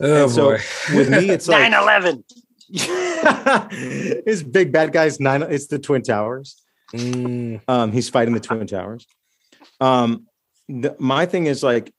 Oh 0.00 0.22
and 0.24 0.30
so 0.32 0.50
boy. 0.50 0.58
with 0.94 1.10
me, 1.10 1.28
it's 1.30 1.48
like 1.48 1.70
9 1.72 1.82
11. 1.82 2.24
his 4.26 4.42
big 4.42 4.70
bad 4.72 4.92
guys 4.92 5.18
nine. 5.20 5.42
It's 5.42 5.66
the 5.66 5.78
Twin 5.78 6.02
Towers. 6.02 6.62
Mm, 6.94 7.60
Um, 7.66 7.92
he's 7.92 8.08
fighting 8.08 8.34
the 8.34 8.40
Twin 8.40 8.66
Towers. 8.66 9.06
Um, 9.80 10.26
the, 10.68 10.94
my 10.98 11.26
thing 11.26 11.46
is 11.46 11.62
like 11.62 11.92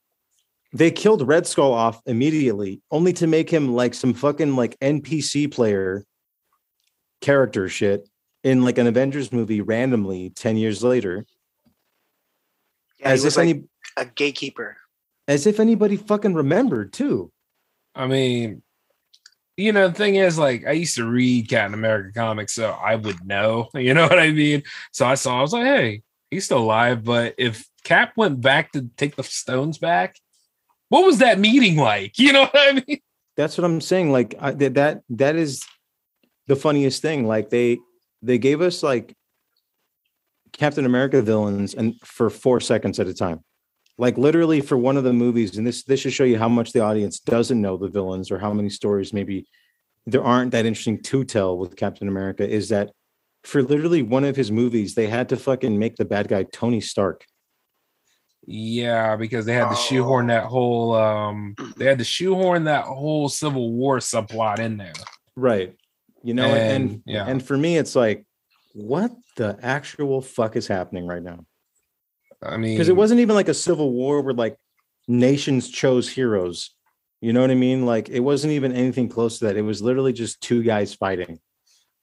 they 0.72 0.90
killed 0.90 1.26
Red 1.26 1.46
Skull 1.46 1.72
off 1.74 2.00
immediately, 2.06 2.80
only 2.90 3.12
to 3.14 3.26
make 3.26 3.50
him 3.50 3.74
like 3.74 3.94
some 3.94 4.14
fucking 4.14 4.56
like 4.56 4.78
NPC 4.80 5.50
player 5.52 6.04
character 7.20 7.68
shit 7.68 8.08
in 8.42 8.64
like 8.64 8.78
an 8.78 8.86
Avengers 8.86 9.32
movie 9.32 9.60
randomly 9.60 10.30
10 10.30 10.56
years 10.56 10.82
later. 10.82 11.26
Yeah, 12.98 13.08
as 13.08 13.24
if 13.24 13.36
like 13.36 13.48
any 13.48 13.64
a 13.96 14.04
gatekeeper. 14.04 14.76
as 15.28 15.46
if 15.46 15.60
anybody 15.60 15.96
fucking 15.96 16.34
remembered 16.34 16.92
too. 16.92 17.32
I 17.94 18.06
mean, 18.06 18.62
you 19.56 19.72
know, 19.72 19.88
the 19.88 19.94
thing 19.94 20.14
is, 20.14 20.38
like, 20.38 20.66
I 20.66 20.72
used 20.72 20.96
to 20.96 21.04
read 21.06 21.48
Captain 21.48 21.74
America 21.74 22.12
comics, 22.14 22.54
so 22.54 22.70
I 22.70 22.96
would 22.96 23.26
know. 23.26 23.68
You 23.74 23.94
know 23.94 24.04
what 24.06 24.18
I 24.18 24.30
mean? 24.30 24.62
So 24.92 25.06
I 25.06 25.14
saw, 25.16 25.38
I 25.38 25.42
was 25.42 25.52
like, 25.52 25.64
hey, 25.64 26.02
he's 26.30 26.44
still 26.46 26.58
alive. 26.58 27.04
But 27.04 27.34
if 27.36 27.66
Cap 27.84 28.12
went 28.16 28.40
back 28.40 28.72
to 28.72 28.88
take 28.96 29.16
the 29.16 29.22
stones 29.22 29.78
back, 29.78 30.16
what 30.88 31.04
was 31.04 31.18
that 31.18 31.38
meeting 31.38 31.76
like? 31.76 32.14
You 32.18 32.32
know 32.32 32.42
what 32.42 32.56
I 32.56 32.82
mean? 32.86 33.00
That's 33.36 33.58
what 33.58 33.64
I'm 33.64 33.80
saying. 33.80 34.12
Like 34.12 34.34
I, 34.38 34.52
that 34.52 34.74
that 34.74 35.02
that 35.10 35.36
is 35.36 35.64
the 36.46 36.56
funniest 36.56 37.00
thing. 37.00 37.26
Like 37.26 37.48
they 37.50 37.78
they 38.22 38.38
gave 38.38 38.60
us 38.60 38.82
like 38.82 39.16
Captain 40.52 40.84
America 40.84 41.22
villains 41.22 41.74
and 41.74 41.94
for 42.04 42.28
four 42.30 42.60
seconds 42.60 42.98
at 42.98 43.06
a 43.06 43.14
time. 43.14 43.40
Like 43.98 44.16
literally 44.18 44.60
for 44.60 44.76
one 44.78 44.96
of 44.96 45.04
the 45.04 45.12
movies, 45.12 45.56
and 45.58 45.66
this 45.66 45.84
this 45.84 46.00
should 46.00 46.12
show 46.12 46.24
you 46.24 46.38
how 46.38 46.48
much 46.48 46.72
the 46.72 46.80
audience 46.80 47.20
doesn't 47.20 47.60
know 47.60 47.76
the 47.76 47.88
villains 47.88 48.30
or 48.30 48.38
how 48.38 48.52
many 48.52 48.70
stories 48.70 49.12
maybe 49.12 49.46
there 50.06 50.24
aren't 50.24 50.52
that 50.52 50.64
interesting 50.66 51.02
to 51.02 51.24
tell 51.24 51.56
with 51.58 51.76
Captain 51.76 52.08
America. 52.08 52.48
Is 52.48 52.70
that 52.70 52.90
for 53.44 53.62
literally 53.62 54.02
one 54.02 54.24
of 54.24 54.36
his 54.36 54.50
movies, 54.50 54.94
they 54.94 55.06
had 55.06 55.28
to 55.28 55.36
fucking 55.36 55.78
make 55.78 55.96
the 55.96 56.04
bad 56.06 56.28
guy 56.28 56.44
Tony 56.44 56.80
Stark. 56.80 57.24
Yeah, 58.46 59.16
because 59.16 59.44
they 59.44 59.52
had 59.54 59.68
to 59.68 59.76
shoehorn 59.76 60.30
Oh. 60.30 60.34
that 60.34 60.44
whole 60.46 60.94
um 60.94 61.54
they 61.76 61.84
had 61.84 61.98
to 61.98 62.04
shoehorn 62.04 62.64
that 62.64 62.86
whole 62.86 63.28
Civil 63.28 63.72
War 63.72 63.98
subplot 63.98 64.58
in 64.60 64.78
there. 64.78 64.94
Right. 65.36 65.76
You 66.22 66.34
know, 66.34 66.44
and, 66.46 66.56
And, 66.58 66.90
and 66.90 67.02
yeah. 67.06 67.26
and 67.26 67.42
for 67.44 67.56
me, 67.56 67.76
it's 67.78 67.96
like, 67.96 68.26
what 68.74 69.12
the 69.36 69.58
actual 69.62 70.20
fuck 70.20 70.56
is 70.56 70.66
happening 70.66 71.06
right 71.06 71.22
now? 71.22 71.44
I 72.42 72.56
mean 72.56 72.74
Because 72.74 72.88
it 72.88 72.96
wasn't 72.96 73.20
even 73.20 73.34
like 73.34 73.48
a 73.48 73.54
civil 73.54 73.92
war 73.92 74.20
where 74.22 74.34
like 74.34 74.56
nations 75.08 75.68
chose 75.70 76.08
heroes. 76.08 76.70
You 77.20 77.32
know 77.32 77.40
what 77.42 77.50
I 77.50 77.54
mean? 77.54 77.84
Like 77.84 78.08
it 78.08 78.20
wasn't 78.20 78.52
even 78.54 78.72
anything 78.72 79.08
close 79.08 79.38
to 79.38 79.46
that. 79.46 79.56
It 79.56 79.62
was 79.62 79.82
literally 79.82 80.12
just 80.12 80.40
two 80.40 80.62
guys 80.62 80.94
fighting. 80.94 81.38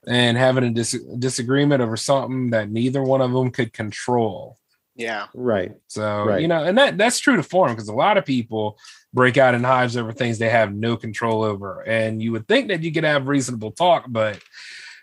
and 0.08 0.38
having 0.38 0.64
a 0.64 0.70
dis- 0.70 1.04
disagreement 1.20 1.82
over 1.82 1.98
something 1.98 2.52
that 2.52 2.70
neither 2.70 3.04
one 3.04 3.20
of 3.22 3.32
them 3.34 3.50
could 3.52 3.74
control. 3.74 4.58
Yeah. 4.96 5.28
Right. 5.34 5.74
So 5.88 6.24
Right. 6.26 6.42
you 6.42 6.48
know, 6.48 6.64
and 6.64 6.78
that 6.78 6.98
that's 6.98 7.20
true 7.20 7.36
to 7.36 7.44
form 7.44 7.72
because 7.74 7.90
a 7.90 7.94
lot 7.94 8.18
of 8.18 8.26
people 8.26 8.78
break 9.14 9.38
out 9.38 9.56
in 9.56 9.64
hives 9.64 9.98
over 9.98 10.12
things 10.12 10.38
they 10.38 10.50
have 10.50 10.74
no 10.74 10.98
control 10.98 11.44
over, 11.44 11.82
and 11.82 12.22
you 12.22 12.32
would 12.34 12.48
think 12.48 12.68
that 12.70 12.84
you 12.84 12.92
could 12.92 13.04
have 13.04 13.28
reasonable 13.28 13.72
talk, 13.72 14.06
but 14.08 14.40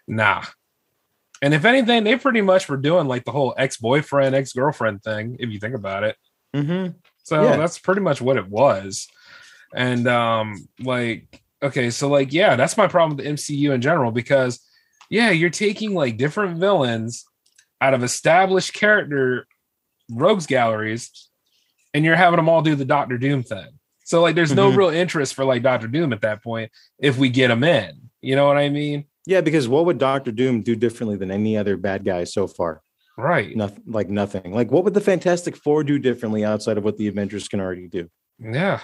nah. 0.07 0.45
And 1.43 1.53
if 1.53 1.65
anything, 1.65 2.05
they 2.05 2.17
pretty 2.17 2.41
much 2.41 2.69
were 2.69 2.77
doing 2.77 3.07
like 3.07 3.25
the 3.25 3.33
whole 3.33 3.55
ex 3.59 3.77
boyfriend, 3.77 4.35
ex 4.35 4.53
girlfriend 4.53 5.03
thing, 5.03 5.37
if 5.41 5.51
you 5.51 5.59
think 5.59 5.75
about 5.75 6.05
it. 6.05 6.17
Mm-hmm. 6.55 6.93
So 7.25 7.43
Yeah. 7.43 7.57
that's 7.57 7.79
pretty 7.79 8.01
much 8.01 8.21
what 8.21 8.37
it 8.37 8.49
was. 8.49 9.09
And 9.75 10.07
um, 10.07 10.69
like, 10.81 11.43
okay, 11.63 11.91
so 11.91 12.09
like, 12.09 12.33
yeah, 12.33 12.57
that's 12.57 12.77
my 12.77 12.87
problem 12.87 13.17
with 13.17 13.27
the 13.27 13.33
MCU 13.33 13.75
in 13.75 13.81
general 13.81 14.11
because 14.11 14.61
yeah, 15.11 15.31
you're 15.31 15.51
taking 15.51 15.95
like 15.95 16.17
different 16.17 16.59
villains 16.59 17.25
out 17.81 17.93
of 17.93 18.03
established 18.03 18.73
character 18.73 19.47
rogues 20.11 20.47
galleries 20.47 21.29
and 21.93 22.05
you're 22.05 22.17
having 22.17 22.37
them 22.37 22.49
all 22.49 22.63
do 22.63 22.75
the 22.75 22.85
Doctor 22.85 23.19
Doom 23.19 23.43
thing. 23.43 23.69
So 24.05 24.21
like 24.23 24.35
there's 24.35 24.55
no 24.55 24.71
Mhm. 24.71 24.77
real 24.77 24.89
interest 24.91 25.35
for 25.35 25.45
like 25.45 25.63
Doctor 25.63 25.89
Doom 25.89 26.13
at 26.13 26.21
that 26.21 26.43
point 26.43 26.71
if 26.99 27.19
we 27.19 27.29
get 27.31 27.51
him 27.51 27.65
in. 27.65 28.11
You 28.21 28.37
know 28.37 28.47
what 28.47 28.57
I 28.59 28.69
mean? 28.69 29.05
Yeah, 29.27 29.41
because 29.41 29.67
what 29.69 29.87
would 29.87 29.99
Doctor 29.99 30.31
Doom 30.31 30.61
do 30.63 30.77
differently 30.77 31.17
than 31.17 31.31
any 31.31 31.57
other 31.57 31.77
bad 31.77 32.05
guy 32.05 32.25
so 32.25 32.47
far? 32.47 32.83
Right. 33.17 33.57
Nothing 33.57 33.83
like 33.87 34.09
nothing. 34.11 34.53
Like 34.53 34.71
what 34.71 34.85
would 34.85 34.95
the 34.95 35.01
Fantastic 35.01 35.57
Four 35.57 35.85
do 35.85 35.99
differently 35.99 36.45
outside 36.45 36.77
of 36.79 36.85
what 36.85 36.97
the 36.99 37.09
Avengers 37.09 37.49
can 37.49 37.61
already 37.61 37.89
do? 37.89 38.09
Yeah. 38.39 38.81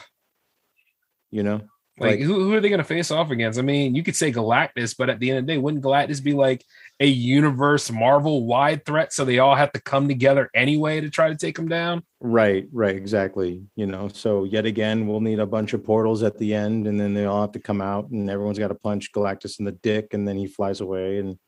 You 1.31 1.43
know? 1.43 1.61
Like, 1.99 2.13
Like- 2.13 2.21
who, 2.21 2.35
who 2.45 2.55
are 2.55 2.61
they 2.61 2.71
going 2.71 2.79
to 2.79 2.85
face 2.85 3.11
off 3.11 3.31
against? 3.31 3.59
I 3.59 3.63
mean, 3.63 3.95
you 3.95 4.03
could 4.03 4.17
say 4.17 4.33
Galactus, 4.33 4.95
but 4.97 5.11
at 5.11 5.21
the 5.21 5.31
end 5.31 5.39
of 5.41 5.47
the 5.47 5.53
day, 5.53 5.59
wouldn't 5.59 5.83
Galactus 5.85 6.23
be 6.23 6.33
like 6.33 6.65
a 7.01 7.07
universe 7.07 7.91
Marvel 7.91 8.45
wide 8.47 8.85
threat? 8.85 9.13
So 9.13 9.25
they 9.25 9.39
all 9.39 9.57
have 9.57 9.73
to 9.73 9.81
come 9.81 10.07
together 10.07 10.51
anyway 10.55 11.01
to 11.01 11.11
try 11.11 11.29
to 11.29 11.37
take 11.37 11.59
him 11.59 11.67
down. 11.69 12.05
Right, 12.21 12.67
right, 12.73 12.95
exactly. 12.95 13.63
You 13.75 13.87
know, 13.87 14.09
so 14.09 14.45
yet 14.45 14.67
again, 14.67 15.07
we'll 15.07 15.21
need 15.21 15.39
a 15.41 15.47
bunch 15.47 15.73
of 15.73 15.83
portals 15.83 16.23
at 16.23 16.37
the 16.39 16.55
end, 16.55 16.87
and 16.87 17.01
then 17.01 17.15
they 17.15 17.25
all 17.25 17.41
have 17.41 17.53
to 17.53 17.59
come 17.61 17.81
out, 17.81 18.11
and 18.11 18.29
everyone's 18.31 18.59
got 18.59 18.69
to 18.69 18.75
punch 18.75 19.11
Galactus 19.13 19.59
in 19.59 19.65
the 19.65 19.73
dick, 19.73 20.13
and 20.15 20.29
then 20.29 20.37
he 20.37 20.47
flies 20.47 20.81
away. 20.81 21.19
And 21.19 21.39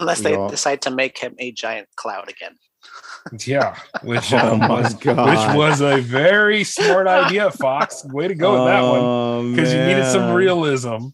Unless 0.00 0.20
they 0.20 0.32
Yeah. 0.32 0.46
decide 0.48 0.82
to 0.82 0.90
make 0.92 1.18
him 1.18 1.34
a 1.38 1.50
giant 1.50 1.88
cloud 1.96 2.30
again. 2.30 2.54
Yeah, 3.44 3.76
which 4.04 4.32
oh 4.32 4.38
um, 4.38 4.60
was 4.68 4.94
which 4.94 5.04
was 5.56 5.80
a 5.80 6.00
very 6.00 6.62
smart 6.62 7.08
idea, 7.08 7.50
Fox. 7.50 8.04
Way 8.04 8.28
to 8.28 8.34
go 8.34 8.52
with 8.52 8.64
that 8.66 8.82
one 8.82 9.00
Oh, 9.00 9.50
because 9.50 9.72
you 9.72 9.80
needed 9.84 10.06
some 10.06 10.32
realism. 10.32 11.08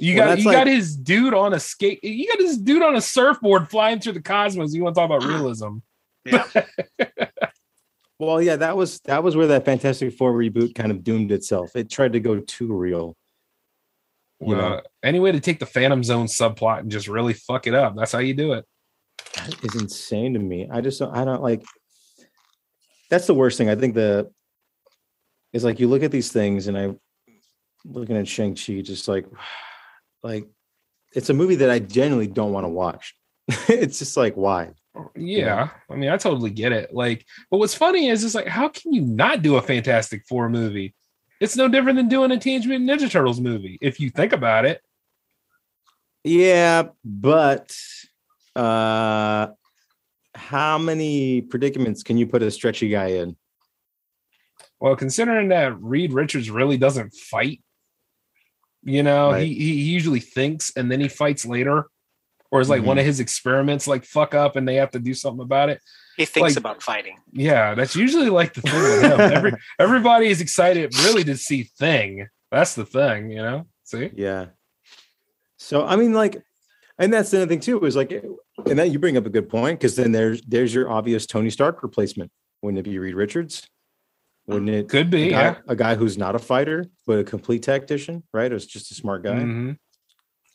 You 0.00 0.16
Well, 0.16 0.28
got 0.28 0.38
you 0.38 0.44
got 0.50 0.66
his 0.66 0.96
dude 0.96 1.34
on 1.34 1.52
a 1.54 1.60
skate. 1.60 2.02
You 2.02 2.26
got 2.28 2.38
his 2.40 2.56
dude 2.58 2.82
on 2.82 2.96
a 2.96 3.00
surfboard 3.00 3.68
flying 3.70 4.00
through 4.00 4.14
the 4.14 4.22
cosmos. 4.22 4.74
You 4.74 4.82
want 4.82 4.94
to 4.96 5.00
talk 5.00 5.10
about 5.10 5.24
realism? 5.28 5.78
Yeah. 6.24 6.44
Well, 8.18 8.42
yeah, 8.42 8.56
that 8.56 8.76
was 8.76 9.00
that 9.06 9.22
was 9.24 9.34
where 9.34 9.46
that 9.46 9.64
Fantastic 9.64 10.12
Four 10.12 10.34
reboot 10.34 10.74
kind 10.74 10.90
of 10.92 11.02
doomed 11.02 11.32
itself. 11.32 11.74
It 11.74 11.90
tried 11.90 12.12
to 12.12 12.20
go 12.20 12.38
too 12.40 12.70
real. 12.70 13.16
You 14.40 14.48
Well, 14.48 14.56
know. 14.58 14.80
any 15.02 15.18
way 15.20 15.32
to 15.32 15.40
take 15.40 15.58
the 15.58 15.64
Phantom 15.64 16.04
Zone 16.04 16.26
subplot 16.26 16.80
and 16.80 16.90
just 16.90 17.08
really 17.08 17.32
fuck 17.32 17.66
it 17.66 17.72
up. 17.74 17.96
That's 17.96 18.12
how 18.12 18.18
you 18.18 18.34
do 18.34 18.52
it. 18.52 18.66
That 19.36 19.64
is 19.64 19.74
insane 19.80 20.34
to 20.34 20.38
me. 20.38 20.68
I 20.70 20.82
just 20.82 20.98
don't, 20.98 21.16
I 21.16 21.24
don't 21.24 21.40
like. 21.42 21.62
That's 23.08 23.26
the 23.26 23.32
worst 23.34 23.56
thing. 23.56 23.70
I 23.70 23.74
think 23.74 23.94
the 23.94 24.30
is 25.54 25.64
like 25.64 25.80
you 25.80 25.88
look 25.88 26.02
at 26.02 26.10
these 26.12 26.30
things, 26.30 26.66
and 26.66 26.76
I 26.76 26.94
looking 27.86 28.18
at 28.18 28.28
Shang 28.28 28.54
Chi, 28.54 28.82
just 28.82 29.08
like, 29.08 29.24
like, 30.22 30.48
it's 31.14 31.30
a 31.30 31.34
movie 31.34 31.56
that 31.56 31.70
I 31.70 31.78
genuinely 31.78 32.26
don't 32.26 32.52
want 32.52 32.64
to 32.64 32.68
watch. 32.68 33.14
it's 33.68 33.98
just 33.98 34.16
like, 34.16 34.34
why? 34.34 34.70
Yeah, 35.16 35.70
I 35.90 35.94
mean, 35.94 36.10
I 36.10 36.16
totally 36.16 36.50
get 36.50 36.72
it. 36.72 36.92
Like, 36.92 37.24
but 37.50 37.58
what's 37.58 37.74
funny 37.74 38.08
is, 38.08 38.24
it's 38.24 38.34
like, 38.34 38.48
how 38.48 38.68
can 38.68 38.92
you 38.92 39.02
not 39.02 39.42
do 39.42 39.56
a 39.56 39.62
Fantastic 39.62 40.24
Four 40.28 40.48
movie? 40.48 40.94
It's 41.40 41.56
no 41.56 41.68
different 41.68 41.96
than 41.96 42.08
doing 42.08 42.30
a 42.32 42.38
Teenage 42.38 42.66
Mutant 42.66 42.90
Ninja 42.90 43.10
Turtles 43.10 43.40
movie, 43.40 43.78
if 43.80 43.98
you 43.98 44.10
think 44.10 44.32
about 44.32 44.64
it. 44.64 44.82
Yeah, 46.24 46.88
but 47.04 47.74
uh 48.56 49.48
how 50.34 50.78
many 50.78 51.42
predicaments 51.42 52.02
can 52.02 52.16
you 52.16 52.26
put 52.26 52.42
a 52.42 52.50
stretchy 52.50 52.88
guy 52.88 53.08
in? 53.08 53.36
Well, 54.80 54.96
considering 54.96 55.48
that 55.48 55.80
Reed 55.80 56.12
Richards 56.12 56.50
really 56.50 56.78
doesn't 56.78 57.14
fight, 57.14 57.60
you 58.82 59.02
know, 59.02 59.32
Right. 59.32 59.46
he, 59.46 59.54
he 59.54 59.72
usually 59.90 60.20
thinks 60.20 60.72
and 60.76 60.90
then 60.90 61.00
he 61.00 61.08
fights 61.08 61.44
later, 61.46 61.86
or 62.50 62.60
is 62.60 62.68
like 62.68 62.82
Mhm. 62.82 62.86
one 62.86 62.98
of 62.98 63.04
his 63.04 63.20
experiments 63.20 63.86
like 63.86 64.04
fuck 64.04 64.34
up 64.34 64.56
and 64.56 64.66
they 64.66 64.76
have 64.76 64.90
to 64.92 64.98
do 64.98 65.14
something 65.14 65.42
about 65.42 65.68
it. 65.70 65.80
He 66.16 66.24
thinks 66.24 66.50
Like- 66.52 66.58
about 66.58 66.82
fighting. 66.82 67.16
Yeah, 67.32 67.74
that's 67.74 67.94
usually 67.96 68.28
like 68.30 68.54
the 68.54 68.62
thing 68.62 68.74
with 68.82 69.02
him. 69.02 69.20
Every, 69.20 69.52
everybody 69.78 70.26
is 70.28 70.40
excited 70.40 70.94
really 71.04 71.24
to 71.24 71.36
see 71.36 71.64
Thing. 71.78 72.26
That's 72.50 72.74
the 72.74 72.84
thing, 72.84 73.30
you 73.30 73.38
know. 73.42 73.66
See, 73.84 74.10
Yeah. 74.14 74.46
So 75.58 75.84
I 75.86 75.96
mean, 75.96 76.12
like, 76.14 76.42
and 76.98 77.12
that's 77.12 77.30
the 77.30 77.38
other 77.38 77.46
thing 77.46 77.60
too 77.60 77.84
is 77.84 77.96
like, 77.96 78.10
and 78.12 78.78
that 78.78 78.90
you 78.90 78.98
bring 78.98 79.16
up 79.16 79.26
a 79.26 79.30
good 79.30 79.48
point 79.48 79.78
because 79.78 79.96
then 79.96 80.12
there's 80.12 80.42
there's 80.42 80.74
your 80.74 80.90
obvious 80.90 81.26
Tony 81.26 81.50
Stark 81.50 81.82
replacement. 81.82 82.30
Wouldn't 82.62 82.78
it 82.78 82.90
be 82.90 82.98
Reed 82.98 83.14
Richards? 83.14 83.66
Wouldn't 84.54 84.70
it? 84.70 84.88
could 84.88 85.06
a 85.06 85.10
be, 85.10 85.30
guy, 85.30 85.42
yeah. 85.42 85.54
a 85.68 85.76
guy 85.76 85.94
who's 85.94 86.18
not 86.18 86.34
a 86.34 86.38
fighter 86.38 86.86
but 87.06 87.18
a 87.18 87.24
complete 87.24 87.62
tactician, 87.62 88.22
right? 88.32 88.52
It's 88.52 88.66
just 88.66 88.90
a 88.90 88.94
smart 88.94 89.22
guy. 89.22 89.40
Mhm. 89.40 89.78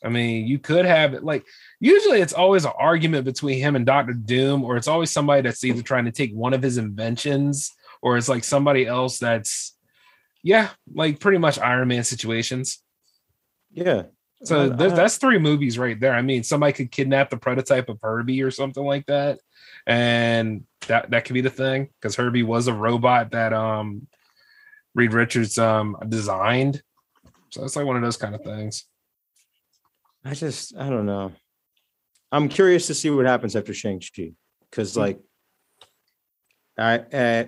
I 0.04 0.08
mean, 0.08 0.46
you 0.46 0.58
could 0.58 0.84
have 0.84 1.14
it 1.14 1.24
like 1.24 1.44
usually 1.80 2.20
it's 2.20 2.32
always 2.32 2.64
an 2.64 2.72
argument 2.78 3.24
between 3.24 3.58
him 3.58 3.76
and 3.76 3.86
Doctor 3.86 4.12
Doom, 4.12 4.62
or 4.62 4.76
it's 4.76 4.88
always 4.88 5.10
somebody 5.10 5.42
that's 5.42 5.64
either 5.64 5.82
trying 5.82 6.04
to 6.04 6.12
take 6.12 6.32
one 6.32 6.54
of 6.54 6.62
his 6.62 6.78
inventions, 6.78 7.72
or 8.02 8.16
it's 8.16 8.28
like 8.28 8.44
somebody 8.44 8.86
else 8.86 9.18
that's 9.18 9.76
yeah, 10.42 10.70
like 10.94 11.18
pretty 11.18 11.38
much 11.38 11.58
Iron 11.58 11.88
Man 11.88 12.04
situations. 12.04 12.82
Yeah. 13.72 14.04
So 14.44 14.68
th- 14.68 14.92
that's 14.92 15.16
three 15.16 15.38
movies 15.38 15.78
right 15.78 15.98
there. 15.98 16.14
I 16.14 16.22
mean, 16.22 16.44
somebody 16.44 16.72
could 16.72 16.92
kidnap 16.92 17.30
the 17.30 17.36
prototype 17.36 17.88
of 17.88 17.98
Herbie 18.00 18.42
or 18.42 18.50
something 18.50 18.84
like 18.84 19.06
that, 19.06 19.40
and 19.86 20.64
that 20.88 21.10
that 21.10 21.24
could 21.24 21.34
be 21.34 21.40
the 21.40 21.50
thing 21.50 21.88
because 22.00 22.16
Herbie 22.16 22.42
was 22.42 22.66
a 22.66 22.72
robot 22.74 23.30
that 23.30 23.52
um 23.52 24.06
Reed 24.94 25.12
Richards 25.12 25.58
um 25.58 25.96
designed. 26.08 26.82
So 27.50 27.64
it's 27.64 27.76
like 27.76 27.86
one 27.86 27.96
of 27.96 28.02
those 28.02 28.16
kind 28.16 28.34
of 28.34 28.42
things. 28.42 28.84
I 30.24 30.34
just 30.34 30.76
I 30.76 30.90
don't 30.90 31.06
know. 31.06 31.32
I'm 32.32 32.48
curious 32.48 32.88
to 32.88 32.94
see 32.94 33.10
what 33.10 33.26
happens 33.26 33.54
after 33.54 33.72
Shang 33.72 34.00
Chi 34.00 34.32
because 34.70 34.96
like 34.96 35.18
I 36.76 36.98
uh, 36.98 37.44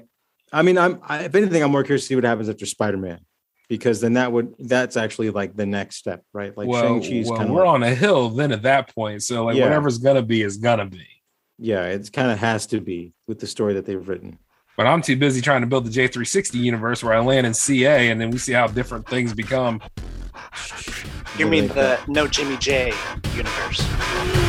I 0.53 0.63
mean 0.63 0.79
I'm 0.79 1.01
I, 1.03 1.25
if 1.25 1.35
anything 1.35 1.63
I'm 1.63 1.73
more 1.73 1.83
curious 1.83 2.05
to 2.05 2.09
see 2.09 2.15
what 2.15 2.25
happens 2.25 2.49
after 2.49 2.67
Spider 2.67 2.97
Man 2.97 3.21
because 3.69 4.01
then 4.01 4.15
that 4.15 4.33
would 4.33 4.55
that's 4.59 4.97
actually 4.97 5.31
like 5.31 5.57
the 5.57 5.67
next 5.67 5.97
step 5.97 6.23
right 6.33 6.57
like 6.57 6.69
well, 6.69 6.83
Shang 6.83 7.03
Chi's 7.03 7.29
well 7.29 7.39
kind 7.39 7.51
of 7.51 7.57
we're 7.57 7.67
on 7.67 7.83
a 7.83 7.95
hill 7.95 8.31
then 8.31 8.53
at 8.53 8.63
that 8.63 8.95
point. 8.95 9.23
So 9.23 9.45
like 9.45 9.57
Yeah. 9.57 9.65
whatever's 9.65 9.99
gonna 9.99 10.23
be 10.23 10.43
is 10.43 10.57
gonna 10.57 10.87
be. 10.87 11.07
Yeah 11.59 11.85
it 11.85 12.13
kind 12.13 12.31
of 12.31 12.39
has 12.39 12.67
to 12.67 12.81
be 12.81 13.13
with 13.27 13.41
the 13.41 13.47
story 13.47 13.75
that 13.75 13.85
they've 13.85 14.09
written. 14.09 14.39
But 14.77 14.87
I'm 14.87 15.03
too 15.03 15.17
busy 15.17 15.41
trying 15.41 15.63
to 15.63 15.67
build 15.67 15.87
the 15.87 15.91
J360 15.91 16.55
universe 16.55 17.03
where 17.03 17.13
I 17.13 17.19
land 17.19 17.47
in 17.47 17.55
CA 17.55 18.11
and 18.11 18.21
then 18.21 18.31
we 18.31 18.39
see 18.39 18.53
how 18.53 18.69
different 18.69 19.09
things 19.09 19.35
become. 19.35 19.83
You 21.37 21.47
mean 21.47 21.69
the 21.69 21.99
no 22.07 22.29
Jimmy 22.29 22.57
J 22.59 22.93
universe? 23.35 24.48